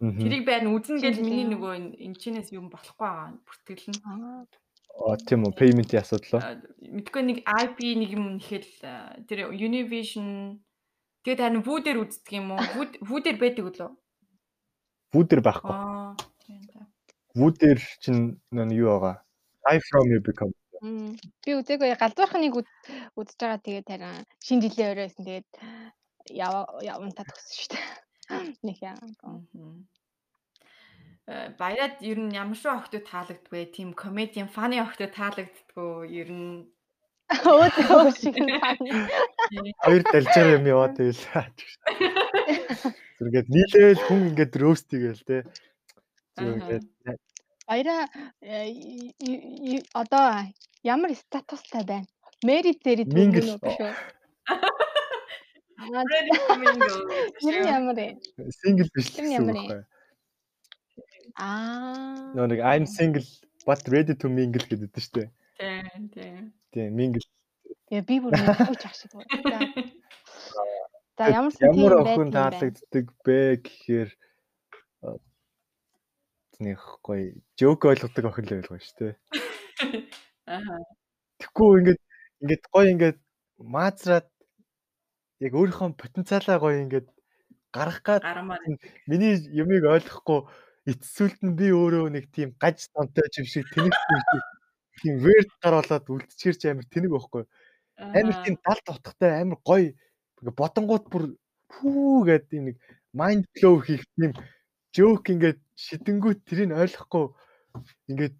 Тэрийг 0.00 0.46
байна 0.46 0.72
үзэн 0.72 1.02
гэж 1.02 1.20
миний 1.20 1.44
нөгөө 1.50 1.98
энэ 1.98 2.16
чинээс 2.16 2.54
юм 2.56 2.70
болохгүй 2.72 3.04
байгаа 3.04 3.36
бүртгэл 3.44 3.90
нь. 3.90 4.00
Аа 4.98 5.16
тийм 5.16 5.46
үү 5.46 5.54
payment-ийн 5.56 6.02
асуудал 6.02 6.32
уу? 6.36 6.42
Мэдгүй 6.80 7.22
нэг 7.24 7.38
IP 7.46 7.78
нэг 7.96 8.10
юм 8.18 8.36
нэхэл 8.36 8.68
тэр 9.30 9.48
Univision 9.54 10.60
тэгээд 11.24 11.40
харин 11.40 11.64
вүүдээр 11.64 11.98
үздэг 12.02 12.34
юм 12.36 12.54
уу? 12.54 12.62
Вүүдээр 13.06 13.36
байдаг 13.40 13.64
үлээ. 13.70 13.90
Вүүдээр 15.14 15.42
байхгүй. 15.46 15.72
Аа 15.72 16.14
тийм 16.42 16.62
та. 16.68 16.84
Вүүдээр 17.38 17.78
чинь 18.02 18.38
нэг 18.52 18.70
юу 18.76 18.98
байгаа? 18.98 19.22
I 19.66 19.78
from 19.88 20.06
you 20.10 20.20
become. 20.20 20.52
Би 21.44 21.50
үзээгүй 21.60 21.92
галзуурхныг 22.00 22.54
үзэж 23.16 23.36
байгаа 23.40 23.60
тэгээд 23.60 23.88
харин 23.88 24.24
шинэ 24.40 24.62
жилийн 24.64 24.92
өрөөсөн 24.96 25.24
тэгээд 25.28 25.50
яваа 26.32 26.64
явантаа 26.80 27.24
төгсөн 27.28 27.56
шүү 27.56 27.68
дээ. 27.72 27.84
Нэг 28.64 28.78
яа. 28.80 28.96
Э, 31.30 31.54
баяраад 31.54 32.02
ер 32.02 32.18
нь 32.18 32.34
ямар 32.34 32.58
шиг 32.58 32.74
охтод 32.74 33.06
таалагдвэ? 33.06 33.70
Тийм 33.70 33.94
комедиан 33.94 34.50
фаны 34.50 34.82
охтод 34.82 35.14
таалагддггүй 35.14 36.10
ер 36.10 36.30
нь 36.34 36.66
өөдөө 37.46 38.10
шиг 38.18 38.34
фаны. 38.34 38.90
Хоёр 39.86 40.02
далжаар 40.10 40.58
юм 40.58 40.66
яваад 40.66 40.98
байл. 40.98 41.22
Зүргээд 43.22 43.46
нийлээл 43.46 44.02
хүн 44.10 44.20
ингээд 44.34 44.58
рөөст 44.58 44.90
игээл 44.90 45.22
те. 45.22 45.38
Зүргээд 46.34 46.86
баяраа 47.70 48.10
э, 48.42 49.86
одоо 49.94 50.50
ямар 50.82 51.14
статустай 51.14 51.86
байна? 51.86 52.10
Мэри 52.42 52.74
дээр 52.74 53.06
дүүнүү 53.06 53.54
биш 53.62 53.78
үү? 53.78 53.94
Ready 55.94 56.34
to 56.42 56.54
mingle. 56.58 56.98
Тэр 57.38 57.54
ямар 57.70 57.94
вэ? 57.94 58.18
Single 58.50 58.90
биш 58.90 59.14
гэсэн 59.14 59.46
үг 59.46 59.54
байна. 59.54 59.86
Аа. 61.36 62.32
Нөө 62.34 62.46
нэг 62.54 62.60
I'm 62.64 62.86
single 62.86 63.26
but 63.66 63.84
ready 63.92 64.14
to 64.14 64.26
mingle 64.28 64.64
гэдэг 64.66 64.90
дээ 64.90 65.04
шүү 65.04 65.14
дээ. 65.16 65.28
Тийм, 65.60 66.02
тийм. 66.14 66.42
Тийм, 66.72 66.90
mingle. 66.96 67.26
Тэгээ 67.90 68.04
би 68.08 68.16
бүр 68.24 68.32
мэдгүй 68.34 68.76
чах 68.80 68.94
шиг 68.94 69.12
байна. 69.14 69.84
За 71.20 71.28
ямар 71.28 71.52
ямар 71.60 71.94
охин 72.00 72.30
таалагддаг 72.32 73.06
бэ 73.26 73.38
гэхээр 73.66 74.10
нэг 76.60 76.80
гоё 77.04 77.32
жоок 77.56 77.84
ойлгодог 77.88 78.24
охин 78.28 78.46
л 78.46 78.52
байлгаа 78.56 78.80
шүү 78.80 78.96
дээ. 79.00 79.14
Аа. 80.48 80.80
Тэгэхгүй 81.40 81.70
ингээд 81.80 82.00
ингээд 82.44 82.64
гоё 82.72 82.88
ингээд 82.92 83.18
маазраад 83.60 84.28
яг 85.40 85.52
өөрийнхөө 85.56 85.96
потенциалаа 85.96 86.56
гоё 86.60 86.84
ингээд 86.84 87.08
гаргах 87.72 88.00
гад 88.04 88.22
миний 89.08 89.40
юмыг 89.56 89.84
ойлгохгүй 89.88 90.40
эцсүүлд 90.86 91.40
нь 91.44 91.56
би 91.58 91.68
өөрөө 91.74 92.06
нэг 92.14 92.30
тийм 92.32 92.56
гаж 92.56 92.88
тонтой 92.94 93.26
юм 93.36 93.46
шиг 93.46 93.66
тэнэг 93.74 93.94
тийм 95.00 95.14
верд 95.20 95.50
гар 95.60 95.74
болоод 95.80 96.06
үлдчихэрч 96.08 96.62
амар 96.70 96.86
тэнэг 96.88 97.12
байхгүй 97.12 97.44
амар 98.00 98.36
тийм 98.44 98.56
далд 98.64 98.86
утгатай 98.88 99.30
амар 99.42 99.60
гоё 99.60 99.92
бодонгууд 100.40 101.04
бүр 101.12 101.24
пүү 101.68 102.24
гэдэг 102.28 102.60
нэг 102.64 102.76
майнд 103.12 103.44
флоу 103.56 103.80
хийх 103.84 104.04
тийм 104.16 104.32
жоок 104.96 105.28
ингээд 105.30 105.60
шидэнгүүт 105.76 106.40
тэрийг 106.48 106.72
ойлгохгүй 106.72 107.24
ингээд 108.10 108.36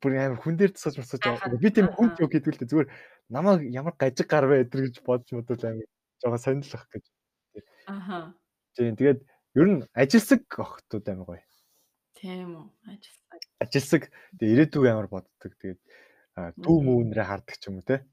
бүр 0.00 0.12
амар 0.20 0.40
хүн 0.40 0.56
дээр 0.56 0.72
тусаж 0.76 1.00
мусаж 1.00 1.20
байгаа. 1.24 1.58
Би 1.58 1.70
тийм 1.72 1.88
хүн 1.90 2.14
жоок 2.14 2.30
гэдэг 2.30 2.52
л 2.52 2.60
дээ 2.60 2.70
зүгээр 2.70 2.90
намайг 3.32 3.60
ямар 3.72 3.94
гажиг 3.98 4.28
гар 4.28 4.46
вэ 4.46 4.68
гэдэр 4.68 4.80
гэж 4.86 4.96
бодож 5.02 5.30
модол 5.32 5.62
амар 5.66 5.88
жоо 6.22 6.38
сонирхох 6.38 6.86
гэж. 6.92 7.04
Аха. 7.86 8.34
Тийм 8.76 8.94
тэгээд 8.94 9.20
ер 9.56 9.66
нь 9.66 9.80
ажилсаг 9.96 10.44
охтууд 10.52 11.06
амар 11.08 11.26
гоё. 11.26 11.44
Тийм 12.14 12.52
үү. 12.60 12.66
Ажилсаг. 12.92 13.40
Ажилсаг 13.64 14.02
тэгээд 14.36 14.52
ирээдүг 14.52 14.84
амар 14.86 15.08
боддог. 15.08 15.52
Тэгээд 15.56 15.80
дүү 16.60 16.76
мөөнрээ 16.84 17.26
хардаг 17.26 17.56
ч 17.56 17.72
юм 17.72 17.80
уу 17.80 17.88
те. 17.88 18.04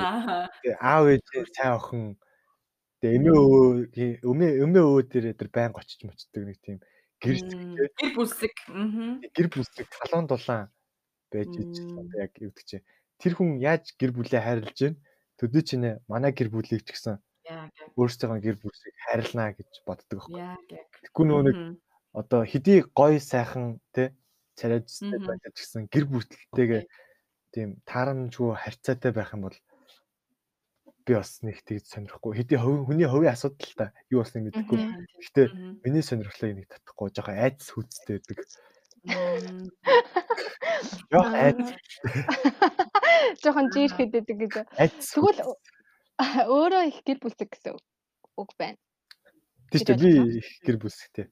Аха. 0.00 0.48
Тэгээд 0.64 0.80
аав 0.80 1.04
ээж 1.12 1.24
сайн 1.52 1.72
охин 1.76 2.02
тэгээд 3.04 3.16
эмээ 3.20 3.36
өвөө 3.36 3.64
эмээ 4.24 4.52
эмээ 4.64 4.84
өвөө 4.88 5.02
дээр 5.12 5.26
тэр 5.36 5.50
байн 5.52 5.72
гочиж 5.76 6.00
мочдөг 6.08 6.42
нэг 6.48 6.58
тийм 6.64 6.78
гэр 7.20 7.36
гэр 8.00 8.12
бүсэг. 8.16 8.54
Аа. 8.72 9.20
Гэр 9.36 9.48
бүсэг 9.52 9.86
талуун 9.92 10.26
дулаан 10.26 10.72
байж 11.28 11.52
ич 11.60 11.76
яг 12.16 12.32
югдөг 12.40 12.64
чинь 12.64 12.86
тэр 13.20 13.32
хүн 13.36 13.60
яаж 13.60 13.92
гэр 14.00 14.12
бүлээ 14.16 14.40
хайрлаж 14.40 14.78
байна 14.80 14.98
төдөө 15.40 15.62
чинь 15.66 15.88
манай 16.06 16.32
гэр 16.32 16.48
бүлийг 16.50 16.86
ч 16.86 16.94
гэсэн 16.94 17.18
өөрсдөө 17.96 18.40
гэр 18.40 18.56
бүлийг 18.60 18.96
хайрлнаа 19.04 19.52
гэж 19.52 19.70
боддог 19.84 20.24
байхгүй. 20.24 20.40
Тэгэхгүй 21.04 21.24
нөгөө 21.28 21.44
нэг 21.44 21.58
одоо 22.14 22.40
хэдий 22.48 22.86
гоё 22.94 23.20
сайхан 23.20 23.80
те 23.92 24.14
царайжтай 24.56 25.18
байдаг 25.18 25.52
гэсэн 25.52 25.90
гэр 25.90 26.04
бүлтэйгээ 26.08 26.82
тийм 27.52 27.82
таарамжгүй 27.84 28.54
харьцаатай 28.54 29.12
байх 29.12 29.34
юм 29.34 29.50
бол 29.50 29.58
би 31.04 31.12
бас 31.14 31.42
нэг 31.44 31.60
тэгж 31.68 31.84
сонирхгүй. 31.84 32.32
Хэдий 32.38 32.58
хүний 32.58 33.04
хувийн 33.04 33.34
асуудал 33.36 33.74
та 33.76 33.92
юу 34.08 34.24
болсныг 34.24 34.48
мэдэхгүй. 34.48 34.78
Гэхдээ 35.20 35.46
миний 35.84 36.00
сонирхлыг 36.00 36.54
нэг 36.56 36.66
татахгүй 36.72 37.12
жоохон 37.12 37.36
айдас 37.36 37.68
хүчтэй 37.68 38.24
байдаг. 38.24 38.38
Яа 41.12 41.28
айдас. 41.34 41.76
Жохон 43.44 43.68
жирэхэд 43.68 44.10
байдаг 44.16 44.36
гэж. 44.40 44.54
Тэгвэл 45.12 45.40
өөрөө 46.22 46.82
их 46.90 46.98
гэр 47.02 47.18
бүлсэг 47.22 47.50
гэсэн 47.50 47.74
үг 48.38 48.50
байна. 48.58 48.78
Тийм 49.70 49.98
би 49.98 50.38
их 50.38 50.48
гэр 50.62 50.78
бүлсэгтэй. 50.78 51.26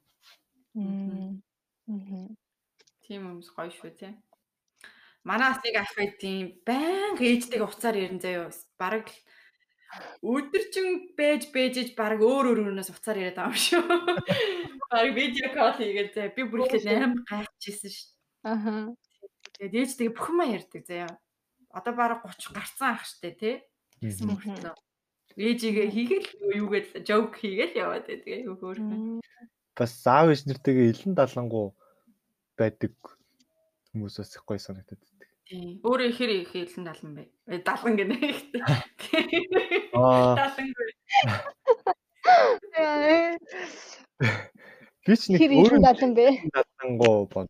Тийм 3.07 3.23
юмс 3.31 3.51
гоё 3.55 3.71
шүү 3.71 3.93
тий. 3.95 4.13
Манаас 5.23 5.63
нэг 5.63 5.79
ах 5.79 5.93
байдیں۔ 5.95 6.59
Баян 6.67 7.15
ээжтэйг 7.15 7.63
уцаар 7.63 7.95
ирэн 7.95 8.19
заяа. 8.19 8.51
Бараг 8.75 9.07
өдөржин 10.25 11.15
бэж 11.15 11.55
бэжэж 11.55 11.95
баг 11.95 12.19
өөр 12.19 12.51
өөр 12.51 12.75
өрнөөс 12.75 12.91
уцаар 12.91 13.23
яриад 13.23 13.39
байгаа 13.39 13.55
юм 13.55 13.61
шүү. 13.63 13.83
Баг 14.91 15.09
видео 15.15 15.49
кол 15.55 15.79
хийгээд 15.79 16.11
заяа. 16.17 16.35
Би 16.35 16.43
бүр 16.43 16.67
ихлээр 16.67 17.07
амар 17.07 17.23
гайхажсэн 17.29 17.91
шүү. 17.93 18.09
Аха. 18.43 18.73
Тэгээд 19.55 19.79
ээжтэйг 19.79 20.11
бүх 20.17 20.27
юм 20.33 20.43
ярьдаг 20.43 20.83
заяа 20.83 21.13
одоо 21.73 21.93
бараг 21.97 22.21
30 22.23 22.53
гарцсан 22.53 22.95
ах 22.95 23.05
штэ 23.09 23.31
тий. 23.33 23.57
Тэгсэн 24.03 24.27
мөртлөө 24.27 24.75
ээжигээ 25.37 25.89
хийгээл 25.89 26.29
юугээд 26.61 26.87
жоок 27.09 27.41
хийгээл 27.41 27.79
яваад 27.81 28.07
тэгээ 28.11 28.45
юу 28.45 28.57
хөөрхөн. 28.61 29.25
Бас 29.73 29.93
аав 30.05 30.29
ээж 30.29 30.45
нэртэйгээ 30.45 30.93
илэн 30.93 31.15
далангуу 31.17 31.73
байдаг 32.61 32.93
хүмүүс 33.97 34.21
бас 34.21 34.37
их 34.37 34.45
гоё 34.45 34.61
санагдаад 34.61 35.01
байдаг. 35.01 35.29
Тий. 35.49 35.81
Өөрөө 35.81 36.09
ихэр 36.13 36.31
их 36.37 36.53
илэн 36.53 36.85
далан 36.85 37.11
бай. 37.17 37.27
Далан 37.49 37.95
гэнэ 37.97 38.17
ихтэй. 38.21 38.61
Аа. 39.97 40.37
Далан 40.37 40.69
гүй. 40.77 40.91
Би 45.09 45.15
ч 45.17 45.23
нэг 45.33 45.41
өөрөө 45.49 45.81
далан 45.81 46.13
бэ. 46.13 46.27
Далангуу 46.53 47.25
бод 47.33 47.49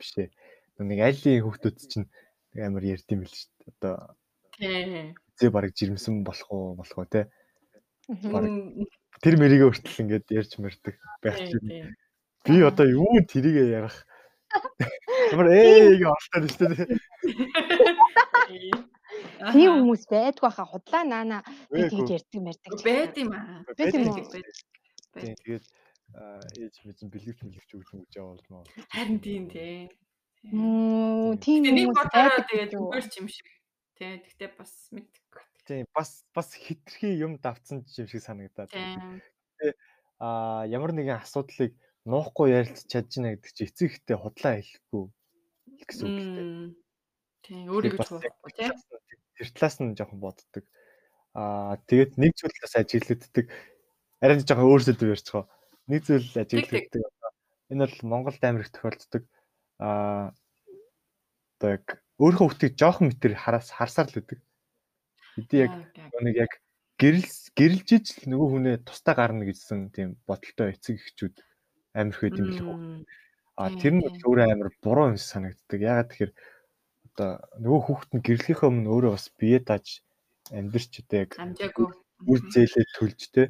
биш 0.00 0.16
ээ. 0.16 0.32
Нэг 0.80 0.98
айлын 1.04 1.44
хүүхдүүд 1.44 1.76
чинь 1.76 2.08
амар 2.56 2.84
ярьд 2.88 3.08
юм 3.12 3.28
л 3.28 3.28
шүү 3.28 3.52
дээ. 3.52 3.68
Одоо 3.76 4.16
тий. 4.56 5.12
Зээ 5.38 5.50
бараг 5.54 5.72
жирэмсэн 5.74 6.26
болох 6.26 6.48
уу 6.50 6.74
болох 6.74 6.98
уу 6.98 7.06
те. 7.06 7.30
Тэр 9.22 9.34
мэрийгээ 9.38 9.68
хүртэл 9.70 10.02
ингээд 10.02 10.26
ярьж 10.34 10.52
мэрдэг 10.58 10.94
байх 11.22 11.38
чинь. 11.38 11.94
Би 12.44 12.62
одоо 12.62 12.86
юу 12.86 13.22
тэрийгээ 13.22 13.78
ярах. 13.78 14.06
Ямар 15.32 15.48
ээ 15.52 15.98
гэж 15.98 16.02
оролтоод 16.08 16.50
шүү 16.50 16.68
дээ. 16.72 16.86
Тийм 19.52 19.70
хүмүүс 19.76 20.04
байдг 20.08 20.40
байхаа 20.42 20.66
худлаа 20.66 21.04
наана 21.04 21.38
би 21.70 21.84
тэгж 21.84 22.08
ярьдаг 22.16 22.40
мэрдэг. 22.42 22.70
Байд 22.82 23.14
юм 23.20 23.30
аа. 23.36 23.62
Байд 23.76 23.94
юм 23.94 24.08
уу? 24.08 24.24
Тэгээд 25.14 25.64
ээж 26.62 26.74
мэдэн 26.88 27.08
бэлгэвч 27.12 27.38
мэлгэвч 27.44 27.70
өгч 27.76 27.88
өгч 27.92 28.12
яваал 28.16 28.44
нөө. 28.48 28.64
Харин 28.88 29.18
тийм 29.20 29.44
тий. 29.52 29.92
Мм 30.48 31.36
тийм 31.42 31.68
нэг 31.68 31.92
бодороо 31.92 32.40
тэгээд 32.48 32.72
зүгээр 32.72 33.06
ч 33.10 33.14
юм 33.20 33.28
шиг. 33.28 33.46
Тэ 33.98 34.22
тэгтээ 34.22 34.50
бас 34.54 34.72
мэдгүй. 34.94 35.42
Тийм 35.66 35.86
бас 35.90 36.22
бас 36.30 36.54
хитрхи 36.54 37.10
юм 37.18 37.42
давцсан 37.42 37.82
юм 37.82 38.06
шиг 38.06 38.22
санагдаад. 38.22 38.70
Тэгээ 38.70 39.74
а 40.22 40.64
ямар 40.70 40.94
нэгэн 40.94 41.18
асуудлыг 41.18 41.74
нуухгүй 42.06 42.54
ярилцж 42.54 42.86
чадж 42.86 43.18
байна 43.18 43.34
гэдэг 43.34 43.52
чи 43.52 43.66
эцэг 43.66 43.90
ихтэй 43.90 44.16
худлаа 44.16 44.54
хэлэхгүй 44.58 45.04
гэсэн 45.82 46.06
үг 46.06 46.18
л 46.18 46.30
дээ. 46.38 46.46
Тийм 47.42 47.66
өөрийгөө 47.74 48.00
чухахгүй 48.06 48.52
тийм. 48.54 48.74
Тэр 49.34 49.48
талаас 49.54 49.76
нь 49.82 49.94
жоохон 49.98 50.20
боддог. 50.22 50.64
Аа 51.34 51.78
тэгээд 51.90 52.18
нэг 52.18 52.32
зүйлээс 52.38 52.74
ажиглагддаг. 52.78 53.46
арай 54.22 54.36
жоохон 54.42 54.70
өөрсдөө 54.72 55.14
ярьчихоо. 55.14 55.44
Нэг 55.86 56.02
зүйл 56.06 56.30
ажиглагддаг. 56.34 57.02
Энэ 57.70 57.82
бол 57.86 57.98
Монголд 58.08 58.42
амар 58.42 58.62
их 58.66 58.72
тохиолддог. 58.74 59.22
Аа 59.78 60.34
одоо 61.58 61.70
яг 61.78 61.86
өөрийнхөө 62.18 62.46
хүүхдийг 62.46 62.74
жоохон 62.74 63.10
метр 63.10 63.32
хараас 63.38 63.70
харсаар 63.70 64.10
л 64.10 64.18
өгдөг. 64.20 64.40
Хэдий 65.38 65.60
яг 65.66 65.72
нэг 66.18 66.36
яг 66.46 66.52
гэрэл 66.98 67.30
гэрэлжиж 67.54 68.06
л 68.26 68.34
нөгөө 68.34 68.48
хүнээ 68.50 68.76
тустаа 68.82 69.14
гарна 69.14 69.46
гэсэн 69.46 69.94
тийм 69.94 70.18
бодолтой 70.26 70.74
эцэг 70.74 70.98
эхчүүд 70.98 71.36
амар 71.94 72.14
их 72.14 72.20
байд 72.22 72.38
юм 72.42 72.46
билээ. 72.50 72.76
А 73.54 73.70
тэр 73.70 73.92
нь 73.98 74.02
өөрөө 74.02 74.46
амар 74.50 74.70
буруу 74.82 75.14
юм 75.14 75.18
санагддаг. 75.18 75.78
Ягаад 75.78 76.10
тэгэхээр 76.10 76.32
одоо 77.14 77.30
нөгөө 77.62 77.80
хүүхэд 77.86 78.12
нь 78.14 78.26
гэрлэхээ 78.26 78.70
өмнө 78.70 78.90
өөрөө 78.90 79.12
бас 79.14 79.26
бие 79.38 79.58
тааж 79.62 80.02
амьдрч 80.50 80.92
одоо 81.06 81.18
яг 81.22 81.30
үр 82.26 82.40
зээлээ 82.50 82.86
төлж 82.98 83.20
те 83.30 83.42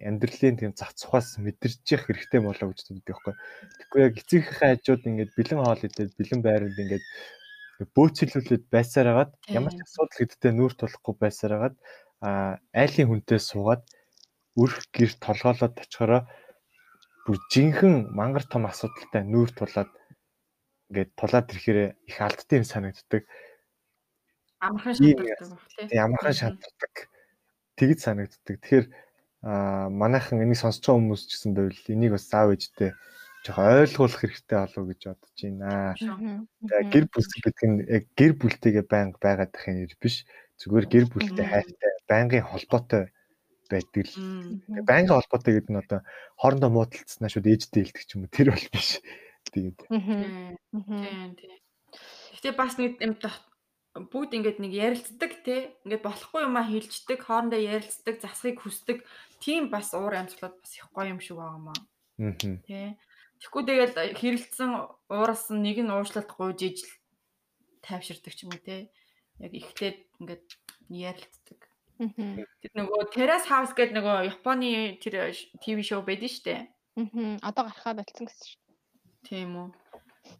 амьдралын 0.00 0.56
тийм 0.56 0.72
зах 0.72 0.92
цухаас 0.96 1.36
мэдэрч 1.36 1.84
явах 1.92 2.08
хэрэгтэй 2.08 2.40
болоо 2.40 2.68
гэж 2.72 2.80
боддог 2.88 3.04
байхгүй. 3.08 3.34
Тэгэхгүй 3.76 4.00
яг 4.04 4.14
эцэгийнхээ 4.20 4.68
хажууд 4.72 5.02
ингээд 5.08 5.32
бэлэн 5.36 5.60
хоол 5.60 5.82
идээд 5.84 6.12
бэлэн 6.16 6.40
байранд 6.40 6.76
ингээд 6.80 7.04
бөөцөлүүлээд 7.96 8.64
байсаар 8.74 9.08
хагаад 9.10 9.32
ямар 9.50 9.72
ч 9.74 9.80
асуудал 9.82 10.18
гэдэгтээ 10.20 10.52
нүүр 10.54 10.72
тулахгүй 10.78 11.14
байсаар 11.18 11.52
хагаад 11.54 11.76
айлын 12.22 13.08
хүнтэй 13.08 13.40
суугаад 13.42 13.82
өрх 14.62 14.78
гэр 14.94 15.12
толгоолоод 15.18 15.74
очихороо 15.82 16.22
бүр 17.26 17.38
жинхэнэ 17.52 18.10
мангар 18.14 18.44
том 18.46 18.66
асуудалтай 18.70 19.22
нүүр 19.26 19.50
тулаад 19.56 19.90
ингээд 20.92 21.10
тулаад 21.16 21.48
ирэхээр 21.48 21.78
их 22.04 22.18
алдтай 22.20 22.60
юм 22.60 22.66
санагддаг. 22.68 23.22
Амархан 24.60 24.94
шантардаг 24.94 25.48
баг 25.48 25.62
тийм. 25.88 26.04
Амархан 26.04 26.36
шантардаг. 26.36 26.92
Тэгж 27.80 27.98
санагддаг. 28.04 28.56
Тэгэхээр 28.60 28.86
манайхан 29.42 30.44
энийг 30.44 30.60
сонсож 30.60 30.84
байгаа 30.84 31.00
хүмүүс 31.00 31.22
ч 31.26 31.30
гэсэн 31.34 31.52
байвал 31.56 31.90
энийг 31.90 32.12
бас 32.12 32.28
заав 32.28 32.52
ээжтэй 32.52 32.92
жоохон 33.42 33.82
ойлгуулах 33.82 34.20
хэрэгтэй 34.22 34.58
болов 34.58 34.84
гэж 34.86 35.00
бодож 35.10 35.38
байна. 35.42 35.94
Гэр 36.94 37.04
бүл 37.10 37.26
гэдэг 37.26 37.66
нь 37.66 37.78
яг 37.90 38.04
гэр 38.14 38.32
бүлтэйгээ 38.38 38.84
байнга 38.86 39.18
байгаад 39.18 39.50
байх 39.50 39.66
юм 39.66 39.90
биш. 39.98 40.22
Зүгээр 40.62 40.86
гэр 40.86 41.06
бүлтэй 41.10 41.46
хайртай, 41.46 41.92
байнгын 42.06 42.46
холбоотой 42.46 43.10
байдаг 43.66 44.06
л. 44.06 44.14
Байнгын 44.86 45.16
холбоотой 45.18 45.52
гэдэг 45.58 45.72
нь 45.74 45.82
одоо 45.82 46.00
хоорондоо 46.38 46.70
муудалцснаа 46.70 47.30
шууд 47.30 47.50
ээжтэй 47.50 47.82
хэлдэг 47.82 48.04
ч 48.06 48.10
юм 48.14 48.24
уу 48.24 48.30
тэр 48.30 48.54
бол 48.54 48.68
биш. 48.70 49.02
Тэгээд. 49.50 49.78
Тийм 49.90 51.30
тийм. 51.34 51.58
Гэтэ 52.38 52.54
бас 52.54 52.78
нэг 52.78 53.02
юм 53.02 53.18
бүгд 53.92 54.32
ингээд 54.38 54.58
нэг 54.62 54.72
ярилцдаг 54.72 55.44
те 55.44 55.76
ингээд 55.84 56.00
болохгүй 56.06 56.48
юмаа 56.48 56.64
хилждэг 56.64 57.20
хоорондоо 57.20 57.60
ярилцдаг 57.60 58.24
засахыг 58.24 58.64
хүсдэг 58.64 59.04
тийм 59.36 59.68
бас 59.68 59.92
уур 59.92 60.16
амьсгалууд 60.16 60.56
бас 60.64 60.72
их 60.72 60.88
гоё 60.96 61.12
юм 61.12 61.20
шиг 61.20 61.36
байгаа 61.36 61.60
маа. 61.60 61.78
Аа. 62.16 62.32
Тэ. 62.64 62.96
Тэгэхгүй 63.42 63.62
тэгэл 63.66 64.14
хэрэлцсэн 64.14 64.70
уураас 65.10 65.50
нэг 65.50 65.82
нь 65.82 65.90
уушлалт 65.90 66.30
гуйж 66.30 66.62
ижил 66.62 66.94
тайвширдаг 67.82 68.38
ч 68.38 68.46
юм 68.46 68.54
уу 68.54 68.62
те. 68.62 68.94
Яг 69.42 69.50
ихлээд 69.50 69.98
ингээд 70.22 70.46
ярилцдаг. 70.86 71.60
Тэр 71.98 72.72
нөгөө 72.78 73.10
Terrace 73.10 73.50
House 73.50 73.74
гэдэг 73.74 73.98
нөгөө 73.98 74.30
Японы 74.30 74.94
тэр 75.02 75.34
ТV 75.58 75.82
шоу 75.82 76.06
байдаг 76.06 76.30
шүү 76.30 76.44
дээ. 76.46 76.62
Аа. 77.02 77.42
Одоо 77.42 77.66
гарахаа 77.66 77.98
болцсон 77.98 78.30
гэсэн 78.30 78.46
шүү. 78.46 78.62
Тийм 79.26 79.50
үү. 79.58 79.68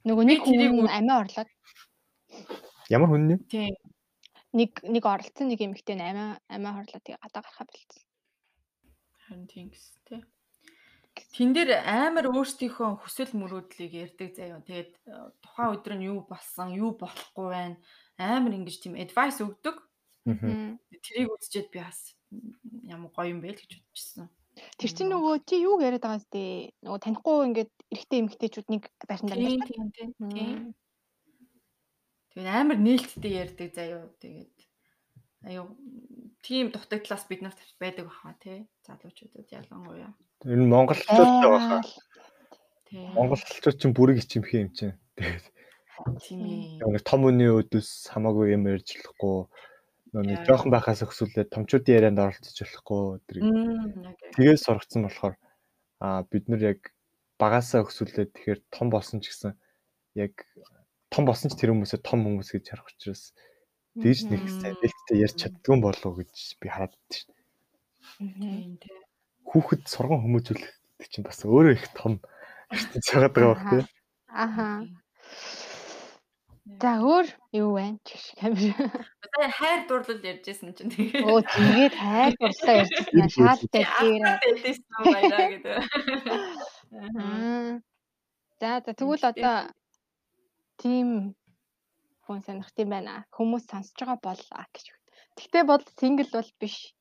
Нөгөө 0.06 0.24
нэг 0.26 0.38
хүн 0.46 0.86
амиа 0.86 1.26
орлоод. 1.26 1.50
Ямар 2.86 3.08
хүн 3.10 3.26
нэ? 3.30 3.36
Тийм. 3.50 3.74
Нэг 4.54 4.78
нэг 4.86 5.02
оролцсон 5.02 5.50
нэг 5.50 5.58
эмэгтэй 5.58 5.98
амиа 5.98 6.38
амиа 6.46 6.72
хорлоо 6.78 7.02
тэгээ 7.02 7.18
гадаа 7.18 7.42
гарахаа 7.42 7.66
болцсон. 7.66 8.02
Харин 9.26 9.46
тийм 9.50 9.66
гэсэн 9.74 9.98
тий. 10.06 10.22
Тэн 11.12 11.52
дээр 11.52 11.84
амар 11.84 12.28
өөрсдийнхөө 12.32 13.04
хүсэл 13.04 13.32
мөрөөдлийг 13.36 13.92
ярьдаг 13.92 14.32
заяа. 14.36 14.64
Тэгээд 14.64 14.92
э, 15.08 15.12
тухайн 15.44 15.72
өдөр 15.76 15.94
нь 15.96 16.08
юу 16.08 16.24
болсон, 16.24 16.72
юу 16.72 16.96
болохгүй 16.96 17.46
байна. 17.52 17.76
Амар 18.16 18.56
ингэж 18.56 18.76
тийм 18.80 18.94
advice 18.96 19.40
өгдөг. 19.44 19.76
Тэрийг 20.24 21.32
үзчихэд 21.34 21.68
би 21.72 21.80
бас 21.80 22.16
ямар 22.88 23.10
гоё 23.12 23.32
юм 23.32 23.40
бэ 23.44 23.52
л 23.52 23.60
гэж 23.60 23.80
бодчихсон. 23.80 24.28
Тэр 24.76 24.90
чинь 24.92 25.08
нөгөө 25.08 25.48
чи 25.48 25.56
юу 25.64 25.80
яриад 25.80 26.04
байгаа 26.04 26.20
зү? 26.20 26.68
Нөгөө 26.84 27.00
танихгүй 27.00 27.36
ингээд 27.48 27.72
эрэгтэй 27.92 28.18
эмэгтэйчүүд 28.20 28.68
нэг 28.68 28.82
байранд 29.08 29.32
амьдарч 29.32 29.68
тийм 29.72 29.88
тийм 29.96 30.10
тийм. 30.28 30.58
Тэгээд 32.36 32.52
амар 32.52 32.78
нээлттэй 32.80 33.32
ярьдаг 33.32 33.68
заяа. 33.72 34.12
Тэгээд 34.20 34.56
аюу 35.46 35.66
тийм 36.42 36.70
дутагдлаас 36.74 37.24
бид 37.30 37.42
нарт 37.42 37.58
байдаг 37.80 38.06
баха 38.10 38.34
тий 38.42 38.66
залуучуудад 38.86 39.48
ялангуяа. 39.50 40.12
Тэр 40.42 40.58
нь 40.58 40.70
монголчуудтай 40.70 41.50
баха. 41.50 41.82
Тий. 42.88 43.06
Монголчууд 43.16 43.76
чинь 43.78 43.96
бүрэг 43.96 44.22
ичимхээ 44.22 44.62
юм 44.66 44.70
чинь. 44.74 44.96
Тэгээд 45.16 45.46
тийм. 46.22 46.82
Нэг 46.82 47.02
том 47.06 47.26
үний 47.26 47.50
өдөөс 47.50 48.10
хамаагүй 48.10 48.54
юм 48.56 48.66
ярьж 48.70 48.96
болохгүй 48.98 49.46
нэг 50.12 50.44
жоохон 50.44 50.68
байхаас 50.68 51.00
өксүүлээд 51.08 51.48
томчуудын 51.48 51.96
ярианд 51.96 52.20
оролцож 52.20 52.52
болохгүй 52.52 53.00
тэгээд 54.36 54.60
сургацсан 54.60 55.08
болохоор 55.08 55.40
а 56.04 56.20
бид 56.28 56.52
нар 56.52 56.76
яг 56.76 56.92
багасаа 57.40 57.80
өксүүлээд 57.80 58.36
тэгэхээр 58.36 58.60
том 58.68 58.92
болсон 58.92 59.24
ч 59.24 59.32
гэсэн 59.32 59.56
яг 60.20 60.44
том 61.08 61.24
болсон 61.24 61.48
ч 61.48 61.56
тэр 61.56 61.72
хүмүүсээ 61.72 62.04
том 62.04 62.28
хүмүүс 62.28 62.52
гэж 62.52 62.64
харах 62.76 62.92
учраас 62.92 63.32
тэгж 64.00 64.20
нэг 64.32 64.42
сайн 64.48 64.76
нээлттэй 64.80 65.18
ярьж 65.20 65.36
чаддгүй 65.36 65.76
болов 65.84 66.12
гэж 66.16 66.56
би 66.60 66.66
хараад 66.72 66.96
байна 66.96 67.12
шүү 67.12 67.32
дээ. 68.40 69.00
Хүүхэд 69.48 69.82
сурган 69.90 70.22
хүмүүжүүлэх 70.24 70.72
чинь 71.12 71.26
бас 71.26 71.44
өөрөө 71.44 71.76
их 71.76 71.86
том 71.92 72.22
ертөнц 72.72 73.06
байгаа 73.12 73.30
даа 73.36 73.48
баг 73.52 73.60
тий. 73.68 73.82
Аха. 74.32 74.66
За 76.80 76.92
өөр 77.02 77.26
юу 77.52 77.74
байна? 77.74 77.98
Чиш 78.06 78.32
камер. 78.38 78.72
Одоо 79.26 79.48
хайр 79.50 79.80
дурлал 79.90 80.22
ярьжсэн 80.22 80.72
чинь 80.78 80.92
тэгээ. 80.94 81.26
Өө 81.26 81.42
тэгээд 81.42 81.94
хайр 81.98 82.32
дурлал 82.38 82.80
ярьжсэн. 82.80 83.28
Шаалтай 83.28 83.84
дээр. 83.84 84.24
Гэдэг. 85.52 85.76
За 88.62 88.70
за 88.80 88.92
тэгвэл 88.94 89.26
одоо 89.26 89.56
тийм 90.78 91.34
хүн 92.26 92.40
сонирхт 92.46 92.78
юм 92.78 92.90
байна. 92.94 93.24
Хүмүүс 93.34 93.66
сонсож 93.66 93.98
байгаа 93.98 94.18
боллоо 94.22 94.64
гэж. 94.74 94.86
Тэгтээ 95.36 95.64
бол 95.66 95.82
сингл 95.98 96.30
бол 96.32 96.50
биш. 96.60 96.94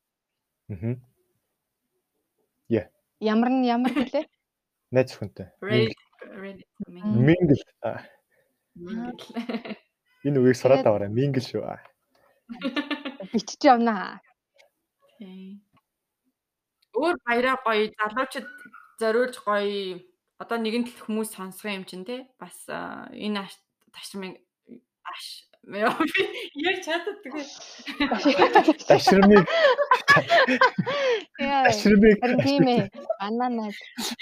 Аа. 0.72 0.96
Яа. 2.70 2.88
Ямар 3.20 3.50
нь 3.52 3.68
ямар 3.68 3.94
хэлээ? 3.94 4.26
Найз 4.96 5.14
хүнтэй. 5.16 5.52
Мингл. 7.20 7.64
Энэ 10.26 10.38
үгийг 10.40 10.58
сураад 10.58 10.86
аваарай. 10.88 11.10
Мингл 11.12 11.44
шүү. 11.44 11.66
Бичиж 13.34 13.62
явнаа. 13.68 14.20
Тийм. 15.20 15.62
Өөр 16.96 17.16
баяраа 17.26 17.58
гоё 17.64 17.92
залуучууд 18.00 18.48
зориулж 19.00 19.36
гоё 19.44 20.02
одоо 20.42 20.58
нэгэн 20.60 20.88
тал 20.88 21.00
хүмүүс 21.06 21.30
сонсох 21.36 21.72
юм 21.72 21.86
чинь 21.86 22.06
те 22.08 22.28
бас 22.42 22.58
энэ 22.68 23.48
ташмыг 23.96 24.42
аш 25.08 25.26
яг 25.72 26.78
чаддаг. 26.86 27.18
Ташрамыг 28.88 29.46
Ташрамыг 31.38 32.18
тийм 32.44 32.68
ээ. 32.68 32.90
Бананаа. 33.20 33.72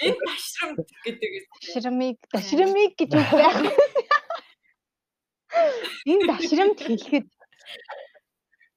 Энэ 0.04 0.20
ташрам 0.20 0.70
гэдэг. 1.04 1.30
Ташрамыг 1.64 2.16
ташрамыг 2.32 2.92
гэж 2.98 3.10
үг 3.16 3.30
байх. 3.32 3.58
Энэ 6.04 6.24
дашрамд 6.28 6.78
хэлэхэд 6.78 7.26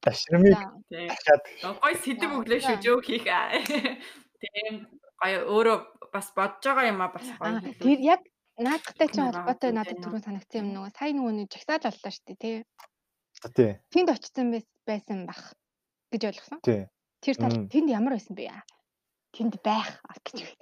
дашрамыг 0.01 0.55
ташаад 0.87 1.43
гой 1.83 1.95
сэдв 1.99 2.31
өглөө 2.31 2.59
шүү 2.63 2.77
жөөх 2.79 3.03
хийх. 3.03 3.27
Тийм 4.39 4.87
гоё 5.19 5.39
өөрөө 5.51 5.77
бас 6.15 6.31
бодож 6.35 6.63
байгаа 6.63 6.91
юм 6.91 7.03
а 7.03 7.11
бас 7.11 7.27
гоё. 7.39 7.59
Тэр 7.83 7.99
яг 7.99 8.21
наадахтай 8.57 9.07
чинь 9.09 9.25
холбоотой 9.25 9.71
надад 9.73 9.99
түрүү 10.03 10.21
санагдсан 10.21 10.61
юм 10.61 10.69
нөгөө 10.77 10.91
сая 10.93 11.13
нөгөө 11.17 11.33
нэг 11.33 11.47
жагсааж 11.53 11.83
оллоо 11.89 12.11
шүү 12.13 12.25
дээ 12.29 12.37
тий. 12.43 12.55
Тий. 13.57 13.71
Тэнд 13.89 14.09
очсон 14.13 14.47
байсан 14.85 15.25
бах 15.25 15.57
гэж 16.13 16.21
ойлгосон. 16.29 16.59
Тий. 16.61 16.85
Тэр 17.23 17.35
тал 17.39 17.55
тэнд 17.71 17.89
ямар 17.89 18.15
байсан 18.15 18.37
бэ? 18.37 18.53
Тэнд 19.33 19.57
байх 19.65 19.89
гэж. 20.21 20.53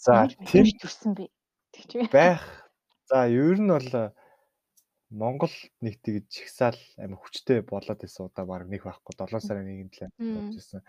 За 0.00 0.26
тэнд 0.26 0.80
төрсэн 0.80 1.12
бэ. 1.12 1.28
Тэгч 1.76 2.08
байх. 2.08 2.44
За 3.10 3.28
ер 3.28 3.60
нь 3.60 3.68
бол 3.68 4.14
Монгол 5.10 5.54
нэг 5.84 6.02
тэгж 6.02 6.26
чагсаал 6.32 6.80
амар 6.98 7.20
хүчтэй 7.22 7.62
болоод 7.62 8.00
байсан 8.00 8.26
удаа 8.26 8.42
баг 8.42 8.66
нэг 8.66 8.82
байхгүй 8.82 9.14
7 9.14 9.38
сарын 9.38 9.70
1-нд 9.70 9.94
л 10.02 10.34
болж 10.34 10.56
ирсэн. 10.58 10.82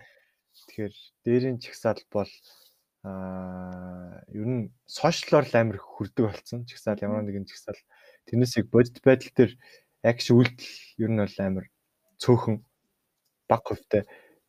Тэгэхээр 0.58 0.94
дээрийн 1.22 1.62
чагсаал 1.62 2.02
бол 2.10 2.32
аа 3.08 4.22
ер 4.36 4.48
нь 4.48 4.64
сошиалор 4.86 5.46
амар 5.56 5.80
хүрдэг 5.80 6.24
болсон. 6.28 6.60
Чагсаал 6.70 7.04
ямар 7.08 7.24
нэгэн 7.24 7.48
чагсаал 7.48 7.80
тэрнээс 8.28 8.54
яг 8.60 8.68
бодит 8.74 9.00
байдал 9.04 9.32
дээр 9.36 9.52
акш 10.04 10.28
үйлдэл 10.36 10.72
ер 11.04 11.12
нь 11.12 11.22
бол 11.24 11.38
амар 11.48 11.66
цөөхөн 12.22 12.56
баг 13.50 13.64
хувьтай. 13.66 14.04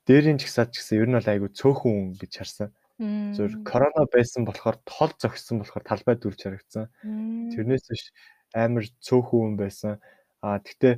Дээрийн 0.07 0.43
чагсаал 0.43 0.71
ч 0.73 0.83
гэсэн 0.83 0.99
ер 1.03 1.09
нь 1.09 1.17
бол 1.19 1.33
айгүй 1.33 1.51
цөөхөн 1.55 1.95
хүн 1.95 2.19
гэж 2.19 2.33
харсан. 2.37 2.69
Зөв 3.37 3.63
корона 3.63 4.03
байсан 4.11 4.43
болохоор 4.43 4.77
тол 4.83 5.13
зогссон 5.23 5.63
болохоор 5.63 5.85
талбай 5.87 6.17
дүрж 6.19 6.41
харагдсан. 6.43 6.91
Тэрнээс 7.55 7.87
биш 7.87 8.05
амар 8.51 8.85
цөөхөн 9.07 9.55
хүн 9.55 9.57
байсан. 9.63 10.03
А 10.43 10.59
тэгтээ 10.59 10.95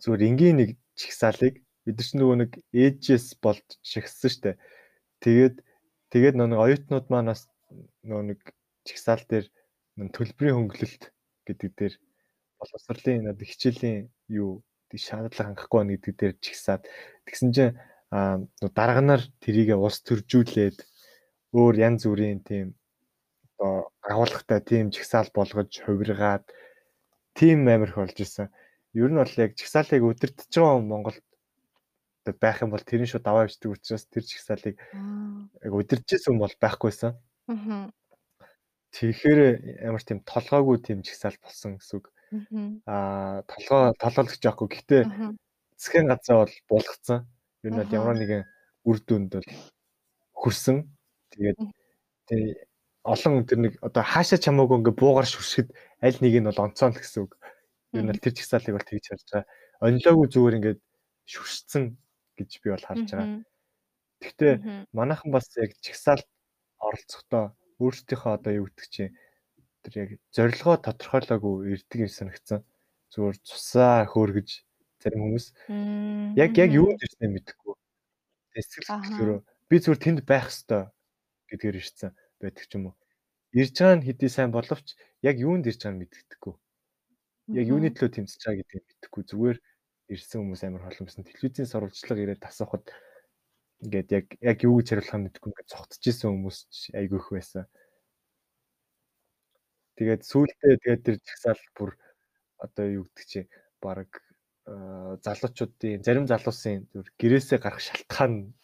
зүгээр 0.00 0.22
энгийн 0.28 0.56
нэг 0.56 0.70
чигсаалыг 0.96 1.60
бид 1.84 1.96
нар 1.98 2.06
ч 2.08 2.10
нөгөө 2.16 2.36
нэг 2.40 2.52
ээжээс 2.72 3.36
болж 3.44 3.66
шигссэн 3.84 4.30
штэ. 4.32 4.50
Тэгээд 5.22 5.56
тэгээд 6.12 6.34
нөгөө 6.36 6.58
оюутнууд 6.66 7.06
манаас 7.08 7.46
нөгөө 8.02 8.24
нэг 8.34 8.40
чигсаал 8.84 9.22
дээр 9.30 9.46
төлбөрийн 10.12 10.56
хөнгөлөлт 10.58 11.02
гэдэг 11.46 11.70
дээр 11.78 11.94
боловсролын 12.58 13.30
одоо 13.30 13.46
хичээлийн 13.46 14.10
юу 14.28 14.62
шаардлага 14.92 15.54
хангахгүй 15.54 15.78
байна 15.78 15.94
гэдэг 15.96 16.14
дээр 16.18 16.34
чигсаад 16.44 16.82
тэгсэн 17.24 17.50
чинь 17.54 17.78
дарганаар 18.12 19.22
тэрийгэ 19.40 19.78
ус 19.78 20.04
төржүүлээд 20.04 20.78
өөр 21.56 21.74
янз 21.80 22.04
бүрийн 22.04 22.44
тийм 22.44 22.76
одоо 23.56 23.88
агуулгатай 24.04 24.60
тийм 24.60 24.90
чигсаал 24.92 25.30
болгож 25.32 25.70
хувиргаад 25.80 26.44
тийм 27.38 27.64
амирх 27.68 27.96
болж 27.96 28.16
исэн. 28.20 28.52
Ер 28.92 29.08
нь 29.08 29.16
бол 29.16 29.34
яг 29.40 29.56
чигсаалыг 29.56 30.02
өдөртөж 30.04 30.52
байгаа 30.52 30.84
Монголд 30.84 31.24
байх 32.30 32.62
юм 32.62 32.70
бол 32.70 32.84
тэрийн 32.84 33.10
шууд 33.10 33.26
даваа 33.26 33.50
өвчдөг 33.50 33.74
учраас 33.74 34.06
тэр 34.06 34.22
чигсаалыг 34.22 34.78
яг 34.78 35.72
удиржсэн 35.74 36.38
бол 36.38 36.54
байхгүйсэн. 36.62 37.18
Аа. 37.50 37.90
Тэгэхээр 38.92 39.40
ямар 39.88 40.02
тийм 40.06 40.20
толгоогүй 40.22 40.78
тийм 40.84 41.02
чигсаал 41.02 41.34
болсон 41.42 41.80
гэсэн 41.80 41.98
үг. 41.98 42.06
Аа 42.86 43.42
толгоо 43.50 43.96
толгойлох 43.98 44.38
жоохгүй. 44.38 44.68
Гэтэ 44.70 44.98
засгийн 45.74 46.06
газар 46.06 46.46
бол 46.46 46.54
булгацсан. 46.68 47.26
Нь 47.64 47.74
бол 47.74 47.90
ямар 47.90 48.16
нэгэн 48.20 48.44
үр 48.84 48.98
дүнд 49.02 49.32
бол 49.40 49.50
хүрсэн. 50.36 50.86
Тэгээд 51.32 51.58
тий 52.28 52.44
олон 53.02 53.42
тэр 53.48 53.58
нэг 53.58 53.72
одоо 53.82 54.02
хаашаа 54.06 54.38
чамаагүй 54.38 54.78
ингээ 54.78 54.94
буугаар 55.00 55.26
шүршгэд 55.26 55.68
аль 56.04 56.18
нэг 56.22 56.34
нь 56.38 56.48
бол 56.48 56.64
онцон 56.68 56.94
гэсэн 56.94 57.26
үг. 57.26 57.34
Нь 57.96 58.06
бол 58.06 58.20
тэр 58.22 58.32
чигсаалыг 58.36 58.76
бол 58.78 58.86
тэгж 58.86 59.04
харж 59.10 59.26
байгаа. 59.26 59.44
Онлоогүй 59.82 60.26
зүгээр 60.30 60.56
ингээд 60.58 60.80
шүршцэн 61.26 61.84
гэж 62.42 62.52
би 62.62 62.68
бол 62.74 62.86
харж 62.86 63.08
байгаа. 63.10 63.42
Гэхдээ 64.22 64.54
манайхан 64.92 65.30
бас 65.34 65.46
яг 65.58 65.72
чигсаалт 65.82 66.28
оролцохдоо 66.78 67.44
өөрсдийнхөө 67.82 68.32
одоо 68.38 68.52
юу 68.52 68.66
гэдэг 68.70 68.88
чинь 68.90 69.14
тэр 69.82 69.94
яг 70.02 70.10
зорилгоо 70.34 70.76
тодорхойлоогүй 70.78 71.54
ирдэг 71.74 71.98
юм 72.06 72.12
санагдсан. 72.12 72.60
Зүгээр 73.10 73.36
цусаа 73.42 74.06
хөөргөж 74.06 74.48
зарим 75.02 75.20
хүмүүс 75.26 75.46
яг 76.38 76.52
яг 76.54 76.70
юунд 76.70 77.02
ирснээ 77.02 77.30
мэдэхгүй. 77.34 77.74
Сэтгэл 78.54 78.88
хөдлөлөөрөө 78.88 79.40
би 79.68 79.76
зүгээр 79.82 80.04
тэнд 80.04 80.20
байх 80.28 80.46
хэвээр 80.52 80.86
гэдгээр 81.50 81.76
ирсэн 81.82 82.10
байдаг 82.40 82.64
ч 82.68 82.72
юм 82.78 82.84
уу. 82.92 82.96
Ирж 83.52 83.74
байгаа 83.76 83.96
нь 83.98 84.06
хэдий 84.06 84.30
сайн 84.32 84.50
боловч 84.54 84.96
яг 85.20 85.36
юунд 85.36 85.68
ирж 85.68 85.80
байгааг 85.82 86.00
мэддэггүй. 86.00 86.54
Яг 87.58 87.66
юуны 87.68 87.88
төлөө 87.92 88.10
тэмцэж 88.16 88.40
байгаа 88.40 88.60
гэдгийг 88.64 88.84
мэдэхгүй. 88.88 89.22
Зүгээр 89.28 89.58
ирсэн 90.12 90.44
хүмүүс 90.44 90.62
амар 90.68 90.84
холомсон. 90.86 91.24
Телевизийн 91.24 91.68
сурвалжлага 91.68 92.22
ирээд 92.22 92.44
тасахад 92.44 92.86
ингээд 93.82 94.08
яг 94.12 94.26
яг 94.40 94.58
юу 94.62 94.78
гэж 94.78 94.88
хариулахаа 94.94 95.20
мэдэхгүй 95.26 95.50
ингээд 95.50 95.72
цогтж 95.72 96.02
исэн 96.06 96.30
хүмүүс 96.30 96.58
айгүйх 96.94 97.26
байсан. 97.34 97.64
Тэгээд 99.98 100.22
сүүлдээ 100.22 100.74
тэгээд 100.82 101.02
тэр 101.04 101.16
жагсаал 101.20 101.62
бүр 101.76 101.90
одоо 102.62 102.86
юу 102.86 103.04
гэдэг 103.10 103.26
чи 103.26 103.40
баг 103.82 104.10
залуучуудын 105.26 106.04
зарим 106.06 106.26
залуусын 106.30 106.86
зүр 106.94 107.06
гэрээсээ 107.18 107.58
гарах 107.58 107.82
шалтгаан 107.82 108.54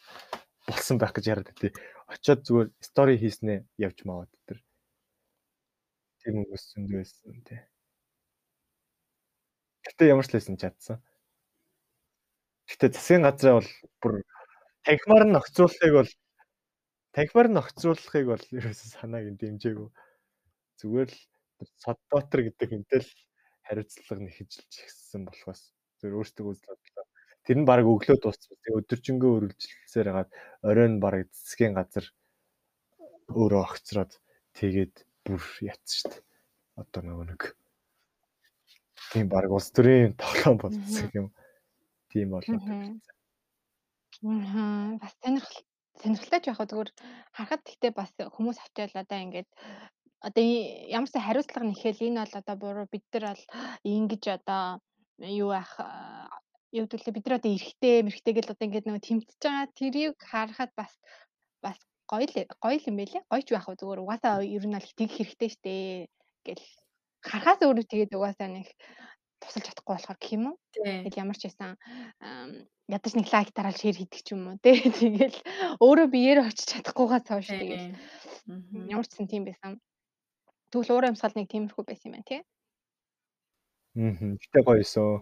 болсон 0.68 0.96
байх 1.02 1.12
гэж 1.12 1.24
яриад 1.26 1.50
байдیں۔ 1.50 1.74
Очоод 2.06 2.46
зүгээр 2.46 2.68
стори 2.78 3.18
хийснээ 3.18 3.66
явж 3.82 3.98
маваад 4.06 4.30
тэр. 4.46 4.62
Тийм 6.22 6.38
хүмүүс 6.38 6.64
зөндөө 6.70 6.98
байсан 7.02 7.42
тий. 7.42 7.60
Гэтэ 9.84 10.12
ямар 10.14 10.26
ч 10.28 10.38
лсэн 10.38 10.56
чадсан. 10.60 11.02
Гэтэ 12.68 12.92
засгийн 12.92 13.24
газраа 13.24 13.58
бол 13.58 13.70
бүр 14.00 14.14
танхимаар 14.84 15.24
нь 15.28 15.38
огцруулахыг 15.40 15.94
бол 15.96 16.10
танхимаар 17.16 17.48
нь 17.48 17.60
огцруулахыг 17.62 18.26
бол 18.28 18.44
ерөөсөө 18.52 18.88
санааг 18.92 19.26
нь 19.32 19.40
дэмжээгүй. 19.40 19.88
Зүгээр 20.78 21.10
л 21.10 21.20
Соддотер 21.82 22.40
гэдэг 22.46 22.68
хүнтэй 22.70 23.00
л 23.02 23.10
хариуцлага 23.66 24.22
нэхжилж 24.22 24.72
ихсэн 24.84 25.26
болохоос 25.26 25.74
зөв 25.98 26.12
өөртөө 26.14 26.44
бодлоо. 26.46 27.06
Тэр 27.42 27.58
нь 27.58 27.66
баг 27.66 27.82
өглөө 27.82 28.18
дууссан. 28.22 28.54
Тэгээ 28.62 28.78
өдөржингөө 28.78 29.32
үргэлжилсээр 29.50 30.08
хагаад 30.12 30.30
оройн 30.62 30.94
баг 31.02 31.26
цэцгийн 31.34 31.74
газар 31.74 32.06
өөрөө 33.32 33.62
огцроод 33.66 34.12
тэгээд 34.54 34.94
бүр 35.26 35.42
ятсан 35.66 35.96
шүү 35.98 36.10
дээ. 36.14 36.22
Одоо 36.78 37.00
нөгөө 37.02 37.26
нэг 37.32 37.42
тийм 39.10 39.26
баг 39.32 39.50
улс 39.50 39.68
төрийн 39.74 40.14
тоглоом 40.14 40.58
болсон 40.62 41.10
юм. 41.16 41.26
Тийм 42.08 42.32
болоод 42.32 42.64
байна. 42.64 43.00
Аа 44.24 44.96
бас 45.02 45.14
сонирхол 45.22 45.60
сонирхолтой 46.00 46.40
ч 46.40 46.46
яг 46.48 46.60
зүгээр 46.62 46.90
харахад 47.36 47.62
гэхдээ 47.64 47.92
бас 47.92 48.10
хүмүүс 48.16 48.58
очиад 48.64 48.92
одоо 48.96 49.18
ингээд. 49.24 49.48
Одоо 50.26 50.44
ямар 50.96 51.10
ч 51.10 51.14
хариуцлага 51.20 51.68
нэхэл 51.68 52.06
энэ 52.06 52.20
бол 52.24 52.34
одоо 52.40 52.56
буруу 52.56 52.86
бид 52.90 53.04
нар 53.12 53.24
бол 53.34 53.44
ингэж 53.84 54.24
одоо 54.38 54.62
юу 55.40 55.50
ах 55.52 55.72
гэвэл 56.72 57.14
бид 57.16 57.26
нар 57.26 57.38
одоо 57.38 57.50
эргэтэй 57.54 57.96
мэрэгтэй 58.06 58.34
гэл 58.34 58.52
одоо 58.52 58.64
ингээд 58.66 58.86
нөгөө 58.86 59.04
тэмцэж 59.06 59.40
байгаа 59.42 59.66
тэрийг 59.78 60.16
харахад 60.30 60.70
бас 60.80 60.92
бас 61.64 61.78
гоё 62.10 62.24
л 62.24 62.34
гоё 62.64 62.78
юм 62.88 62.96
байлээ. 62.98 63.22
Гоё 63.30 63.42
ч 63.44 63.48
байх 63.52 63.68
уу? 63.68 63.78
Зүгээр 63.78 64.02
угаасаа 64.02 64.42
ер 64.42 64.64
нь 64.66 64.74
бол 64.76 64.90
итгэх 64.90 65.12
хэрэгтэй 65.16 65.50
штэ 65.54 65.74
гэл 66.46 66.64
харахаас 67.22 67.60
өөрөө 67.62 67.86
тэгээд 67.88 68.16
угаасаа 68.16 68.48
нэг 68.48 68.68
тусалж 69.40 69.64
чадахгүй 69.66 69.94
болохоор 69.94 70.18
гэх 70.18 70.34
юм 70.34 70.44
уу. 70.52 70.56
Тэгэл 70.74 71.20
ямар 71.22 71.38
ч 71.38 71.48
байсан 71.48 71.78
ядаж 72.88 73.12
нэг 73.14 73.28
лайк 73.32 73.50
дараал 73.52 73.78
шеэр 73.78 73.96
хийдэг 73.98 74.22
ч 74.24 74.28
юм 74.34 74.48
уу 74.48 74.56
тий. 74.62 74.80
Тэгэл 74.98 75.38
өөрөө 75.82 76.08
биеэр 76.08 76.38
очиж 76.46 76.66
чадахгүйгаас 76.72 77.26
хойш 77.28 77.48
тэгэл 77.52 77.94
ямар 78.92 79.06
ч 79.06 79.12
сан 79.14 79.28
тийм 79.28 79.44
байсан. 79.44 79.78
Тэгвэл 80.72 80.92
уур 80.92 81.08
амьсгал 81.08 81.36
нэг 81.36 81.48
тиймэрхүү 81.52 81.84
байсан 81.84 82.08
юм 82.10 82.14
байна 82.16 82.28
тий. 82.28 82.40
Аа. 83.98 84.12
Гэтэ 84.40 84.58
гоё 84.64 84.80
эсөө. 84.84 85.20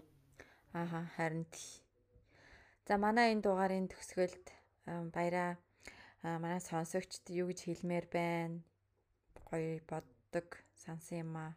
Ааха 0.73 1.01
харин 1.15 1.45
тий. 1.51 1.81
За 2.87 2.95
манай 2.95 3.35
энэ 3.35 3.43
дугаарын 3.43 3.91
төгсгөлд 3.91 4.45
баяраа 5.11 5.59
манай 6.23 6.63
сонсогчд 6.63 7.27
юу 7.35 7.51
гэж 7.51 7.59
хэлмээр 7.67 8.05
байна. 8.07 8.63
Гоё 9.47 9.83
боддог, 9.87 10.63
сансан 10.75 11.23
юм 11.23 11.35
а 11.35 11.55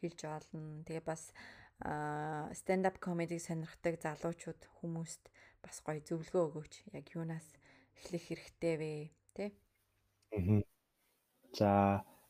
хэлж 0.00 0.20
олно. 0.28 0.84
Тэгээ 0.84 1.04
бас 1.04 1.32
stand 1.80 2.86
up 2.88 2.98
comedy 3.04 3.38
сонирхдаг 3.38 4.00
залуучууд 4.00 4.60
хүмүүст 4.80 5.28
бас 5.60 5.80
гоё 5.84 6.00
зөвлөгөө 6.08 6.44
өгөөч. 6.48 6.74
Яг 6.96 7.06
юунаас 7.12 7.46
эхлэх 7.96 8.24
хэрэгтэй 8.28 8.74
вэ? 8.80 8.92
Тэ? 9.36 9.44
Аа. 10.32 10.62
За 11.52 11.70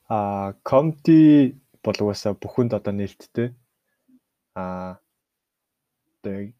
а 0.08 0.54
comedy 0.66 1.54
бол 1.82 1.98
угаасаа 2.02 2.34
бүхэнд 2.34 2.74
одоо 2.74 2.94
нээлттэй. 2.94 3.48
А 4.54 4.98
одоо 6.22 6.50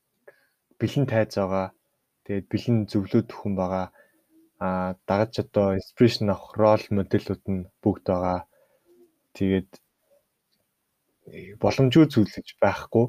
бэлэн 0.78 1.06
тайз 1.10 1.34
байгаа. 1.34 1.74
Тэгээд 2.24 2.46
бэлэн 2.52 2.78
зөвлөд 2.90 3.28
хүн 3.34 3.54
байгаа. 3.58 3.86
А 4.62 4.94
дагаж 5.08 5.34
одоо 5.44 5.74
inspiration 5.78 6.30
авах 6.30 6.54
рол 6.54 6.84
модельүүд 6.96 7.42
нь 7.50 7.66
бүгд 7.82 8.04
байгаа. 8.10 8.40
Тэгээд 9.36 9.70
боломжгүй 11.60 12.06
зүйл 12.06 12.30
гэж 12.30 12.48
байхгүй. 12.62 13.06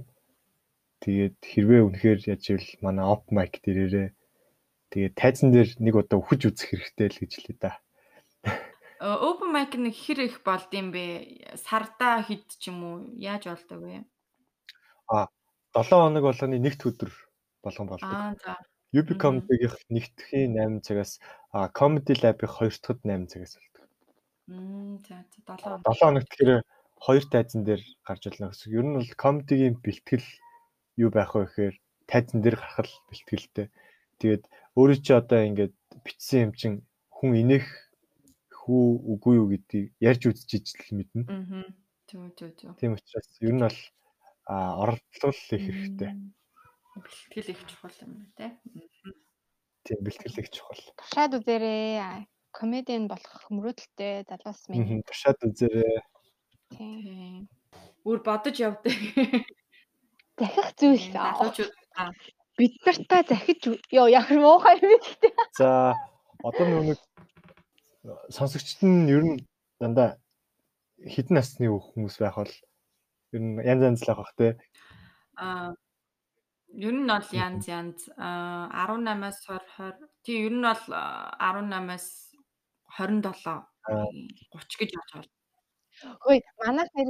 Тэгээд 1.04 1.38
хэрвээ 1.42 1.82
үнэхээр 1.86 2.20
яаж 2.34 2.44
ивэл 2.50 2.72
манай 2.82 3.06
оп 3.06 3.30
майк 3.30 3.62
дээрээ 3.62 4.14
тэгээд 4.90 5.14
тайзан 5.14 5.54
дээр 5.54 5.70
нэг 5.78 5.94
удаа 5.94 6.18
өхөж 6.18 6.50
үзэх 6.50 6.74
хэрэгтэй 6.74 7.08
л 7.14 7.22
гэж 7.22 7.32
хэлээ 7.38 7.58
да. 7.62 7.78
Open 8.98 9.54
mic 9.54 9.78
нэг 9.78 9.94
хэр 9.94 10.26
их 10.26 10.42
болд 10.42 10.74
юм 10.74 10.90
бэ? 10.90 11.54
Сардаа 11.54 12.26
хэд 12.26 12.50
ч 12.58 12.74
юм 12.74 12.82
уу? 12.82 12.98
Яаж 13.14 13.46
болдог 13.46 13.86
вэ? 13.86 14.02
А 15.14 15.30
7 15.78 16.02
хоног 16.02 16.26
болгоны 16.26 16.58
нэгт 16.58 16.82
өдөр 16.82 17.14
болгон 17.62 17.88
болдог. 17.94 18.10
Аа 18.10 18.34
за. 18.42 18.58
UB 18.98 19.14
Comedy-ийн 19.22 19.78
нэгтгэхийн 19.94 20.58
8 20.58 20.82
цагаас 20.82 21.22
Comedy 21.78 22.18
Lab-ийн 22.18 22.50
2 22.50 22.82
дахьд 22.82 23.06
8 23.06 23.30
цагаас 23.30 23.54
болдог. 23.62 23.86
Мм 24.50 24.98
за 25.06 25.22
7 25.46 25.86
7 25.86 26.02
хоногт 26.02 26.30
тэгэхээр 26.34 26.62
хоёр 27.00 27.26
тайзан 27.30 27.64
дээр 27.64 27.82
гарч 28.04 28.24
болно 28.28 28.50
гэсэн. 28.52 28.74
Ер 28.74 28.86
нь 28.86 28.98
бол 28.98 29.12
комедигийн 29.16 29.76
бэлтгэл 29.82 30.28
юу 30.98 31.10
байх 31.14 31.32
вэ 31.36 31.46
гэхээр 31.46 31.76
тайзан 32.10 32.42
дээр 32.42 32.58
гарах 32.58 32.90
л 32.90 33.08
бэлтгэлтэй. 33.10 33.68
Тэгээд 34.18 34.44
өөрөө 34.78 34.98
чи 35.06 35.12
одоо 35.14 35.40
ингээд 35.46 35.76
бичсэн 36.02 36.50
юм 36.50 36.52
чин 36.58 36.74
хүн 37.14 37.38
инех 37.38 37.66
хүү 38.50 38.84
үгүй 39.14 39.34
юу 39.38 39.48
гэдгийг 39.54 39.94
ярьж 40.02 40.24
үзчихэж 40.28 40.66
л 40.90 40.98
мэднэ. 40.98 41.24
Аа. 41.30 41.70
Зөв 42.10 42.32
зөв 42.40 42.52
зөв. 42.58 42.74
Тийм 42.80 42.98
учраас 42.98 43.30
ер 43.44 43.54
нь 43.54 43.62
бол 43.62 43.80
оролдлол 44.48 45.38
их 45.54 45.64
хэрэгтэй. 45.64 46.12
Бэлтгэл 46.98 47.52
их 47.54 47.62
чухал 47.70 47.96
юм 48.02 48.12
байна 48.16 48.34
те. 48.36 48.48
тийм 49.86 50.00
бэлтгэл 50.04 50.40
их 50.42 50.50
чухал. 50.50 50.82
Туршаад 50.98 51.38
үзээрэй. 51.38 52.26
Комедиан 52.52 53.06
болох 53.08 53.44
мөрөөдөлтэй 53.54 54.26
залуус 54.28 54.62
минь. 54.72 55.04
Туршаад 55.06 55.40
үзээрэй. 55.46 56.02
Тийм. 56.74 57.48
Өөр 58.08 58.20
бодож 58.24 58.60
явдаг. 58.60 58.96
Захих 60.40 60.68
зүйл 60.80 61.06
залуучууд 61.16 61.74
бид 62.58 62.74
нартай 62.86 63.22
захиж 63.30 63.62
ёо 63.94 64.08
яхар 64.10 64.38
муухай 64.42 64.78
юм 64.82 64.98
гэхдээ. 64.98 65.34
За 65.58 65.94
одоо 66.44 66.66
нэг 66.82 67.00
сонсогчд 68.34 68.82
нь 68.82 69.10
ер 69.14 69.24
нь 69.24 69.38
дандаа 69.80 70.18
хідэн 71.06 71.38
насны 71.38 71.70
хүмүүс 71.70 72.18
байх 72.18 72.38
бол 72.42 72.54
ер 73.36 73.42
нь 73.42 73.62
янз 73.62 73.82
янз 73.88 74.02
л 74.06 74.12
авах 74.14 74.34
те. 74.38 74.58
Аа 75.38 75.78
ер 76.74 76.94
нь 76.98 77.06
бол 77.06 77.30
янз 77.46 77.64
янз 77.70 78.10
18-аас 78.18 79.38
20 79.46 80.02
тий 80.26 80.46
ер 80.50 80.54
нь 80.54 80.66
бол 80.66 80.84
18-аас 81.38 82.08
27 82.98 83.22
30 84.54 84.82
гэж 84.82 84.90
бодож 84.98 85.14
байна. 85.14 85.37
Хөөе 86.24 86.40
манайх 86.62 86.90
нэр 86.94 87.10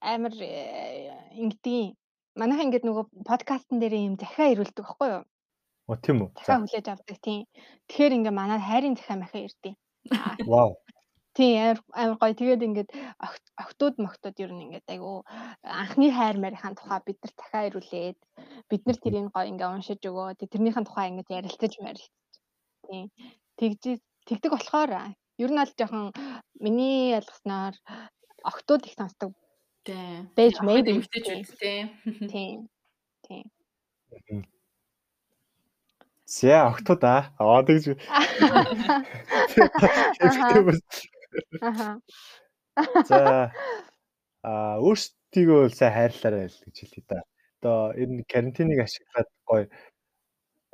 амар 0.00 0.34
э, 0.40 1.12
ингэдэг 1.40 1.96
манайх 2.40 2.60
ингээд 2.64 2.84
нөгөө 2.86 3.04
подкастн 3.28 3.78
дээр 3.78 3.94
юм 4.00 4.16
захиа 4.18 4.52
ирүүлдэг 4.52 4.84
байхгүй 4.84 5.08
юу? 5.14 5.24
Оо 5.88 5.96
тийм 6.00 6.18
үү. 6.24 6.30
Захиа 6.34 6.58
хүлээж 6.60 6.86
авдаг 6.90 7.18
тийм. 7.22 7.44
Тэгэхээр 7.88 8.16
ингээ 8.18 8.34
манай 8.34 8.60
хайрын 8.60 8.96
захиа 8.98 9.20
махаа 9.20 9.46
ирдэг. 9.46 9.74
Вау. 10.50 10.70
Тийм 11.36 11.54
амар 11.60 11.78
амар 11.94 12.18
гоё. 12.18 12.34
Тэгээд 12.34 12.66
ингээд 12.68 12.90
октод 13.62 13.94
моктод 14.02 14.34
ер 14.42 14.50
нь 14.54 14.64
ингээд 14.66 14.86
айгу 14.94 15.22
анхны 15.62 16.08
хайр 16.10 16.36
марийнхаа 16.40 16.74
тухай 16.78 17.00
бид 17.06 17.18
нар 17.22 17.34
захиа 17.38 17.68
ирүүлээд 17.68 18.18
бид 18.70 18.82
нар 18.86 18.98
тэрийг 19.02 19.28
гоё 19.34 19.50
ингээ 19.52 19.70
уншиж 19.74 20.00
өгөө. 20.08 20.38
Тэрнийхэн 20.52 20.86
тухай 20.86 21.06
ингээд 21.10 21.34
ярилцаж 21.38 21.72
марилцаж. 21.82 22.34
Тийм. 22.86 23.04
Тэгж 23.58 23.82
тэгдэг 24.26 24.52
болохоор 24.54 24.90
ер 25.42 25.50
нь 25.50 25.60
аль 25.62 25.74
жоохон 25.78 26.14
миний 26.64 27.14
ялгаснаар 27.18 27.74
октод 28.44 28.86
их 28.86 28.94
сонсдог 28.94 29.32
Тийм. 29.84 30.32
Байж 30.32 30.56
мэйд 30.64 30.88
эмгтэж 30.88 31.24
үү 31.28 31.44
тийм. 31.60 31.86
Тийм. 32.32 32.72
Тийм. 33.20 33.44
Зя 36.24 36.72
октод 36.72 37.04
аа. 37.04 37.36
Аа 37.36 37.60
тэгж. 37.68 37.92
Аха. 41.60 42.00
За 43.04 43.52
а 44.40 44.80
өөрсдийгөө 44.80 45.68
сайн 45.68 45.92
хайрлаарай 45.92 46.48
гэж 46.48 46.76
хэлээ 46.80 47.04
да. 47.04 47.20
Одоо 47.60 47.92
энэ 47.92 48.24
карантиныг 48.24 48.88
ашиглаад 48.88 49.28
гоё 49.44 49.68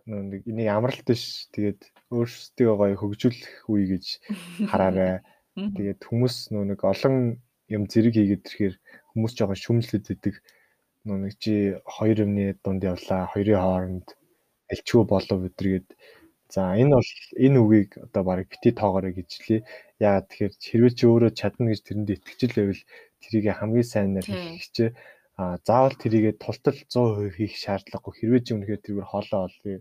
нэг 0.07 0.47
энийг 0.47 0.71
амралт 0.71 1.03
биш. 1.03 1.51
Тэгээд 1.51 1.83
өөрсдийгөө 2.15 2.77
гоё 2.79 2.95
хөгжүүлэх 2.95 3.67
үе 3.67 3.91
гэж 3.91 4.23
хараарай. 4.71 5.19
Тэгээд 5.77 6.07
хүмүүс 6.07 6.55
нөө 6.55 6.65
нэг 6.71 6.81
олон 6.87 7.43
юм 7.75 7.87
зэрэг 7.91 8.15
хийгээд 8.19 8.45
ирэхээр 8.47 8.75
хүмүүс 9.15 9.33
жоохон 9.39 9.63
шүмжлээд 9.63 10.07
идэг. 10.15 10.35
Нэг 11.07 11.35
чи 11.43 11.79
хоёр 11.87 12.27
юмны 12.27 12.59
дунд 12.61 12.83
явлаа 12.85 13.31
хоёрын 13.33 13.63
хооронд 13.63 14.07
альчгүй 14.73 15.03
болов 15.09 15.39
өдргээд. 15.49 15.89
За 16.51 16.75
энэ 16.75 16.99
бол 16.99 17.11
энэ 17.47 17.59
үгийг 17.63 17.91
одоо 18.11 18.23
баг 18.27 18.51
бити 18.51 18.75
тоогоорой 18.75 19.15
гэж 19.15 19.31
хэлээ. 19.39 19.61
Яагаад 20.03 20.27
тэгэхээр 20.29 20.55
хэрвээ 20.59 20.93
чи 20.99 21.05
өөрөө 21.07 21.33
чадна 21.39 21.71
гэж 21.71 21.81
тэрэнд 21.87 22.11
итгэж 22.11 22.51
байвал 22.59 22.83
тэрийг 23.23 23.47
хамгийн 23.55 23.87
сайнаар 23.87 24.27
хийх 24.27 24.61
хичээ 24.67 24.91
а 25.41 25.57
заавал 25.65 25.97
тэрийгэ 25.97 26.37
тултал 26.37 26.77
100% 26.77 27.33
хийх 27.33 27.57
шаардлагагүй. 27.57 28.13
Хэрвээ 28.13 28.45
чи 28.45 28.53
үнэхээр 28.53 28.85
тэргээр 28.85 29.09
хоолоо 29.09 29.49
олъё 29.49 29.81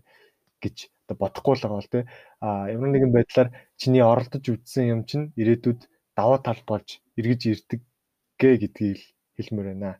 гэж 0.64 0.76
одоо 1.04 1.16
бодохгүй 1.20 1.54
л 1.56 1.64
байгаа 1.68 1.82
л 1.84 1.92
тий. 1.92 2.04
А 2.40 2.48
ямар 2.72 2.88
нэгэн 2.96 3.12
байдлаар 3.12 3.48
чиний 3.76 4.00
оролдож 4.00 4.40
үтсэн 4.40 4.88
юм 4.88 5.00
чинь 5.04 5.36
ирээдүйд 5.36 5.84
даваа 6.16 6.38
тал 6.42 6.60
болж 6.66 7.00
эргэж 7.18 7.40
ирдэг 7.52 7.80
гэ 8.40 8.50
гэдгийг 8.62 9.00
хэлмээр 9.36 9.68
байна. 9.74 9.92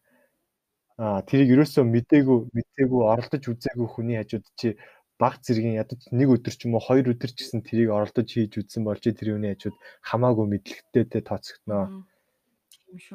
Аа 1.00 1.20
тэрийг 1.24 1.56
ерөөсөө 1.56 1.84
мдээгүй 1.84 2.38
мдээгүй 2.52 3.02
оролдож 3.12 3.44
үзээгүй 3.48 3.88
хүний 3.88 4.16
хажууд 4.20 4.46
чи 4.60 4.76
баг 5.20 5.40
зэргийн 5.44 5.80
ядаж 5.80 6.00
нэг 6.12 6.28
өдөр 6.32 6.54
ч 6.56 6.64
юм 6.64 6.76
уу 6.76 6.84
хоёр 6.84 7.12
өдөр 7.12 7.30
ч 7.32 7.44
гэсэн 7.44 7.60
тэрийг 7.64 7.92
оролдож 7.92 8.28
хийж 8.28 8.52
үзсэн 8.56 8.84
бол 8.84 9.00
чи 9.00 9.12
тэр 9.12 9.36
үний 9.36 9.52
хажууд 9.52 9.76
хамаагүй 10.04 10.46
мэдлэгтэй 10.48 11.04
тэ 11.08 11.20
тооцогдно. 11.24 12.04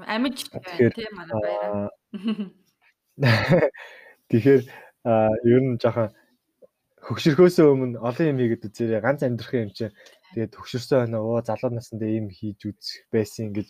Амьж 0.06 0.50
тийм 0.50 1.14
манай 1.18 1.38
баяраа. 1.42 1.90
Тэгэхээр 4.30 4.62
ер 5.46 5.62
нь 5.62 5.78
жоохон 5.82 6.10
хөгшөрхөөсөө 7.06 7.68
өмнө 7.70 8.02
олон 8.02 8.30
юм 8.34 8.40
хийгээд 8.42 8.66
үзээрэй. 8.66 9.02
Ганц 9.06 9.22
амьдрах 9.22 9.54
юм 9.54 9.72
чинь 9.78 9.94
тэгээд 10.34 10.54
хөгшөрсөн 10.56 10.98
байна. 11.06 11.18
Оо 11.22 11.40
залуу 11.46 11.72
насндаа 11.76 12.10
ийм 12.10 12.28
хийж 12.34 12.60
үзэх 12.66 13.06
байсан 13.14 13.54
гэж 13.54 13.70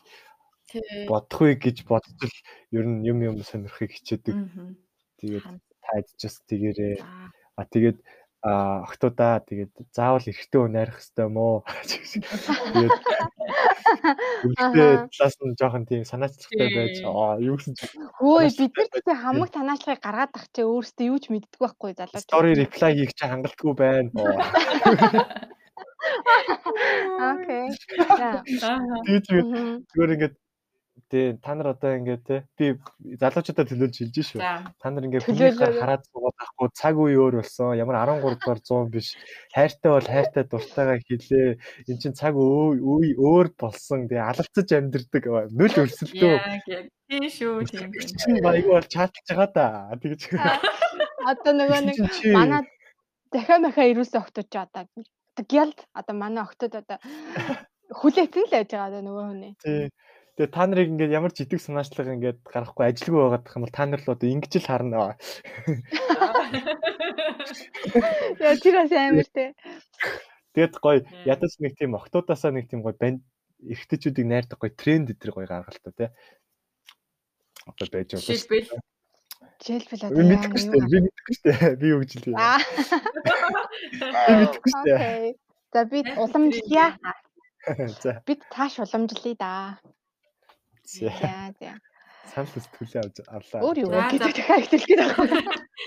бодохгүй 1.09 1.59
гэж 1.59 1.77
бодвол 1.89 2.35
ер 2.71 2.85
нь 2.85 3.05
юм 3.05 3.19
юм 3.21 3.35
сонирхыг 3.43 3.91
хичээдэг. 3.91 4.35
Тэгээд 5.19 5.45
тайдчаас 5.83 6.41
тэгээрээ 6.49 6.95
а 7.59 7.63
тэгээд 7.67 7.97
охтуудаа 8.45 9.41
тэгээд 9.41 9.73
заавал 9.89 10.21
эрэгтэй 10.21 10.59
хүн 10.61 10.73
найрах 10.73 11.01
хэрэгтэй 11.01 11.27
мó. 11.33 11.65
Тэгээд 12.73 12.93
Үлдээ 14.45 15.09
талаас 15.09 15.35
нь 15.41 15.57
жоохон 15.57 15.85
тийм 15.89 16.05
санаачлахтай 16.05 16.69
байж 16.73 16.95
аа 17.05 17.41
юу 17.41 17.57
гэсэн 17.57 17.73
чи 17.73 17.85
Хөөе 18.21 18.49
бид 18.53 18.73
нар 18.77 18.89
тэгтээ 18.93 19.17
хамаг 19.17 19.49
санаачлагыг 19.49 20.01
гаргаад 20.05 20.31
тах 20.33 20.45
чи 20.53 20.61
өөрөөсөө 20.61 21.09
юу 21.09 21.17
ч 21.21 21.25
мэддэг 21.33 21.57
байхгүй 21.61 21.91
залуу. 21.97 22.21
Story 22.21 22.53
reply 22.53 22.91
хийх 22.93 23.13
чи 23.17 23.25
хангалтгүй 23.25 23.73
байна. 23.73 24.09
Окей. 27.31 27.67
Зүгээр 29.91 30.13
ингээд 30.15 30.35
Тий, 31.09 31.37
та 31.37 31.53
нар 31.53 31.67
одоо 31.75 31.91
ингээд 31.99 32.23
те 32.25 32.37
би 32.57 32.73
залуучуудаа 33.21 33.67
төлөөлж 33.67 33.97
хэлж 33.99 34.15
шүү. 34.25 34.41
Та 34.79 34.89
нар 34.89 35.05
ингээд 35.05 35.27
хүмүүстээ 35.27 35.77
хараад 35.77 36.07
суугаад 36.07 36.39
ахгүй 36.39 36.69
цаг 36.73 36.95
үе 36.97 37.19
өөр 37.19 37.35
болсон. 37.43 37.77
Ямар 37.77 37.99
13 37.99 38.39
дугаар 38.41 38.61
100 38.63 38.89
биш. 38.89 39.11
Хайртай 39.53 39.91
бол 39.91 40.07
хайртай 40.07 40.43
дуртайгаа 40.49 40.97
хэлээ. 41.05 41.59
Энд 41.91 41.99
чинь 42.01 42.17
цаг 42.17 42.39
үе 42.39 43.11
өөр 43.21 43.47
болсон. 43.53 44.07
Тэгээ 44.09 44.23
алалцаж 44.23 44.67
амьдэрдэг. 44.71 45.23
Нүл 45.53 45.75
өрсөлдөө. 45.83 46.35
Тийм 46.63 47.25
шүү. 47.29 47.53
Тийм. 47.69 47.91
Чинь 47.93 48.41
баяг 48.41 48.65
бол 48.65 48.87
чаталж 48.89 49.27
байгаа 49.29 49.49
да. 49.53 49.67
Тэгэж. 50.01 50.21
Одоо 51.29 51.53
нөгөө 51.53 51.79
нэг 51.85 51.97
манай 52.33 52.65
дахиа 53.29 53.61
махаа 53.61 53.85
ирүүлсэн 53.93 54.23
октод 54.25 54.47
ч 54.49 54.57
одоо 54.57 54.89
гялд 55.43 55.79
одоо 55.91 56.15
манай 56.15 56.43
октод 56.47 56.75
одоо 56.79 56.97
хүлээсэн 57.91 58.47
л 58.47 58.53
байж 58.53 58.69
байгаа 58.71 58.87
одоо 58.87 59.01
нөгөө 59.03 59.25
хүнээ. 59.27 59.53
Тий. 59.59 59.91
Тэгээ 60.35 60.51
та 60.51 60.63
нарыг 60.67 60.91
ингээд 60.91 61.15
ямар 61.15 61.31
жидэг 61.31 61.59
санаачлага 61.63 62.15
ингээд 62.15 62.39
гарахгүй 62.43 62.83
ажилгүй 62.91 63.21
байгаад 63.23 63.55
юм 63.55 63.63
бол 63.63 63.71
та 63.71 63.83
нар 63.87 64.01
л 64.03 64.11
одоо 64.11 64.27
ингэж 64.27 64.53
л 64.59 64.67
харна. 64.67 65.15
Яа 68.43 68.55
тэр 68.59 68.75
бас 68.83 68.91
амар 68.91 69.29
те. 69.31 69.55
Тэгээд 70.55 70.75
гоё 70.83 71.07
ядаж 71.23 71.51
нэг 71.63 71.79
тийм 71.79 71.95
октоудаасаа 71.95 72.51
нэг 72.51 72.67
тийм 72.67 72.83
гоё 72.83 72.95
банд 72.99 73.23
эргэжүүдийг 73.63 74.27
найрдаг 74.27 74.59
гоё 74.59 74.75
тренд 74.75 75.15
өдр 75.15 75.31
гоё 75.31 75.47
гаргалтай 75.47 75.93
те. 75.95 76.05
Одоо 77.63 77.87
байж 77.91 78.11
байгаа. 78.11 78.27
Жишээлбэл 78.27 78.94
Жишээлбэл 79.63 80.05
одоо 80.07 80.17
би 80.19 80.23
мэдэхгүй 80.29 80.59
шүү 80.59 80.71
дээ. 80.75 80.89
Би 80.91 80.99
мэдэхгүй 81.05 81.33
шүү 81.35 81.45
дээ. 81.45 81.75
Би 81.79 81.87
юу 81.93 81.99
гэж 82.03 82.11
хэлээ. 82.15 82.35
Би 84.25 84.33
мэдэхгүй 84.39 84.71
шүү 84.71 84.83
дээ. 84.85 85.33
За 85.75 85.79
би 85.91 85.99
уламжлая. 86.19 86.89
За. 88.03 88.11
Бид 88.27 88.41
тааш 88.51 88.73
уламжлая 88.83 89.35
да. 89.39 89.53
За 90.83 91.11
за. 91.59 91.71
Санал 92.31 92.51
сэтгэлээ 92.51 93.01
авч 93.05 93.17
авлаа. 93.27 93.61
Өөр 93.63 93.77
юу 93.85 93.91
гэдэг 93.91 94.33
дахиад 94.33 94.69
хэлгээд 94.71 95.01
байгаа. 95.01 95.43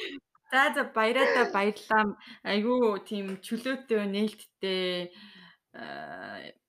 За 0.53 0.73
за 0.73 0.83
баяраа 0.97 1.45
баярлаа. 1.53 2.17
Айгүй 2.41 3.05
тийм 3.05 3.37
чөлөөтэй 3.45 4.09
нээлттэй 4.09 5.13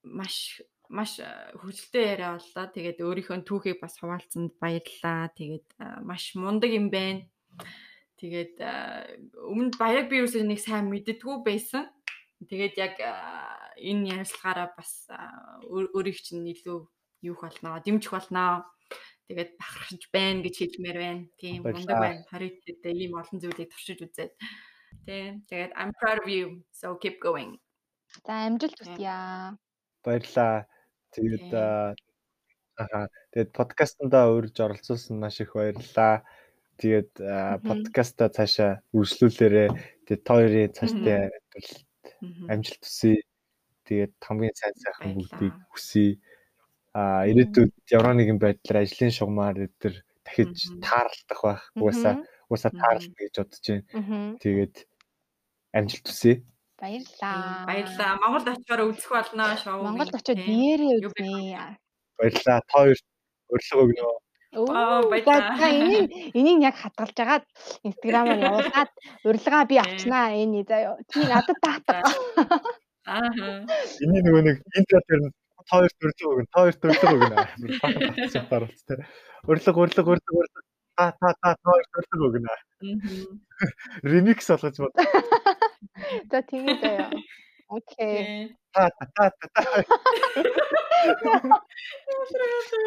маш 0.03 0.59
маш 0.89 1.21
хөвгөлтэй 1.21 2.17
яриа 2.17 2.35
боллоо. 2.35 2.65
Тэгээд 2.73 2.99
өөрийнхөө 3.05 3.45
түүхийг 3.45 3.77
бас 3.79 3.95
хуваалцсанд 4.01 4.57
баярлалаа. 4.57 5.29
Тэгээд 5.37 5.67
маш 6.03 6.33
мундаг 6.33 6.73
юм 6.73 6.89
байна. 6.89 7.29
Тэгээд 8.17 8.57
өмнөд 9.47 9.77
баяр 9.77 10.09
би 10.09 10.19
юусэн 10.19 10.49
нэг 10.49 10.59
сайн 10.59 10.89
мэддэггүй 10.89 11.37
байсан. 11.45 11.87
Тэгээд 12.41 12.75
яг 12.81 12.95
энэ 13.77 14.19
ярилцлагаараа 14.19 14.73
бас 14.73 15.07
өөрийг 15.69 16.19
чинь 16.19 16.49
илүү 16.49 16.79
юух 17.23 17.41
болно, 17.45 17.79
дэмжих 17.79 18.11
болно. 18.11 18.65
Тэгээд 19.29 19.61
бахархаж 19.61 20.03
байна 20.09 20.41
гэж 20.41 20.55
хэлмээр 20.57 20.97
байна. 20.97 21.23
Тийм 21.37 21.61
мундаг 21.61 21.97
байна. 22.01 22.25
Харигдээ 22.33 22.97
ийм 22.97 23.13
олон 23.13 23.37
зүйлийг 23.37 23.69
туршиж 23.69 24.01
үзээд. 24.01 24.33
Тийм. 25.05 25.45
Тэгээд 25.45 25.77
I'm 25.77 25.93
proud 25.93 26.25
of 26.25 26.27
you. 26.27 26.65
So 26.73 26.97
keep 26.97 27.21
going. 27.21 27.61
За 28.25 28.49
амжилт 28.49 28.73
хүсье. 28.73 29.53
Баярлаа. 30.01 30.65
Тэгээд 31.13 31.49
аа 31.53 31.95
тэгээд 33.33 33.51
подкастнда 33.51 34.29
урьж 34.31 34.55
оролцуулсан 34.59 35.19
маш 35.19 35.41
их 35.43 35.53
баярлалаа. 35.55 36.23
Тэгээд 36.79 37.11
подкаста 37.67 38.29
цаашаа 38.31 38.79
үргэлжлүүлээрэ 38.95 39.65
тэгээд 40.07 40.23
та 40.23 40.31
хоёрын 40.37 40.71
цаашдаа 40.77 41.21
амжилт 42.51 42.83
хүсье. 42.83 43.19
Тэгээд 43.83 44.13
хамгийн 44.21 44.55
сайн 44.55 44.75
сайхан 44.79 45.11
бүгдийг 45.17 45.55
хүсье. 45.73 46.19
А 46.95 47.27
ирээдүйд 47.27 47.73
ямар 47.91 48.15
нэгэн 48.15 48.39
байдлаар 48.39 48.83
ажлын 48.85 49.11
шугамар 49.11 49.59
өдр 49.67 49.93
дахиж 50.23 50.71
таарлах 50.79 51.41
байх. 51.43 51.63
Угаасаа 51.75 52.15
угаасаа 52.47 52.71
таарлах 52.79 53.17
гэж 53.17 53.33
бодож 53.37 53.65
байна. 53.67 54.37
Тэгээд 54.39 54.75
амжилт 55.75 56.05
хүсье. 56.07 56.33
Баярлаа. 56.79 57.65
Баярлаа. 57.67 58.11
Монголд 58.23 58.47
очихоор 58.55 58.81
үзэх 58.87 59.11
болно 59.11 59.45
шоу. 59.59 59.83
Монголд 59.83 60.15
очиод 60.15 60.39
биеэрээ 60.47 61.03
үзнэ. 61.03 61.77
Баярлаа. 62.17 62.59
Та 62.63 62.73
хоёрт 62.73 63.05
урилга 63.51 63.83
өгнө. 63.83 64.07
Аа 64.55 65.03
баярлаа. 65.11 65.59
За 65.59 65.67
энийг 65.69 66.07
энийг 66.33 66.59
яг 66.63 66.75
хадгалж 66.79 67.17
агаад 67.19 67.45
инстаграмаар 67.83 68.39
явуулаад 68.47 68.91
урилгаа 69.27 69.63
би 69.69 69.75
авчнаа 69.77 70.31
энэ 70.39 70.63
заяа. 70.69 70.95
Чи 71.11 71.19
надад 71.27 71.59
таатах. 71.59 72.07
Аа. 73.05 73.27
Энийг 73.99 74.23
нөгөө 74.23 74.43
нэг 74.47 74.57
интро 74.79 74.99
дээр 75.03 75.21
та 75.67 75.83
хоёрт 75.83 75.97
урилга 75.99 76.25
өгнө. 76.31 76.47
Та 76.49 76.57
хоёрт 76.63 76.81
урилга 76.85 77.07
өгнө. 77.19 77.37
Урилга 79.45 79.79
урилга 79.83 80.09
урилга 80.15 80.31
урилга 80.39 80.61
та 80.97 81.05
та 81.19 81.29
та 81.43 81.49
та 81.59 81.69
урилга 81.75 82.25
өгнө. 82.27 82.53
Ремикс 84.01 84.47
болгож 84.49 84.77
бод. 84.79 84.93
За 86.31 86.39
тэгээ 86.41 86.75
заяа. 86.81 87.09
Окей. 87.69 88.55
Та 88.73 88.89
та 88.89 89.05
та 89.15 89.29
та. 89.53 89.83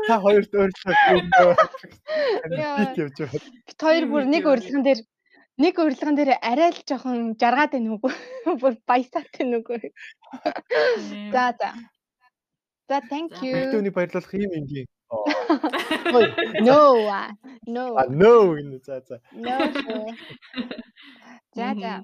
Та 0.08 0.14
хоёр 0.24 0.42
өөрчлөлт 0.42 1.02
өгнө. 1.14 1.54
Бит 2.50 2.98
явж 2.98 3.16
байгаа. 3.20 3.40
Бит 3.66 3.78
хоёр 3.78 4.04
бүр 4.10 4.24
нэг 4.26 4.44
урилган 4.52 4.82
дээр 4.86 5.00
нэг 5.62 5.78
урилган 5.78 6.18
дээр 6.18 6.34
арай 6.42 6.70
л 6.74 6.80
жоохон 6.82 7.34
жаргаад 7.38 7.72
байна 7.74 7.94
үгүй. 7.96 8.12
Бүр 8.62 8.74
баясаад 8.86 9.30
байна 9.38 9.62
үгүй. 9.62 9.94
За 11.34 11.54
за. 11.58 11.70
За 12.90 12.98
thank 13.06 13.38
you. 13.42 13.54
Битүүний 13.54 13.94
баярлуулах 13.94 14.34
юм 14.34 14.52
ингийн. 14.60 14.90
No. 16.66 17.06
No. 17.66 17.84
No 18.08 18.78
за 18.82 19.00
за. 19.06 19.20
No. 19.32 19.58
За 21.54 21.74
за. 21.78 21.94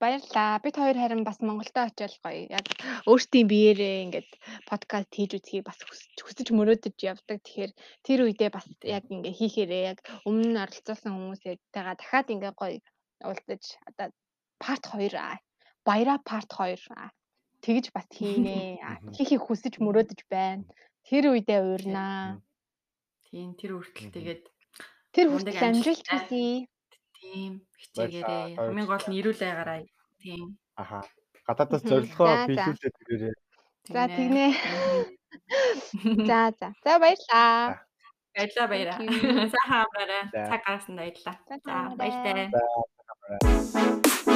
Баярлаа. 0.00 0.56
Бид 0.64 0.76
хоёр 0.80 0.96
харин 0.96 1.24
бас 1.28 1.38
Монголдо 1.44 1.84
очиод 1.84 2.16
гоё. 2.24 2.48
Яг 2.48 2.64
өөртөө 3.04 3.44
биеэрээ 3.52 3.96
ингээд 4.08 4.30
подкаст 4.64 5.12
хийж 5.12 5.36
үзхийг 5.36 5.64
бас 5.68 5.76
хүсэж 6.24 6.48
мөрөөдөж 6.56 6.96
явдаг. 7.04 7.44
Тэгэхээр 7.44 7.72
тэр 8.00 8.18
үедээ 8.24 8.48
бас 8.48 8.64
яг 8.80 9.04
ингээ 9.12 9.36
хийхээрээ 9.36 9.82
яг 9.92 9.98
өмнө 10.24 10.56
нь 10.56 10.62
оролцуулсан 10.64 11.12
хүмүүсээтэйгээ 11.12 11.96
дахиад 12.00 12.32
ингээ 12.32 12.52
гоё 12.56 12.80
уулзаж 13.28 13.64
одоо 13.88 14.08
part 14.56 14.84
2 14.88 15.12
аа. 15.20 15.36
Баяра 15.84 16.16
part 16.24 16.48
2 16.48 16.80
аа. 16.96 17.12
Тэгж 17.60 17.92
бас 17.92 18.08
хийнэ. 18.08 18.80
Хийхийг 19.20 19.44
хүсэж 19.44 19.84
мөрөөдөж 19.84 20.20
байна. 20.32 20.64
Тэр 21.04 21.28
үедээ 21.36 21.60
уурнаа. 21.60 22.40
Тийм 23.28 23.52
тэр 23.52 23.76
хүртэл 23.76 24.16
тэгээд 24.16 24.42
тэр 25.12 25.26
хүртэл 25.28 25.60
амжилт 25.60 26.08
хүсье. 26.08 26.64
Тийм 27.20 27.52
хичээгээрээ 27.80 28.56
хамгийн 28.56 28.88
гол 28.88 29.06
нь 29.08 29.18
ирүүл 29.20 29.42
айгараа. 29.44 29.80
Тийм. 30.20 30.56
Аха. 30.82 31.00
Гадаадаас 31.46 31.84
зорилгоо 31.84 32.48
биелүүлээд 32.48 32.96
ирээрээ. 33.02 33.34
За 33.94 34.02
тэгнэ. 34.16 34.46
За 36.28 36.40
за. 36.58 36.68
За 36.84 36.92
баярлаа. 37.02 37.84
Баярлаа 38.34 38.66
баяраа. 38.72 38.98
Сайхан 39.52 39.78
амраарай. 39.84 40.24
Цаг 40.32 40.60
гаргасан 40.64 40.94
баярлаа. 40.96 41.36
За 41.66 41.76
баяртай. 42.00 42.48
За. 42.54 44.29